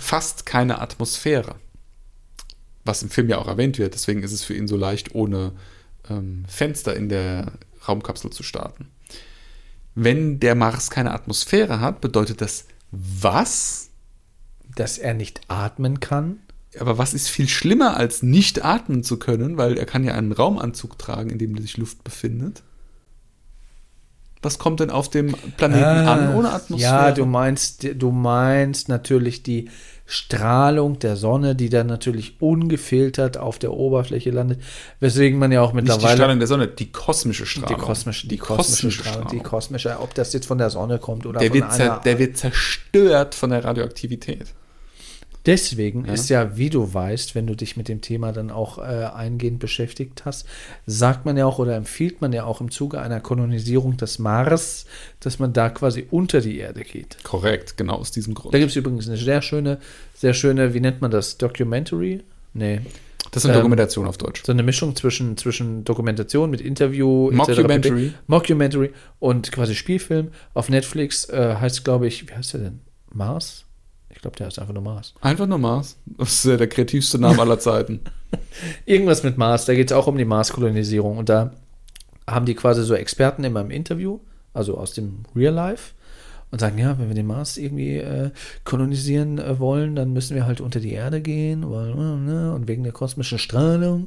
fast 0.00 0.46
keine 0.46 0.80
Atmosphäre. 0.80 1.56
Was 2.84 3.02
im 3.02 3.10
Film 3.10 3.28
ja 3.28 3.38
auch 3.38 3.48
erwähnt 3.48 3.78
wird. 3.78 3.94
Deswegen 3.94 4.22
ist 4.22 4.32
es 4.32 4.44
für 4.44 4.54
ihn 4.54 4.68
so 4.68 4.76
leicht, 4.76 5.14
ohne 5.14 5.52
ähm, 6.08 6.44
Fenster 6.48 6.94
in 6.94 7.08
der 7.08 7.52
Raumkapsel 7.88 8.30
zu 8.30 8.42
starten. 8.42 8.90
Wenn 9.94 10.40
der 10.40 10.54
Mars 10.54 10.90
keine 10.90 11.12
Atmosphäre 11.12 11.80
hat, 11.80 12.00
bedeutet 12.00 12.40
das 12.40 12.66
was? 12.90 13.90
Dass 14.74 14.98
er 14.98 15.14
nicht 15.14 15.42
atmen 15.48 16.00
kann? 16.00 16.40
Aber 16.80 16.98
was 16.98 17.14
ist 17.14 17.28
viel 17.28 17.48
schlimmer, 17.48 17.96
als 17.96 18.22
nicht 18.22 18.64
atmen 18.64 19.02
zu 19.02 19.18
können, 19.18 19.56
weil 19.56 19.78
er 19.78 19.86
kann 19.86 20.04
ja 20.04 20.14
einen 20.14 20.32
Raumanzug 20.32 20.98
tragen, 20.98 21.30
in 21.30 21.38
dem 21.38 21.56
sich 21.58 21.76
Luft 21.76 22.04
befindet? 22.04 22.62
Was 24.44 24.58
kommt 24.58 24.80
denn 24.80 24.90
auf 24.90 25.08
dem 25.08 25.34
Planeten 25.56 25.82
an 25.82 26.34
ohne 26.34 26.52
Atmosphäre? 26.52 26.92
Ja, 26.92 27.12
du 27.12 27.24
meinst, 27.24 27.86
du 27.94 28.10
meinst 28.10 28.90
natürlich 28.90 29.42
die 29.42 29.70
Strahlung 30.06 30.98
der 30.98 31.16
Sonne, 31.16 31.56
die 31.56 31.70
dann 31.70 31.86
natürlich 31.86 32.42
ungefiltert 32.42 33.38
auf 33.38 33.58
der 33.58 33.72
Oberfläche 33.72 34.30
landet, 34.30 34.60
weswegen 35.00 35.38
man 35.38 35.50
ja 35.50 35.62
auch 35.62 35.72
Nicht 35.72 35.86
die 35.86 35.92
mittlerweile 35.92 36.16
Strahlung 36.16 36.38
der 36.40 36.48
Sonne, 36.48 36.68
die 36.68 36.92
kosmische 36.92 37.44
die 37.44 37.48
Strahlung. 37.48 37.78
kosmische, 37.78 38.28
die 38.28 38.36
kosmische 38.36 38.90
Strahlung, 38.90 39.28
die 39.28 39.40
kosmische, 39.40 39.98
ob 39.98 40.14
das 40.14 40.34
jetzt 40.34 40.46
von 40.46 40.58
der 40.58 40.68
Sonne 40.68 40.98
kommt 40.98 41.24
oder 41.24 41.40
der, 41.40 41.48
von 41.48 41.60
wird 41.60 41.70
einer 41.70 42.00
der 42.00 42.18
wird 42.18 42.36
zerstört 42.36 43.34
von 43.34 43.48
der 43.48 43.64
Radioaktivität. 43.64 44.52
Deswegen 45.46 46.06
ist 46.06 46.30
ja, 46.30 46.56
wie 46.56 46.70
du 46.70 46.94
weißt, 46.94 47.34
wenn 47.34 47.46
du 47.46 47.54
dich 47.54 47.76
mit 47.76 47.88
dem 47.88 48.00
Thema 48.00 48.32
dann 48.32 48.50
auch 48.50 48.78
äh, 48.78 48.82
eingehend 48.82 49.58
beschäftigt 49.58 50.24
hast, 50.24 50.46
sagt 50.86 51.26
man 51.26 51.36
ja 51.36 51.44
auch 51.44 51.58
oder 51.58 51.76
empfiehlt 51.76 52.22
man 52.22 52.32
ja 52.32 52.44
auch 52.44 52.62
im 52.62 52.70
Zuge 52.70 53.00
einer 53.00 53.20
Kolonisierung 53.20 53.98
des 53.98 54.18
Mars, 54.18 54.86
dass 55.20 55.38
man 55.38 55.52
da 55.52 55.68
quasi 55.68 56.06
unter 56.10 56.40
die 56.40 56.58
Erde 56.58 56.82
geht. 56.82 57.18
Korrekt, 57.24 57.76
genau 57.76 57.96
aus 57.96 58.10
diesem 58.10 58.32
Grund. 58.32 58.54
Da 58.54 58.58
gibt 58.58 58.70
es 58.70 58.76
übrigens 58.76 59.06
eine 59.06 59.18
sehr 59.18 59.42
schöne, 59.42 59.78
sehr 60.14 60.32
schöne, 60.32 60.72
wie 60.72 60.80
nennt 60.80 61.02
man 61.02 61.10
das, 61.10 61.36
Documentary? 61.36 62.22
Nee. 62.54 62.80
Das 63.30 63.42
ist 63.42 63.50
eine 63.50 63.54
ähm, 63.54 63.62
Dokumentation 63.62 64.06
auf 64.06 64.16
Deutsch. 64.16 64.44
So 64.44 64.52
eine 64.52 64.62
Mischung 64.62 64.96
zwischen, 64.96 65.36
zwischen 65.36 65.84
Dokumentation 65.84 66.50
mit 66.50 66.60
Interview. 66.60 67.30
Mockumentary. 67.32 68.12
Mockumentary 68.28 68.92
und 69.18 69.50
quasi 69.52 69.74
Spielfilm. 69.74 70.30
Auf 70.54 70.70
Netflix 70.70 71.28
äh, 71.28 71.56
heißt, 71.60 71.84
glaube 71.84 72.06
ich, 72.06 72.28
wie 72.28 72.34
heißt 72.34 72.54
der 72.54 72.60
denn? 72.60 72.80
Mars? 73.12 73.64
Ich 74.14 74.22
glaube, 74.22 74.36
der 74.36 74.46
heißt 74.46 74.58
einfach 74.58 74.72
nur 74.72 74.82
Mars. 74.82 75.12
Einfach 75.20 75.46
nur 75.46 75.58
Mars. 75.58 75.98
Das 76.06 76.32
ist 76.32 76.44
ja 76.44 76.56
der 76.56 76.68
kreativste 76.68 77.18
Name 77.18 77.40
aller 77.40 77.58
Zeiten. 77.58 78.00
Irgendwas 78.86 79.22
mit 79.22 79.36
Mars, 79.36 79.66
da 79.66 79.74
geht 79.74 79.90
es 79.90 79.96
auch 79.96 80.06
um 80.06 80.16
die 80.16 80.24
Marskolonisierung. 80.24 81.18
Und 81.18 81.28
da 81.28 81.52
haben 82.26 82.46
die 82.46 82.54
quasi 82.54 82.82
so 82.84 82.94
Experten 82.94 83.44
immer 83.44 83.60
im 83.60 83.70
Interview, 83.70 84.20
also 84.54 84.78
aus 84.78 84.92
dem 84.92 85.24
Real 85.36 85.52
Life, 85.52 85.92
und 86.50 86.60
sagen, 86.60 86.78
ja, 86.78 86.98
wenn 86.98 87.08
wir 87.08 87.14
den 87.16 87.26
Mars 87.26 87.56
irgendwie 87.56 87.96
äh, 87.96 88.30
kolonisieren 88.62 89.38
äh, 89.38 89.58
wollen, 89.58 89.96
dann 89.96 90.12
müssen 90.12 90.36
wir 90.36 90.46
halt 90.46 90.60
unter 90.60 90.78
die 90.78 90.92
Erde 90.92 91.20
gehen, 91.20 91.68
weil, 91.68 91.90
äh, 91.90 91.94
ne, 91.94 92.54
und 92.54 92.68
wegen 92.68 92.84
der 92.84 92.92
kosmischen 92.92 93.38
Strahlung. 93.38 94.06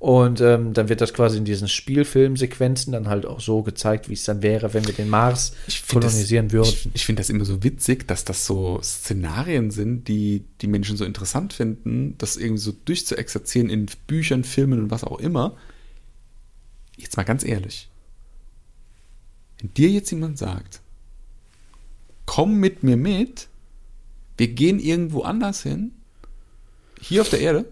Und 0.00 0.40
ähm, 0.40 0.72
dann 0.72 0.88
wird 0.88 1.02
das 1.02 1.12
quasi 1.12 1.36
in 1.36 1.44
diesen 1.44 1.68
Spielfilmsequenzen 1.68 2.90
dann 2.94 3.08
halt 3.08 3.26
auch 3.26 3.38
so 3.38 3.62
gezeigt, 3.62 4.08
wie 4.08 4.14
es 4.14 4.24
dann 4.24 4.40
wäre, 4.40 4.72
wenn 4.72 4.86
wir 4.86 4.94
den 4.94 5.10
Mars 5.10 5.52
kolonisieren 5.90 6.48
das, 6.48 6.52
würden. 6.54 6.68
Ich, 6.68 6.88
ich 6.94 7.04
finde 7.04 7.20
das 7.20 7.28
immer 7.28 7.44
so 7.44 7.62
witzig, 7.62 8.08
dass 8.08 8.24
das 8.24 8.46
so 8.46 8.80
Szenarien 8.82 9.70
sind, 9.70 10.08
die 10.08 10.46
die 10.62 10.68
Menschen 10.68 10.96
so 10.96 11.04
interessant 11.04 11.52
finden, 11.52 12.14
das 12.16 12.38
irgendwie 12.38 12.62
so 12.62 12.72
durchzuexerzieren 12.86 13.68
in 13.68 13.88
Büchern, 14.06 14.42
Filmen 14.42 14.84
und 14.84 14.90
was 14.90 15.04
auch 15.04 15.18
immer. 15.18 15.54
Jetzt 16.96 17.18
mal 17.18 17.24
ganz 17.24 17.44
ehrlich. 17.44 17.90
Wenn 19.58 19.74
dir 19.74 19.90
jetzt 19.90 20.10
jemand 20.10 20.38
sagt, 20.38 20.80
komm 22.24 22.56
mit 22.56 22.82
mir 22.82 22.96
mit, 22.96 23.48
wir 24.38 24.48
gehen 24.48 24.78
irgendwo 24.78 25.24
anders 25.24 25.62
hin, 25.62 25.92
hier 27.02 27.20
auf 27.20 27.28
der 27.28 27.40
Erde, 27.40 27.66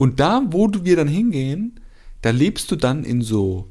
und 0.00 0.18
da, 0.18 0.42
wo 0.46 0.70
wir 0.82 0.96
dann 0.96 1.08
hingehen, 1.08 1.78
da 2.22 2.30
lebst 2.30 2.70
du 2.70 2.76
dann 2.76 3.04
in 3.04 3.20
so 3.20 3.68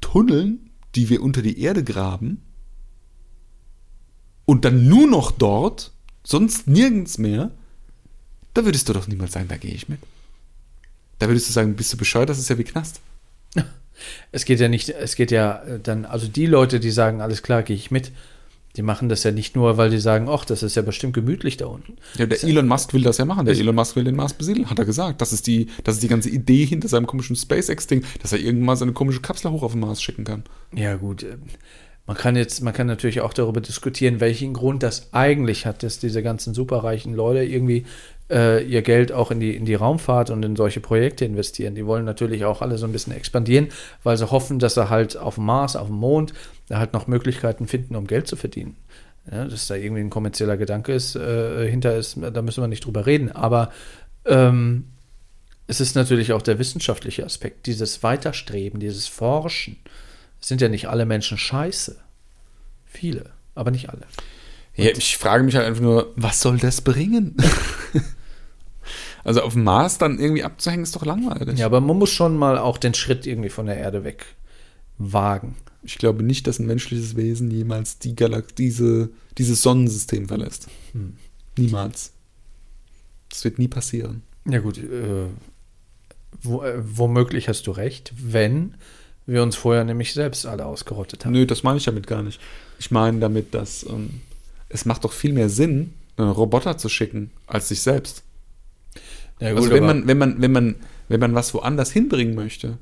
Tunneln, 0.00 0.70
die 0.94 1.08
wir 1.08 1.20
unter 1.20 1.42
die 1.42 1.60
Erde 1.60 1.82
graben, 1.82 2.42
und 4.44 4.64
dann 4.64 4.86
nur 4.86 5.08
noch 5.08 5.32
dort, 5.32 5.90
sonst 6.22 6.68
nirgends 6.68 7.18
mehr, 7.18 7.50
da 8.52 8.64
würdest 8.64 8.88
du 8.88 8.92
doch 8.92 9.08
niemals 9.08 9.32
sagen, 9.32 9.48
da 9.48 9.56
gehe 9.56 9.74
ich 9.74 9.88
mit. 9.88 9.98
Da 11.18 11.26
würdest 11.26 11.48
du 11.48 11.52
sagen, 11.52 11.74
bist 11.74 11.92
du 11.92 11.96
bescheuert, 11.96 12.28
das 12.28 12.38
ist 12.38 12.48
ja 12.48 12.56
wie 12.56 12.64
Knast. 12.64 13.00
Es 14.32 14.44
geht 14.44 14.58
ja 14.58 14.68
nicht, 14.68 14.88
es 14.88 15.14
geht 15.14 15.30
ja 15.30 15.62
äh, 15.62 15.80
dann, 15.80 16.04
also 16.04 16.26
die 16.28 16.46
Leute, 16.46 16.78
die 16.78 16.90
sagen, 16.90 17.20
alles 17.20 17.42
klar, 17.42 17.62
gehe 17.62 17.76
ich 17.76 17.92
mit, 17.92 18.12
die 18.76 18.82
machen 18.82 19.08
das 19.08 19.22
ja 19.22 19.30
nicht 19.30 19.54
nur, 19.54 19.76
weil 19.76 19.90
die 19.90 19.98
sagen, 19.98 20.28
ach, 20.28 20.44
das 20.44 20.62
ist 20.62 20.74
ja 20.74 20.82
bestimmt 20.82 21.14
gemütlich 21.14 21.56
da 21.56 21.66
unten. 21.66 21.96
Ja, 22.16 22.26
der 22.26 22.42
Elon 22.42 22.66
Musk 22.66 22.92
will 22.92 23.02
das 23.02 23.18
ja 23.18 23.24
machen. 23.24 23.46
Der 23.46 23.54
Elon 23.54 23.74
Musk 23.74 23.94
will 23.96 24.04
den 24.04 24.16
Mars 24.16 24.34
besiedeln, 24.34 24.68
hat 24.68 24.78
er 24.78 24.84
gesagt. 24.84 25.20
Das 25.20 25.32
ist 25.32 25.46
die, 25.46 25.68
das 25.84 25.94
ist 25.96 26.02
die 26.02 26.08
ganze 26.08 26.30
Idee 26.30 26.64
hinter 26.64 26.88
seinem 26.88 27.06
komischen 27.06 27.36
SpaceX-Ding, 27.36 28.04
dass 28.20 28.32
er 28.32 28.40
irgendwann 28.40 28.66
mal 28.66 28.76
seine 28.76 28.92
komische 28.92 29.20
Kapsel 29.20 29.50
hoch 29.52 29.62
auf 29.62 29.72
den 29.72 29.80
Mars 29.80 30.02
schicken 30.02 30.24
kann. 30.24 30.42
Ja, 30.74 30.96
gut. 30.96 31.22
äh, 31.22 31.36
Man 32.06 32.16
kann 32.16 32.36
jetzt, 32.36 32.62
man 32.62 32.74
kann 32.74 32.86
natürlich 32.86 33.20
auch 33.20 33.32
darüber 33.32 33.60
diskutieren, 33.60 34.20
welchen 34.20 34.52
Grund 34.54 34.82
das 34.82 35.12
eigentlich 35.12 35.66
hat, 35.66 35.82
dass 35.82 36.00
diese 36.00 36.22
ganzen 36.22 36.52
superreichen 36.52 37.14
Leute 37.14 37.44
irgendwie 37.44 37.86
äh, 38.30 38.64
ihr 38.64 38.82
Geld 38.82 39.12
auch 39.12 39.30
in 39.30 39.40
die, 39.40 39.54
in 39.54 39.64
die 39.64 39.74
Raumfahrt 39.74 40.30
und 40.30 40.44
in 40.44 40.56
solche 40.56 40.80
Projekte 40.80 41.24
investieren. 41.24 41.74
Die 41.74 41.86
wollen 41.86 42.04
natürlich 42.04 42.44
auch 42.44 42.62
alle 42.62 42.78
so 42.78 42.86
ein 42.86 42.92
bisschen 42.92 43.12
expandieren, 43.12 43.68
weil 44.02 44.16
sie 44.16 44.30
hoffen, 44.30 44.58
dass 44.58 44.74
sie 44.74 44.88
halt 44.90 45.16
auf 45.16 45.36
dem 45.36 45.44
Mars, 45.44 45.76
auf 45.76 45.88
dem 45.88 45.96
Mond, 45.96 46.32
da 46.68 46.78
halt 46.78 46.92
noch 46.92 47.06
Möglichkeiten 47.06 47.66
finden, 47.66 47.96
um 47.96 48.06
Geld 48.06 48.26
zu 48.26 48.36
verdienen. 48.36 48.76
Ja, 49.30 49.44
dass 49.46 49.66
da 49.68 49.74
irgendwie 49.74 50.02
ein 50.02 50.10
kommerzieller 50.10 50.56
Gedanke 50.56 50.92
ist, 50.92 51.16
äh, 51.16 51.68
hinter 51.68 51.96
ist, 51.96 52.18
da 52.20 52.42
müssen 52.42 52.62
wir 52.62 52.68
nicht 52.68 52.84
drüber 52.84 53.06
reden. 53.06 53.32
Aber 53.32 53.70
ähm, 54.26 54.84
es 55.66 55.80
ist 55.80 55.94
natürlich 55.96 56.32
auch 56.32 56.42
der 56.42 56.58
wissenschaftliche 56.58 57.24
Aspekt, 57.24 57.66
dieses 57.66 58.02
Weiterstreben, 58.02 58.80
dieses 58.80 59.06
Forschen. 59.06 59.76
Es 60.40 60.48
sind 60.48 60.60
ja 60.60 60.68
nicht 60.68 60.88
alle 60.88 61.06
Menschen 61.06 61.38
scheiße. 61.38 61.96
Viele, 62.84 63.30
aber 63.54 63.70
nicht 63.70 63.88
alle. 63.88 64.06
Ja, 64.76 64.90
ich 64.90 65.16
frage 65.16 65.44
mich 65.44 65.54
halt 65.54 65.66
einfach 65.66 65.82
nur, 65.82 66.12
was 66.16 66.40
soll 66.40 66.58
das 66.58 66.80
bringen? 66.80 67.36
also 69.24 69.42
auf 69.42 69.52
dem 69.52 69.64
Mars 69.64 69.98
dann 69.98 70.18
irgendwie 70.18 70.42
abzuhängen, 70.42 70.82
ist 70.82 70.96
doch 70.96 71.04
langweilig. 71.04 71.58
Ja, 71.58 71.66
aber 71.66 71.80
man 71.80 71.96
muss 71.96 72.10
schon 72.10 72.36
mal 72.36 72.58
auch 72.58 72.78
den 72.78 72.94
Schritt 72.94 73.26
irgendwie 73.26 73.50
von 73.50 73.66
der 73.66 73.76
Erde 73.76 74.04
weg 74.04 74.26
wagen. 74.98 75.56
Ich 75.82 75.98
glaube 75.98 76.22
nicht, 76.22 76.46
dass 76.46 76.58
ein 76.58 76.66
menschliches 76.66 77.14
Wesen 77.14 77.50
jemals 77.50 77.98
die 77.98 78.16
Galax 78.16 78.54
diese, 78.54 79.10
dieses 79.38 79.62
Sonnensystem 79.62 80.26
verlässt. 80.26 80.68
Niemals. 81.56 82.12
Das 83.28 83.44
wird 83.44 83.58
nie 83.58 83.68
passieren. 83.68 84.22
Ja 84.48 84.58
gut, 84.58 84.78
äh, 84.78 85.26
wo, 86.42 86.62
äh, 86.62 86.74
womöglich 86.78 87.48
hast 87.48 87.66
du 87.66 87.70
recht, 87.70 88.12
wenn 88.16 88.74
wir 89.26 89.42
uns 89.42 89.56
vorher 89.56 89.84
nämlich 89.84 90.12
selbst 90.14 90.46
alle 90.46 90.66
ausgerottet 90.66 91.24
haben. 91.24 91.32
Nö, 91.32 91.46
das 91.46 91.62
meine 91.62 91.78
ich 91.78 91.84
damit 91.84 92.06
gar 92.06 92.22
nicht. 92.22 92.40
Ich 92.78 92.90
meine 92.90 93.20
damit, 93.20 93.54
dass 93.54 93.84
ähm, 93.84 94.20
es 94.74 94.84
macht 94.84 95.04
doch 95.04 95.12
viel 95.12 95.32
mehr 95.32 95.48
Sinn, 95.48 95.94
einen 96.16 96.30
Roboter 96.30 96.76
zu 96.76 96.88
schicken, 96.88 97.30
als 97.46 97.68
sich 97.68 97.80
selbst. 97.80 98.24
Ja, 99.38 99.50
gut, 99.50 99.58
also 99.58 99.70
wenn 99.70 99.86
man, 99.86 100.06
wenn 100.08 100.18
man, 100.18 100.42
wenn 100.42 100.52
man, 100.52 100.74
wenn 101.08 101.20
man 101.20 101.34
was 101.34 101.54
woanders 101.54 101.92
hinbringen 101.92 102.34
möchte, 102.34 102.78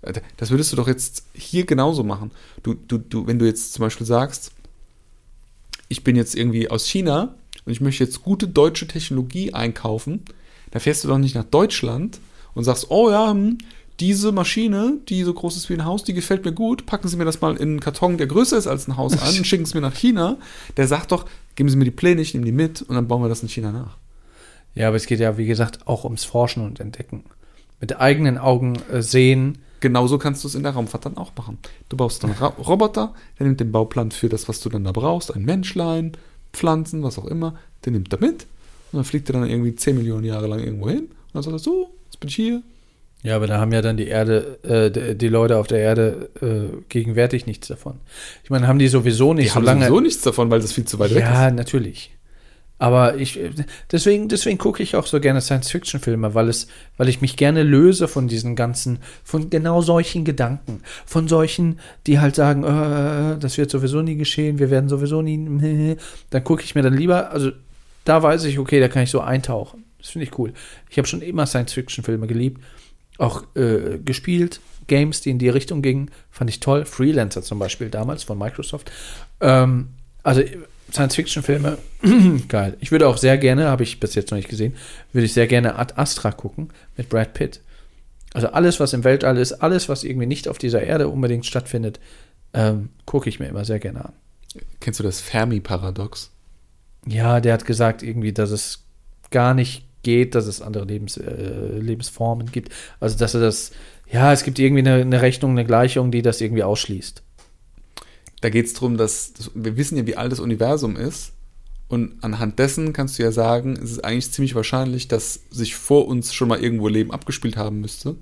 äh, 0.00 0.14
das 0.38 0.50
würdest 0.50 0.72
du 0.72 0.76
doch 0.76 0.88
jetzt 0.88 1.26
hier 1.34 1.66
genauso 1.66 2.04
machen. 2.04 2.30
Du, 2.62 2.72
du, 2.72 2.96
du, 2.96 3.26
wenn 3.26 3.38
du 3.38 3.44
jetzt 3.44 3.74
zum 3.74 3.82
Beispiel 3.82 4.06
sagst, 4.06 4.52
ich 5.88 6.04
bin 6.04 6.16
jetzt 6.16 6.34
irgendwie 6.34 6.70
aus 6.70 6.86
China 6.86 7.34
und 7.66 7.72
ich 7.72 7.82
möchte 7.82 8.02
jetzt 8.02 8.22
gute 8.22 8.48
deutsche 8.48 8.86
Technologie 8.86 9.52
einkaufen, 9.52 10.24
da 10.70 10.78
fährst 10.78 11.04
du 11.04 11.08
doch 11.08 11.18
nicht 11.18 11.34
nach 11.34 11.44
Deutschland 11.44 12.18
und 12.54 12.64
sagst, 12.64 12.90
oh 12.90 13.10
ja, 13.10 13.30
hm, 13.30 13.58
diese 14.00 14.32
Maschine, 14.32 14.98
die 15.08 15.22
so 15.22 15.34
groß 15.34 15.56
ist 15.56 15.68
wie 15.68 15.74
ein 15.74 15.84
Haus, 15.84 16.02
die 16.02 16.14
gefällt 16.14 16.44
mir 16.44 16.52
gut, 16.52 16.86
packen 16.86 17.08
Sie 17.08 17.16
mir 17.16 17.26
das 17.26 17.40
mal 17.40 17.56
in 17.56 17.62
einen 17.62 17.80
Karton, 17.80 18.16
der 18.16 18.26
größer 18.26 18.56
ist 18.56 18.66
als 18.66 18.88
ein 18.88 18.96
Haus 18.96 19.12
an 19.20 19.36
und 19.36 19.46
schicken 19.46 19.64
es 19.64 19.74
mir 19.74 19.82
nach 19.82 19.94
China. 19.94 20.38
Der 20.76 20.86
sagt 20.86 21.12
doch, 21.12 21.26
geben 21.54 21.68
Sie 21.68 21.76
mir 21.76 21.84
die 21.84 21.90
Pläne, 21.90 22.22
ich 22.22 22.32
nehme 22.32 22.46
die 22.46 22.52
mit 22.52 22.82
und 22.82 22.94
dann 22.94 23.06
bauen 23.06 23.22
wir 23.22 23.28
das 23.28 23.42
in 23.42 23.48
China 23.48 23.72
nach. 23.72 23.98
Ja, 24.74 24.88
aber 24.88 24.96
es 24.96 25.06
geht 25.06 25.20
ja, 25.20 25.36
wie 25.36 25.46
gesagt, 25.46 25.86
auch 25.86 26.04
ums 26.04 26.24
Forschen 26.24 26.64
und 26.64 26.80
Entdecken. 26.80 27.24
Mit 27.80 28.00
eigenen 28.00 28.38
Augen 28.38 28.76
äh, 28.90 29.02
sehen. 29.02 29.58
Genauso 29.80 30.18
kannst 30.18 30.44
du 30.44 30.48
es 30.48 30.54
in 30.54 30.62
der 30.62 30.72
Raumfahrt 30.72 31.06
dann 31.06 31.16
auch 31.16 31.32
machen. 31.36 31.58
Du 31.88 31.96
baust 31.96 32.22
dann 32.22 32.30
einen 32.30 32.38
Ra 32.38 32.48
Roboter, 32.48 33.14
der 33.38 33.46
nimmt 33.46 33.60
den 33.60 33.72
Bauplan 33.72 34.10
für 34.10 34.28
das, 34.28 34.48
was 34.48 34.60
du 34.60 34.68
dann 34.68 34.84
da 34.84 34.92
brauchst, 34.92 35.34
ein 35.34 35.44
Menschlein, 35.44 36.12
Pflanzen, 36.52 37.02
was 37.02 37.18
auch 37.18 37.26
immer, 37.26 37.56
den 37.84 37.94
nimmt 37.94 38.12
er 38.12 38.20
mit 38.20 38.46
und 38.92 38.98
dann 38.98 39.04
fliegt 39.04 39.28
er 39.30 39.34
dann 39.34 39.48
irgendwie 39.48 39.74
10 39.74 39.96
Millionen 39.96 40.24
Jahre 40.24 40.46
lang 40.46 40.60
irgendwo 40.60 40.90
hin 40.90 41.04
und 41.04 41.10
dann 41.32 41.42
sagt 41.42 41.54
er 41.54 41.58
so, 41.58 41.90
jetzt 42.06 42.20
bin 42.20 42.28
ich 42.28 42.36
hier. 42.36 42.62
Ja, 43.22 43.36
aber 43.36 43.46
da 43.46 43.58
haben 43.60 43.72
ja 43.72 43.82
dann 43.82 43.96
die 43.98 44.06
Erde, 44.08 44.58
äh, 44.64 45.14
die- 45.14 45.28
Leute 45.28 45.58
auf 45.58 45.66
der 45.66 45.78
Erde 45.80 46.30
äh, 46.40 46.76
gegenwärtig 46.88 47.46
nichts 47.46 47.68
davon. 47.68 48.00
Ich 48.44 48.50
meine, 48.50 48.66
haben 48.66 48.78
die 48.78 48.88
sowieso 48.88 49.34
nicht 49.34 49.46
Die 49.46 49.48
so 49.50 49.56
haben 49.56 49.64
lange. 49.64 49.84
sowieso 49.86 50.00
nichts 50.00 50.22
davon, 50.22 50.50
weil 50.50 50.60
das 50.60 50.72
viel 50.72 50.86
zu 50.86 50.98
weit 50.98 51.14
weg 51.14 51.22
ja, 51.24 51.48
ist. 51.48 51.54
natürlich. 51.54 52.12
Aber 52.78 53.16
ich, 53.16 53.38
deswegen, 53.92 54.28
deswegen 54.28 54.56
gucke 54.56 54.82
ich 54.82 54.96
auch 54.96 55.04
so 55.04 55.20
gerne 55.20 55.42
Science-Fiction-Filme, 55.42 56.32
weil 56.34 56.48
es, 56.48 56.66
weil 56.96 57.10
ich 57.10 57.20
mich 57.20 57.36
gerne 57.36 57.62
löse 57.62 58.08
von 58.08 58.26
diesen 58.26 58.56
ganzen, 58.56 59.00
von 59.22 59.50
genau 59.50 59.82
solchen 59.82 60.24
Gedanken, 60.24 60.80
von 61.04 61.28
solchen, 61.28 61.78
die 62.06 62.20
halt 62.20 62.34
sagen, 62.36 62.62
äh, 62.64 63.38
das 63.38 63.58
wird 63.58 63.70
sowieso 63.70 64.00
nie 64.00 64.16
geschehen, 64.16 64.58
wir 64.58 64.70
werden 64.70 64.88
sowieso 64.88 65.20
nie, 65.20 65.96
dann 66.30 66.42
gucke 66.42 66.62
ich 66.64 66.74
mir 66.74 66.80
dann 66.80 66.94
lieber, 66.96 67.30
also 67.32 67.50
da 68.06 68.22
weiß 68.22 68.44
ich, 68.44 68.58
okay, 68.58 68.80
da 68.80 68.88
kann 68.88 69.02
ich 69.02 69.10
so 69.10 69.20
eintauchen. 69.20 69.84
Das 69.98 70.08
finde 70.08 70.26
ich 70.26 70.38
cool. 70.38 70.54
Ich 70.88 70.96
habe 70.96 71.06
schon 71.06 71.20
immer 71.20 71.44
Science-Fiction-Filme 71.44 72.26
geliebt, 72.26 72.62
auch 73.20 73.44
äh, 73.54 73.98
gespielt, 74.04 74.60
Games, 74.86 75.20
die 75.20 75.30
in 75.30 75.38
die 75.38 75.48
Richtung 75.48 75.82
gingen, 75.82 76.10
fand 76.30 76.50
ich 76.50 76.60
toll. 76.60 76.84
Freelancer 76.84 77.42
zum 77.42 77.58
Beispiel 77.58 77.90
damals 77.90 78.24
von 78.24 78.38
Microsoft. 78.38 78.90
Ähm, 79.40 79.90
also 80.22 80.42
Science-Fiction-Filme, 80.92 81.78
geil. 82.48 82.76
Ich 82.80 82.90
würde 82.90 83.06
auch 83.06 83.16
sehr 83.16 83.38
gerne, 83.38 83.68
habe 83.68 83.84
ich 83.84 84.00
bis 84.00 84.14
jetzt 84.14 84.30
noch 84.30 84.36
nicht 84.36 84.48
gesehen, 84.48 84.74
würde 85.12 85.26
ich 85.26 85.32
sehr 85.32 85.46
gerne 85.46 85.76
Ad 85.76 85.94
Astra 85.96 86.32
gucken 86.32 86.70
mit 86.96 87.08
Brad 87.08 87.34
Pitt. 87.34 87.60
Also 88.32 88.48
alles, 88.48 88.80
was 88.80 88.92
im 88.92 89.04
Weltall 89.04 89.38
ist, 89.38 89.52
alles, 89.52 89.88
was 89.88 90.04
irgendwie 90.04 90.26
nicht 90.26 90.48
auf 90.48 90.58
dieser 90.58 90.82
Erde 90.82 91.08
unbedingt 91.08 91.46
stattfindet, 91.46 92.00
ähm, 92.52 92.90
gucke 93.06 93.28
ich 93.28 93.38
mir 93.38 93.46
immer 93.46 93.64
sehr 93.64 93.78
gerne 93.78 94.06
an. 94.06 94.12
Kennst 94.80 94.98
du 94.98 95.04
das 95.04 95.20
Fermi-Paradox? 95.20 96.30
Ja, 97.06 97.40
der 97.40 97.54
hat 97.54 97.64
gesagt 97.64 98.02
irgendwie, 98.02 98.32
dass 98.32 98.50
es 98.50 98.84
gar 99.30 99.54
nicht 99.54 99.84
geht, 100.02 100.34
dass 100.34 100.46
es 100.46 100.62
andere 100.62 100.84
Lebens, 100.84 101.16
äh, 101.16 101.78
Lebensformen 101.78 102.50
gibt. 102.50 102.72
Also, 103.00 103.18
dass 103.18 103.34
er 103.34 103.40
das, 103.40 103.72
ja, 104.10 104.32
es 104.32 104.44
gibt 104.44 104.58
irgendwie 104.58 104.80
eine, 104.80 105.02
eine 105.02 105.22
Rechnung, 105.22 105.52
eine 105.52 105.64
Gleichung, 105.64 106.10
die 106.10 106.22
das 106.22 106.40
irgendwie 106.40 106.62
ausschließt. 106.62 107.22
Da 108.40 108.48
geht 108.48 108.66
es 108.66 108.74
darum, 108.74 108.96
dass, 108.96 109.32
dass 109.34 109.50
wir 109.54 109.76
wissen 109.76 109.98
ja, 109.98 110.06
wie 110.06 110.16
alt 110.16 110.32
das 110.32 110.40
Universum 110.40 110.96
ist. 110.96 111.32
Und 111.88 112.22
anhand 112.22 112.58
dessen 112.58 112.92
kannst 112.92 113.18
du 113.18 113.24
ja 113.24 113.32
sagen, 113.32 113.76
es 113.82 113.90
ist 113.90 114.04
eigentlich 114.04 114.30
ziemlich 114.30 114.54
wahrscheinlich, 114.54 115.08
dass 115.08 115.40
sich 115.50 115.74
vor 115.74 116.06
uns 116.06 116.32
schon 116.32 116.48
mal 116.48 116.62
irgendwo 116.62 116.88
Leben 116.88 117.10
abgespielt 117.10 117.56
haben 117.56 117.80
müsste. 117.80 118.16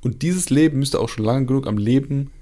Und 0.00 0.22
dieses 0.22 0.50
Leben 0.50 0.80
müsste 0.80 0.98
auch 0.98 1.08
schon 1.08 1.24
lange 1.24 1.46
genug 1.46 1.68
am 1.68 1.78
Leben 1.78 2.32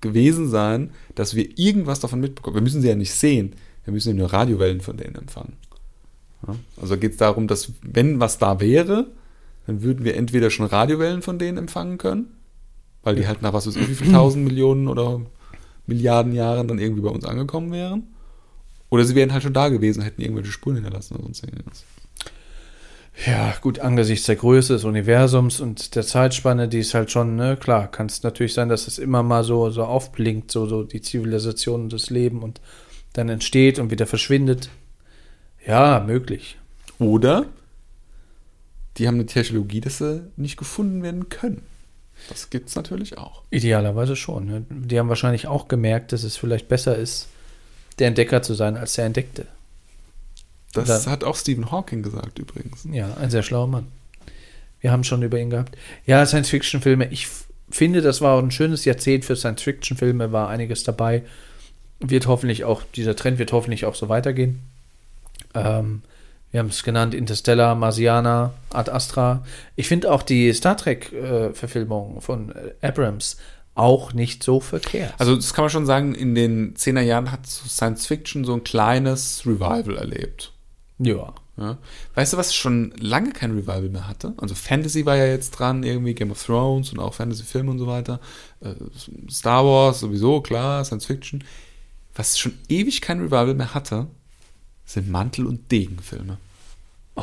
gewesen 0.00 0.48
sein, 0.48 0.90
dass 1.14 1.34
wir 1.34 1.58
irgendwas 1.58 2.00
davon 2.00 2.20
mitbekommen. 2.20 2.56
Wir 2.56 2.62
müssen 2.62 2.80
sie 2.80 2.88
ja 2.88 2.94
nicht 2.94 3.12
sehen. 3.12 3.54
Wir 3.84 3.92
müssen 3.92 4.16
nur 4.16 4.32
Radiowellen 4.32 4.80
von 4.80 4.96
denen 4.96 5.14
empfangen. 5.14 5.56
Ja? 6.46 6.54
Also 6.80 6.96
geht 6.96 7.12
es 7.12 7.18
darum, 7.18 7.48
dass 7.48 7.72
wenn 7.82 8.20
was 8.20 8.38
da 8.38 8.60
wäre, 8.60 9.06
dann 9.66 9.82
würden 9.82 10.04
wir 10.04 10.16
entweder 10.16 10.50
schon 10.50 10.66
Radiowellen 10.66 11.22
von 11.22 11.38
denen 11.38 11.58
empfangen 11.58 11.98
können, 11.98 12.28
weil 13.02 13.16
die 13.16 13.26
halt 13.26 13.42
nach 13.42 13.52
was 13.52 13.66
weiß 13.66 13.76
ich, 13.76 13.88
wie 13.88 13.94
viel 13.94 14.12
tausend 14.12 14.44
Millionen 14.44 14.88
oder 14.88 15.20
Milliarden 15.86 16.32
Jahren 16.32 16.68
dann 16.68 16.78
irgendwie 16.78 17.02
bei 17.02 17.10
uns 17.10 17.24
angekommen 17.24 17.72
wären. 17.72 18.04
Oder 18.88 19.04
sie 19.04 19.14
wären 19.14 19.32
halt 19.32 19.42
schon 19.42 19.52
da 19.52 19.68
gewesen, 19.68 20.02
hätten 20.02 20.22
irgendwelche 20.22 20.50
Spuren 20.50 20.76
hinterlassen 20.76 21.14
oder 21.14 21.24
sonst 21.24 21.44
irgendwas. 21.44 21.84
Ja, 23.26 23.54
gut, 23.60 23.80
angesichts 23.80 24.26
der 24.26 24.36
Größe 24.36 24.72
des 24.72 24.84
Universums 24.84 25.60
und 25.60 25.94
der 25.94 26.04
Zeitspanne, 26.04 26.68
die 26.68 26.78
ist 26.78 26.94
halt 26.94 27.10
schon, 27.10 27.36
ne, 27.36 27.56
klar, 27.56 27.90
kann 27.90 28.06
es 28.06 28.22
natürlich 28.22 28.54
sein, 28.54 28.68
dass 28.68 28.86
es 28.86 28.98
immer 28.98 29.22
mal 29.22 29.44
so, 29.44 29.70
so 29.70 29.84
aufblinkt, 29.84 30.50
so, 30.50 30.66
so 30.66 30.84
die 30.84 31.02
Zivilisation 31.02 31.82
und 31.82 31.92
das 31.92 32.08
Leben 32.08 32.42
und 32.42 32.60
dann 33.12 33.28
entsteht 33.28 33.78
und 33.78 33.90
wieder 33.90 34.06
verschwindet. 34.06 34.70
Ja, 35.66 36.00
möglich. 36.06 36.58
Oder 36.98 37.46
die 38.96 39.06
haben 39.06 39.14
eine 39.14 39.26
Technologie, 39.26 39.80
dass 39.80 39.98
sie 39.98 40.22
nicht 40.36 40.56
gefunden 40.56 41.02
werden 41.02 41.28
können. 41.28 41.62
Das 42.28 42.50
gibt 42.50 42.68
es 42.68 42.74
natürlich 42.76 43.16
auch. 43.16 43.42
Idealerweise 43.50 44.14
schon. 44.16 44.46
Ne? 44.46 44.64
Die 44.68 44.98
haben 44.98 45.08
wahrscheinlich 45.08 45.46
auch 45.46 45.68
gemerkt, 45.68 46.12
dass 46.12 46.22
es 46.22 46.36
vielleicht 46.36 46.68
besser 46.68 46.96
ist, 46.96 47.28
der 47.98 48.08
Entdecker 48.08 48.42
zu 48.42 48.54
sein, 48.54 48.76
als 48.76 48.94
der 48.94 49.06
Entdeckte. 49.06 49.46
Das 50.72 50.86
Dann- 50.86 51.12
hat 51.12 51.24
auch 51.24 51.36
Stephen 51.36 51.70
Hawking 51.70 52.02
gesagt 52.02 52.38
übrigens. 52.38 52.86
Ja, 52.90 53.14
ein 53.14 53.30
sehr 53.30 53.42
schlauer 53.42 53.66
Mann. 53.68 53.86
Wir 54.80 54.92
haben 54.92 55.04
schon 55.04 55.22
über 55.22 55.38
ihn 55.38 55.50
gehabt. 55.50 55.76
Ja, 56.06 56.24
Science-Fiction-Filme. 56.24 57.08
Ich 57.10 57.28
finde, 57.70 58.02
das 58.02 58.20
war 58.20 58.34
auch 58.34 58.42
ein 58.42 58.50
schönes 58.50 58.84
Jahrzehnt 58.84 59.24
für 59.24 59.36
Science-Fiction-Filme, 59.36 60.32
war 60.32 60.48
einiges 60.48 60.84
dabei. 60.84 61.22
Wird 62.00 62.26
hoffentlich 62.26 62.64
auch, 62.64 62.82
dieser 62.94 63.14
Trend 63.16 63.38
wird 63.38 63.52
hoffentlich 63.52 63.84
auch 63.84 63.94
so 63.94 64.08
weitergehen. 64.08 64.60
Ähm, 65.54 66.02
wir 66.50 66.60
haben 66.60 66.68
es 66.68 66.82
genannt, 66.82 67.14
Interstellar, 67.14 67.74
Marsiana, 67.74 68.54
Ad 68.70 68.90
Astra. 68.90 69.44
Ich 69.76 69.86
finde 69.88 70.10
auch 70.10 70.22
die 70.22 70.52
Star 70.52 70.76
Trek-Verfilmung 70.76 72.20
von 72.20 72.52
äh, 72.52 72.86
Abrams 72.86 73.36
auch 73.74 74.12
nicht 74.12 74.42
so 74.42 74.60
verkehrt. 74.60 75.14
Also 75.18 75.36
das 75.36 75.54
kann 75.54 75.64
man 75.64 75.70
schon 75.70 75.86
sagen, 75.86 76.14
in 76.14 76.34
den 76.34 76.74
10er 76.74 77.02
Jahren 77.02 77.30
hat 77.30 77.46
Science 77.46 78.06
Fiction 78.06 78.44
so 78.44 78.52
ein 78.54 78.64
kleines 78.64 79.46
Revival 79.46 79.96
erlebt. 79.96 80.52
ja. 80.98 81.32
Ja. 81.60 81.76
Weißt 82.14 82.32
du, 82.32 82.36
was 82.38 82.54
schon 82.54 82.94
lange 82.98 83.32
kein 83.32 83.50
Revival 83.50 83.90
mehr 83.90 84.08
hatte? 84.08 84.32
Also 84.38 84.54
Fantasy 84.54 85.04
war 85.04 85.16
ja 85.16 85.26
jetzt 85.26 85.50
dran, 85.50 85.82
irgendwie 85.82 86.14
Game 86.14 86.30
of 86.30 86.42
Thrones 86.42 86.90
und 86.90 86.98
auch 87.00 87.12
Fantasy-Filme 87.12 87.70
und 87.70 87.78
so 87.78 87.86
weiter. 87.86 88.18
Äh, 88.60 88.74
Star 89.30 89.62
Wars 89.66 90.00
sowieso, 90.00 90.40
klar, 90.40 90.82
Science 90.86 91.04
Fiction. 91.04 91.44
Was 92.14 92.38
schon 92.38 92.54
ewig 92.70 93.02
kein 93.02 93.20
Revival 93.20 93.54
mehr 93.54 93.74
hatte, 93.74 94.06
sind 94.92 95.08
Mantel- 95.08 95.46
und 95.46 95.70
Degenfilme. 95.70 96.38
Oh. 97.14 97.22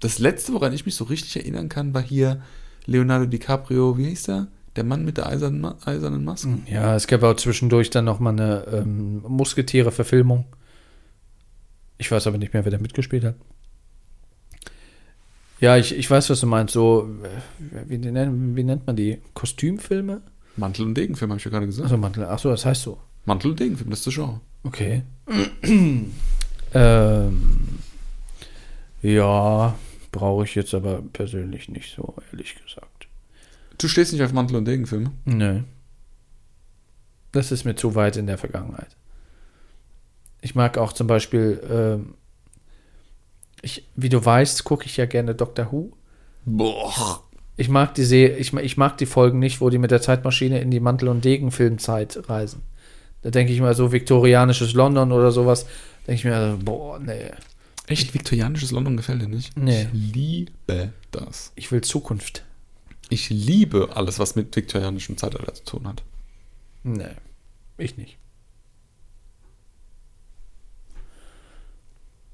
Das 0.00 0.18
letzte, 0.18 0.52
woran 0.52 0.72
ich 0.72 0.84
mich 0.84 0.96
so 0.96 1.04
richtig 1.04 1.36
erinnern 1.36 1.68
kann, 1.68 1.94
war 1.94 2.02
hier 2.02 2.42
Leonardo 2.86 3.26
DiCaprio, 3.26 3.96
wie 3.96 4.06
hieß 4.08 4.24
der? 4.24 4.48
Der 4.74 4.84
Mann 4.84 5.04
mit 5.04 5.16
der 5.16 5.26
eisernen, 5.26 5.60
Ma 5.60 5.76
eisernen 5.84 6.24
Maske. 6.24 6.58
Ja, 6.66 6.96
es 6.96 7.06
gab 7.06 7.22
auch 7.22 7.36
zwischendurch 7.36 7.88
dann 7.90 8.04
noch 8.04 8.18
mal 8.18 8.30
eine 8.30 8.64
ähm, 8.72 9.22
Musketiere-Verfilmung. 9.26 10.44
Ich 11.98 12.10
weiß 12.10 12.26
aber 12.26 12.36
nicht 12.38 12.52
mehr, 12.52 12.64
wer 12.64 12.72
da 12.72 12.78
mitgespielt 12.78 13.24
hat. 13.24 13.36
Ja, 15.60 15.76
ich, 15.78 15.96
ich 15.96 16.10
weiß, 16.10 16.28
was 16.28 16.40
du 16.40 16.46
meinst. 16.46 16.74
So, 16.74 17.08
äh, 17.22 17.88
wie, 17.88 17.96
nennt- 17.96 18.56
wie 18.56 18.64
nennt 18.64 18.86
man 18.86 18.96
die? 18.96 19.18
Kostümfilme? 19.34 20.20
Mantel- 20.56 20.84
und 20.86 20.94
Degenfilm, 20.94 21.30
habe 21.30 21.38
ich 21.38 21.44
ja 21.44 21.50
gerade 21.50 21.66
gesagt. 21.66 21.86
Achso, 21.86 21.96
Mantel. 21.96 22.24
Achso, 22.26 22.50
das 22.50 22.66
heißt 22.66 22.82
so. 22.82 22.98
Mantel- 23.24 23.52
und 23.52 23.60
Degenfilm, 23.60 23.88
das 23.90 24.00
ist 24.00 24.08
das 24.08 24.14
Genre. 24.14 24.40
Okay. 24.66 25.02
ähm, 26.74 27.78
ja, 29.02 29.74
brauche 30.10 30.44
ich 30.44 30.54
jetzt 30.54 30.74
aber 30.74 31.02
persönlich 31.12 31.68
nicht 31.68 31.94
so, 31.94 32.14
ehrlich 32.32 32.56
gesagt. 32.62 33.06
Du 33.78 33.88
stehst 33.88 34.12
nicht 34.12 34.22
auf 34.22 34.32
Mantel- 34.32 34.56
und 34.56 34.64
Degenfilme? 34.64 35.12
Nö. 35.24 35.60
Das 37.32 37.52
ist 37.52 37.64
mir 37.64 37.76
zu 37.76 37.94
weit 37.94 38.16
in 38.16 38.26
der 38.26 38.38
Vergangenheit. 38.38 38.96
Ich 40.40 40.54
mag 40.54 40.78
auch 40.78 40.92
zum 40.92 41.06
Beispiel, 41.06 41.60
ähm, 41.70 42.14
ich, 43.62 43.86
wie 43.94 44.08
du 44.08 44.24
weißt, 44.24 44.64
gucke 44.64 44.86
ich 44.86 44.96
ja 44.96 45.06
gerne 45.06 45.34
Doctor 45.34 45.70
Who. 45.70 45.92
Boah. 46.44 47.22
Ich 47.56 47.68
mag 47.68 47.94
die 47.94 48.04
Se 48.04 48.26
ich, 48.26 48.52
ich 48.52 48.76
mag 48.76 48.98
die 48.98 49.06
Folgen 49.06 49.38
nicht, 49.38 49.60
wo 49.60 49.70
die 49.70 49.78
mit 49.78 49.90
der 49.90 50.02
Zeitmaschine 50.02 50.60
in 50.60 50.70
die 50.70 50.80
Mantel- 50.80 51.08
und 51.08 51.24
Degenfilmzeit 51.24 52.28
reisen. 52.28 52.62
Da 53.22 53.30
denke 53.30 53.52
ich 53.52 53.60
mal 53.60 53.74
so 53.74 53.92
viktorianisches 53.92 54.72
London 54.74 55.12
oder 55.12 55.32
sowas. 55.32 55.66
Denke 56.06 56.14
ich 56.14 56.24
mir, 56.24 56.36
also, 56.36 56.58
boah, 56.58 56.98
nee. 56.98 57.30
Echt? 57.86 58.14
Viktorianisches 58.14 58.70
London 58.70 58.96
gefällt 58.96 59.22
dir 59.22 59.28
nicht? 59.28 59.56
Nee. 59.56 59.88
Ich 59.92 60.14
liebe 60.14 60.92
das. 61.10 61.52
Ich 61.54 61.70
will 61.72 61.80
Zukunft. 61.82 62.44
Ich 63.08 63.30
liebe 63.30 63.90
alles, 63.94 64.18
was 64.18 64.34
mit 64.34 64.54
viktorianischem 64.54 65.16
Zeitalter 65.16 65.54
zu 65.54 65.64
tun 65.64 65.86
hat. 65.86 66.02
Nee, 66.82 67.14
ich 67.78 67.96
nicht. 67.96 68.18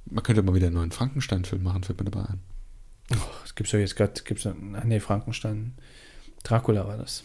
Man 0.06 0.22
könnte 0.22 0.42
mal 0.42 0.54
wieder 0.54 0.66
einen 0.66 0.76
neuen 0.76 0.92
Frankenstein-Film 0.92 1.62
machen, 1.62 1.84
fällt 1.84 1.98
mir 1.98 2.10
dabei 2.10 2.28
ein. 2.28 2.40
Es 3.44 3.54
gibt 3.54 3.70
ja 3.72 3.78
jetzt 3.78 3.96
gerade, 3.96 4.20
gibt's, 4.24 4.46
nee, 4.84 5.00
Frankenstein. 5.00 5.74
Dracula 6.42 6.86
war 6.86 6.96
das. 6.96 7.24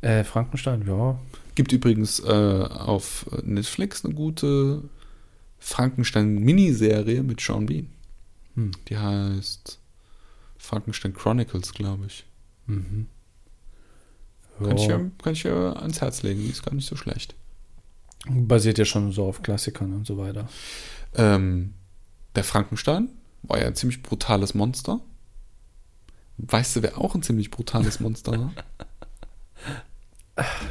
Äh, 0.00 0.24
Frankenstein, 0.24 0.84
ja. 0.86 1.18
Gibt 1.54 1.72
übrigens 1.72 2.20
äh, 2.20 2.28
auf 2.68 3.26
Netflix 3.42 4.04
eine 4.04 4.14
gute 4.14 4.82
Frankenstein-Miniserie 5.58 7.22
mit 7.22 7.40
Sean 7.40 7.66
Bean. 7.66 7.88
Hm. 8.54 8.70
Die 8.88 8.98
heißt 8.98 9.78
Frankenstein 10.58 11.14
Chronicles, 11.14 11.72
glaube 11.72 12.06
ich. 12.06 12.24
Kann, 14.58 14.76
ich 14.76 14.86
Ja. 14.86 14.98
ja, 14.98 15.10
kann 15.22 15.32
ich 15.32 15.42
ja 15.42 15.72
ans 15.74 16.00
Herz 16.00 16.22
legen, 16.22 16.40
die 16.40 16.50
ist 16.50 16.64
gar 16.64 16.74
nicht 16.74 16.86
so 16.86 16.96
schlecht. 16.96 17.34
Basiert 18.28 18.78
ja 18.78 18.84
schon 18.84 19.12
so 19.12 19.24
auf 19.24 19.42
Klassikern 19.42 19.94
und 19.94 20.06
so 20.06 20.18
weiter. 20.18 20.48
Ähm, 21.14 21.74
der 22.34 22.44
Frankenstein 22.44 23.08
war 23.42 23.58
ja 23.58 23.66
ein 23.66 23.74
ziemlich 23.74 24.02
brutales 24.02 24.54
Monster. 24.54 25.00
Weißt 26.36 26.76
du, 26.76 26.82
wer 26.82 26.98
auch 26.98 27.14
ein 27.14 27.22
ziemlich 27.22 27.50
brutales 27.50 28.00
Monster 28.00 28.32
war? 28.32 28.52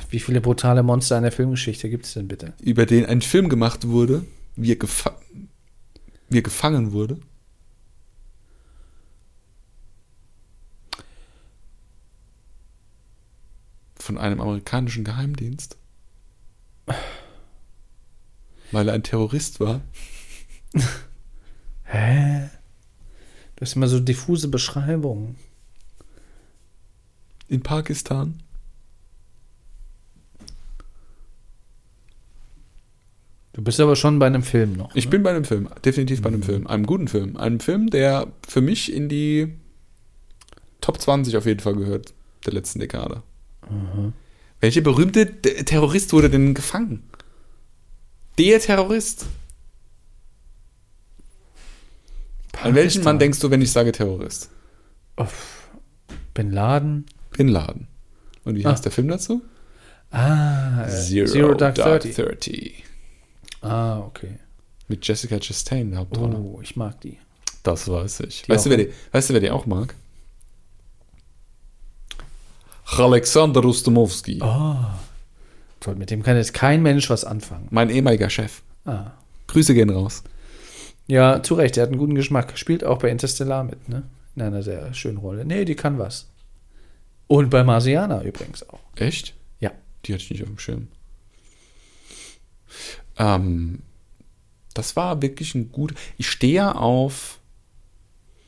Wie 0.09 0.19
viele 0.19 0.41
brutale 0.41 0.81
Monster 0.81 1.17
in 1.17 1.23
der 1.23 1.31
Filmgeschichte 1.31 1.89
gibt 1.89 2.05
es 2.05 2.13
denn 2.13 2.27
bitte? 2.27 2.53
Über 2.61 2.87
den 2.87 3.05
ein 3.05 3.21
Film 3.21 3.47
gemacht 3.47 3.87
wurde, 3.87 4.25
wie 4.55 4.71
er, 4.71 4.75
gefa 4.75 5.15
wie 6.29 6.39
er 6.39 6.41
gefangen 6.41 6.91
wurde. 6.91 7.19
Von 13.99 14.17
einem 14.17 14.41
amerikanischen 14.41 15.03
Geheimdienst. 15.03 15.77
Weil 18.71 18.87
er 18.87 18.95
ein 18.95 19.03
Terrorist 19.03 19.59
war. 19.59 19.81
Hä? 21.83 22.49
Du 23.55 23.61
hast 23.61 23.75
immer 23.75 23.87
so 23.87 23.99
diffuse 23.99 24.47
Beschreibungen. 24.47 25.35
In 27.47 27.61
Pakistan. 27.61 28.41
Du 33.59 33.65
bist 33.65 33.77
aber 33.81 33.97
schon 33.97 34.19
bei 34.19 34.27
einem 34.27 34.41
Film 34.41 34.71
noch. 34.77 34.95
Ich 34.95 35.09
bin 35.09 35.21
bei 35.21 35.31
einem 35.31 35.43
Film, 35.43 35.67
definitiv 35.83 36.21
bei 36.21 36.29
einem 36.29 36.43
Film, 36.43 36.65
einem 36.65 36.85
guten 36.85 37.09
Film. 37.09 37.35
Einem 37.35 37.59
Film, 37.59 37.89
der 37.89 38.27
für 38.47 38.61
mich 38.61 38.89
in 38.93 39.09
die 39.09 39.53
Top 40.79 41.01
20 41.01 41.35
auf 41.35 41.45
jeden 41.45 41.59
Fall 41.59 41.75
gehört, 41.75 42.13
der 42.45 42.53
letzten 42.53 42.79
Dekade. 42.79 43.21
Welcher 44.61 44.79
berühmte 44.79 45.41
Terrorist 45.41 46.13
wurde 46.13 46.29
denn 46.29 46.53
gefangen? 46.53 47.03
Der 48.37 48.61
Terrorist. 48.61 49.25
An 52.63 52.75
welchen 52.75 53.03
Mann 53.03 53.19
denkst 53.19 53.39
du, 53.39 53.51
wenn 53.51 53.61
ich 53.61 53.73
sage 53.73 53.91
Terrorist? 53.91 54.51
Bin 56.33 56.51
Laden. 56.53 57.07
Bin 57.37 57.49
Laden. 57.49 57.87
Und 58.45 58.55
wie 58.55 58.65
Ah. 58.65 58.71
heißt 58.71 58.85
der 58.85 58.93
Film 58.93 59.09
dazu? 59.09 59.41
Ah, 60.11 60.85
äh, 60.85 60.89
Zero, 60.89 61.55
Dark, 61.55 61.75
Thirty. 61.75 62.13
30. 62.13 62.83
Ah, 63.61 63.99
okay. 63.99 64.39
Mit 64.87 65.05
Jessica 65.07 65.39
Chastain, 65.39 65.81
in 65.81 65.91
der 65.91 65.99
Hauptrolle. 65.99 66.37
Oh, 66.37 66.59
ich 66.61 66.75
mag 66.75 66.99
die. 67.01 67.17
Das 67.63 67.87
weiß 67.87 68.21
ich. 68.21 68.43
Die 68.43 68.49
Weißt 68.49 68.65
du, 68.65 68.69
wer 68.69 68.77
die, 68.77 68.89
weißt 69.11 69.29
du, 69.29 69.33
wer 69.33 69.41
die 69.41 69.51
auch 69.51 69.65
mag? 69.65 69.95
Alexander 72.97 73.61
Rustomowski. 73.61 74.39
Oh. 74.41 74.75
Toll, 75.79 75.95
mit 75.95 76.09
dem 76.09 76.23
kann 76.23 76.35
jetzt 76.35 76.53
kein 76.53 76.81
Mensch 76.81 77.09
was 77.09 77.23
anfangen. 77.23 77.67
Mein 77.69 77.89
ehemaliger 77.89 78.29
Chef. 78.29 78.61
Ah. 78.85 79.11
Grüße 79.47 79.73
gehen 79.73 79.89
raus. 79.89 80.23
Ja, 81.07 81.41
zu 81.41 81.55
Recht, 81.55 81.77
er 81.77 81.83
hat 81.83 81.89
einen 81.89 81.99
guten 81.99 82.15
Geschmack. 82.15 82.57
Spielt 82.57 82.83
auch 82.83 82.99
bei 82.99 83.09
Interstellar 83.09 83.63
mit, 83.63 83.89
ne? 83.89 84.03
In 84.35 84.41
einer 84.41 84.63
sehr 84.63 84.93
schönen 84.93 85.17
Rolle. 85.17 85.45
Nee, 85.45 85.65
die 85.65 85.75
kann 85.75 85.97
was. 85.99 86.27
Und 87.27 87.49
bei 87.49 87.63
Marsiana 87.63 88.23
übrigens 88.23 88.67
auch. 88.67 88.79
Echt? 88.95 89.33
Ja. 89.59 89.71
Die 90.05 90.13
hatte 90.13 90.23
ich 90.23 90.31
nicht 90.31 90.43
auf 90.43 90.49
dem 90.49 90.59
Schirm. 90.59 90.87
Ähm, 93.19 93.79
das 94.73 94.95
war 94.95 95.21
wirklich 95.21 95.53
ein 95.53 95.71
gut. 95.71 95.93
Ich 96.17 96.27
stehe 96.29 96.53
ja 96.53 96.71
auf 96.71 97.39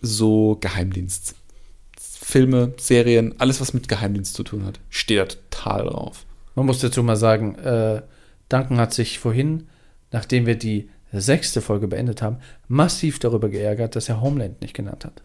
so 0.01 0.57
Geheimdienstfilme, 0.59 2.73
Serien, 2.77 3.39
alles, 3.39 3.61
was 3.61 3.73
mit 3.73 3.87
Geheimdienst 3.87 4.33
zu 4.33 4.41
tun 4.43 4.65
hat. 4.65 4.79
Ich 4.89 4.97
stehe 4.99 5.19
da 5.19 5.27
total 5.27 5.83
drauf. 5.85 6.25
Man 6.55 6.65
muss 6.65 6.79
dazu 6.79 7.03
mal 7.03 7.17
sagen, 7.17 7.53
äh, 7.55 8.01
Duncan 8.49 8.79
hat 8.79 8.93
sich 8.93 9.19
vorhin, 9.19 9.67
nachdem 10.11 10.47
wir 10.47 10.55
die 10.55 10.89
sechste 11.13 11.61
Folge 11.61 11.87
beendet 11.87 12.21
haben, 12.21 12.37
massiv 12.67 13.19
darüber 13.19 13.47
geärgert, 13.49 13.95
dass 13.95 14.09
er 14.09 14.21
Homeland 14.21 14.61
nicht 14.61 14.73
genannt 14.73 15.05
hat. 15.05 15.21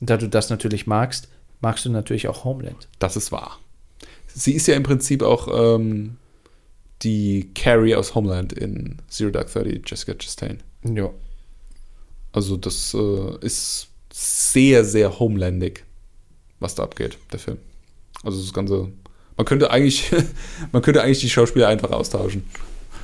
Und 0.00 0.10
da 0.10 0.16
du 0.16 0.28
das 0.28 0.50
natürlich 0.50 0.86
magst, 0.86 1.28
magst 1.60 1.84
du 1.84 1.90
natürlich 1.90 2.28
auch 2.28 2.44
Homeland. 2.44 2.88
Das 2.98 3.16
ist 3.16 3.32
wahr. 3.32 3.58
Sie 4.26 4.52
ist 4.52 4.66
ja 4.66 4.74
im 4.74 4.82
Prinzip 4.82 5.22
auch 5.22 5.76
ähm, 5.76 6.16
die 7.04 7.50
Carrie 7.54 7.94
aus 7.94 8.14
Homeland 8.14 8.52
in 8.52 8.96
Zero 9.08 9.30
Dark 9.30 9.52
Thirty, 9.52 9.82
Jessica 9.84 10.14
Chastain. 10.14 10.62
Ja. 10.82 11.10
Also 12.32 12.56
das 12.56 12.94
äh, 12.94 13.38
ist 13.44 13.88
sehr, 14.12 14.84
sehr 14.84 15.18
homelandig, 15.18 15.84
was 16.60 16.74
da 16.74 16.82
abgeht, 16.82 17.18
der 17.32 17.38
Film. 17.38 17.58
Also 18.24 18.40
das 18.40 18.52
Ganze, 18.52 18.88
man 19.36 19.46
könnte 19.46 19.70
eigentlich, 19.70 20.10
man 20.72 20.82
könnte 20.82 21.02
eigentlich 21.02 21.20
die 21.20 21.30
Schauspieler 21.30 21.68
einfach 21.68 21.90
austauschen. 21.90 22.44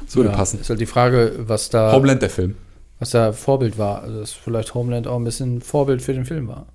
Das 0.05 0.17
würde 0.17 0.31
ja, 0.31 0.37
passen. 0.37 0.61
Ist 0.61 0.71
halt 0.71 0.81
die 0.81 0.87
Frage, 0.87 1.35
was 1.39 1.69
da, 1.71 1.93
Homeland, 1.93 2.23
der 2.23 2.31
Film. 2.31 2.57
was 2.99 3.11
da 3.11 3.33
Vorbild 3.33 3.79
war. 3.79 4.03
Also, 4.03 4.21
dass 4.21 4.33
vielleicht 4.33 4.75
Homeland 4.75 5.07
auch 5.07 5.17
ein 5.17 5.25
bisschen 5.25 5.61
Vorbild 5.61 6.03
für 6.03 6.15
den 6.15 6.25
Film 6.25 6.49
war. 6.49 6.67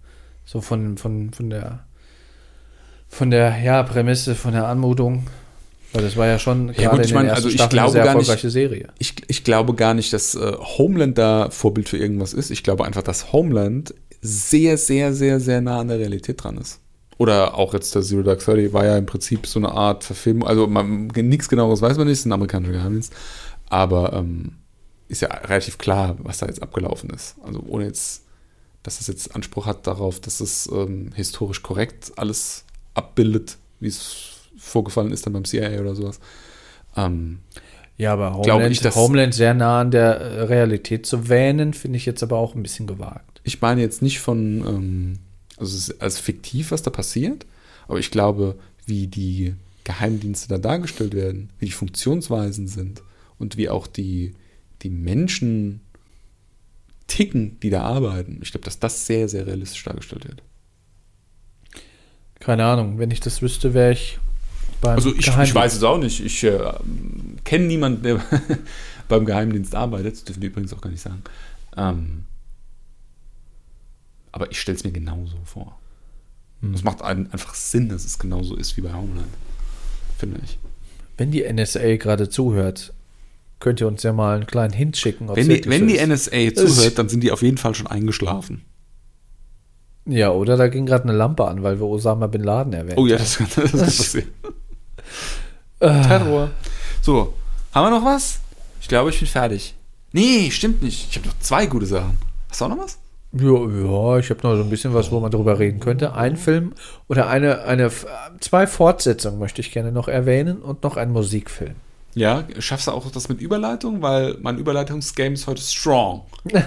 So 0.46 0.62
von, 0.62 0.98
von, 0.98 1.34
von 1.34 1.50
der, 1.50 1.86
von 3.10 3.32
der, 3.32 3.60
ja, 3.62 3.84
Prämisse, 3.84 4.36
von 4.36 4.54
der 4.54 4.68
Anmutung. 4.68 5.26
Weil 5.96 6.04
das 6.04 6.18
war 6.18 6.28
ja 6.28 6.38
schon 6.40 6.74
Ja, 6.78 6.92
gut, 6.92 7.06
ich 7.06 7.14
meine, 7.14 7.34
also 7.34 7.48
ich 7.50 7.70
glaube 7.70 7.92
sehr 7.92 8.04
gar 8.04 8.16
nicht- 8.16 8.40
Serie. 8.40 8.90
Ich, 9.00 9.16
ich 9.28 9.44
glaube 9.44 9.74
gar 9.74 9.94
nicht, 9.94 10.14
dass 10.14 10.36
äh, 10.36 10.54
Homeland 10.78 11.18
da 11.18 11.50
Vorbild 11.50 11.90
für 11.90 11.98
irgendwas 11.98 12.34
ist. 12.34 12.52
Ich 12.52 12.64
glaube 12.64 12.86
einfach, 12.86 13.02
dass 13.04 13.32
Homeland 13.32 13.94
sehr, 14.22 14.78
sehr, 14.78 15.14
sehr, 15.14 15.40
sehr 15.40 15.62
nah 15.62 15.80
an 15.80 15.88
der 15.88 16.00
Realität 16.00 16.44
dran 16.44 16.58
ist. 16.58 16.80
Oder 17.18 17.56
auch 17.56 17.74
jetzt 17.74 17.96
der 17.96 18.02
Zero 18.02 18.24
Dark 18.24 18.40
Thirty 18.40 18.74
war 18.74 18.86
ja 18.86 18.98
im 18.98 19.06
Prinzip 19.06 19.48
so 19.48 19.60
eine 19.60 19.72
Art 19.72 20.04
Verfilmung. 20.04 20.48
Also 20.48 20.68
man, 20.68 21.08
nichts 21.08 21.48
genaueres 21.48 21.82
weiß 21.82 21.98
man 21.98 22.08
nicht, 22.08 22.14
es 22.14 22.20
ist 22.20 22.26
ein 22.26 22.34
amerikanischer 22.34 22.74
Geheimdienst. 22.74 23.14
Aber 23.70 24.14
ähm, 24.14 24.58
ist 25.08 25.22
ja 25.22 25.30
relativ 25.30 25.78
klar, 25.78 26.18
was 26.20 26.40
da 26.40 26.48
jetzt 26.48 26.62
abgelaufen 26.62 27.10
ist. 27.12 27.36
Also 27.44 27.64
ohne 27.68 27.86
jetzt, 27.86 28.24
dass 28.84 29.00
es 29.00 29.08
jetzt 29.08 29.34
Anspruch 29.34 29.66
hat 29.66 29.88
darauf, 29.88 30.20
dass 30.20 30.42
es 30.42 30.68
ähm, 30.72 31.12
historisch 31.16 31.62
korrekt 31.64 32.12
alles 32.18 32.66
abbildet, 32.96 33.58
wie 33.80 33.88
es 33.88 34.35
vorgefallen 34.66 35.12
ist 35.12 35.26
dann 35.26 35.34
beim 35.34 35.46
CIA 35.46 35.80
oder 35.80 35.96
sowas. 35.96 36.20
Ähm, 36.96 37.40
Ja, 37.98 38.14
aber 38.14 38.34
Homeland, 38.36 38.72
ich, 38.72 38.80
dass- 38.82 38.96
Homeland 38.96 39.34
sehr 39.34 39.54
nah 39.54 39.82
an 39.82 39.92
der 39.92 40.20
äh, 40.20 40.42
Realität 40.44 41.06
zu 41.06 41.30
wähnen, 41.30 41.74
finde 41.74 41.98
ich 41.98 42.06
jetzt 42.06 42.24
aber 42.24 42.38
auch 42.38 42.56
ein 42.56 42.64
bisschen 42.64 42.88
gewagt. 42.88 43.42
Ich 43.44 43.62
meine 43.62 43.82
jetzt 43.82 44.02
nicht 44.02 44.20
von, 44.20 44.66
ähm, 44.68 45.20
also 45.58 45.78
es 45.78 45.90
ist 45.90 46.02
als 46.02 46.20
fiktiv, 46.20 46.72
was 46.72 46.82
da 46.84 46.90
passiert, 46.92 47.46
aber 47.88 48.00
ich 48.00 48.12
glaube, 48.12 48.56
wie 48.86 49.08
die 49.08 49.54
Geheimdienste 49.84 50.48
da 50.48 50.58
dargestellt 50.58 51.14
werden, 51.14 51.52
wie 51.60 51.66
die 51.66 51.72
Funktionsweisen 51.72 52.68
sind 52.68 53.02
und 53.38 53.56
wie 53.56 53.70
auch 53.70 53.88
die, 53.88 54.34
die 54.82 54.90
Menschen 54.90 55.82
ticken, 57.08 57.60
die 57.62 57.70
da 57.70 57.84
arbeiten. 57.84 58.40
Ich 58.42 58.52
glaube, 58.52 58.66
dass 58.66 58.80
das 58.80 59.06
sehr, 59.06 59.30
sehr 59.30 59.46
realistisch 59.46 59.84
dargestellt 59.84 60.26
wird. 60.28 60.42
Keine 62.40 62.66
Ahnung, 62.66 62.98
wenn 63.00 63.12
ich 63.12 63.20
das 63.20 63.42
wüsste, 63.42 63.74
wäre 63.74 63.92
ich 63.94 64.20
Also 64.82 65.14
ich, 65.14 65.28
ich 65.28 65.56
weiß 65.56 65.76
es 65.76 65.84
auch 65.84 65.98
nicht. 65.98 66.24
Ich 66.24 66.44
äh, 66.44 66.60
kenne 67.44 67.66
niemanden, 67.66 68.04
der 68.04 68.22
beim 69.08 69.26
Geheimdienst 69.26 69.74
arbeitet. 69.76 70.14
Das 70.14 70.24
dürfen 70.24 70.42
die 70.42 70.48
übrigens 70.48 70.74
auch 70.74 70.82
gar 70.82 70.90
nicht 70.90 71.02
sagen. 71.02 71.24
Ähm, 71.76 72.24
aber 74.32 74.52
ich 74.52 74.60
stelle 74.60 74.78
es 74.78 74.84
mir 74.84 74.92
genauso 74.92 75.38
vor. 75.46 75.80
Es 76.74 76.84
macht 76.84 77.02
ein, 77.02 77.32
einfach 77.32 77.54
Sinn, 77.54 77.90
dass 77.90 78.06
es 78.06 78.18
genauso 78.18 78.56
ist 78.56 78.76
wie 78.76 78.82
bei 78.82 78.94
Homeland. 78.94 79.28
Finde 80.18 80.40
ich. 80.44 80.58
Wenn 81.18 81.32
die 81.32 81.44
NSA 81.52 81.98
gerade 81.98 82.30
zuhört, 82.30 82.94
könnt 83.60 83.82
ihr 83.82 83.88
uns 83.88 84.04
ja 84.04 84.14
mal 84.14 84.36
einen 84.36 84.48
kleinen 84.48 84.74
Hint 84.74 84.98
schicken. 84.98 85.28
Wenn 85.30 85.50
die, 85.50 85.64
wenn 85.66 85.88
die. 85.88 86.06
NSA 86.06 86.54
zuhört, 86.56 86.98
dann 86.98 87.10
sind 87.10 87.22
die 87.24 87.32
auf 87.32 87.42
jeden 87.42 87.58
Fall 87.58 87.76
schon 87.76 87.88
eingeschlafen. 87.88 88.64
Ja, 90.06 90.32
oder 90.32 90.56
da 90.58 90.68
ging 90.68 90.86
gerade 90.86 91.06
eine 91.06 91.14
Lampe 91.14 91.48
an, 91.48 91.64
weil 91.64 91.80
wir 91.80 91.88
Osama 91.88 92.28
Bin 92.28 92.44
Laden 92.44 92.74
erwähnt 92.74 92.98
Oh 92.98 93.08
ja, 93.08 93.16
haben. 93.18 93.24
das 93.24 93.38
kann, 93.38 93.48
das 93.56 93.72
kann 93.72 93.80
passieren. 93.82 94.28
Äh, 95.80 96.02
Terror. 96.02 96.52
So, 97.02 97.34
haben 97.73 97.86
wir 97.88 97.99
noch 97.99 98.06
was? 98.06 98.40
Ich 98.82 98.88
glaube, 98.88 99.10
ich 99.10 99.19
bin 99.19 99.27
fertig. 99.27 99.76
Nee, 100.11 100.49
stimmt 100.52 100.82
nicht. 100.82 101.07
Ich 101.10 101.18
habe 101.18 101.27
noch 101.27 101.38
zwei 101.40 101.65
gute 101.65 101.86
Sachen. 101.86 102.18
Hast 102.49 102.61
du 102.61 102.65
auch 102.65 102.69
noch 102.69 102.77
was? 102.77 102.98
Ja, 103.34 103.49
ja 103.49 104.18
ich 104.19 104.30
habe 104.30 104.40
noch 104.44 104.56
so 104.56 104.64
ein 104.64 104.69
bisschen 104.69 104.94
was, 104.94 105.11
wo 105.11 105.19
man 105.19 105.32
drüber 105.32 105.60
reden 105.60 105.80
könnte. 105.80 106.14
Ein 106.14 106.38
Film 106.38 106.73
oder 107.10 107.27
eine, 107.27 107.64
eine, 107.64 107.91
zwei 108.40 108.65
Fortsetzungen 108.65 109.40
möchte 109.40 109.61
ich 109.61 109.72
gerne 109.72 109.91
noch 109.91 110.07
erwähnen 110.07 110.61
und 110.61 110.84
noch 110.84 110.95
ein 110.95 111.11
Musikfilm. 111.11 111.76
Ja, 112.14 112.45
schaffst 112.60 112.88
du 112.88 112.91
auch 112.91 113.11
das 113.11 113.27
mit 113.27 113.41
Überleitung? 113.41 114.02
Weil 114.02 114.38
mein 114.41 114.57
Überleitungsgame 114.57 115.34
ist 115.34 115.48
heute 115.48 115.61
strong. 115.61 116.22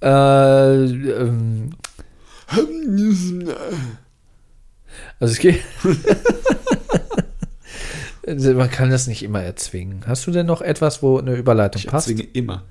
Äh, 0.00 0.84
ähm, 0.84 1.70
also 5.20 5.32
es 5.32 5.38
geht. 5.38 5.60
Man 8.56 8.70
kann 8.70 8.90
das 8.90 9.06
nicht 9.06 9.22
immer 9.22 9.42
erzwingen. 9.42 10.04
Hast 10.06 10.26
du 10.26 10.30
denn 10.30 10.44
noch 10.44 10.60
etwas, 10.60 11.02
wo 11.02 11.18
eine 11.18 11.34
Überleitung 11.34 11.80
Ich 11.80 11.86
passt? 11.86 12.08
erzwinge 12.10 12.28
immer. 12.32 12.64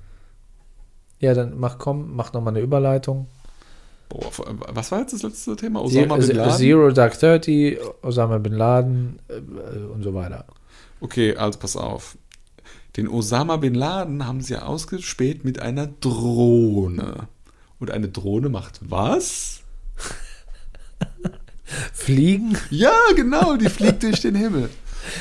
Ja, 1.20 1.34
dann 1.34 1.58
mach 1.60 1.80
komm, 1.80 2.16
mach 2.16 2.32
noch 2.34 2.42
mal 2.42 2.52
eine 2.52 2.60
Überleitung. 2.60 3.28
Boah, 4.10 4.32
was 4.70 4.92
war 4.92 5.00
jetzt 5.00 5.14
das 5.14 5.24
letzte 5.24 5.56
Thema? 5.56 5.82
Osama 5.82 6.20
Zero, 6.20 6.28
Bin 6.28 6.38
Laden? 6.38 6.58
Zero 6.58 6.92
Dark 6.92 7.20
Thirty, 7.20 7.80
Osama 8.04 8.38
Bin 8.38 8.54
Laden 8.54 9.20
äh, 9.28 9.80
und 9.80 10.04
so 10.04 10.14
weiter. 10.14 10.46
Okay, 11.02 11.36
also 11.36 11.58
pass 11.60 11.76
auf. 11.76 12.18
Den 12.96 13.08
Osama 13.08 13.58
Bin 13.58 13.74
Laden 13.74 14.26
haben 14.26 14.42
sie 14.42 14.54
ja 14.54 14.64
ausgespäht 14.64 15.44
mit 15.44 15.60
einer 15.60 15.88
Drohne. 15.88 17.28
Und 17.80 17.92
eine 17.92 18.10
Drohne 18.10 18.50
macht 18.50 18.80
was? 18.82 19.62
Fliegen? 21.94 22.58
Ja, 22.70 22.96
genau, 23.16 23.58
die 23.58 23.70
fliegt 23.70 24.04
durch 24.04 24.22
den 24.22 24.36
Himmel. 24.36 24.70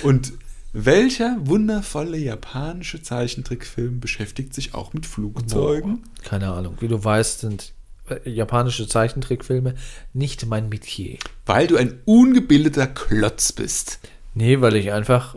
Und 0.02 0.32
welcher 0.72 1.36
wundervolle 1.40 2.18
japanische 2.18 3.02
Zeichentrickfilm 3.02 3.98
beschäftigt 4.00 4.54
sich 4.54 4.74
auch 4.74 4.92
mit 4.92 5.06
Flugzeugen? 5.06 6.04
Keine 6.22 6.52
Ahnung. 6.52 6.76
Wie 6.80 6.88
du 6.88 7.02
weißt, 7.02 7.40
sind 7.40 7.72
äh, 8.08 8.28
japanische 8.28 8.86
Zeichentrickfilme 8.86 9.74
nicht 10.12 10.46
mein 10.46 10.68
Metier. 10.68 11.18
Weil 11.46 11.66
du 11.66 11.76
ein 11.76 12.00
ungebildeter 12.04 12.86
Klotz 12.86 13.52
bist. 13.52 14.00
Nee, 14.34 14.60
weil 14.60 14.76
ich 14.76 14.92
einfach. 14.92 15.36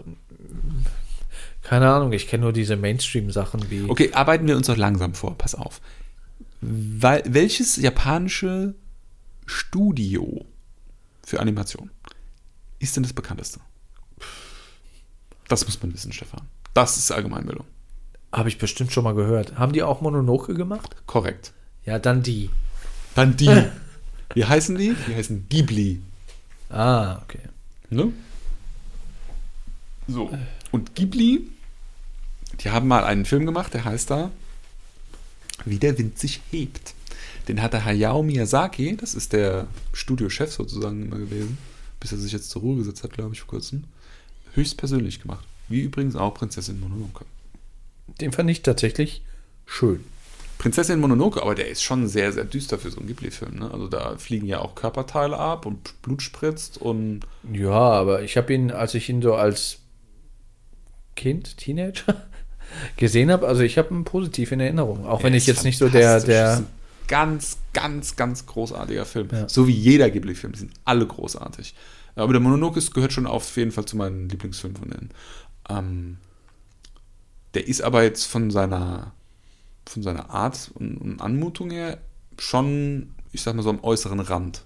Keine 1.64 1.90
Ahnung, 1.90 2.12
ich 2.14 2.28
kenne 2.28 2.44
nur 2.44 2.54
diese 2.54 2.76
Mainstream-Sachen 2.76 3.70
wie. 3.70 3.86
Okay, 3.88 4.12
arbeiten 4.14 4.48
wir 4.48 4.58
uns 4.58 4.68
doch 4.68 4.78
langsam 4.78 5.14
vor, 5.14 5.38
pass 5.38 5.56
auf. 5.56 5.80
Weil, 6.62 7.24
welches 7.26 7.78
japanische 7.78 8.76
Studio 9.46 10.46
für 11.30 11.40
Animation 11.40 11.92
ist 12.80 12.96
denn 12.96 13.04
das 13.04 13.14
bekannteste? 13.14 13.60
Das 15.48 15.64
muss 15.64 15.80
man 15.80 15.94
wissen, 15.94 16.12
Stefan. 16.12 16.42
Das 16.74 16.98
ist 16.98 17.12
Allgemeinbildung. 17.12 17.68
Habe 18.32 18.50
ich 18.50 18.58
bestimmt 18.58 18.92
schon 18.92 19.04
mal 19.04 19.14
gehört. 19.14 19.56
Haben 19.60 19.74
die 19.74 19.84
auch 19.84 20.02
Mononoke 20.02 20.56
gemacht? 20.56 20.96
Korrekt. 21.06 21.54
Ja, 21.86 22.00
dann 22.00 22.24
die. 22.24 22.50
Dann 23.14 23.38
die. 23.38 23.64
Wie 24.34 24.44
heißen 24.44 24.76
die? 24.76 24.96
Die 25.08 25.16
heißen 25.16 25.48
Ghibli. 25.50 26.02
Ah, 26.70 27.20
okay. 27.22 27.42
Ne? 27.92 28.12
So. 30.08 30.36
Und 30.72 30.96
Ghibli, 30.96 31.48
die 32.62 32.72
haben 32.72 32.88
mal 32.88 33.04
einen 33.04 33.26
Film 33.26 33.46
gemacht, 33.46 33.76
der 33.76 33.86
heißt 33.86 34.10
da 34.10 34.32
Wie 35.66 35.78
der 35.78 35.96
Wind 36.00 36.18
sich 36.18 36.42
hebt. 36.50 36.96
Den 37.50 37.64
hat 37.64 37.74
der 37.74 37.84
Hayao 37.84 38.22
Miyazaki, 38.22 38.96
das 38.96 39.16
ist 39.16 39.34
der 39.34 39.66
Studiochef 39.92 40.54
sozusagen 40.54 41.04
immer 41.08 41.18
gewesen, 41.18 41.58
bis 42.00 42.12
er 42.12 42.20
sich 42.20 42.32
jetzt 42.32 42.52
zur 42.52 42.62
Ruhe 42.62 42.78
gesetzt 42.78 43.04
hat, 43.04 43.12
glaube 43.12 43.34
ich, 43.34 43.40
vor 43.40 43.50
kurzem, 43.50 43.86
höchstpersönlich 44.54 45.20
gemacht. 45.20 45.44
Wie 45.68 45.82
übrigens 45.82 46.16
auch 46.16 46.36
Prinzessin 46.36 46.80
Mononoke. 46.80 47.26
Den 48.22 48.32
fand 48.34 48.52
ich 48.52 48.62
tatsächlich 48.62 49.24
schön. 49.66 50.04
Prinzessin 50.60 51.00
Mononoke, 51.00 51.42
aber 51.42 51.56
der 51.56 51.70
ist 51.70 51.82
schon 51.82 52.08
sehr, 52.08 52.32
sehr 52.34 52.46
düster 52.46 52.78
für 52.78 52.92
so 52.92 53.00
einen 53.00 53.08
Ghibli-Film. 53.08 53.56
Ne? 53.56 53.72
Also 53.72 53.88
da 53.88 54.16
fliegen 54.18 54.46
ja 54.46 54.60
auch 54.60 54.76
Körperteile 54.76 55.38
ab 55.38 55.66
und 55.66 56.00
Blut 56.04 56.22
spritzt 56.22 56.78
und 56.78 57.22
Ja, 57.52 57.72
aber 57.72 58.22
ich 58.22 58.38
habe 58.38 58.54
ihn, 58.54 58.70
als 58.70 58.94
ich 58.94 59.10
ihn 59.10 59.24
so 59.24 59.34
als 59.34 59.80
Kind, 61.16 61.58
Teenager 61.58 62.28
gesehen 62.98 63.32
habe, 63.32 63.48
also 63.48 63.64
ich 63.64 63.80
habe 63.80 63.92
ihn 63.96 64.04
positiv 64.04 64.52
in 64.52 64.60
Erinnerung. 64.60 65.08
Auch 65.08 65.24
wenn 65.24 65.32
Der 65.32 65.38
ich 65.40 65.48
jetzt 65.48 65.64
nicht 65.64 65.80
so 65.80 65.90
der, 65.90 66.20
der. 66.20 66.64
Ganz, 67.10 67.58
ganz, 67.74 68.16
ganz 68.16 68.46
großartiger 68.46 69.06
Film. 69.06 69.28
Ja. 69.32 69.50
So 69.50 69.68
wie 69.68 69.74
jeder 69.74 70.10
Ghibli-Film. 70.10 70.54
Die 70.54 70.60
sind 70.60 70.72
alle 70.86 71.06
großartig. 71.06 71.76
Aber 72.16 72.32
der 72.32 72.42
Mononoke 72.42 72.80
gehört 72.94 73.12
schon 73.12 73.28
auf 73.28 73.58
jeden 73.58 73.72
Fall 73.72 73.86
zu 73.86 73.98
meinen 73.98 74.30
Lieblingsfilmen 74.30 74.78
von 74.78 74.90
denen. 74.90 75.10
Ähm, 75.68 76.18
der 77.56 77.68
ist 77.68 77.82
aber 77.82 78.04
jetzt 78.04 78.26
von 78.26 78.52
seiner, 78.52 79.12
von 79.86 80.04
seiner 80.04 80.30
Art 80.30 80.72
und, 80.76 80.98
und 80.98 81.22
Anmutung 81.22 81.72
her 81.72 81.98
schon, 82.38 83.10
ich 83.34 83.42
sag 83.42 83.56
mal 83.56 83.64
so 83.64 83.70
am 83.72 83.84
äußeren 83.84 84.22
Rand. 84.22 84.64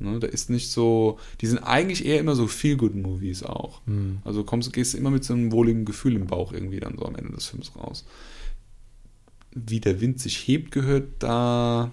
Ne, 0.00 0.18
der 0.18 0.32
ist 0.32 0.50
nicht 0.50 0.72
so, 0.72 1.20
die 1.40 1.46
sind 1.46 1.58
eigentlich 1.58 2.04
eher 2.04 2.18
immer 2.18 2.34
so 2.34 2.48
Feel-Good-Movies 2.48 3.44
auch. 3.44 3.80
Also 4.24 4.42
kommst, 4.42 4.72
gehst 4.72 4.92
du 4.94 4.98
immer 4.98 5.10
mit 5.10 5.22
so 5.22 5.34
einem 5.34 5.52
wohligen 5.52 5.84
Gefühl 5.84 6.16
im 6.16 6.26
Bauch 6.26 6.52
irgendwie 6.52 6.80
dann 6.80 6.98
so 6.98 7.06
am 7.06 7.14
Ende 7.14 7.32
des 7.32 7.46
Films 7.46 7.70
raus 7.76 8.04
wie 9.54 9.80
der 9.80 10.00
Wind 10.00 10.20
sich 10.20 10.36
hebt, 10.36 10.70
gehört 10.70 11.08
da 11.20 11.92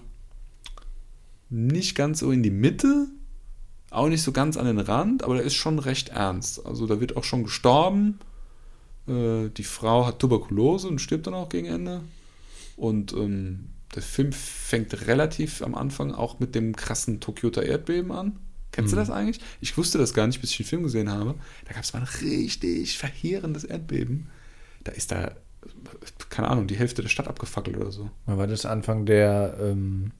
nicht 1.48 1.94
ganz 1.94 2.20
so 2.20 2.30
in 2.30 2.42
die 2.42 2.50
Mitte, 2.50 3.08
auch 3.90 4.08
nicht 4.08 4.22
so 4.22 4.32
ganz 4.32 4.56
an 4.56 4.66
den 4.66 4.78
Rand, 4.78 5.22
aber 5.22 5.34
der 5.34 5.44
ist 5.44 5.54
schon 5.54 5.78
recht 5.78 6.10
ernst. 6.10 6.64
Also 6.64 6.86
da 6.86 7.00
wird 7.00 7.16
auch 7.16 7.24
schon 7.24 7.44
gestorben. 7.44 8.18
Äh, 9.06 9.48
die 9.50 9.64
Frau 9.64 10.06
hat 10.06 10.18
Tuberkulose 10.18 10.88
und 10.88 11.00
stirbt 11.00 11.26
dann 11.26 11.34
auch 11.34 11.48
gegen 11.48 11.66
Ende. 11.66 12.00
Und 12.76 13.12
ähm, 13.12 13.66
der 13.94 14.02
Film 14.02 14.32
fängt 14.32 15.06
relativ 15.06 15.62
am 15.62 15.74
Anfang 15.74 16.12
auch 16.12 16.40
mit 16.40 16.54
dem 16.54 16.74
krassen 16.74 17.20
Tokioter 17.20 17.62
Erdbeben 17.62 18.12
an. 18.12 18.38
Kennst 18.72 18.92
du 18.92 18.96
das 18.96 19.10
eigentlich? 19.10 19.38
Ich 19.60 19.76
wusste 19.76 19.98
das 19.98 20.14
gar 20.14 20.26
nicht, 20.26 20.40
bis 20.40 20.50
ich 20.50 20.56
den 20.56 20.66
Film 20.66 20.82
gesehen 20.82 21.10
habe. 21.10 21.34
Da 21.66 21.74
gab 21.74 21.84
es 21.84 21.92
mal 21.92 22.00
ein 22.00 22.08
richtig 22.22 22.96
verheerendes 22.96 23.64
Erdbeben. 23.64 24.30
Da 24.82 24.92
ist 24.92 25.12
da, 25.12 25.36
keine 26.30 26.48
Ahnung, 26.48 26.66
die 26.66 26.76
Hälfte 26.76 27.02
der 27.02 27.08
Stadt 27.08 27.28
abgefackelt 27.28 27.76
oder 27.76 27.92
so. 27.92 28.10
War 28.26 28.46
das 28.46 28.66
Anfang 28.66 29.06
der, 29.06 29.56
ähm, 29.60 30.12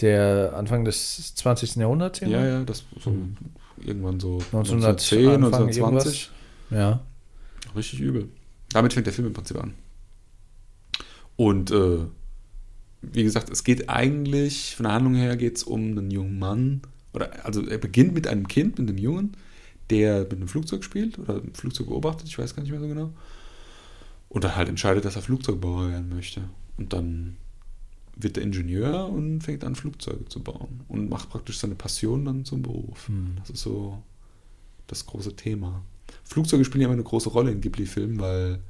der 0.00 0.54
Anfang 0.56 0.84
des 0.84 1.34
20. 1.34 1.76
Jahrhunderts? 1.76 2.20
Ja, 2.20 2.44
ja, 2.44 2.64
das 2.64 2.84
so 3.00 3.14
irgendwann 3.78 4.20
so 4.20 4.38
1910, 4.52 5.28
1910, 5.28 5.44
Anfang 5.44 5.66
1920. 5.66 6.30
Ja. 6.70 7.00
Richtig 7.74 8.00
übel. 8.00 8.28
Damit 8.70 8.92
fängt 8.92 9.06
der 9.06 9.12
Film 9.12 9.28
im 9.28 9.32
Prinzip 9.32 9.58
an. 9.58 9.74
Und 11.36 11.70
äh, 11.70 11.98
wie 13.02 13.22
gesagt, 13.22 13.50
es 13.50 13.64
geht 13.64 13.88
eigentlich, 13.88 14.76
von 14.76 14.84
der 14.84 14.94
Handlung 14.94 15.14
her 15.14 15.36
geht 15.36 15.56
es 15.56 15.62
um 15.62 15.96
einen 15.96 16.10
jungen 16.10 16.38
Mann, 16.38 16.82
oder 17.12 17.44
also 17.44 17.66
er 17.66 17.78
beginnt 17.78 18.12
mit 18.14 18.26
einem 18.26 18.48
Kind, 18.48 18.78
mit 18.78 18.88
einem 18.88 18.98
Jungen, 18.98 19.36
der 19.90 20.20
mit 20.20 20.32
einem 20.32 20.48
Flugzeug 20.48 20.84
spielt 20.84 21.18
oder 21.18 21.36
ein 21.36 21.54
Flugzeug 21.54 21.88
beobachtet, 21.88 22.28
ich 22.28 22.38
weiß 22.38 22.54
gar 22.54 22.62
nicht 22.62 22.72
mehr 22.72 22.80
so 22.80 22.88
genau. 22.88 23.12
Und 24.28 24.44
dann 24.44 24.56
halt 24.56 24.68
entscheidet, 24.68 25.04
dass 25.04 25.16
er 25.16 25.22
Flugzeugbauer 25.22 25.90
werden 25.90 26.08
möchte. 26.10 26.42
Und 26.76 26.92
dann 26.92 27.36
wird 28.14 28.36
er 28.36 28.42
Ingenieur 28.42 29.08
und 29.08 29.40
fängt 29.42 29.64
an, 29.64 29.74
Flugzeuge 29.74 30.26
zu 30.26 30.42
bauen. 30.42 30.80
Und 30.88 31.08
macht 31.08 31.30
praktisch 31.30 31.58
seine 31.58 31.74
Passion 31.74 32.24
dann 32.24 32.44
zum 32.44 32.62
Beruf. 32.62 33.10
Das 33.38 33.50
ist 33.50 33.62
so 33.62 34.02
das 34.86 35.06
große 35.06 35.36
Thema. 35.36 35.82
Flugzeuge 36.24 36.64
spielen 36.64 36.82
ja 36.82 36.86
immer 36.88 36.94
eine 36.94 37.04
große 37.04 37.28
Rolle 37.30 37.52
in 37.52 37.60
Ghibli-Filmen, 37.60 38.20
weil 38.20 38.60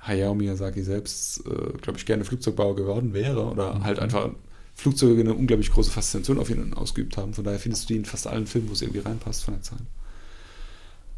Hayao 0.00 0.34
Miyazaki 0.34 0.82
selbst, 0.82 1.46
äh, 1.46 1.72
glaube 1.80 1.98
ich, 1.98 2.06
gerne 2.06 2.24
Flugzeugbauer 2.24 2.76
geworden 2.76 3.14
wäre 3.14 3.44
oder 3.46 3.82
halt 3.82 3.98
einfach 3.98 4.30
Flugzeuge 4.74 5.20
eine 5.20 5.34
unglaublich 5.34 5.70
große 5.70 5.90
Faszination 5.90 6.38
auf 6.38 6.50
ihn 6.50 6.74
ausgeübt 6.74 7.16
haben. 7.16 7.34
Von 7.34 7.44
daher 7.44 7.60
findest 7.60 7.84
du 7.84 7.94
die 7.94 7.98
in 7.98 8.04
fast 8.04 8.26
allen 8.26 8.46
Filmen, 8.46 8.68
wo 8.68 8.72
es 8.72 8.82
irgendwie 8.82 9.00
reinpasst 9.00 9.44
von 9.44 9.54
der 9.54 9.62
Zeit. 9.62 9.82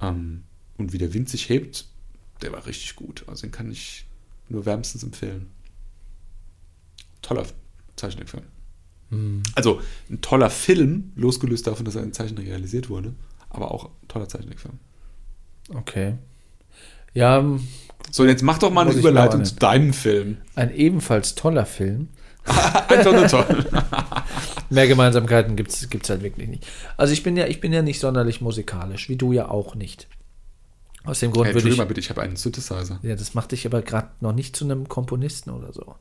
Ähm, 0.00 0.42
und 0.76 0.92
wie 0.92 0.98
der 0.98 1.14
Wind 1.14 1.28
sich 1.28 1.48
hebt, 1.48 1.86
der 2.42 2.52
war 2.52 2.66
richtig 2.66 2.96
gut. 2.96 3.24
Also 3.26 3.42
den 3.42 3.52
kann 3.52 3.70
ich 3.70 4.06
nur 4.48 4.66
wärmstens 4.66 5.02
empfehlen. 5.02 5.50
Toller 7.22 7.46
Zeichentrickfilm. 7.96 8.44
Also 9.54 9.80
ein 10.10 10.20
toller 10.22 10.50
Film, 10.50 11.12
losgelöst 11.14 11.66
davon, 11.68 11.84
dass 11.84 11.94
er 11.94 12.02
in 12.02 12.12
Zeichentrick 12.12 12.48
realisiert 12.48 12.88
wurde, 12.90 13.14
aber 13.48 13.70
auch 13.70 13.84
ein 13.84 14.08
toller 14.08 14.28
Zeichentrickfilm. 14.28 14.78
Okay. 15.72 16.14
Ja, 17.12 17.38
ähm, 17.38 17.66
So, 18.10 18.24
jetzt 18.24 18.42
mach 18.42 18.58
doch 18.58 18.72
mal 18.72 18.88
eine 18.88 18.98
Überleitung 18.98 19.44
zu 19.44 19.54
deinem 19.54 19.92
Film. 19.92 20.38
ein 20.56 20.74
ebenfalls 20.74 21.36
toller 21.36 21.64
Film. 21.64 22.08
toll, 23.04 23.26
toll. 23.28 23.64
Mehr 24.70 24.88
Gemeinsamkeiten 24.88 25.54
gibt 25.56 25.70
es 25.70 26.10
halt 26.10 26.22
wirklich 26.22 26.48
nicht. 26.48 26.66
Also 26.96 27.12
ich 27.12 27.22
bin 27.22 27.36
ja, 27.36 27.46
ich 27.46 27.60
bin 27.60 27.72
ja 27.72 27.82
nicht 27.82 28.00
sonderlich 28.00 28.40
musikalisch, 28.40 29.08
wie 29.08 29.16
du 29.16 29.32
ja 29.32 29.48
auch 29.48 29.76
nicht. 29.76 30.08
Aus 31.04 31.20
dem 31.20 31.32
Grund 31.32 31.46
Hey, 31.46 31.54
würde 31.54 31.68
ich. 31.68 31.76
mal 31.76 31.84
bitte, 31.84 32.00
ich 32.00 32.10
habe 32.10 32.22
einen 32.22 32.36
Synthesizer. 32.36 32.98
Ja, 33.02 33.14
das 33.14 33.34
macht 33.34 33.52
dich 33.52 33.66
aber 33.66 33.82
gerade 33.82 34.08
noch 34.20 34.32
nicht 34.32 34.56
zu 34.56 34.64
einem 34.64 34.88
Komponisten 34.88 35.50
oder 35.50 35.72
so. 35.72 35.96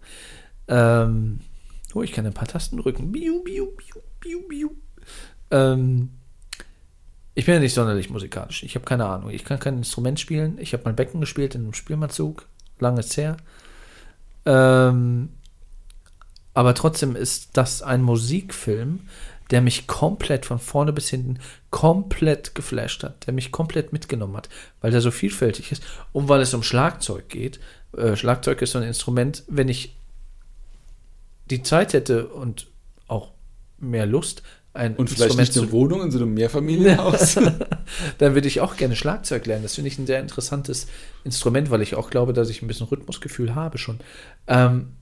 Ähm, 0.68 1.40
oh, 1.94 2.02
ich 2.02 2.14
kann 2.14 2.26
ein 2.26 2.34
paar 2.34 2.48
Tasten 2.48 2.78
drücken. 2.78 3.12
Biu, 3.12 3.44
biu, 3.44 3.68
biu, 3.68 4.02
biu, 4.22 4.48
biu. 4.48 4.70
Ähm, 5.52 6.10
ich 7.36 7.46
bin 7.46 7.56
ja 7.56 7.60
nicht 7.60 7.74
sonderlich 7.74 8.10
musikalisch. 8.10 8.64
Ich 8.64 8.76
habe 8.76 8.86
keine 8.86 9.06
Ahnung. 9.06 9.30
Ich 9.30 9.44
kann 9.44 9.60
kein 9.60 9.78
Instrument 9.78 10.20
spielen. 10.20 10.58
Ich 10.60 10.72
habe 10.74 10.84
mal 10.86 10.94
Becken 10.94 11.20
gespielt 11.20 11.56
in 11.56 11.64
einem 11.64 11.74
Spielmannzug. 11.74 12.48
Lange 12.80 13.02
ist 13.02 13.18
her. 13.18 13.38
Ähm, 14.46 15.30
aber 16.54 16.76
trotzdem 16.76 17.16
ist 17.16 17.58
das 17.58 17.82
ein 17.82 18.02
Musikfilm, 18.04 19.02
der 19.54 19.62
mich 19.62 19.86
komplett 19.86 20.48
von 20.48 20.58
vorne 20.58 20.92
bis 20.92 21.10
hinten 21.10 21.38
komplett 21.70 22.56
geflasht 22.56 23.04
hat, 23.04 23.28
der 23.28 23.36
mich 23.36 23.52
komplett 23.52 23.94
mitgenommen 23.94 24.36
hat, 24.36 24.50
weil 24.82 24.90
der 24.90 25.00
so 25.00 25.12
vielfältig 25.12 25.72
ist 25.72 25.84
und 26.12 26.28
weil 26.28 26.42
es 26.42 26.56
um 26.56 26.64
Schlagzeug 26.64 27.30
geht. 27.30 27.60
Äh, 27.96 28.16
Schlagzeug 28.16 28.64
ist 28.64 28.72
so 28.72 28.80
ein 28.80 28.84
Instrument, 28.84 29.44
wenn 29.48 29.70
ich 29.70 29.96
die 31.52 31.62
Zeit 31.62 31.94
hätte 31.94 32.30
und 32.30 32.66
auch 33.08 33.30
mehr 33.78 34.08
Lust, 34.08 34.42
ein 34.74 34.96
Und 34.96 35.12
vielleicht 35.12 35.38
nicht 35.38 35.56
eine 35.56 35.72
Wohnung 35.72 36.02
in 36.02 36.10
so 36.10 36.18
einem 36.18 36.34
Mehrfamilienhaus. 36.34 37.36
dann 38.18 38.34
würde 38.34 38.48
ich 38.48 38.60
auch 38.60 38.76
gerne 38.76 38.96
Schlagzeug 38.96 39.46
lernen. 39.46 39.62
Das 39.62 39.76
finde 39.76 39.90
ich 39.90 40.00
ein 40.00 40.08
sehr 40.08 40.20
interessantes 40.20 40.88
Instrument, 41.24 41.70
weil 41.70 41.84
ich 41.84 41.94
auch 41.94 42.10
glaube, 42.10 42.34
dass 42.34 42.50
ich 42.50 42.64
ein 42.64 42.68
bisschen 42.68 42.88
Rhythmusgefühl 42.88 43.54
habe 43.54 43.78
schon. 43.78 44.00
Ähm, 44.48 44.94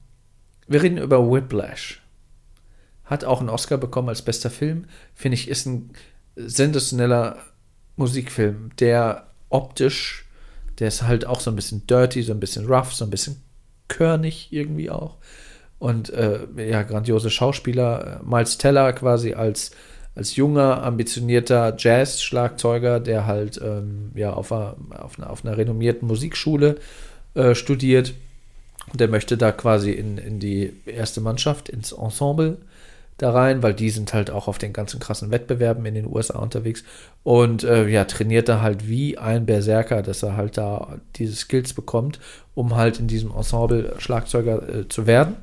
wir 0.67 0.83
reden 0.83 0.97
über 0.97 1.31
Whiplash. 1.31 2.00
Hat 3.11 3.25
auch 3.25 3.41
einen 3.41 3.49
Oscar 3.49 3.77
bekommen 3.77 4.07
als 4.07 4.21
bester 4.21 4.49
Film. 4.49 4.85
Finde 5.13 5.35
ich, 5.35 5.49
ist 5.49 5.65
ein 5.65 5.89
sensationeller 6.37 7.39
Musikfilm, 7.97 8.71
der 8.79 9.27
optisch, 9.49 10.25
der 10.79 10.87
ist 10.87 11.03
halt 11.03 11.25
auch 11.25 11.41
so 11.41 11.51
ein 11.51 11.57
bisschen 11.57 11.85
dirty, 11.87 12.23
so 12.23 12.31
ein 12.31 12.39
bisschen 12.39 12.67
rough, 12.67 12.93
so 12.93 13.03
ein 13.03 13.09
bisschen 13.09 13.43
körnig 13.89 14.47
irgendwie 14.51 14.89
auch. 14.89 15.17
Und 15.77 16.09
äh, 16.11 16.47
ja, 16.55 16.83
grandiose 16.83 17.29
Schauspieler. 17.29 18.21
Äh, 18.21 18.25
Miles 18.25 18.57
Teller 18.57 18.93
quasi 18.93 19.33
als, 19.33 19.71
als 20.15 20.37
junger, 20.37 20.81
ambitionierter 20.81 21.75
Jazz-Schlagzeuger, 21.77 23.01
der 23.01 23.27
halt 23.27 23.59
ähm, 23.61 24.11
ja, 24.15 24.31
auf, 24.31 24.53
einer, 24.53 24.77
auf, 24.97 25.19
einer, 25.19 25.29
auf 25.29 25.43
einer 25.43 25.57
renommierten 25.57 26.07
Musikschule 26.07 26.77
äh, 27.33 27.55
studiert. 27.55 28.13
Der 28.93 29.09
möchte 29.09 29.35
da 29.35 29.51
quasi 29.51 29.91
in, 29.91 30.17
in 30.17 30.39
die 30.39 30.71
erste 30.85 31.19
Mannschaft, 31.19 31.67
ins 31.67 31.91
Ensemble 31.91 32.57
da 33.21 33.31
rein, 33.31 33.61
weil 33.63 33.73
die 33.73 33.89
sind 33.89 34.13
halt 34.13 34.31
auch 34.31 34.47
auf 34.47 34.57
den 34.57 34.73
ganzen 34.73 34.99
krassen 34.99 35.31
Wettbewerben 35.31 35.85
in 35.85 35.95
den 35.95 36.07
USA 36.07 36.39
unterwegs 36.39 36.83
und 37.23 37.63
äh, 37.63 37.87
ja, 37.87 38.05
trainiert 38.05 38.49
da 38.49 38.61
halt 38.61 38.87
wie 38.87 39.17
ein 39.17 39.45
Berserker, 39.45 40.01
dass 40.01 40.23
er 40.23 40.35
halt 40.35 40.57
da 40.57 40.99
diese 41.15 41.35
Skills 41.35 41.73
bekommt, 41.73 42.19
um 42.55 42.75
halt 42.75 42.99
in 42.99 43.07
diesem 43.07 43.31
Ensemble 43.31 43.93
Schlagzeuger 43.99 44.67
äh, 44.67 44.89
zu 44.89 45.07
werden. 45.07 45.35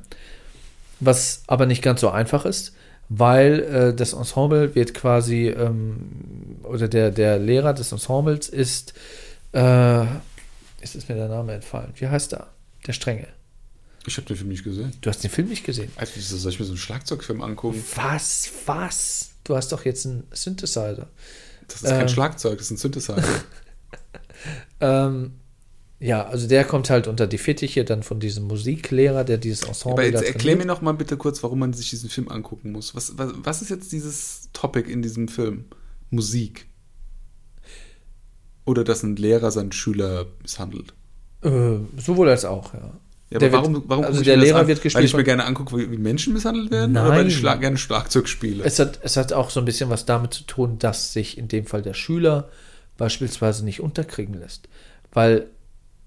Was 0.99 1.43
aber 1.47 1.65
nicht 1.65 1.81
ganz 1.81 2.01
so 2.01 2.09
einfach 2.09 2.45
ist, 2.45 2.75
weil 3.07 3.59
äh, 3.61 3.93
das 3.93 4.13
Ensemble 4.13 4.75
wird 4.75 4.93
quasi, 4.93 5.47
ähm, 5.47 6.57
oder 6.63 6.87
der, 6.87 7.11
der 7.11 7.39
Lehrer 7.39 7.73
des 7.73 7.91
Ensembles 7.91 8.49
ist, 8.49 8.93
äh, 9.53 10.01
jetzt 10.81 10.95
ist 10.95 11.09
mir 11.09 11.15
der 11.15 11.29
Name 11.29 11.53
entfallen. 11.53 11.91
Wie 11.95 12.07
heißt 12.07 12.33
er? 12.33 12.47
Der 12.85 12.93
Strenge. 12.93 13.27
Ich 14.09 14.17
habe 14.17 14.27
den 14.27 14.37
Film 14.37 14.49
nicht 14.49 14.63
gesehen. 14.63 14.91
Du 15.01 15.09
hast 15.09 15.23
den 15.23 15.29
Film 15.29 15.49
nicht 15.49 15.63
gesehen. 15.63 15.91
Also, 15.95 16.19
soll 16.19 16.51
ich 16.51 16.59
mir 16.59 16.65
so 16.65 16.71
einen 16.71 16.79
Schlagzeugfilm 16.79 17.41
angucken? 17.41 17.83
Was? 17.95 18.49
Was? 18.65 19.29
Du 19.43 19.55
hast 19.55 19.71
doch 19.71 19.85
jetzt 19.85 20.05
einen 20.05 20.23
Synthesizer. 20.31 21.07
Das 21.67 21.83
ist 21.83 21.89
kein 21.89 22.01
Ähm. 22.01 22.09
Schlagzeug, 22.09 22.57
das 22.57 22.67
ist 22.67 22.71
ein 22.71 22.77
Synthesizer. 22.77 23.23
Ähm, 24.79 25.33
ja, 25.99 26.25
also 26.25 26.47
der 26.47 26.63
kommt 26.63 26.89
halt 26.89 27.07
unter 27.07 27.27
die 27.27 27.37
Fittiche 27.37 27.83
dann 27.83 28.03
von 28.03 28.21
diesem 28.21 28.45
Musiklehrer, 28.45 29.25
der 29.25 29.37
dieses 29.37 29.63
Ensemble 29.63 29.91
Aber 29.91 30.05
jetzt 30.05 30.23
erklär 30.23 30.55
mir 30.55 30.65
noch 30.65 30.81
mal 30.81 30.93
bitte 30.93 31.17
kurz, 31.17 31.43
warum 31.43 31.59
man 31.59 31.73
sich 31.73 31.89
diesen 31.89 32.09
Film 32.09 32.29
angucken 32.29 32.71
muss. 32.71 32.95
Was, 32.95 33.17
was, 33.17 33.33
was 33.43 33.61
ist 33.61 33.69
jetzt 33.69 33.91
dieses 33.91 34.47
Topic 34.53 34.89
in 34.89 35.01
diesem 35.01 35.27
Film? 35.27 35.65
Musik. 36.09 36.67
Oder 38.63 38.85
dass 38.85 39.03
ein 39.03 39.17
Lehrer 39.17 39.51
seinen 39.51 39.73
Schüler 39.73 40.27
misshandelt. 40.41 40.93
Äh, 41.41 41.79
sowohl 41.97 42.29
als 42.29 42.45
auch, 42.45 42.73
ja. 42.73 42.97
Ja, 43.31 43.37
Der 43.37 43.51
warum, 43.51 43.83
warum 43.85 44.05
also 44.05 44.23
der 44.23 44.37
Lehrer 44.37 44.67
wird 44.67 44.81
gespielt 44.81 44.95
Weil 44.95 45.05
ich 45.05 45.15
mir 45.15 45.23
gerne 45.23 45.45
angucke, 45.45 45.77
wie, 45.77 45.91
wie 45.91 45.97
Menschen 45.97 46.33
misshandelt 46.33 46.71
werden? 46.71 46.97
Oder 46.97 47.09
weil 47.09 47.17
Nein. 47.17 47.27
ich 47.27 47.37
schlag, 47.37 47.61
gerne 47.61 47.77
Schlagzeug 47.77 48.27
spiele? 48.27 48.63
Es 48.63 48.79
hat, 48.79 48.99
es 49.03 49.17
hat 49.17 49.33
auch 49.33 49.51
so 49.51 49.59
ein 49.59 49.65
bisschen 49.65 49.91
was 49.91 50.05
damit 50.05 50.33
zu 50.33 50.43
tun, 50.43 50.79
dass 50.79 51.13
sich 51.13 51.37
in 51.37 51.47
dem 51.47 51.65
Fall 51.65 51.83
der 51.83 51.93
Schüler 51.93 52.49
beispielsweise 52.97 53.63
nicht 53.63 53.81
unterkriegen 53.81 54.33
lässt. 54.33 54.67
Weil 55.11 55.47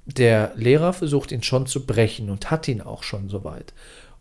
der 0.05 0.53
Lehrer 0.57 0.93
versucht 0.93 1.31
ihn 1.31 1.44
schon 1.44 1.66
zu 1.66 1.86
brechen 1.86 2.28
und 2.28 2.51
hat 2.51 2.66
ihn 2.66 2.81
auch 2.81 3.05
schon 3.05 3.28
soweit. 3.28 3.73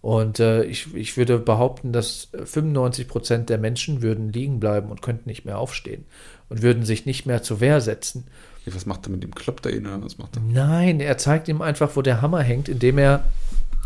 Und 0.01 0.39
äh, 0.39 0.63
ich, 0.63 0.93
ich 0.95 1.17
würde 1.17 1.37
behaupten, 1.37 1.93
dass 1.93 2.29
95 2.33 3.07
Prozent 3.07 3.49
der 3.49 3.59
Menschen 3.59 4.01
würden 4.01 4.31
liegen 4.31 4.59
bleiben 4.59 4.89
und 4.89 5.01
könnten 5.01 5.29
nicht 5.29 5.45
mehr 5.45 5.59
aufstehen 5.59 6.05
und 6.49 6.61
würden 6.63 6.85
sich 6.85 7.05
nicht 7.05 7.25
mehr 7.25 7.43
zur 7.43 7.59
Wehr 7.59 7.81
setzen. 7.81 8.25
Was 8.65 8.85
macht 8.85 9.07
er 9.07 9.11
mit 9.11 9.23
dem? 9.23 9.33
Kloppt 9.33 9.65
er 9.65 9.73
ihn 9.73 9.87
oder 9.87 10.03
was 10.03 10.17
macht 10.17 10.35
er? 10.35 10.41
Nein, 10.43 10.99
er 10.99 11.17
zeigt 11.17 11.47
ihm 11.47 11.61
einfach, 11.61 11.95
wo 11.95 12.01
der 12.01 12.21
Hammer 12.21 12.41
hängt, 12.41 12.69
indem 12.69 12.97
er, 12.97 13.23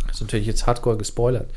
das 0.07 0.17
ist 0.17 0.21
natürlich 0.21 0.47
jetzt 0.47 0.67
hardcore 0.67 0.97
gespoilert, 0.97 1.49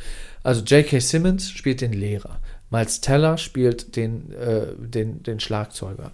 also 0.42 0.62
J.K. 0.62 1.00
Simmons 1.00 1.50
spielt 1.50 1.80
den 1.80 1.92
Lehrer, 1.92 2.40
Miles 2.70 3.00
Teller 3.00 3.38
spielt 3.38 3.96
den, 3.96 4.32
äh, 4.32 4.66
den, 4.78 5.22
den 5.22 5.40
Schlagzeuger. 5.40 6.12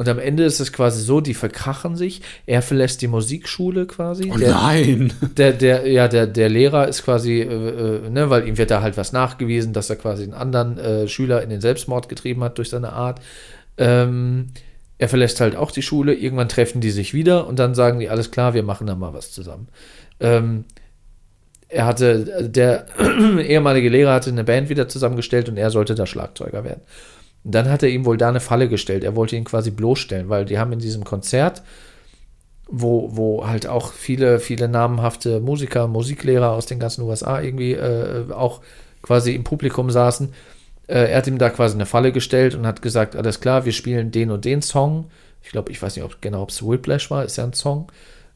Und 0.00 0.08
am 0.08 0.18
Ende 0.18 0.44
ist 0.44 0.60
es 0.60 0.72
quasi 0.72 1.02
so, 1.02 1.20
die 1.20 1.34
verkrachen 1.34 1.94
sich, 1.94 2.22
er 2.46 2.62
verlässt 2.62 3.02
die 3.02 3.06
Musikschule 3.06 3.86
quasi. 3.86 4.32
Oh 4.34 4.38
der, 4.38 4.52
nein! 4.52 5.12
der, 5.36 5.52
der, 5.52 5.86
ja, 5.90 6.08
der, 6.08 6.26
der 6.26 6.48
Lehrer 6.48 6.88
ist 6.88 7.04
quasi, 7.04 7.42
äh, 7.42 8.06
äh, 8.06 8.08
ne, 8.08 8.30
weil 8.30 8.48
ihm 8.48 8.56
wird 8.56 8.70
da 8.70 8.80
halt 8.80 8.96
was 8.96 9.12
nachgewiesen, 9.12 9.74
dass 9.74 9.90
er 9.90 9.96
quasi 9.96 10.22
einen 10.22 10.32
anderen 10.32 10.78
äh, 10.78 11.06
Schüler 11.06 11.42
in 11.42 11.50
den 11.50 11.60
Selbstmord 11.60 12.08
getrieben 12.08 12.42
hat 12.42 12.56
durch 12.56 12.70
seine 12.70 12.94
Art. 12.94 13.20
Ähm, 13.76 14.46
er 15.00 15.08
verlässt 15.08 15.40
halt 15.40 15.56
auch 15.56 15.70
die 15.70 15.80
Schule, 15.80 16.12
irgendwann 16.12 16.50
treffen 16.50 16.82
die 16.82 16.90
sich 16.90 17.14
wieder 17.14 17.46
und 17.46 17.58
dann 17.58 17.74
sagen 17.74 18.00
die, 18.00 18.10
alles 18.10 18.30
klar, 18.30 18.52
wir 18.52 18.62
machen 18.62 18.86
da 18.86 18.94
mal 18.94 19.14
was 19.14 19.32
zusammen. 19.32 19.68
Ähm, 20.20 20.66
er 21.68 21.86
hatte, 21.86 22.50
der 22.50 22.84
ehemalige 23.42 23.88
Lehrer 23.88 24.12
hatte 24.12 24.28
eine 24.28 24.44
Band 24.44 24.68
wieder 24.68 24.88
zusammengestellt 24.88 25.48
und 25.48 25.56
er 25.56 25.70
sollte 25.70 25.94
da 25.94 26.04
Schlagzeuger 26.04 26.64
werden. 26.64 26.82
Und 27.44 27.54
dann 27.54 27.70
hat 27.70 27.82
er 27.82 27.88
ihm 27.88 28.04
wohl 28.04 28.18
da 28.18 28.28
eine 28.28 28.40
Falle 28.40 28.68
gestellt. 28.68 29.02
Er 29.02 29.16
wollte 29.16 29.36
ihn 29.36 29.44
quasi 29.44 29.70
bloßstellen, 29.70 30.28
weil 30.28 30.44
die 30.44 30.58
haben 30.58 30.72
in 30.72 30.80
diesem 30.80 31.04
Konzert, 31.04 31.62
wo, 32.68 33.16
wo 33.16 33.46
halt 33.46 33.66
auch 33.66 33.94
viele, 33.94 34.38
viele 34.38 34.68
namhafte 34.68 35.40
Musiker, 35.40 35.88
Musiklehrer 35.88 36.50
aus 36.50 36.66
den 36.66 36.78
ganzen 36.78 37.04
USA 37.04 37.40
irgendwie 37.40 37.72
äh, 37.72 38.30
auch 38.32 38.60
quasi 39.00 39.34
im 39.34 39.44
Publikum 39.44 39.90
saßen. 39.90 40.34
Äh, 40.90 41.10
er 41.12 41.18
hat 41.18 41.28
ihm 41.28 41.38
da 41.38 41.50
quasi 41.50 41.76
eine 41.76 41.86
Falle 41.86 42.10
gestellt 42.10 42.56
und 42.56 42.66
hat 42.66 42.82
gesagt, 42.82 43.14
alles 43.14 43.40
klar, 43.40 43.64
wir 43.64 43.72
spielen 43.72 44.10
den 44.10 44.32
und 44.32 44.44
den 44.44 44.60
Song. 44.60 45.08
Ich 45.40 45.50
glaube, 45.50 45.70
ich 45.70 45.80
weiß 45.80 45.94
nicht 45.94 46.04
ob, 46.04 46.20
genau, 46.20 46.42
ob 46.42 46.50
es 46.50 46.66
Whiplash 46.66 47.10
war, 47.10 47.24
ist 47.24 47.38
ja 47.38 47.44
ein 47.44 47.52
Song 47.52 47.86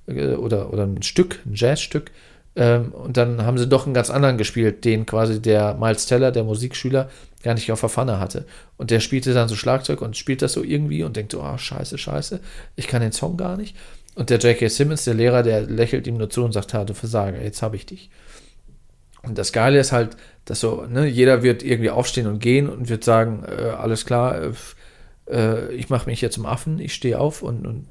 äh, 0.07 0.35
oder, 0.35 0.73
oder 0.73 0.85
ein 0.85 1.03
Stück, 1.03 1.41
ein 1.45 1.55
Jazzstück. 1.55 2.13
Ähm, 2.55 2.93
und 2.93 3.17
dann 3.17 3.45
haben 3.45 3.59
sie 3.59 3.67
doch 3.67 3.87
einen 3.87 3.95
ganz 3.95 4.09
anderen 4.09 4.39
gespielt, 4.39 4.85
den 4.85 5.05
quasi 5.05 5.43
der 5.43 5.75
Miles 5.75 6.07
Teller, 6.07 6.31
der 6.31 6.45
Musikschüler, 6.45 7.11
gar 7.43 7.55
nicht 7.55 7.73
auf 7.73 7.81
der 7.81 7.89
Pfanne 7.89 8.21
hatte. 8.21 8.47
Und 8.77 8.93
der 8.93 9.01
spielte 9.01 9.35
dann 9.35 9.49
so 9.49 9.57
Schlagzeug 9.57 10.01
und 10.01 10.17
spielt 10.17 10.41
das 10.41 10.53
so 10.53 10.63
irgendwie 10.63 11.03
und 11.03 11.17
denkt 11.17 11.33
so, 11.33 11.43
ah, 11.43 11.59
scheiße, 11.59 11.99
scheiße, 11.99 12.39
ich 12.77 12.87
kann 12.87 13.03
den 13.03 13.11
Song 13.11 13.37
gar 13.37 13.57
nicht. 13.57 13.77
Und 14.15 14.31
der 14.31 14.39
J.K. 14.39 14.69
Simmons, 14.69 15.03
der 15.03 15.15
Lehrer, 15.15 15.43
der 15.43 15.63
lächelt 15.63 16.07
ihm 16.07 16.19
nur 16.19 16.31
zu 16.31 16.45
und 16.45 16.53
sagt, 16.53 16.73
ha, 16.73 16.85
du 16.85 16.95
Versager, 16.95 17.43
jetzt 17.43 17.63
habe 17.63 17.75
ich 17.75 17.85
dich. 17.85 18.11
Und 19.23 19.39
das 19.39 19.53
Geile 19.53 19.81
ist 19.81 19.91
halt, 19.91 20.17
dass 20.45 20.61
so, 20.61 20.85
ne, 20.87 21.07
jeder 21.07 21.43
wird 21.43 21.63
irgendwie 21.63 21.91
aufstehen 21.91 22.27
und 22.27 22.39
gehen 22.39 22.69
und 22.69 22.89
wird 22.89 23.05
sagen, 23.05 23.45
äh, 23.47 23.71
alles 23.71 24.05
klar, 24.05 24.41
äh, 24.43 24.53
äh, 25.31 25.73
ich 25.75 25.89
mache 25.89 26.09
mich 26.09 26.21
jetzt 26.21 26.35
zum 26.35 26.47
Affen, 26.47 26.79
ich 26.79 26.95
stehe 26.95 27.19
auf 27.19 27.43
und, 27.43 27.67
und 27.67 27.87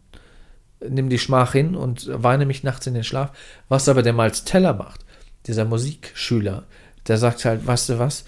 nimm 0.88 1.10
die 1.10 1.20
Schmach 1.20 1.54
hin 1.54 1.76
und 1.76 2.10
weine 2.12 2.46
mich 2.46 2.64
nachts 2.64 2.88
in 2.88 2.94
den 2.94 3.04
Schlaf. 3.04 3.32
Was 3.70 3.90
aber 3.90 4.04
der 4.04 4.14
Miles 4.14 4.44
Teller 4.44 4.74
macht, 4.74 5.02
dieser 5.48 5.66
Musikschüler, 5.66 6.66
der 7.08 7.18
sagt 7.18 7.46
halt, 7.46 7.66
weißt 7.66 7.90
du 7.90 8.00
was, 8.00 8.26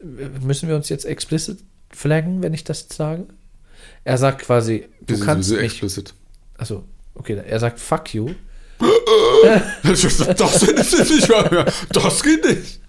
müssen 0.00 0.68
wir 0.68 0.76
uns 0.76 0.88
jetzt 0.88 1.04
explicit 1.04 1.58
flaggen, 1.90 2.42
wenn 2.42 2.54
ich 2.54 2.64
das 2.64 2.86
sage? 2.90 3.26
Er 4.04 4.18
sagt 4.18 4.42
quasi, 4.42 4.86
du 5.06 5.14
ist 5.14 5.24
kannst 5.24 5.48
sowieso 5.48 5.62
mich, 5.62 5.72
explicit. 5.72 6.14
also 6.56 6.84
okay, 7.14 7.40
er 7.46 7.60
sagt 7.60 7.80
fuck 7.80 8.14
you 8.14 8.30
Das. 9.82 10.02
Das 11.92 12.22
geht 12.22 12.44
nicht. 12.44 12.80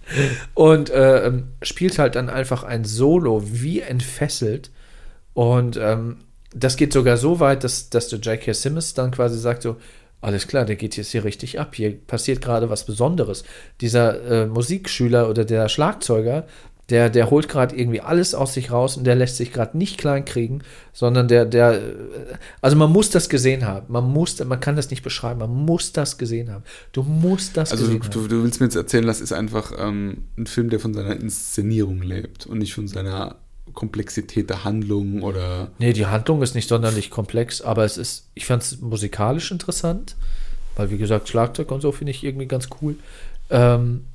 Und 0.54 0.90
äh, 0.90 1.32
spielt 1.62 2.00
halt 2.00 2.16
dann 2.16 2.30
einfach 2.30 2.64
ein 2.64 2.86
Solo 2.86 3.44
wie 3.46 3.82
entfesselt 3.82 4.72
und 5.34 5.78
ähm, 5.78 6.18
das 6.56 6.78
geht 6.78 6.94
sogar 6.94 7.18
so 7.18 7.40
weit, 7.40 7.64
dass, 7.64 7.90
dass 7.90 8.08
der 8.08 8.20
J.K. 8.20 8.54
Simmons 8.54 8.94
dann 8.94 9.12
quasi 9.12 9.38
sagt 9.38 9.62
so, 9.62 9.76
alles 10.22 10.48
klar, 10.48 10.66
der 10.66 10.78
geht 10.78 10.96
jetzt 10.98 11.12
hier 11.12 11.24
richtig 11.24 11.60
ab, 11.60 11.76
hier 11.76 11.96
passiert 11.96 12.42
gerade 12.42 12.70
was 12.70 12.86
Besonderes. 12.86 13.44
Dieser 13.82 14.44
äh, 14.44 14.46
Musikschüler 14.48 15.30
oder 15.30 15.46
der 15.46 15.70
Schlagzeuger, 15.70 16.48
der, 16.90 17.10
der 17.10 17.32
holt 17.32 17.50
gerade 17.50 17.76
irgendwie 17.76 18.02
alles 18.02 18.36
aus 18.36 18.54
sich 18.54 18.72
raus 18.72 18.96
und 18.96 19.06
der 19.06 19.16
lässt 19.16 19.38
sich 19.38 19.52
gerade 19.52 19.78
nicht 19.78 19.98
klein 19.98 20.24
kriegen, 20.24 20.62
sondern 20.94 21.28
der, 21.28 21.46
der, 21.46 21.74
äh, 21.74 21.96
also 22.62 22.78
man 22.78 22.92
muss 22.92 23.10
das 23.10 23.28
gesehen 23.28 23.66
haben. 23.66 23.88
Man 23.92 24.04
muss, 24.06 24.44
man 24.44 24.60
kann 24.60 24.76
das 24.76 24.92
nicht 24.92 25.02
beschreiben, 25.02 25.40
man 25.40 25.50
muss 25.52 25.94
das 25.94 26.18
gesehen 26.18 26.52
haben. 26.52 26.64
Du 26.92 27.02
musst 27.02 27.58
das 27.58 27.72
Also 27.72 27.86
du, 27.88 27.98
gesehen 27.98 28.04
haben. 28.04 28.12
du, 28.12 28.28
du 28.28 28.44
willst 28.44 28.60
mir 28.60 28.68
jetzt 28.68 28.76
erzählen, 28.76 29.06
das 29.08 29.20
ist 29.20 29.34
einfach 29.34 29.72
ähm, 29.78 30.26
ein 30.38 30.46
Film, 30.46 30.70
der 30.70 30.80
von 30.80 30.94
seiner 30.94 31.20
Inszenierung 31.20 32.04
lebt 32.04 32.46
und 32.46 32.60
nicht 32.60 32.76
von 32.76 32.88
seiner 32.88 33.38
Komplexität 33.74 34.50
der 34.52 34.64
Handlung 34.64 35.24
oder 35.24 35.72
Nee, 35.80 35.94
die 35.94 36.06
Handlung 36.06 36.44
ist 36.44 36.54
nicht 36.54 36.70
sonderlich 36.70 37.10
komplex, 37.10 37.62
aber 37.62 37.84
es 37.84 37.98
ist, 37.98 38.30
ich 38.36 38.46
fand 38.46 38.62
es 38.62 38.80
musikalisch 38.80 39.50
interessant, 39.50 40.16
weil 40.76 40.92
wie 40.92 40.98
gesagt, 41.00 41.30
Schlagzeug 41.30 41.72
und 41.72 41.82
so 41.82 41.92
finde 41.92 42.12
ich 42.12 42.24
irgendwie 42.24 42.46
ganz 42.46 42.70
cool. 42.82 42.96
Ähm, 43.50 44.06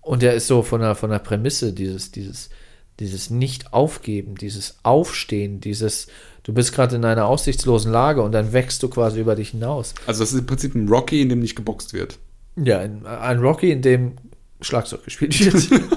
und 0.00 0.22
er 0.22 0.34
ist 0.34 0.46
so 0.46 0.62
von 0.62 0.80
der, 0.80 0.94
von 0.94 1.10
der 1.10 1.18
Prämisse, 1.18 1.72
dieses, 1.72 2.10
dieses, 2.10 2.50
dieses 2.98 3.30
Nicht-Aufgeben, 3.30 4.36
dieses 4.36 4.78
Aufstehen, 4.82 5.60
dieses, 5.60 6.06
du 6.42 6.52
bist 6.52 6.72
gerade 6.74 6.96
in 6.96 7.04
einer 7.04 7.26
aussichtslosen 7.26 7.92
Lage 7.92 8.22
und 8.22 8.32
dann 8.32 8.52
wächst 8.52 8.82
du 8.82 8.88
quasi 8.88 9.20
über 9.20 9.36
dich 9.36 9.50
hinaus. 9.50 9.94
Also 10.06 10.22
das 10.22 10.32
ist 10.32 10.40
im 10.40 10.46
Prinzip 10.46 10.74
ein 10.74 10.88
Rocky, 10.88 11.22
in 11.22 11.28
dem 11.28 11.40
nicht 11.40 11.56
geboxt 11.56 11.92
wird. 11.92 12.18
Ja, 12.56 12.78
ein, 12.80 13.06
ein 13.06 13.38
Rocky, 13.38 13.70
in 13.70 13.82
dem 13.82 14.16
Schlagzeug 14.60 15.04
gespielt 15.04 15.38
wird. 15.40 15.82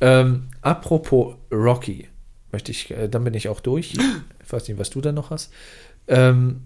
ähm, 0.00 0.48
apropos 0.62 1.34
Rocky, 1.52 2.08
möchte 2.52 2.70
ich, 2.70 2.90
äh, 2.90 3.08
dann 3.08 3.24
bin 3.24 3.34
ich 3.34 3.48
auch 3.48 3.60
durch. 3.60 3.94
Ich 3.94 4.52
weiß 4.52 4.68
nicht, 4.68 4.78
was 4.78 4.90
du 4.90 5.00
da 5.00 5.12
noch 5.12 5.30
hast. 5.30 5.52
Ähm, 6.08 6.62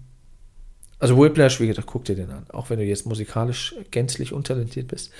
also 0.99 1.19
Whiplash, 1.19 1.59
wie 1.59 1.67
gesagt, 1.67 1.87
guck 1.87 2.05
dir 2.05 2.15
den 2.15 2.29
an. 2.29 2.45
Auch 2.51 2.69
wenn 2.69 2.77
du 2.77 2.85
jetzt 2.85 3.07
musikalisch 3.07 3.75
gänzlich 3.89 4.33
untalentiert 4.33 4.87
bist, 4.87 5.11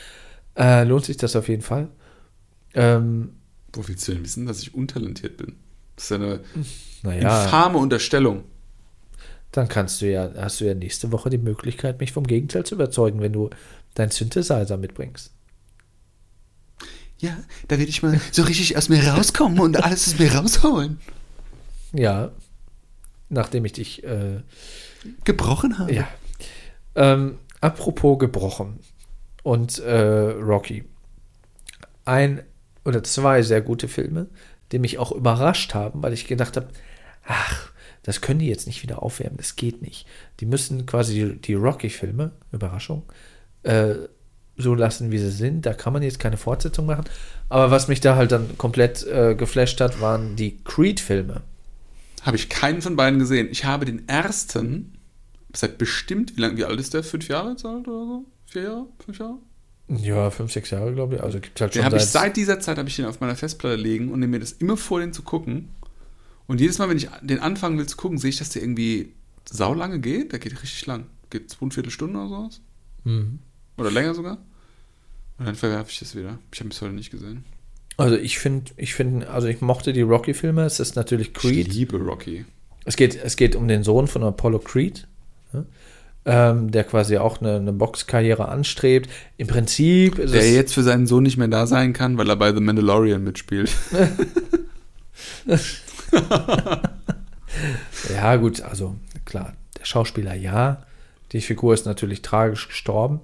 äh, 0.56 0.84
lohnt 0.84 1.06
sich 1.06 1.18
das 1.18 1.36
auf 1.36 1.48
jeden 1.48 1.62
Fall. 1.62 1.90
Ähm, 2.74 3.34
Wo 3.74 3.88
willst 3.88 4.08
du 4.08 4.14
denn 4.14 4.24
wissen, 4.24 4.46
dass 4.46 4.62
ich 4.62 4.74
untalentiert 4.74 5.38
bin? 5.38 5.56
Das 5.96 6.06
ist 6.06 6.12
eine 6.14 6.42
naja, 7.04 7.44
infame 7.44 7.78
Unterstellung. 7.78 8.44
dann 9.52 9.68
kannst 9.68 10.02
du 10.02 10.10
ja, 10.10 10.32
hast 10.38 10.62
du 10.62 10.66
ja 10.66 10.74
nächste 10.74 11.12
Woche 11.12 11.30
die 11.30 11.38
Möglichkeit, 11.38 12.00
mich 12.00 12.12
vom 12.12 12.26
Gegenteil 12.26 12.66
zu 12.66 12.76
überzeugen, 12.76 13.22
wenn 13.22 13.34
du 13.34 13.50
deinen 13.96 14.12
Synthesizer 14.12 14.78
mitbringst. 14.78 15.32
Ja, 17.20 17.38
da 17.68 17.78
werde 17.78 17.90
ich 17.90 18.02
mal 18.02 18.20
so 18.32 18.44
richtig 18.44 18.78
aus 18.78 18.90
mir 18.90 19.06
rauskommen 19.06 19.60
und 19.60 19.84
alles 19.84 20.08
aus 20.08 20.20
mir 20.20 20.34
rausholen. 20.34 21.00
Ja, 21.94 22.32
nachdem 23.30 23.64
ich 23.66 23.74
dich 23.74 24.04
äh, 24.04 24.42
Gebrochen 25.24 25.78
habe. 25.78 25.94
Ja. 25.94 26.08
Ähm, 26.96 27.38
apropos 27.60 28.18
gebrochen 28.18 28.80
und 29.44 29.80
äh, 29.80 30.02
Rocky. 30.02 30.86
Ein 32.06 32.44
oder 32.86 33.04
zwei 33.04 33.42
sehr 33.42 33.62
gute 33.62 33.88
Filme, 33.88 34.28
die 34.72 34.80
mich 34.80 34.98
auch 34.98 35.12
überrascht 35.12 35.74
haben, 35.74 36.02
weil 36.02 36.14
ich 36.14 36.28
gedacht 36.28 36.56
habe, 36.58 36.68
ach, 37.26 37.72
das 38.04 38.22
können 38.22 38.40
die 38.40 38.48
jetzt 38.48 38.66
nicht 38.66 38.82
wieder 38.82 39.04
aufwärmen, 39.04 39.38
das 39.38 39.56
geht 39.56 39.82
nicht. 39.82 40.08
Die 40.40 40.46
müssen 40.46 40.86
quasi 40.86 41.14
die, 41.14 41.42
die 41.42 41.54
Rocky-Filme, 41.54 42.32
Überraschung, 42.52 43.04
äh, 43.64 43.94
so 44.58 44.74
lassen, 44.74 45.12
wie 45.12 45.20
sie 45.20 45.32
sind. 45.32 45.66
Da 45.66 45.74
kann 45.74 45.94
man 45.94 46.04
jetzt 46.04 46.20
keine 46.20 46.38
Fortsetzung 46.38 46.86
machen. 46.86 47.06
Aber 47.50 47.72
was 47.72 47.88
mich 47.88 48.02
da 48.02 48.16
halt 48.16 48.32
dann 48.32 48.58
komplett 48.58 49.06
äh, 49.06 49.36
geflasht 49.36 49.80
hat, 49.82 50.02
waren 50.02 50.36
die 50.36 50.64
Creed-Filme. 50.64 51.42
Habe 52.24 52.38
ich 52.38 52.50
keinen 52.50 52.82
von 52.82 52.96
beiden 52.96 53.20
gesehen. 53.20 53.50
Ich 53.52 53.66
habe 53.66 53.86
den 53.86 54.08
ersten 54.08 54.98
seit 55.56 55.78
bestimmt, 55.78 56.38
wie 56.38 56.42
lange, 56.42 56.58
wie 56.58 56.66
alt 56.66 56.80
ist 56.80 56.94
der? 56.94 57.04
Fünf 57.04 57.28
Jahre 57.28 57.50
alt 57.50 57.66
oder 57.66 57.84
so? 58.06 58.26
Vier 58.52 58.64
Jahre? 58.64 58.88
Fünf 59.06 59.20
Jahre? 59.20 59.38
Ja, 59.88 60.30
fünf, 60.30 60.52
sechs 60.52 60.70
Jahre, 60.70 60.94
glaube 60.94 61.16
ich. 61.16 61.24
Also 61.24 61.40
gibt 61.40 61.60
halt 61.60 61.74
Den 61.74 61.80
schon 61.80 61.86
habe 61.86 61.98
ich 61.98 62.04
seit- 62.06 62.38
dieser 62.38 62.60
Zeit 62.60 62.78
habe 62.78 62.88
ich 62.88 62.96
den 62.96 63.06
auf 63.06 63.20
meiner 63.20 63.36
Festplatte 63.36 63.76
liegen 63.76 64.12
und 64.12 64.20
nehme 64.20 64.32
mir 64.32 64.40
das 64.40 64.54
immer 64.54 64.78
vor, 64.78 65.00
den 65.00 65.14
zu 65.14 65.22
gucken. 65.22 65.70
Und 66.48 66.60
jedes 66.62 66.78
Mal, 66.80 66.90
wenn 66.90 66.98
ich 66.98 67.10
den 67.22 67.40
anfangen 67.40 67.78
will 67.78 67.88
zu 67.88 67.98
gucken, 67.98 68.18
sehe 68.18 68.30
ich, 68.30 68.38
dass 68.38 68.50
der 68.50 68.62
irgendwie 68.62 69.14
saulange 69.50 70.00
geht. 70.00 70.32
Der 70.32 70.40
geht 70.40 70.54
richtig 70.62 70.86
lang. 70.86 71.06
Geht 71.30 71.50
zweieinviertel 71.50 71.92
Stunden 71.92 72.16
oder 72.18 72.28
sowas. 72.30 72.62
Mhm. 73.06 73.40
Oder 73.78 73.92
länger 73.92 74.14
sogar. 74.14 74.38
Und 75.38 75.46
dann 75.46 75.56
verwerfe 75.56 75.92
ich 75.92 76.00
das 76.00 76.16
wieder. 76.16 76.40
Ich 76.54 76.60
habe 76.60 76.70
bis 76.70 76.82
heute 76.82 76.94
nicht 76.94 77.10
gesehen. 77.12 77.46
Also 77.98 78.16
ich 78.16 78.38
finde, 78.40 78.72
ich 78.78 78.94
finde, 78.94 79.30
also 79.30 79.48
ich 79.48 79.62
mochte 79.62 79.94
die 79.94 80.02
Rocky-Filme. 80.02 80.64
Es 80.66 80.80
ist 80.80 80.96
natürlich 80.96 81.28
Ich 81.30 81.34
Creed. 81.34 81.68
liebe 81.74 81.98
Rocky. 81.98 82.46
Es 82.86 82.96
geht, 82.96 83.16
es 83.16 83.36
geht 83.36 83.56
um 83.56 83.68
den 83.68 83.84
Sohn 83.84 84.08
von 84.08 84.24
Apollo 84.24 84.60
Creed, 84.60 85.08
ja, 85.54 85.66
ähm, 86.26 86.72
der 86.72 86.84
quasi 86.84 87.18
auch 87.18 87.42
eine, 87.42 87.56
eine 87.56 87.74
Boxkarriere 87.74 88.48
anstrebt. 88.48 89.10
Im 89.38 89.48
Prinzip 89.48 90.20
ist 90.20 90.34
Der 90.34 90.52
jetzt 90.52 90.74
für 90.74 90.84
seinen 90.84 91.08
Sohn 91.08 91.24
nicht 91.24 91.38
mehr 91.38 91.48
da 91.48 91.66
sein 91.66 91.94
kann, 91.94 92.18
weil 92.18 92.30
er 92.30 92.36
bei 92.36 92.54
The 92.54 92.60
Mandalorian 92.60 93.24
mitspielt. 93.24 93.72
ja 98.14 98.36
gut, 98.36 98.62
also 98.62 98.96
klar, 99.26 99.54
der 99.80 99.86
Schauspieler 99.86 100.36
ja, 100.36 100.84
die 101.32 101.42
Figur 101.42 101.74
ist 101.74 101.86
natürlich 101.86 102.22
tragisch 102.22 102.68
gestorben. 102.68 103.22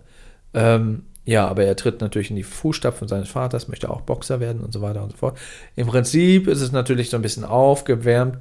Ähm, 0.53 1.03
ja, 1.25 1.45
aber 1.47 1.65
er 1.65 1.75
tritt 1.75 1.99
natürlich 1.99 2.29
in 2.29 2.37
die 2.37 2.43
Fußstapfen 2.43 3.07
seines 3.09 3.27
Vaters, 3.29 3.67
möchte 3.67 3.89
auch 3.89 4.01
Boxer 4.01 4.39
werden 4.39 4.61
und 4.61 4.71
so 4.71 4.81
weiter 4.81 5.03
und 5.03 5.11
so 5.11 5.17
fort. 5.17 5.37
Im 5.75 5.85
Prinzip 5.87 6.47
ist 6.47 6.61
es 6.61 6.71
natürlich 6.71 7.09
so 7.09 7.17
ein 7.17 7.21
bisschen 7.21 7.43
aufgewärmt 7.43 8.39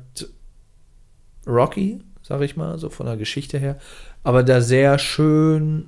Rocky, 1.46 2.00
sag 2.22 2.42
ich 2.42 2.56
mal, 2.56 2.78
so 2.78 2.88
von 2.88 3.06
der 3.06 3.16
Geschichte 3.16 3.58
her, 3.58 3.78
aber 4.26 4.42
da 4.42 4.60
sehr 4.60 4.98
schön 4.98 5.86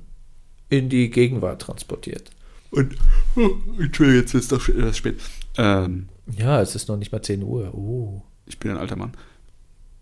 in 0.69 0.87
die 0.87 1.09
Gegenwart 1.09 1.61
transportiert. 1.61 2.29
Und, 2.71 2.95
oh, 3.35 3.49
Entschuldigung, 3.77 4.21
jetzt 4.21 4.33
wird 4.33 4.43
es 4.43 4.47
doch 4.49 4.69
etwas 4.69 4.95
spät. 4.97 5.19
Ähm, 5.57 6.07
Ja, 6.37 6.61
es 6.61 6.73
ist 6.73 6.87
noch 6.87 6.95
nicht 6.95 7.11
mal 7.11 7.21
10 7.21 7.43
Uhr. 7.43 7.73
Oh. 7.73 8.21
ich 8.45 8.57
bin 8.57 8.71
ein 8.71 8.77
alter 8.77 8.95
Mann. 8.95 9.11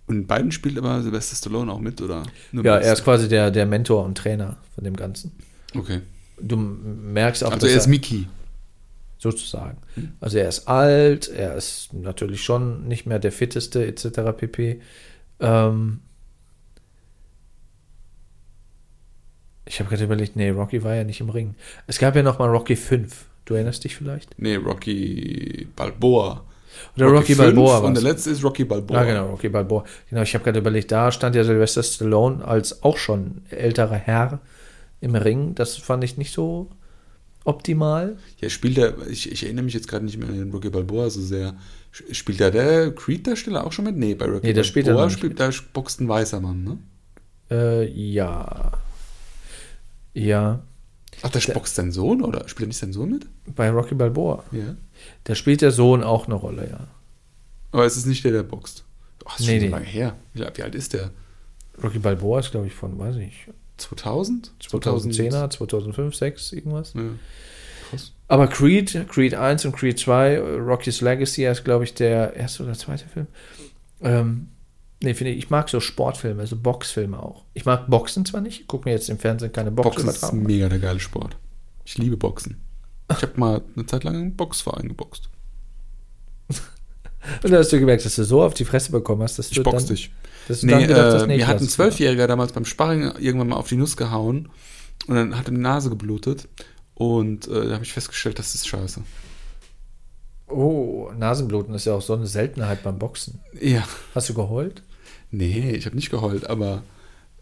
Und 0.05 0.15
in 0.18 0.27
beiden 0.27 0.51
spielt 0.51 0.77
aber 0.77 1.01
Sylvester 1.01 1.35
Stallone 1.35 1.72
auch 1.72 1.80
mit, 1.80 1.99
oder? 1.99 2.23
Nur 2.51 2.64
Ja, 2.64 2.77
er 2.77 2.93
ist 2.93 3.03
quasi 3.03 3.27
der, 3.27 3.49
der 3.49 3.65
Mentor 3.65 4.05
und 4.05 4.15
Trainer 4.18 4.57
von 4.76 4.84
dem 4.84 4.95
Ganzen. 4.95 5.31
Okay. 5.76 6.01
Du 6.39 6.55
merkst 6.57 7.43
auch, 7.43 7.51
Also 7.53 7.65
dass 7.65 7.72
er 7.72 7.77
ist 7.80 7.88
Mickey. 7.88 8.27
sozusagen. 9.18 9.77
Also 10.19 10.38
er 10.38 10.47
ist 10.47 10.68
alt, 10.68 11.27
er 11.30 11.55
ist 11.55 11.91
natürlich 11.93 12.43
schon 12.43 12.88
nicht 12.88 13.07
mehr 13.07 13.18
der 13.18 13.31
fitteste 13.31 13.84
etc. 13.85 14.38
pp. 14.38 14.80
Ähm 15.39 16.01
ich 19.68 19.80
habe 19.80 19.89
gerade 19.89 20.03
überlegt, 20.03 20.35
nee, 20.35 20.49
Rocky 20.49 20.84
war 20.84 20.95
ja 20.95 21.03
nicht 21.03 21.19
im 21.22 21.30
Ring. 21.30 21.56
Es 21.88 21.99
gab 21.99 22.15
ja 22.15 22.23
noch 22.23 22.39
mal 22.39 22.49
Rocky 22.49 22.76
5. 22.76 23.26
Du 23.45 23.53
erinnerst 23.53 23.84
dich 23.84 23.95
vielleicht? 23.95 24.38
Nee, 24.38 24.56
Rocky 24.56 25.68
Balboa. 25.76 26.44
Oder 26.95 27.07
Rocky, 27.07 27.34
fünf 27.34 27.38
Balboa 27.39 27.80
Und 27.80 27.95
der 27.95 28.03
letzte 28.03 28.30
ist 28.30 28.44
Rocky 28.44 28.65
Balboa. 28.65 28.98
Ja, 28.98 29.06
genau, 29.06 29.30
Rocky 29.30 29.49
Balboa. 29.49 29.85
Genau, 30.10 30.22
ich 30.22 30.34
habe 30.34 30.44
gerade 30.44 30.60
überlegt, 30.60 30.91
da 30.91 31.11
stand 31.11 31.35
ja 31.35 31.44
Sylvester 31.44 31.81
Stallone 31.81 32.44
als 32.44 32.84
auch 32.84 32.98
schon 32.98 33.41
älterer 33.49 33.95
Herr 33.95 34.39
im 35.02 35.15
Ring. 35.15 35.56
Das 35.56 35.77
fand 35.77 36.03
ich 36.03 36.18
nicht 36.18 36.34
so 36.34 36.69
optimal. 37.45 38.18
Ja, 38.41 38.49
spielt 38.49 38.77
er, 38.77 38.95
ich, 39.07 39.31
ich 39.31 39.44
erinnere 39.44 39.65
mich 39.65 39.73
jetzt 39.73 39.88
gerade 39.88 40.06
nicht 40.06 40.18
mehr 40.18 40.27
an 40.27 40.38
den 40.38 40.52
Rocky 40.52 40.69
Balboa 40.69 41.10
so 41.10 41.22
sehr. 41.22 41.56
Spielt 42.11 42.41
da 42.41 42.52
der 42.52 42.91
Creed-Darsteller 42.91 43.65
auch 43.65 43.72
schon 43.72 43.85
mit? 43.85 43.95
Nee, 43.95 44.14
bei 44.14 44.26
Rocky 44.26 44.48
Nee, 44.48 44.53
der 44.53 44.64
spielt 44.64 44.88
er 44.88 44.94
Balboa 44.94 45.07
nicht 45.07 45.18
spielt, 45.18 45.39
da 45.39 45.49
boxt 45.73 46.02
ein 46.02 46.10
weißer 46.10 46.41
Mann, 46.41 46.64
ne? 46.64 46.77
Äh, 47.49 47.88
ja. 47.89 48.73
Ja, 50.18 50.64
Ach, 51.22 51.30
da 51.30 51.39
boxt 51.53 51.76
sein 51.76 51.91
Sohn, 51.91 52.22
oder? 52.22 52.48
Spielt 52.48 52.65
er 52.65 52.68
nicht 52.68 52.77
sein 52.77 52.94
Sohn 52.94 53.10
mit? 53.11 53.27
bei 53.56 53.69
Rocky 53.69 53.95
Balboa. 53.95 54.44
Ja. 54.52 54.76
Da 55.23 55.35
spielt 55.35 55.61
der 55.61 55.72
Sohn 55.72 56.03
auch 56.03 56.26
eine 56.26 56.35
Rolle, 56.35 56.69
ja. 56.69 56.88
Aber 57.72 57.85
es 57.85 57.98
ist 57.98 58.06
nicht 58.06 58.23
der, 58.23 58.31
der 58.31 58.44
boxt. 58.44 58.84
Oh, 59.26 59.30
das 59.30 59.41
ist 59.41 59.48
Nee, 59.48 59.53
schon 59.53 59.60
so 59.60 59.65
nee. 59.65 59.72
lange 59.72 59.85
her. 59.85 60.15
Wie, 60.34 60.41
wie 60.41 60.64
alt 60.64 60.76
ist 60.76 60.94
der? 60.94 61.11
Rocky 61.81 61.99
Balboa 61.99 62.39
ist, 62.39 62.52
glaube 62.52 62.68
ich, 62.68 62.73
von, 62.73 62.98
weiß 62.98 63.18
ich, 63.18 63.48
2000? 63.77 64.52
2010er, 64.61 65.49
2005, 65.49 66.15
6, 66.15 66.53
irgendwas. 66.53 66.94
Ja. 66.94 67.02
Krass. 67.89 68.11
Aber 68.27 68.48
Creed, 68.48 69.06
Creed 69.10 69.35
1 69.35 69.65
und 69.65 69.73
Creed 69.76 69.99
2, 69.99 70.34
äh, 70.34 70.38
Rocky's 70.57 71.02
Legacy 71.02 71.45
ist, 71.45 71.64
glaube 71.64 71.84
ich, 71.84 71.94
der 71.94 72.34
erste 72.35 72.64
oder 72.64 72.73
zweite 72.73 73.06
Film. 73.07 73.27
Ähm, 74.02 74.48
nee, 75.01 75.13
finde 75.13 75.31
ich, 75.33 75.37
ich 75.39 75.49
mag 75.49 75.69
so 75.69 75.79
Sportfilme, 75.79 76.45
so 76.47 76.55
Boxfilme 76.57 77.21
auch. 77.21 77.45
Ich 77.53 77.65
mag 77.65 77.87
Boxen 77.89 78.25
zwar 78.25 78.41
nicht, 78.41 78.61
ich 78.61 78.67
gucke 78.67 78.87
mir 78.89 78.95
jetzt 78.95 79.09
im 79.09 79.17
Fernsehen 79.19 79.51
keine 79.51 79.71
Boxen 79.71 80.07
ist 80.09 80.21
Boxübertragung. 80.21 80.43
mega 80.43 80.69
der 80.69 80.79
geile 80.79 80.99
Sport. 80.99 81.37
Ich 81.85 81.97
liebe 81.97 82.17
Boxen. 82.17 82.61
Ich 83.11 83.21
habe 83.21 83.39
mal 83.39 83.61
eine 83.75 83.85
Zeit 83.85 84.03
lang 84.03 84.15
im 84.15 84.35
Boxverein 84.35 84.89
geboxt. 84.89 85.29
Und 87.43 87.51
da 87.51 87.57
hast 87.57 87.71
du 87.71 87.79
gemerkt, 87.79 88.05
dass 88.05 88.15
du 88.15 88.23
so 88.23 88.43
auf 88.43 88.53
die 88.53 88.65
Fresse 88.65 88.91
bekommen 88.91 89.21
hast, 89.23 89.39
dass 89.39 89.49
Ich 89.49 89.57
du 89.57 89.63
box 89.63 89.85
dann, 89.85 89.95
dich. 89.95 90.11
dass 90.47 90.61
du 90.61 90.67
Nee, 90.67 90.73
dann 90.73 90.87
gedacht 90.87 91.13
äh, 91.13 91.21
ich 91.21 91.27
mir 91.27 91.47
hat 91.47 91.61
ein 91.61 91.67
Zwölfjähriger 91.67 92.27
damals 92.27 92.51
beim 92.53 92.65
Sparring 92.65 93.03
irgendwann 93.17 93.49
mal 93.49 93.55
auf 93.57 93.67
die 93.69 93.75
Nuss 93.77 93.97
gehauen 93.97 94.49
und 95.07 95.15
dann 95.15 95.37
hat 95.37 95.47
er 95.47 95.51
die 95.51 95.59
Nase 95.59 95.89
geblutet 95.89 96.47
und 96.93 97.47
äh, 97.47 97.67
da 97.67 97.73
habe 97.75 97.83
ich 97.83 97.93
festgestellt, 97.93 98.39
das 98.39 98.55
ist 98.55 98.67
scheiße. 98.67 99.01
Oh, 100.47 101.11
Nasenbluten 101.17 101.73
ist 101.75 101.85
ja 101.85 101.93
auch 101.93 102.01
so 102.01 102.13
eine 102.13 102.27
Seltenheit 102.27 102.83
beim 102.83 102.97
Boxen. 102.99 103.41
Ja, 103.59 103.83
Hast 104.15 104.29
du 104.29 104.33
geheult? 104.33 104.81
nee, 105.29 105.71
ich 105.71 105.85
habe 105.85 105.95
nicht 105.95 106.09
geheult, 106.09 106.49
aber 106.49 106.83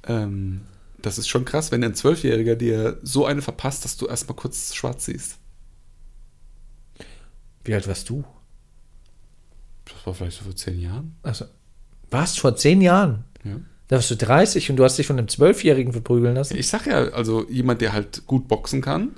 ähm, 0.07 0.61
das 0.98 1.19
ist 1.19 1.27
schon 1.27 1.45
krass, 1.45 1.72
wenn 1.72 1.84
ein 1.84 1.94
Zwölfjähriger 1.94 2.56
dir 2.56 2.98
so 3.03 3.26
eine 3.27 3.44
verpasst, 3.44 3.86
dass 3.86 3.95
du 3.95 4.07
erstmal 4.07 4.36
kurz 4.36 4.73
schwarz 4.73 5.06
siehst. 5.06 5.38
Wie 7.64 7.73
alt 7.76 7.88
warst 7.88 8.10
du? 8.10 8.23
Das 9.86 10.06
war 10.06 10.14
vielleicht 10.15 10.38
so 10.38 10.45
vor 10.45 10.56
zehn 10.56 10.80
Jahren. 10.80 11.15
Also, 11.22 11.45
warst 12.10 12.40
vor 12.40 12.56
zehn 12.56 12.82
Jahren? 12.82 13.23
Ja. 13.44 13.60
Da 13.88 13.98
warst 13.98 14.10
du 14.10 14.15
30 14.15 14.72
und 14.72 14.77
du 14.77 14.84
hast 14.84 14.98
dich 14.98 15.06
von 15.06 15.19
einem 15.19 15.27
Zwölfjährigen 15.27 15.94
verprügeln 15.94 16.34
lassen? 16.36 16.57
Ich 16.57 16.68
sag 16.68 16.88
ja, 16.88 17.10
also 17.10 17.48
jemand, 17.49 17.82
der 17.82 17.94
halt 17.94 18.26
gut 18.26 18.48
boxen 18.48 18.82
kann 18.82 19.11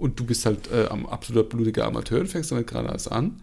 und 0.00 0.18
du 0.18 0.24
bist 0.24 0.46
halt 0.46 0.70
äh, 0.72 0.86
am 0.88 1.06
absoluter 1.06 1.48
blutiger 1.48 1.86
Amateur 1.86 2.20
und 2.20 2.26
fängst 2.28 2.50
damit 2.50 2.66
gerade 2.66 2.88
erst 2.88 3.10
an, 3.12 3.42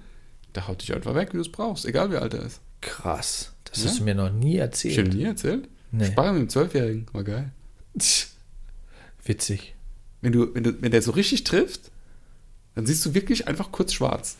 der 0.56 0.68
haut 0.68 0.82
dich 0.82 0.94
einfach 0.94 1.16
weg, 1.16 1.30
wie 1.32 1.38
du 1.38 1.42
es 1.42 1.52
brauchst, 1.52 1.86
egal 1.86 2.12
wie 2.12 2.18
alt 2.18 2.34
er 2.34 2.44
ist. 2.44 2.62
Krass. 2.82 3.54
Das 3.66 3.84
Ja? 3.84 3.90
hast 3.90 4.00
du 4.00 4.04
mir 4.04 4.16
noch 4.16 4.32
nie 4.32 4.56
Ich 4.56 4.60
erzählt. 4.60 5.08
hab 5.08 5.14
nie 5.14 5.24
erzählt. 5.24 5.68
Nee. 5.92 6.06
Sparring 6.08 6.34
mit 6.34 6.42
dem 6.44 6.50
Zwölfjährigen, 6.50 7.06
war 7.14 7.24
geil. 7.24 7.52
Witzig. 9.26 9.76
Wenn, 10.22 10.32
du, 10.32 10.54
wenn, 10.54 10.64
du, 10.64 10.82
wenn 10.82 10.92
der 10.92 11.02
so 11.02 11.12
richtig 11.12 11.44
trifft, 11.44 11.92
dann 12.76 12.86
siehst 12.86 13.06
du 13.06 13.14
wirklich 13.14 13.48
einfach 13.48 13.72
kurz 13.72 13.94
schwarz. 13.94 14.38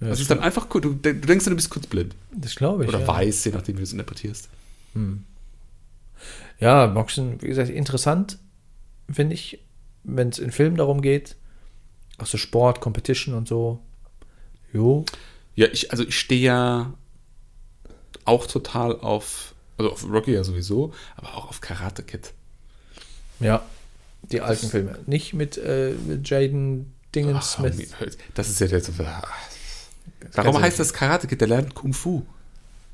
Ja, 0.00 0.08
das 0.08 0.20
ist 0.20 0.30
dann 0.30 0.40
einfach 0.40 0.68
kurz, 0.68 0.82
du, 0.82 0.94
du 0.94 1.14
denkst, 1.14 1.44
dann, 1.44 1.52
du 1.52 1.56
bist 1.56 1.70
kurz 1.70 1.86
blind. 1.86 2.14
das 2.34 2.56
glaube 2.56 2.82
ich. 2.84 2.88
Oder 2.88 3.00
ja. 3.00 3.06
weiß, 3.06 3.44
je 3.44 3.52
nachdem, 3.52 3.76
wie 3.76 3.80
du 3.80 3.84
es 3.84 3.92
interpretierst. 3.92 4.48
Ja, 6.58 6.86
Boxen, 6.86 7.40
wie 7.40 7.46
gesagt, 7.48 7.70
interessant, 7.70 8.38
finde 9.10 9.34
ich, 9.34 9.60
wenn 10.04 10.28
es 10.28 10.38
in 10.38 10.50
Filmen 10.52 10.76
darum 10.76 11.02
geht. 11.02 11.36
Auch 12.18 12.26
so 12.26 12.38
Sport, 12.38 12.80
Competition 12.80 13.34
und 13.34 13.48
so. 13.48 13.80
Jo. 14.72 15.04
Ja, 15.54 15.66
ich, 15.66 15.90
also 15.90 16.04
ich 16.04 16.18
stehe 16.18 16.40
ja 16.42 16.94
auch 18.24 18.46
total 18.46 18.98
auf, 19.00 19.54
also 19.78 19.92
auf 19.92 20.04
Rocky 20.08 20.32
ja 20.32 20.44
sowieso, 20.44 20.92
aber 21.16 21.34
auch 21.34 21.48
auf 21.48 21.60
Karate 21.60 22.02
Kid. 22.02 22.32
Ja, 23.40 23.64
die 24.30 24.40
alten 24.40 24.68
Filme. 24.68 24.98
Nicht 25.06 25.34
mit, 25.34 25.56
äh, 25.58 25.94
Jaden 26.24 26.92
Dingens 27.14 27.38
Ach, 27.38 27.42
Smith. 27.42 27.92
das 28.34 28.48
ist 28.48 28.60
ja 28.60 28.66
der 28.68 28.80
so. 28.80 28.92
kannst 30.20 30.36
Warum 30.36 30.60
heißt 30.60 30.78
das 30.78 30.92
Karate 30.94 31.26
Kid? 31.26 31.40
Der 31.40 31.48
lernt 31.48 31.74
Kung 31.74 31.92
Fu. 31.92 32.22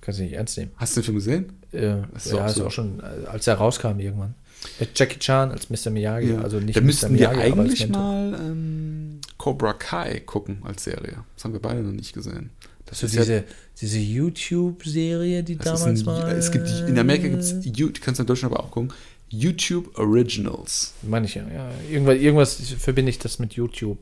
Kannst 0.01 0.21
du 0.21 0.25
nicht 0.25 0.33
ernst 0.33 0.57
nehmen. 0.57 0.73
Hast 0.77 0.97
du 0.97 1.01
den 1.01 1.05
Film 1.05 1.17
gesehen? 1.17 1.59
Äh, 1.73 1.97
Das 2.15 2.27
ist 2.27 2.33
ja, 2.33 2.45
auch 2.45 2.49
ist 2.49 2.55
so. 2.57 2.67
auch 2.67 2.71
schon, 2.71 3.01
äh, 3.01 3.27
als 3.27 3.47
er 3.47 3.55
rauskam 3.57 3.99
irgendwann. 3.99 4.35
Mit 4.81 4.99
Jackie 4.99 5.19
Chan 5.19 5.51
als 5.53 5.71
Mr. 5.71 5.91
Miyagi. 5.91 6.35
Also 6.35 6.59
nicht 6.61 6.77
da 6.77 6.81
Mr. 6.81 6.85
müssten 6.87 7.19
wir 7.19 7.29
Miyagi, 7.31 7.41
eigentlich 7.41 7.89
mal 7.89 8.35
ähm, 8.41 9.21
Cobra 9.37 9.73
Kai 9.73 10.21
gucken 10.21 10.59
als 10.65 10.85
Serie. 10.85 11.25
Das 11.35 11.45
haben 11.45 11.53
wir 11.53 11.61
beide 11.61 11.81
noch 11.83 11.93
nicht 11.93 12.13
gesehen. 12.13 12.51
Das 12.87 13.01
So 13.01 13.07
ist 13.07 13.15
ja- 13.15 13.21
diese, 13.23 13.45
diese 13.81 13.99
YouTube-Serie, 13.99 15.43
die 15.43 15.57
damals 15.57 15.85
ein, 15.85 16.07
war. 16.07 16.29
es 16.29 16.51
gibt 16.51 16.69
in 16.89 16.99
Amerika 16.99 17.29
gibt 17.29 17.43
es, 17.43 18.01
kannst 18.01 18.19
du 18.19 18.23
in 18.23 18.27
Deutschland 18.27 18.55
aber 18.55 18.65
auch 18.65 18.71
gucken, 18.71 18.93
YouTube 19.29 19.97
Originals. 19.99 20.95
Meine 21.03 21.27
ich 21.27 21.35
ja. 21.35 21.47
ja. 21.49 21.71
Irgendwas, 21.91 22.17
irgendwas 22.19 22.55
verbinde 22.79 23.11
ich 23.11 23.19
das 23.19 23.39
mit 23.39 23.55
YouTube. 23.55 23.99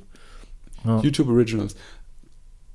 Ja. 0.84 1.00
YouTube 1.00 1.28
Originals. 1.28 1.74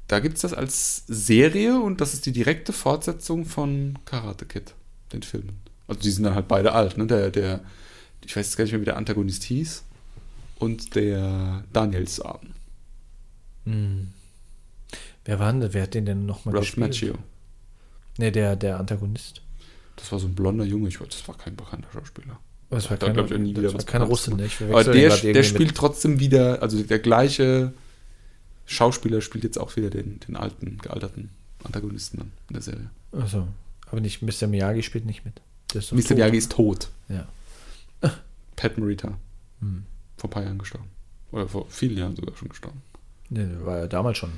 Da 0.08 0.20
gibt 0.20 0.36
es 0.36 0.42
das 0.42 0.54
als 0.54 1.04
Serie 1.08 1.80
und 1.80 2.02
das 2.02 2.14
ist 2.14 2.26
die 2.26 2.34
direkte 2.34 2.74
Fortsetzung 2.74 3.46
von 3.46 3.98
Karate 4.04 4.46
Kid, 4.46 4.74
den 5.14 5.24
Filmen. 5.24 5.60
Also 5.92 6.04
die 6.04 6.12
sind 6.12 6.24
dann 6.24 6.36
halt 6.36 6.48
beide 6.48 6.72
alt, 6.72 6.98
ne? 6.98 7.06
Der, 7.06 7.30
der, 7.30 7.60
ich 8.24 8.34
weiß 8.34 8.46
jetzt 8.46 8.56
gar 8.56 8.64
nicht 8.64 8.72
mehr, 8.72 8.80
wie 8.80 8.86
der 8.86 8.96
Antagonist 8.96 9.44
hieß. 9.44 9.84
Und 10.58 10.96
der 10.96 11.66
Danielson, 11.74 12.40
Hm. 13.66 14.08
Wer 15.26 15.40
war 15.40 15.52
denn, 15.52 15.74
wer 15.74 15.84
hat 15.84 15.94
den 15.94 16.06
denn 16.06 16.26
nochmal 16.26 16.56
gespielt? 16.56 16.88
Macchio. 16.88 17.16
Ne, 18.18 18.32
der, 18.32 18.56
der 18.56 18.80
Antagonist. 18.80 19.42
Das 19.98 20.14
war 20.14 20.20
so 20.20 20.28
ein 20.28 20.34
blonder 20.34 20.64
Junge, 20.64 20.88
ich 20.88 21.02
weiß, 21.02 21.10
das 21.10 21.28
war 21.28 21.38
kein 21.38 21.58
bekannter 21.58 21.90
Schauspieler. 21.94 22.40
Das 22.70 22.90
war 22.90 22.96
Da 22.96 23.08
kein, 23.08 23.16
glaub 23.16 23.30
ich 23.30 23.38
nie 23.38 23.54
das 23.54 23.74
war 23.74 24.36
ne? 24.38 24.50
Aber 24.70 24.84
den 24.86 24.94
der, 24.94 25.18
der 25.34 25.44
spielt 25.44 25.76
trotzdem 25.76 26.22
wieder, 26.22 26.62
also 26.62 26.82
der 26.82 27.00
gleiche 27.00 27.74
Schauspieler 28.66 29.20
spielt 29.20 29.44
jetzt 29.44 29.60
auch 29.60 29.76
wieder 29.76 29.90
den, 29.90 30.22
den 30.22 30.38
alten, 30.38 30.78
gealterten 30.78 31.32
Antagonisten 31.66 32.32
in 32.48 32.54
der 32.54 32.62
Serie. 32.62 32.90
Mit, 33.12 33.24
also, 33.24 33.48
aber 33.88 34.00
nicht 34.00 34.22
Mr. 34.22 34.48
Miyagi 34.48 34.84
spielt 34.84 35.06
nicht 35.06 35.26
mit. 35.26 35.42
Mr. 35.76 35.82
tot. 36.08 36.10
Miyagi 36.18 36.38
ist 36.38 36.52
tot. 36.52 36.90
Ja. 37.10 37.28
Pat 38.56 38.78
Morita. 38.78 39.18
Hm. 39.60 39.84
Vor 40.18 40.30
ein 40.30 40.32
paar 40.32 40.44
Jahren 40.44 40.58
gestorben. 40.60 40.88
Oder 41.32 41.48
vor 41.48 41.66
vielen 41.70 41.98
Jahren 41.98 42.16
sogar 42.16 42.36
schon 42.36 42.50
gestorben. 42.50 42.82
Ne, 43.30 43.48
der 43.48 43.66
war 43.66 43.78
ja 43.80 43.88
damals 43.88 44.18
schon. 44.18 44.32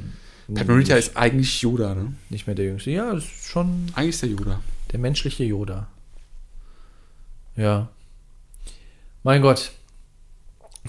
Pat 0.54 0.68
Morita 0.68 0.96
ist 0.96 1.18
eigentlich 1.18 1.62
Yoda, 1.62 1.96
ne? 1.96 2.14
nicht 2.30 2.46
mehr 2.48 2.56
der 2.56 2.66
Jüngste. 2.66 2.92
Ja, 2.92 3.14
das 3.14 3.24
ist 3.24 3.46
schon 3.48 3.88
Eigentlich 3.96 4.10
ist 4.16 4.22
der 4.22 4.30
Yoda. 4.30 4.62
der 4.92 5.00
menschliche 5.00 5.44
Yoda. 5.44 5.88
Ja. 7.56 7.90
Mein 9.24 9.42
Gott. 9.42 9.72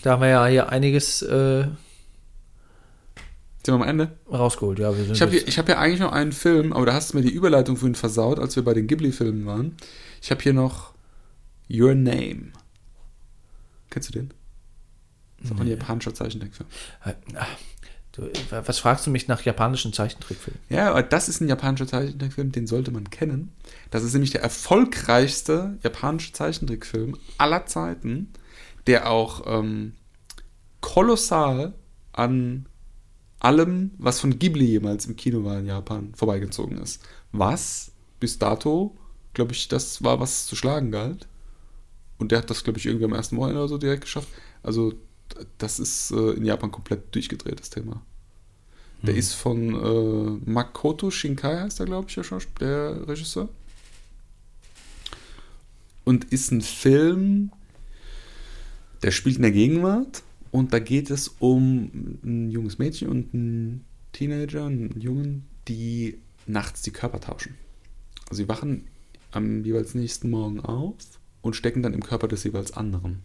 Da 0.03 0.13
haben 0.13 0.23
wir 0.23 0.29
ja 0.29 0.47
hier 0.47 0.69
einiges 0.71 1.23
äh, 1.23 1.63
Sind 1.63 1.75
wir 3.67 3.75
am 3.75 3.83
Ende? 3.83 4.11
rausgeholt. 4.31 4.79
Ja, 4.81 4.93
Ich 4.93 5.23
habe 5.23 5.37
ich 5.37 5.59
hab 5.59 5.69
eigentlich 5.71 6.01
noch 6.01 6.13
einen 6.13 6.33
Film, 6.33 6.73
aber 6.73 6.85
da 6.87 6.95
hast 6.95 7.13
du 7.13 7.17
mir 7.19 7.23
die 7.23 7.31
Überleitung 7.33 7.77
vorhin 7.77 7.95
versaut, 7.95 8.39
als 8.41 8.57
wir 8.57 8.65
bei 8.65 8.75
den 8.75 8.87
Ghibli-Filmen 8.89 9.47
waren. 9.47 9.77
Ich 10.25 10.31
habe 10.31 10.43
hier 10.43 10.55
noch 10.55 10.95
Your 11.71 11.95
Name. 11.95 12.53
Kennst 13.91 14.09
du 14.09 14.13
den? 14.15 14.33
Das 15.37 15.51
ist 15.51 15.55
auch 15.55 15.61
ein 15.61 15.67
japanischer 15.67 16.15
Zeichentrickfilm. 16.15 16.67
Ah, 17.03 17.13
Du, 18.13 18.31
was 18.51 18.79
fragst 18.79 19.07
du 19.07 19.11
mich 19.11 19.29
nach 19.29 19.43
japanischen 19.43 19.93
Zeichentrickfilmen? 19.93 20.63
Ja, 20.71 21.03
das 21.03 21.29
ist 21.29 21.43
ein 21.43 21.49
japanischer 21.49 21.89
Zeichentrickfilm, 21.89 22.53
den 22.53 22.67
sollte 22.67 22.91
man 22.91 23.11
kennen. 23.11 23.53
Das 23.91 24.03
ist 24.03 24.15
nämlich 24.15 24.31
der 24.31 24.41
erfolgreichste 24.41 25.79
japanische 25.83 26.33
Zeichentrickfilm 26.33 27.19
aller 27.37 27.67
Zeiten, 27.67 28.33
der 28.87 29.11
auch 29.11 29.43
ähm, 29.47 29.93
kolossal 30.81 31.75
an 32.13 32.67
allem, 33.41 33.91
was 33.99 34.21
von 34.21 34.39
Ghibli 34.39 34.65
jemals 34.65 35.05
im 35.05 35.17
Kino 35.17 35.45
war 35.45 35.59
in 35.59 35.67
Japan, 35.67 36.15
vorbeigezogen 36.15 36.79
ist. 36.79 37.03
Was 37.33 37.93
bis 38.21 38.39
dato, 38.39 38.97
glaube 39.35 39.53
ich, 39.53 39.69
das 39.69 40.03
war, 40.03 40.21
was 40.21 40.47
zu 40.47 40.57
schlagen 40.57 40.91
galt. 40.91 41.29
Und 42.19 42.33
der 42.33 42.39
hat 42.39 42.51
das, 42.51 42.65
glaube 42.65 42.79
ich, 42.79 42.87
irgendwie 42.87 43.05
am 43.05 43.13
ersten 43.13 43.37
Wochenende 43.37 43.61
oder 43.61 43.69
so 43.69 43.79
direkt 43.79 44.03
geschafft. 44.03 44.29
Also, 44.63 44.95
das 45.59 45.79
ist 45.81 46.13
äh, 46.13 46.33
in 46.33 46.45
Japan 46.45 46.71
komplett 46.71 47.15
durchgedreht, 47.15 47.59
das 47.61 47.71
Thema. 47.71 48.03
Der 49.03 49.15
ist 49.15 49.35
von 49.35 49.75
äh, 49.75 50.51
Makoto 50.51 51.11
Shinkai, 51.11 51.61
heißt 51.61 51.81
er, 51.81 51.87
glaube 51.87 52.09
ich, 52.09 52.15
der, 52.15 52.41
der 52.61 53.09
Regisseur. 53.09 53.51
Und 56.05 56.25
ist 56.33 56.53
ein 56.53 56.63
Film, 56.63 57.53
der 59.03 59.11
spielt 59.11 59.37
in 59.37 59.43
der 59.43 59.53
Gegenwart. 59.53 60.23
Und 60.51 60.73
da 60.73 60.79
geht 60.79 61.11
es 61.11 61.35
um 61.39 62.19
ein 62.23 62.51
junges 62.51 62.79
Mädchen 62.79 63.09
und 63.09 63.35
einen 63.35 63.85
Teenager, 64.13 64.67
einen 64.67 64.99
Jungen, 64.99 65.49
die 65.69 66.19
nachts 66.47 66.83
die 66.83 66.93
Körper 66.93 67.21
tauschen. 67.21 67.57
Also 68.31 68.43
sie 68.43 68.49
wachen 68.49 68.87
am 69.35 69.65
jeweils 69.65 69.95
nächsten 69.95 70.31
Morgen 70.31 70.61
auf 70.61 70.95
und 71.43 71.57
stecken 71.57 71.83
dann 71.83 71.95
im 71.95 72.03
Körper 72.03 72.29
des 72.29 72.45
jeweils 72.45 72.73
anderen. 72.73 73.23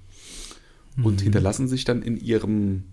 Und 1.02 1.22
hinterlassen 1.22 1.68
sich 1.70 1.86
dann 1.86 2.02
in 2.02 2.18
ihrem 2.18 2.84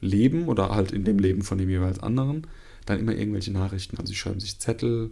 Leben 0.00 0.48
oder 0.48 0.70
halt 0.74 0.92
in 0.92 1.04
dem 1.04 1.18
Leben 1.18 1.42
von 1.42 1.56
dem 1.56 1.70
jeweils 1.70 1.98
anderen 2.00 2.46
dann 2.84 3.00
immer 3.00 3.14
irgendwelche 3.14 3.52
Nachrichten. 3.52 3.96
Also 3.96 4.10
sie 4.10 4.16
schreiben 4.16 4.40
sich 4.40 4.58
Zettel, 4.58 5.10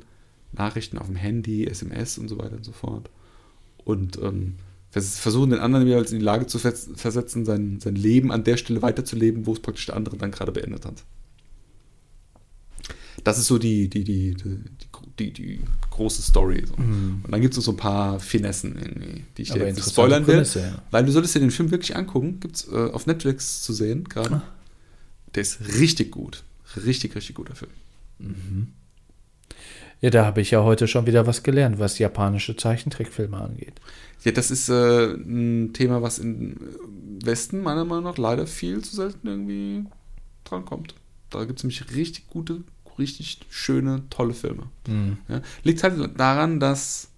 Nachrichten 0.52 0.98
auf 0.98 1.06
dem 1.06 1.16
Handy, 1.16 1.66
SMS 1.66 2.18
und 2.18 2.28
so 2.28 2.38
weiter 2.38 2.56
und 2.56 2.64
so 2.64 2.72
fort. 2.72 3.10
Und 3.84 4.18
ähm, 4.22 4.56
vers- 4.90 5.18
versuchen 5.18 5.50
den 5.50 5.58
anderen 5.60 5.86
jeweils 5.86 6.12
in 6.12 6.18
die 6.18 6.24
Lage 6.24 6.46
zu 6.46 6.58
vers- 6.58 6.90
versetzen, 6.94 7.44
sein, 7.44 7.80
sein 7.80 7.96
Leben 7.96 8.30
an 8.30 8.44
der 8.44 8.58
Stelle 8.58 8.82
weiterzuleben, 8.82 9.46
wo 9.46 9.52
es 9.54 9.60
praktisch 9.60 9.86
der 9.86 9.96
andere 9.96 10.16
dann 10.18 10.30
gerade 10.30 10.52
beendet 10.52 10.84
hat. 10.84 11.04
Das 13.24 13.38
ist 13.38 13.46
so 13.46 13.58
die, 13.58 13.88
die, 13.88 14.04
die, 14.04 14.34
die, 15.18 15.32
die, 15.32 15.56
gro- 15.56 15.58
die, 15.58 15.58
die 15.58 15.60
große 15.90 16.22
Story. 16.22 16.64
So. 16.66 16.74
Und 16.74 17.24
dann 17.30 17.40
gibt 17.40 17.54
es 17.54 17.58
noch 17.58 17.64
so 17.64 17.72
ein 17.72 17.76
paar 17.76 18.20
Finessen, 18.20 18.76
irgendwie, 18.76 19.24
die 19.36 19.42
ich 19.42 19.48
dir 19.48 19.54
Aber 19.54 19.66
jetzt 19.66 19.76
nicht 19.76 19.86
interessante 19.86 19.90
spoilern 19.92 20.26
will. 20.26 20.34
Prämisse, 20.34 20.60
ja. 20.60 20.82
Weil 20.90 21.04
du 21.04 21.12
solltest 21.12 21.34
dir 21.34 21.40
den 21.40 21.50
Film 21.50 21.70
wirklich 21.70 21.96
angucken. 21.96 22.40
Gibt 22.40 22.56
es 22.56 22.68
äh, 22.72 22.90
auf 22.90 23.06
Netflix 23.06 23.62
zu 23.62 23.72
sehen 23.72 24.04
gerade. 24.04 24.42
Der 25.34 25.42
ist 25.42 25.60
richtig 25.78 26.10
gut. 26.12 26.42
Richtig, 26.76 27.14
richtig 27.14 27.34
guter 27.36 27.54
Film. 27.54 27.70
Ja, 30.00 30.10
da 30.10 30.24
habe 30.26 30.40
ich 30.40 30.50
ja 30.50 30.62
heute 30.62 30.86
schon 30.86 31.06
wieder 31.06 31.26
was 31.26 31.42
gelernt, 31.42 31.78
was 31.78 31.98
japanische 31.98 32.56
Zeichentrickfilme 32.56 33.36
angeht. 33.36 33.80
Ja, 34.22 34.32
das 34.32 34.50
ist 34.50 34.68
äh, 34.68 35.12
ein 35.14 35.72
Thema, 35.72 36.02
was 36.02 36.18
im 36.18 36.56
Westen 37.22 37.62
meiner 37.62 37.84
Meinung 37.84 38.04
nach 38.04 38.18
leider 38.18 38.46
viel 38.46 38.82
zu 38.82 38.96
selten 38.96 39.26
irgendwie 39.26 39.84
dran 40.44 40.64
kommt. 40.64 40.94
Da 41.30 41.44
gibt 41.44 41.58
es 41.58 41.64
nämlich 41.64 41.94
richtig 41.94 42.26
gute, 42.28 42.62
richtig 42.98 43.40
schöne, 43.50 44.02
tolle 44.10 44.34
Filme. 44.34 44.64
Ja. 45.28 45.40
Liegt 45.62 45.82
halt 45.82 46.18
daran, 46.18 46.60
dass 46.60 47.10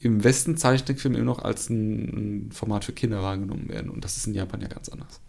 im 0.00 0.24
Westen 0.24 0.56
Zeichentrickfilme 0.56 1.18
immer 1.18 1.26
noch 1.26 1.40
als 1.40 1.68
ein, 1.68 2.50
Format 2.52 2.84
für 2.84 2.92
Kinder 2.92 3.22
wahrgenommen 3.22 3.68
werden. 3.68 3.90
Und 3.90 4.02
das 4.04 4.16
ist 4.16 4.26
in 4.26 4.34
Japan 4.34 4.60
ja 4.62 4.68
ganz 4.68 4.88
anders. 4.88 5.20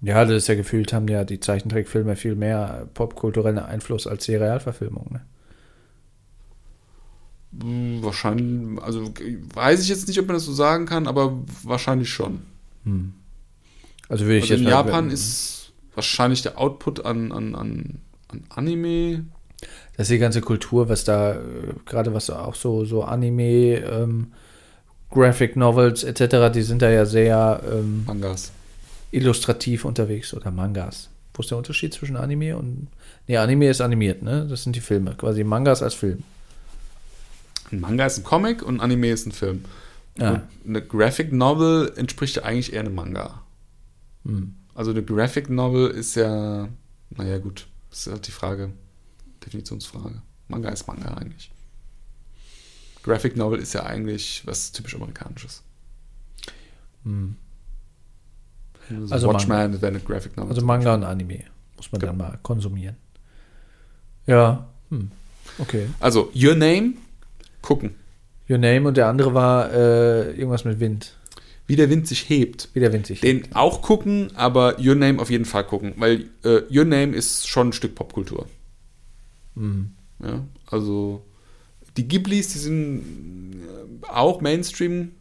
Ja, 0.00 0.24
das 0.24 0.36
ist 0.42 0.48
ja 0.48 0.54
gefühlt, 0.54 0.92
haben 0.92 1.08
ja 1.08 1.24
die 1.24 1.40
Zeichentrickfilme 1.40 2.16
viel 2.16 2.34
mehr 2.34 2.88
popkulturellen 2.94 3.58
Einfluss 3.58 4.06
als 4.06 4.24
die 4.24 4.34
Realverfilmung. 4.34 5.06
Ne? 5.12 5.20
Hm, 7.62 8.02
Wahrscheinlich, 8.02 8.82
also 8.82 9.12
weiß 9.54 9.80
ich 9.82 9.88
jetzt 9.88 10.08
nicht, 10.08 10.18
ob 10.18 10.26
man 10.26 10.34
das 10.36 10.44
so 10.44 10.52
sagen 10.52 10.86
kann, 10.86 11.06
aber 11.06 11.38
wahrscheinlich 11.62 12.08
schon. 12.10 12.42
Also 14.08 14.24
würde 14.24 14.38
ich 14.38 14.42
Also 14.44 14.54
in 14.54 14.60
jetzt 14.60 14.64
mal- 14.64 14.70
Japan 14.70 15.10
ist 15.10 15.61
wahrscheinlich 15.94 16.42
der 16.42 16.58
Output 16.58 17.04
an, 17.04 17.32
an, 17.32 17.54
an, 17.54 17.98
an 18.28 18.44
Anime 18.50 19.24
Das 19.96 20.08
ist 20.08 20.10
die 20.10 20.18
ganze 20.18 20.40
Kultur, 20.40 20.88
was 20.88 21.04
da, 21.04 21.34
äh, 21.34 21.38
gerade 21.84 22.14
was 22.14 22.30
auch 22.30 22.54
so, 22.54 22.84
so 22.84 23.04
Anime, 23.04 23.76
ähm, 23.78 24.32
Graphic 25.10 25.56
Novels 25.56 26.04
etc., 26.04 26.52
die 26.52 26.62
sind 26.62 26.82
da 26.82 26.90
ja 26.90 27.04
sehr 27.04 27.62
ähm, 27.70 28.04
Mangas. 28.06 28.50
illustrativ 29.10 29.84
unterwegs 29.84 30.32
oder 30.32 30.50
Mangas. 30.50 31.10
Wo 31.34 31.42
ist 31.42 31.50
der 31.50 31.58
Unterschied 31.58 31.94
zwischen 31.94 32.16
Anime 32.16 32.56
und. 32.56 32.88
Nee, 33.26 33.36
Anime 33.38 33.68
ist 33.68 33.80
animiert, 33.80 34.22
ne? 34.22 34.46
Das 34.48 34.64
sind 34.64 34.76
die 34.76 34.80
Filme. 34.80 35.14
Quasi 35.14 35.44
Mangas 35.44 35.82
als 35.82 35.94
Film. 35.94 36.24
Ein 37.72 37.80
Manga 37.80 38.06
ist 38.06 38.18
ein 38.18 38.24
Comic 38.24 38.62
und 38.62 38.76
ein 38.76 38.80
Anime 38.80 39.10
ist 39.10 39.26
ein 39.26 39.32
Film. 39.32 39.64
Ja. 40.18 40.42
Eine 40.66 40.82
Graphic 40.82 41.32
Novel 41.32 41.92
entspricht 41.96 42.36
ja 42.36 42.42
eigentlich 42.42 42.72
eher 42.72 42.80
einem 42.80 42.94
Manga. 42.94 43.42
Hm. 44.26 44.54
Also 44.74 44.90
eine 44.90 45.02
Graphic 45.02 45.50
Novel 45.50 45.90
ist 45.90 46.14
ja, 46.14 46.68
naja 47.10 47.38
gut, 47.38 47.66
ist 47.90 48.06
halt 48.06 48.26
die 48.26 48.32
Frage, 48.32 48.70
Definitionsfrage. 49.44 50.22
Manga 50.48 50.70
ist 50.70 50.86
Manga 50.86 51.14
eigentlich. 51.14 51.50
Graphic 53.02 53.36
Novel 53.36 53.58
ist 53.58 53.72
ja 53.72 53.84
eigentlich 53.84 54.42
was 54.46 54.72
typisch 54.72 54.94
Amerikanisches. 54.94 55.62
So 57.04 59.14
Also 59.14 59.28
Watchmen 59.28 59.80
wäre 59.80 59.88
eine 59.88 60.00
Graphic 60.00 60.36
Novel. 60.36 60.52
Also 60.52 60.64
Manga 60.64 60.94
und 60.94 61.04
Anime. 61.04 61.44
Muss 61.76 61.90
man 61.90 62.00
dann 62.00 62.16
mal 62.16 62.38
konsumieren. 62.42 62.96
Ja, 64.26 64.68
hm. 64.90 65.10
okay. 65.58 65.88
Also, 65.98 66.30
Your 66.34 66.54
Name, 66.54 66.94
gucken. 67.60 67.96
Your 68.48 68.58
Name 68.58 68.86
und 68.86 68.96
der 68.96 69.08
andere 69.08 69.34
war 69.34 69.72
äh, 69.72 70.30
irgendwas 70.32 70.64
mit 70.64 70.78
Wind. 70.78 71.16
Wie 71.66 71.76
der 71.76 71.90
Wind 71.90 72.06
sich 72.08 72.28
hebt. 72.28 72.68
Wie 72.74 72.80
der 72.80 72.92
Wind 72.92 73.06
sich. 73.06 73.20
Den 73.20 73.54
auch 73.54 73.82
gucken, 73.82 74.30
aber 74.34 74.78
Your 74.78 74.94
Name 74.94 75.20
auf 75.20 75.30
jeden 75.30 75.44
Fall 75.44 75.64
gucken, 75.64 75.94
weil 75.96 76.28
äh, 76.44 76.62
Your 76.70 76.84
Name 76.84 77.14
ist 77.14 77.48
schon 77.48 77.68
ein 77.68 77.72
Stück 77.72 77.94
Popkultur. 77.94 78.48
Ja, 80.22 80.46
also 80.66 81.24
die 81.96 82.08
Ghiblis, 82.08 82.48
die 82.52 82.58
sind 82.58 83.62
äh, 84.02 84.06
auch 84.08 84.40
Mainstream 84.40 85.12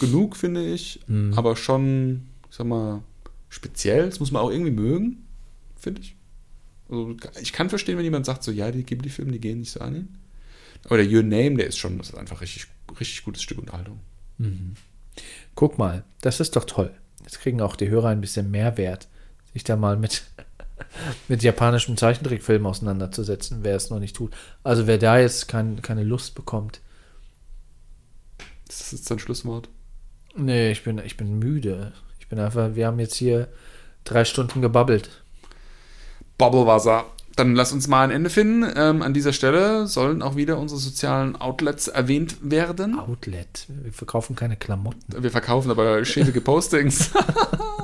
genug, 0.00 0.36
finde 0.36 0.64
ich, 0.66 1.00
aber 1.36 1.56
schon, 1.56 2.22
ich 2.50 2.56
sag 2.56 2.66
mal, 2.66 3.02
speziell. 3.48 4.06
Das 4.06 4.20
muss 4.20 4.30
man 4.32 4.42
auch 4.42 4.50
irgendwie 4.50 4.72
mögen, 4.72 5.24
finde 5.76 6.02
ich. 6.02 6.16
Also, 6.88 7.16
ich 7.40 7.52
kann 7.52 7.68
verstehen, 7.70 7.96
wenn 7.96 8.04
jemand 8.04 8.26
sagt, 8.26 8.42
so, 8.42 8.50
ja, 8.52 8.70
die 8.70 8.84
Ghibli-Filme, 8.84 9.32
die 9.32 9.40
gehen 9.40 9.60
nicht 9.60 9.72
so 9.72 9.80
an 9.80 9.96
ihn. 9.96 10.08
Aber 10.84 10.98
der 10.98 11.06
Your 11.06 11.22
Name, 11.22 11.56
der 11.56 11.66
ist 11.66 11.78
schon, 11.78 11.98
das 11.98 12.10
ist 12.10 12.14
einfach 12.14 12.40
richtig, 12.42 12.66
richtig 13.00 13.24
gutes 13.24 13.42
Stück 13.42 13.58
Unterhaltung. 13.58 14.00
Guck 15.54 15.78
mal, 15.78 16.04
das 16.20 16.40
ist 16.40 16.56
doch 16.56 16.64
toll. 16.64 16.94
Jetzt 17.22 17.40
kriegen 17.40 17.60
auch 17.60 17.76
die 17.76 17.88
Hörer 17.88 18.08
ein 18.08 18.20
bisschen 18.20 18.50
Mehrwert, 18.50 19.08
sich 19.52 19.64
da 19.64 19.76
mal 19.76 19.96
mit, 19.96 20.22
mit 21.28 21.42
japanischem 21.42 21.96
Zeichentrickfilm 21.96 22.66
auseinanderzusetzen, 22.66 23.60
wer 23.62 23.76
es 23.76 23.90
noch 23.90 23.98
nicht 23.98 24.16
tut. 24.16 24.34
Also 24.62 24.86
wer 24.86 24.98
da 24.98 25.18
jetzt 25.18 25.48
kein, 25.48 25.82
keine 25.82 26.04
Lust 26.04 26.34
bekommt. 26.34 26.80
Das 28.68 28.80
ist 28.80 28.92
jetzt 28.92 29.10
dein 29.10 29.18
Schlusswort. 29.18 29.68
Nee, 30.36 30.70
ich 30.70 30.84
bin, 30.84 30.98
ich 30.98 31.16
bin 31.16 31.38
müde. 31.38 31.92
Ich 32.18 32.28
bin 32.28 32.38
einfach, 32.38 32.74
wir 32.74 32.86
haben 32.86 32.98
jetzt 32.98 33.14
hier 33.14 33.48
drei 34.04 34.24
Stunden 34.24 34.60
gebabbelt. 34.60 35.22
Bubblewasser. 36.38 37.06
Dann 37.36 37.54
lass 37.54 37.70
uns 37.70 37.86
mal 37.86 38.02
ein 38.02 38.10
Ende 38.10 38.30
finden. 38.30 38.66
Ähm, 38.74 39.02
an 39.02 39.12
dieser 39.12 39.34
Stelle 39.34 39.86
sollen 39.86 40.22
auch 40.22 40.36
wieder 40.36 40.58
unsere 40.58 40.80
sozialen 40.80 41.36
Outlets 41.36 41.86
erwähnt 41.86 42.36
werden. 42.40 42.98
Outlet. 42.98 43.66
Wir 43.68 43.92
verkaufen 43.92 44.34
keine 44.34 44.56
Klamotten. 44.56 45.22
Wir 45.22 45.30
verkaufen 45.30 45.70
aber 45.70 46.02
schäbige 46.06 46.40
Postings. 46.40 47.10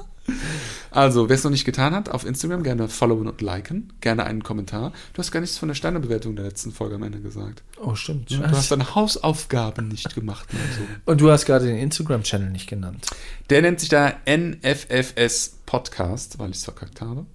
also, 0.91 1.29
wer 1.29 1.37
es 1.37 1.45
noch 1.45 1.51
nicht 1.51 1.66
getan 1.66 1.95
hat, 1.95 2.09
auf 2.09 2.24
Instagram 2.24 2.62
gerne 2.62 2.89
followen 2.89 3.29
und 3.29 3.43
liken. 3.43 3.93
Gerne 4.01 4.24
einen 4.24 4.43
Kommentar. 4.43 4.91
Du 5.12 5.19
hast 5.19 5.33
gar 5.33 5.41
nichts 5.41 5.59
von 5.59 5.69
der 5.69 5.74
Sternebewertung 5.74 6.35
der 6.35 6.47
letzten 6.47 6.73
Folge 6.73 6.95
am 6.95 7.03
Ende 7.03 7.20
gesagt. 7.20 7.62
Oh, 7.79 7.95
stimmt. 7.95 8.31
Du 8.31 8.43
hast 8.43 8.73
deine 8.73 8.95
Hausaufgaben 8.95 9.89
nicht 9.89 10.15
gemacht. 10.15 10.49
Und. 10.51 11.12
Und 11.12 11.20
du 11.20 11.31
hast 11.31 11.45
gerade 11.45 11.66
den 11.66 11.77
Instagram-Channel 11.77 12.49
nicht 12.49 12.70
genannt. 12.70 13.07
Der 13.51 13.61
nennt 13.61 13.81
sich 13.81 13.91
da 13.91 14.15
NFFS 14.27 15.59
Podcast, 15.66 16.39
weil 16.39 16.51
ich 16.51 16.57
es 16.57 16.65
verkackt 16.65 17.03
habe. 17.03 17.27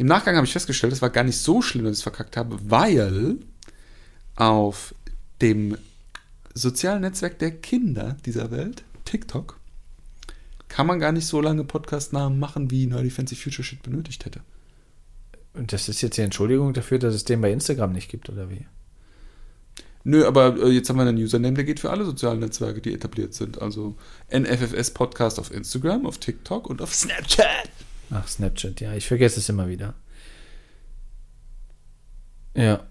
Im 0.00 0.06
Nachgang 0.06 0.34
habe 0.34 0.46
ich 0.46 0.54
festgestellt, 0.54 0.94
es 0.94 1.02
war 1.02 1.10
gar 1.10 1.24
nicht 1.24 1.36
so 1.36 1.60
schlimm, 1.60 1.84
dass 1.84 1.92
ich 1.92 1.98
es 1.98 2.02
verkackt 2.02 2.38
habe, 2.38 2.58
weil 2.70 3.36
auf 4.34 4.94
dem 5.42 5.76
sozialen 6.54 7.02
Netzwerk 7.02 7.38
der 7.38 7.50
Kinder 7.50 8.16
dieser 8.24 8.50
Welt, 8.50 8.82
TikTok, 9.04 9.60
kann 10.68 10.86
man 10.86 11.00
gar 11.00 11.12
nicht 11.12 11.26
so 11.26 11.42
lange 11.42 11.64
Podcast-Namen 11.64 12.38
machen, 12.38 12.70
wie 12.70 12.86
Nerdy 12.86 13.10
Fancy 13.10 13.36
Future 13.36 13.62
Shit 13.62 13.82
benötigt 13.82 14.24
hätte. 14.24 14.40
Und 15.52 15.74
das 15.74 15.86
ist 15.90 16.00
jetzt 16.00 16.16
die 16.16 16.22
Entschuldigung 16.22 16.72
dafür, 16.72 16.98
dass 16.98 17.14
es 17.14 17.24
den 17.24 17.42
bei 17.42 17.52
Instagram 17.52 17.92
nicht 17.92 18.10
gibt, 18.10 18.30
oder 18.30 18.48
wie? 18.48 18.64
Nö, 20.04 20.26
aber 20.26 20.56
äh, 20.62 20.70
jetzt 20.70 20.88
haben 20.88 20.96
wir 20.96 21.02
einen 21.02 21.18
Username, 21.18 21.56
der 21.56 21.64
geht 21.64 21.78
für 21.78 21.90
alle 21.90 22.06
sozialen 22.06 22.40
Netzwerke, 22.40 22.80
die 22.80 22.94
etabliert 22.94 23.34
sind. 23.34 23.60
Also 23.60 23.96
NFFS 24.34 24.92
Podcast 24.92 25.38
auf 25.38 25.52
Instagram, 25.52 26.06
auf 26.06 26.16
TikTok 26.16 26.70
und 26.70 26.80
auf 26.80 26.94
Snapchat. 26.94 27.68
Ach, 28.10 28.26
Snapchat, 28.26 28.80
ja, 28.80 28.92
ich 28.94 29.06
vergesse 29.06 29.38
es 29.40 29.48
immer 29.48 29.68
wieder. 29.68 29.94
Ja. 32.56 32.84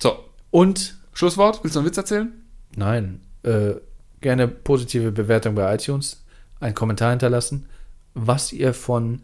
So, 0.00 0.16
Und, 0.50 0.96
Schlusswort. 1.12 1.62
Willst 1.62 1.74
du 1.76 1.80
noch 1.80 1.84
einen 1.84 1.90
Witz 1.90 1.96
erzählen? 1.98 2.32
nein, 2.74 3.20
äh, 3.42 3.74
gerne 4.22 4.48
positive 4.48 5.12
Bewertung 5.12 5.54
bei 5.54 5.74
iTunes, 5.74 6.24
einen 6.60 6.74
Kommentar 6.74 7.10
hinterlassen, 7.10 7.66
was 8.14 8.50
ihr 8.52 8.72
von, 8.72 9.20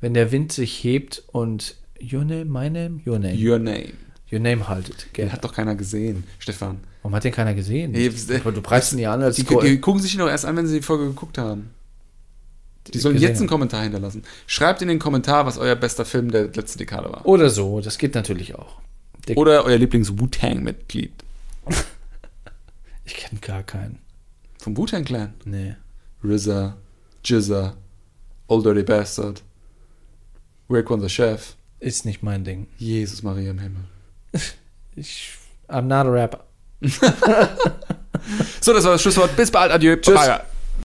wenn 0.00 0.14
der 0.14 0.30
Wind 0.30 0.52
sich 0.52 0.84
hebt 0.84 1.24
und 1.28 1.76
Your 2.00 2.24
name, 2.24 2.44
my 2.46 2.70
name, 2.70 3.00
your 3.06 3.18
name, 3.18 3.34
Your 3.34 3.58
Name. 3.58 3.92
your 4.32 4.38
name 4.38 4.68
haltet. 4.68 5.06
Den 5.08 5.12
Gerne. 5.12 5.32
hat 5.32 5.44
doch 5.44 5.52
keiner 5.52 5.74
gesehen, 5.74 6.24
Stefan. 6.38 6.78
Warum 7.02 7.14
hat 7.16 7.24
den 7.24 7.32
keiner 7.32 7.52
gesehen? 7.54 7.94
Aber 8.40 8.52
du 8.52 8.62
preist 8.62 8.92
ihn 8.92 9.00
ja 9.00 9.12
an 9.12 9.22
als 9.22 9.36
Die, 9.36 9.44
Go- 9.44 9.60
die 9.60 9.80
gucken 9.80 10.00
sich 10.00 10.14
ihn 10.14 10.20
doch 10.20 10.28
erst 10.28 10.44
an, 10.46 10.56
wenn 10.56 10.66
sie 10.66 10.76
die 10.76 10.82
Folge 10.82 11.06
geguckt 11.08 11.36
haben. 11.36 11.70
Die 12.88 12.98
sollen 12.98 13.14
gesehen 13.14 13.28
jetzt 13.28 13.38
einen. 13.40 13.48
Kommentar 13.48 13.82
hinterlassen. 13.82 14.24
Schreibt 14.46 14.82
in 14.82 14.88
den 14.88 14.98
Kommentar, 14.98 15.46
was 15.46 15.58
euer 15.58 15.76
bester 15.76 16.04
Film 16.04 16.30
der 16.30 16.48
letzten 16.48 16.78
Dekade 16.78 17.12
war. 17.12 17.26
Oder 17.26 17.50
so, 17.50 17.80
das 17.80 17.98
geht 17.98 18.14
natürlich 18.14 18.54
auch. 18.54 18.80
Der, 19.28 19.36
Oder 19.36 19.64
euer 19.64 19.76
Lieblings-Wu-Tang-Mitglied. 19.78 21.12
ich 23.04 23.14
kenne 23.14 23.40
gar 23.40 23.62
keinen. 23.62 23.98
Vom 24.58 24.76
Wu-Tang-Clan. 24.76 25.34
Nee. 25.44 25.76
RZA, 26.24 26.76
Jizza, 27.24 27.76
Old 28.48 28.64
Dirty 28.64 28.82
Bastard, 28.82 29.42
Rick 30.68 30.90
on 30.90 31.00
the 31.00 31.08
Chef, 31.08 31.54
Ist 31.78 32.04
nicht 32.04 32.22
mein 32.22 32.44
Ding. 32.44 32.66
Jesus 32.78 33.22
Maria 33.22 33.50
im 33.50 33.58
Himmel. 33.58 33.84
Ich, 34.96 35.30
I'm 35.68 35.82
not 35.82 36.04
a 36.06 36.10
rapper. 36.10 36.44
So, 38.60 38.72
das 38.72 38.84
war 38.84 38.92
das 38.92 39.02
Schlusswort. 39.02 39.34
Bis 39.36 39.50
bald. 39.50 39.72
Adieu. 39.72 39.96
Tschüss. 39.96 40.14
Bye. 40.14 40.40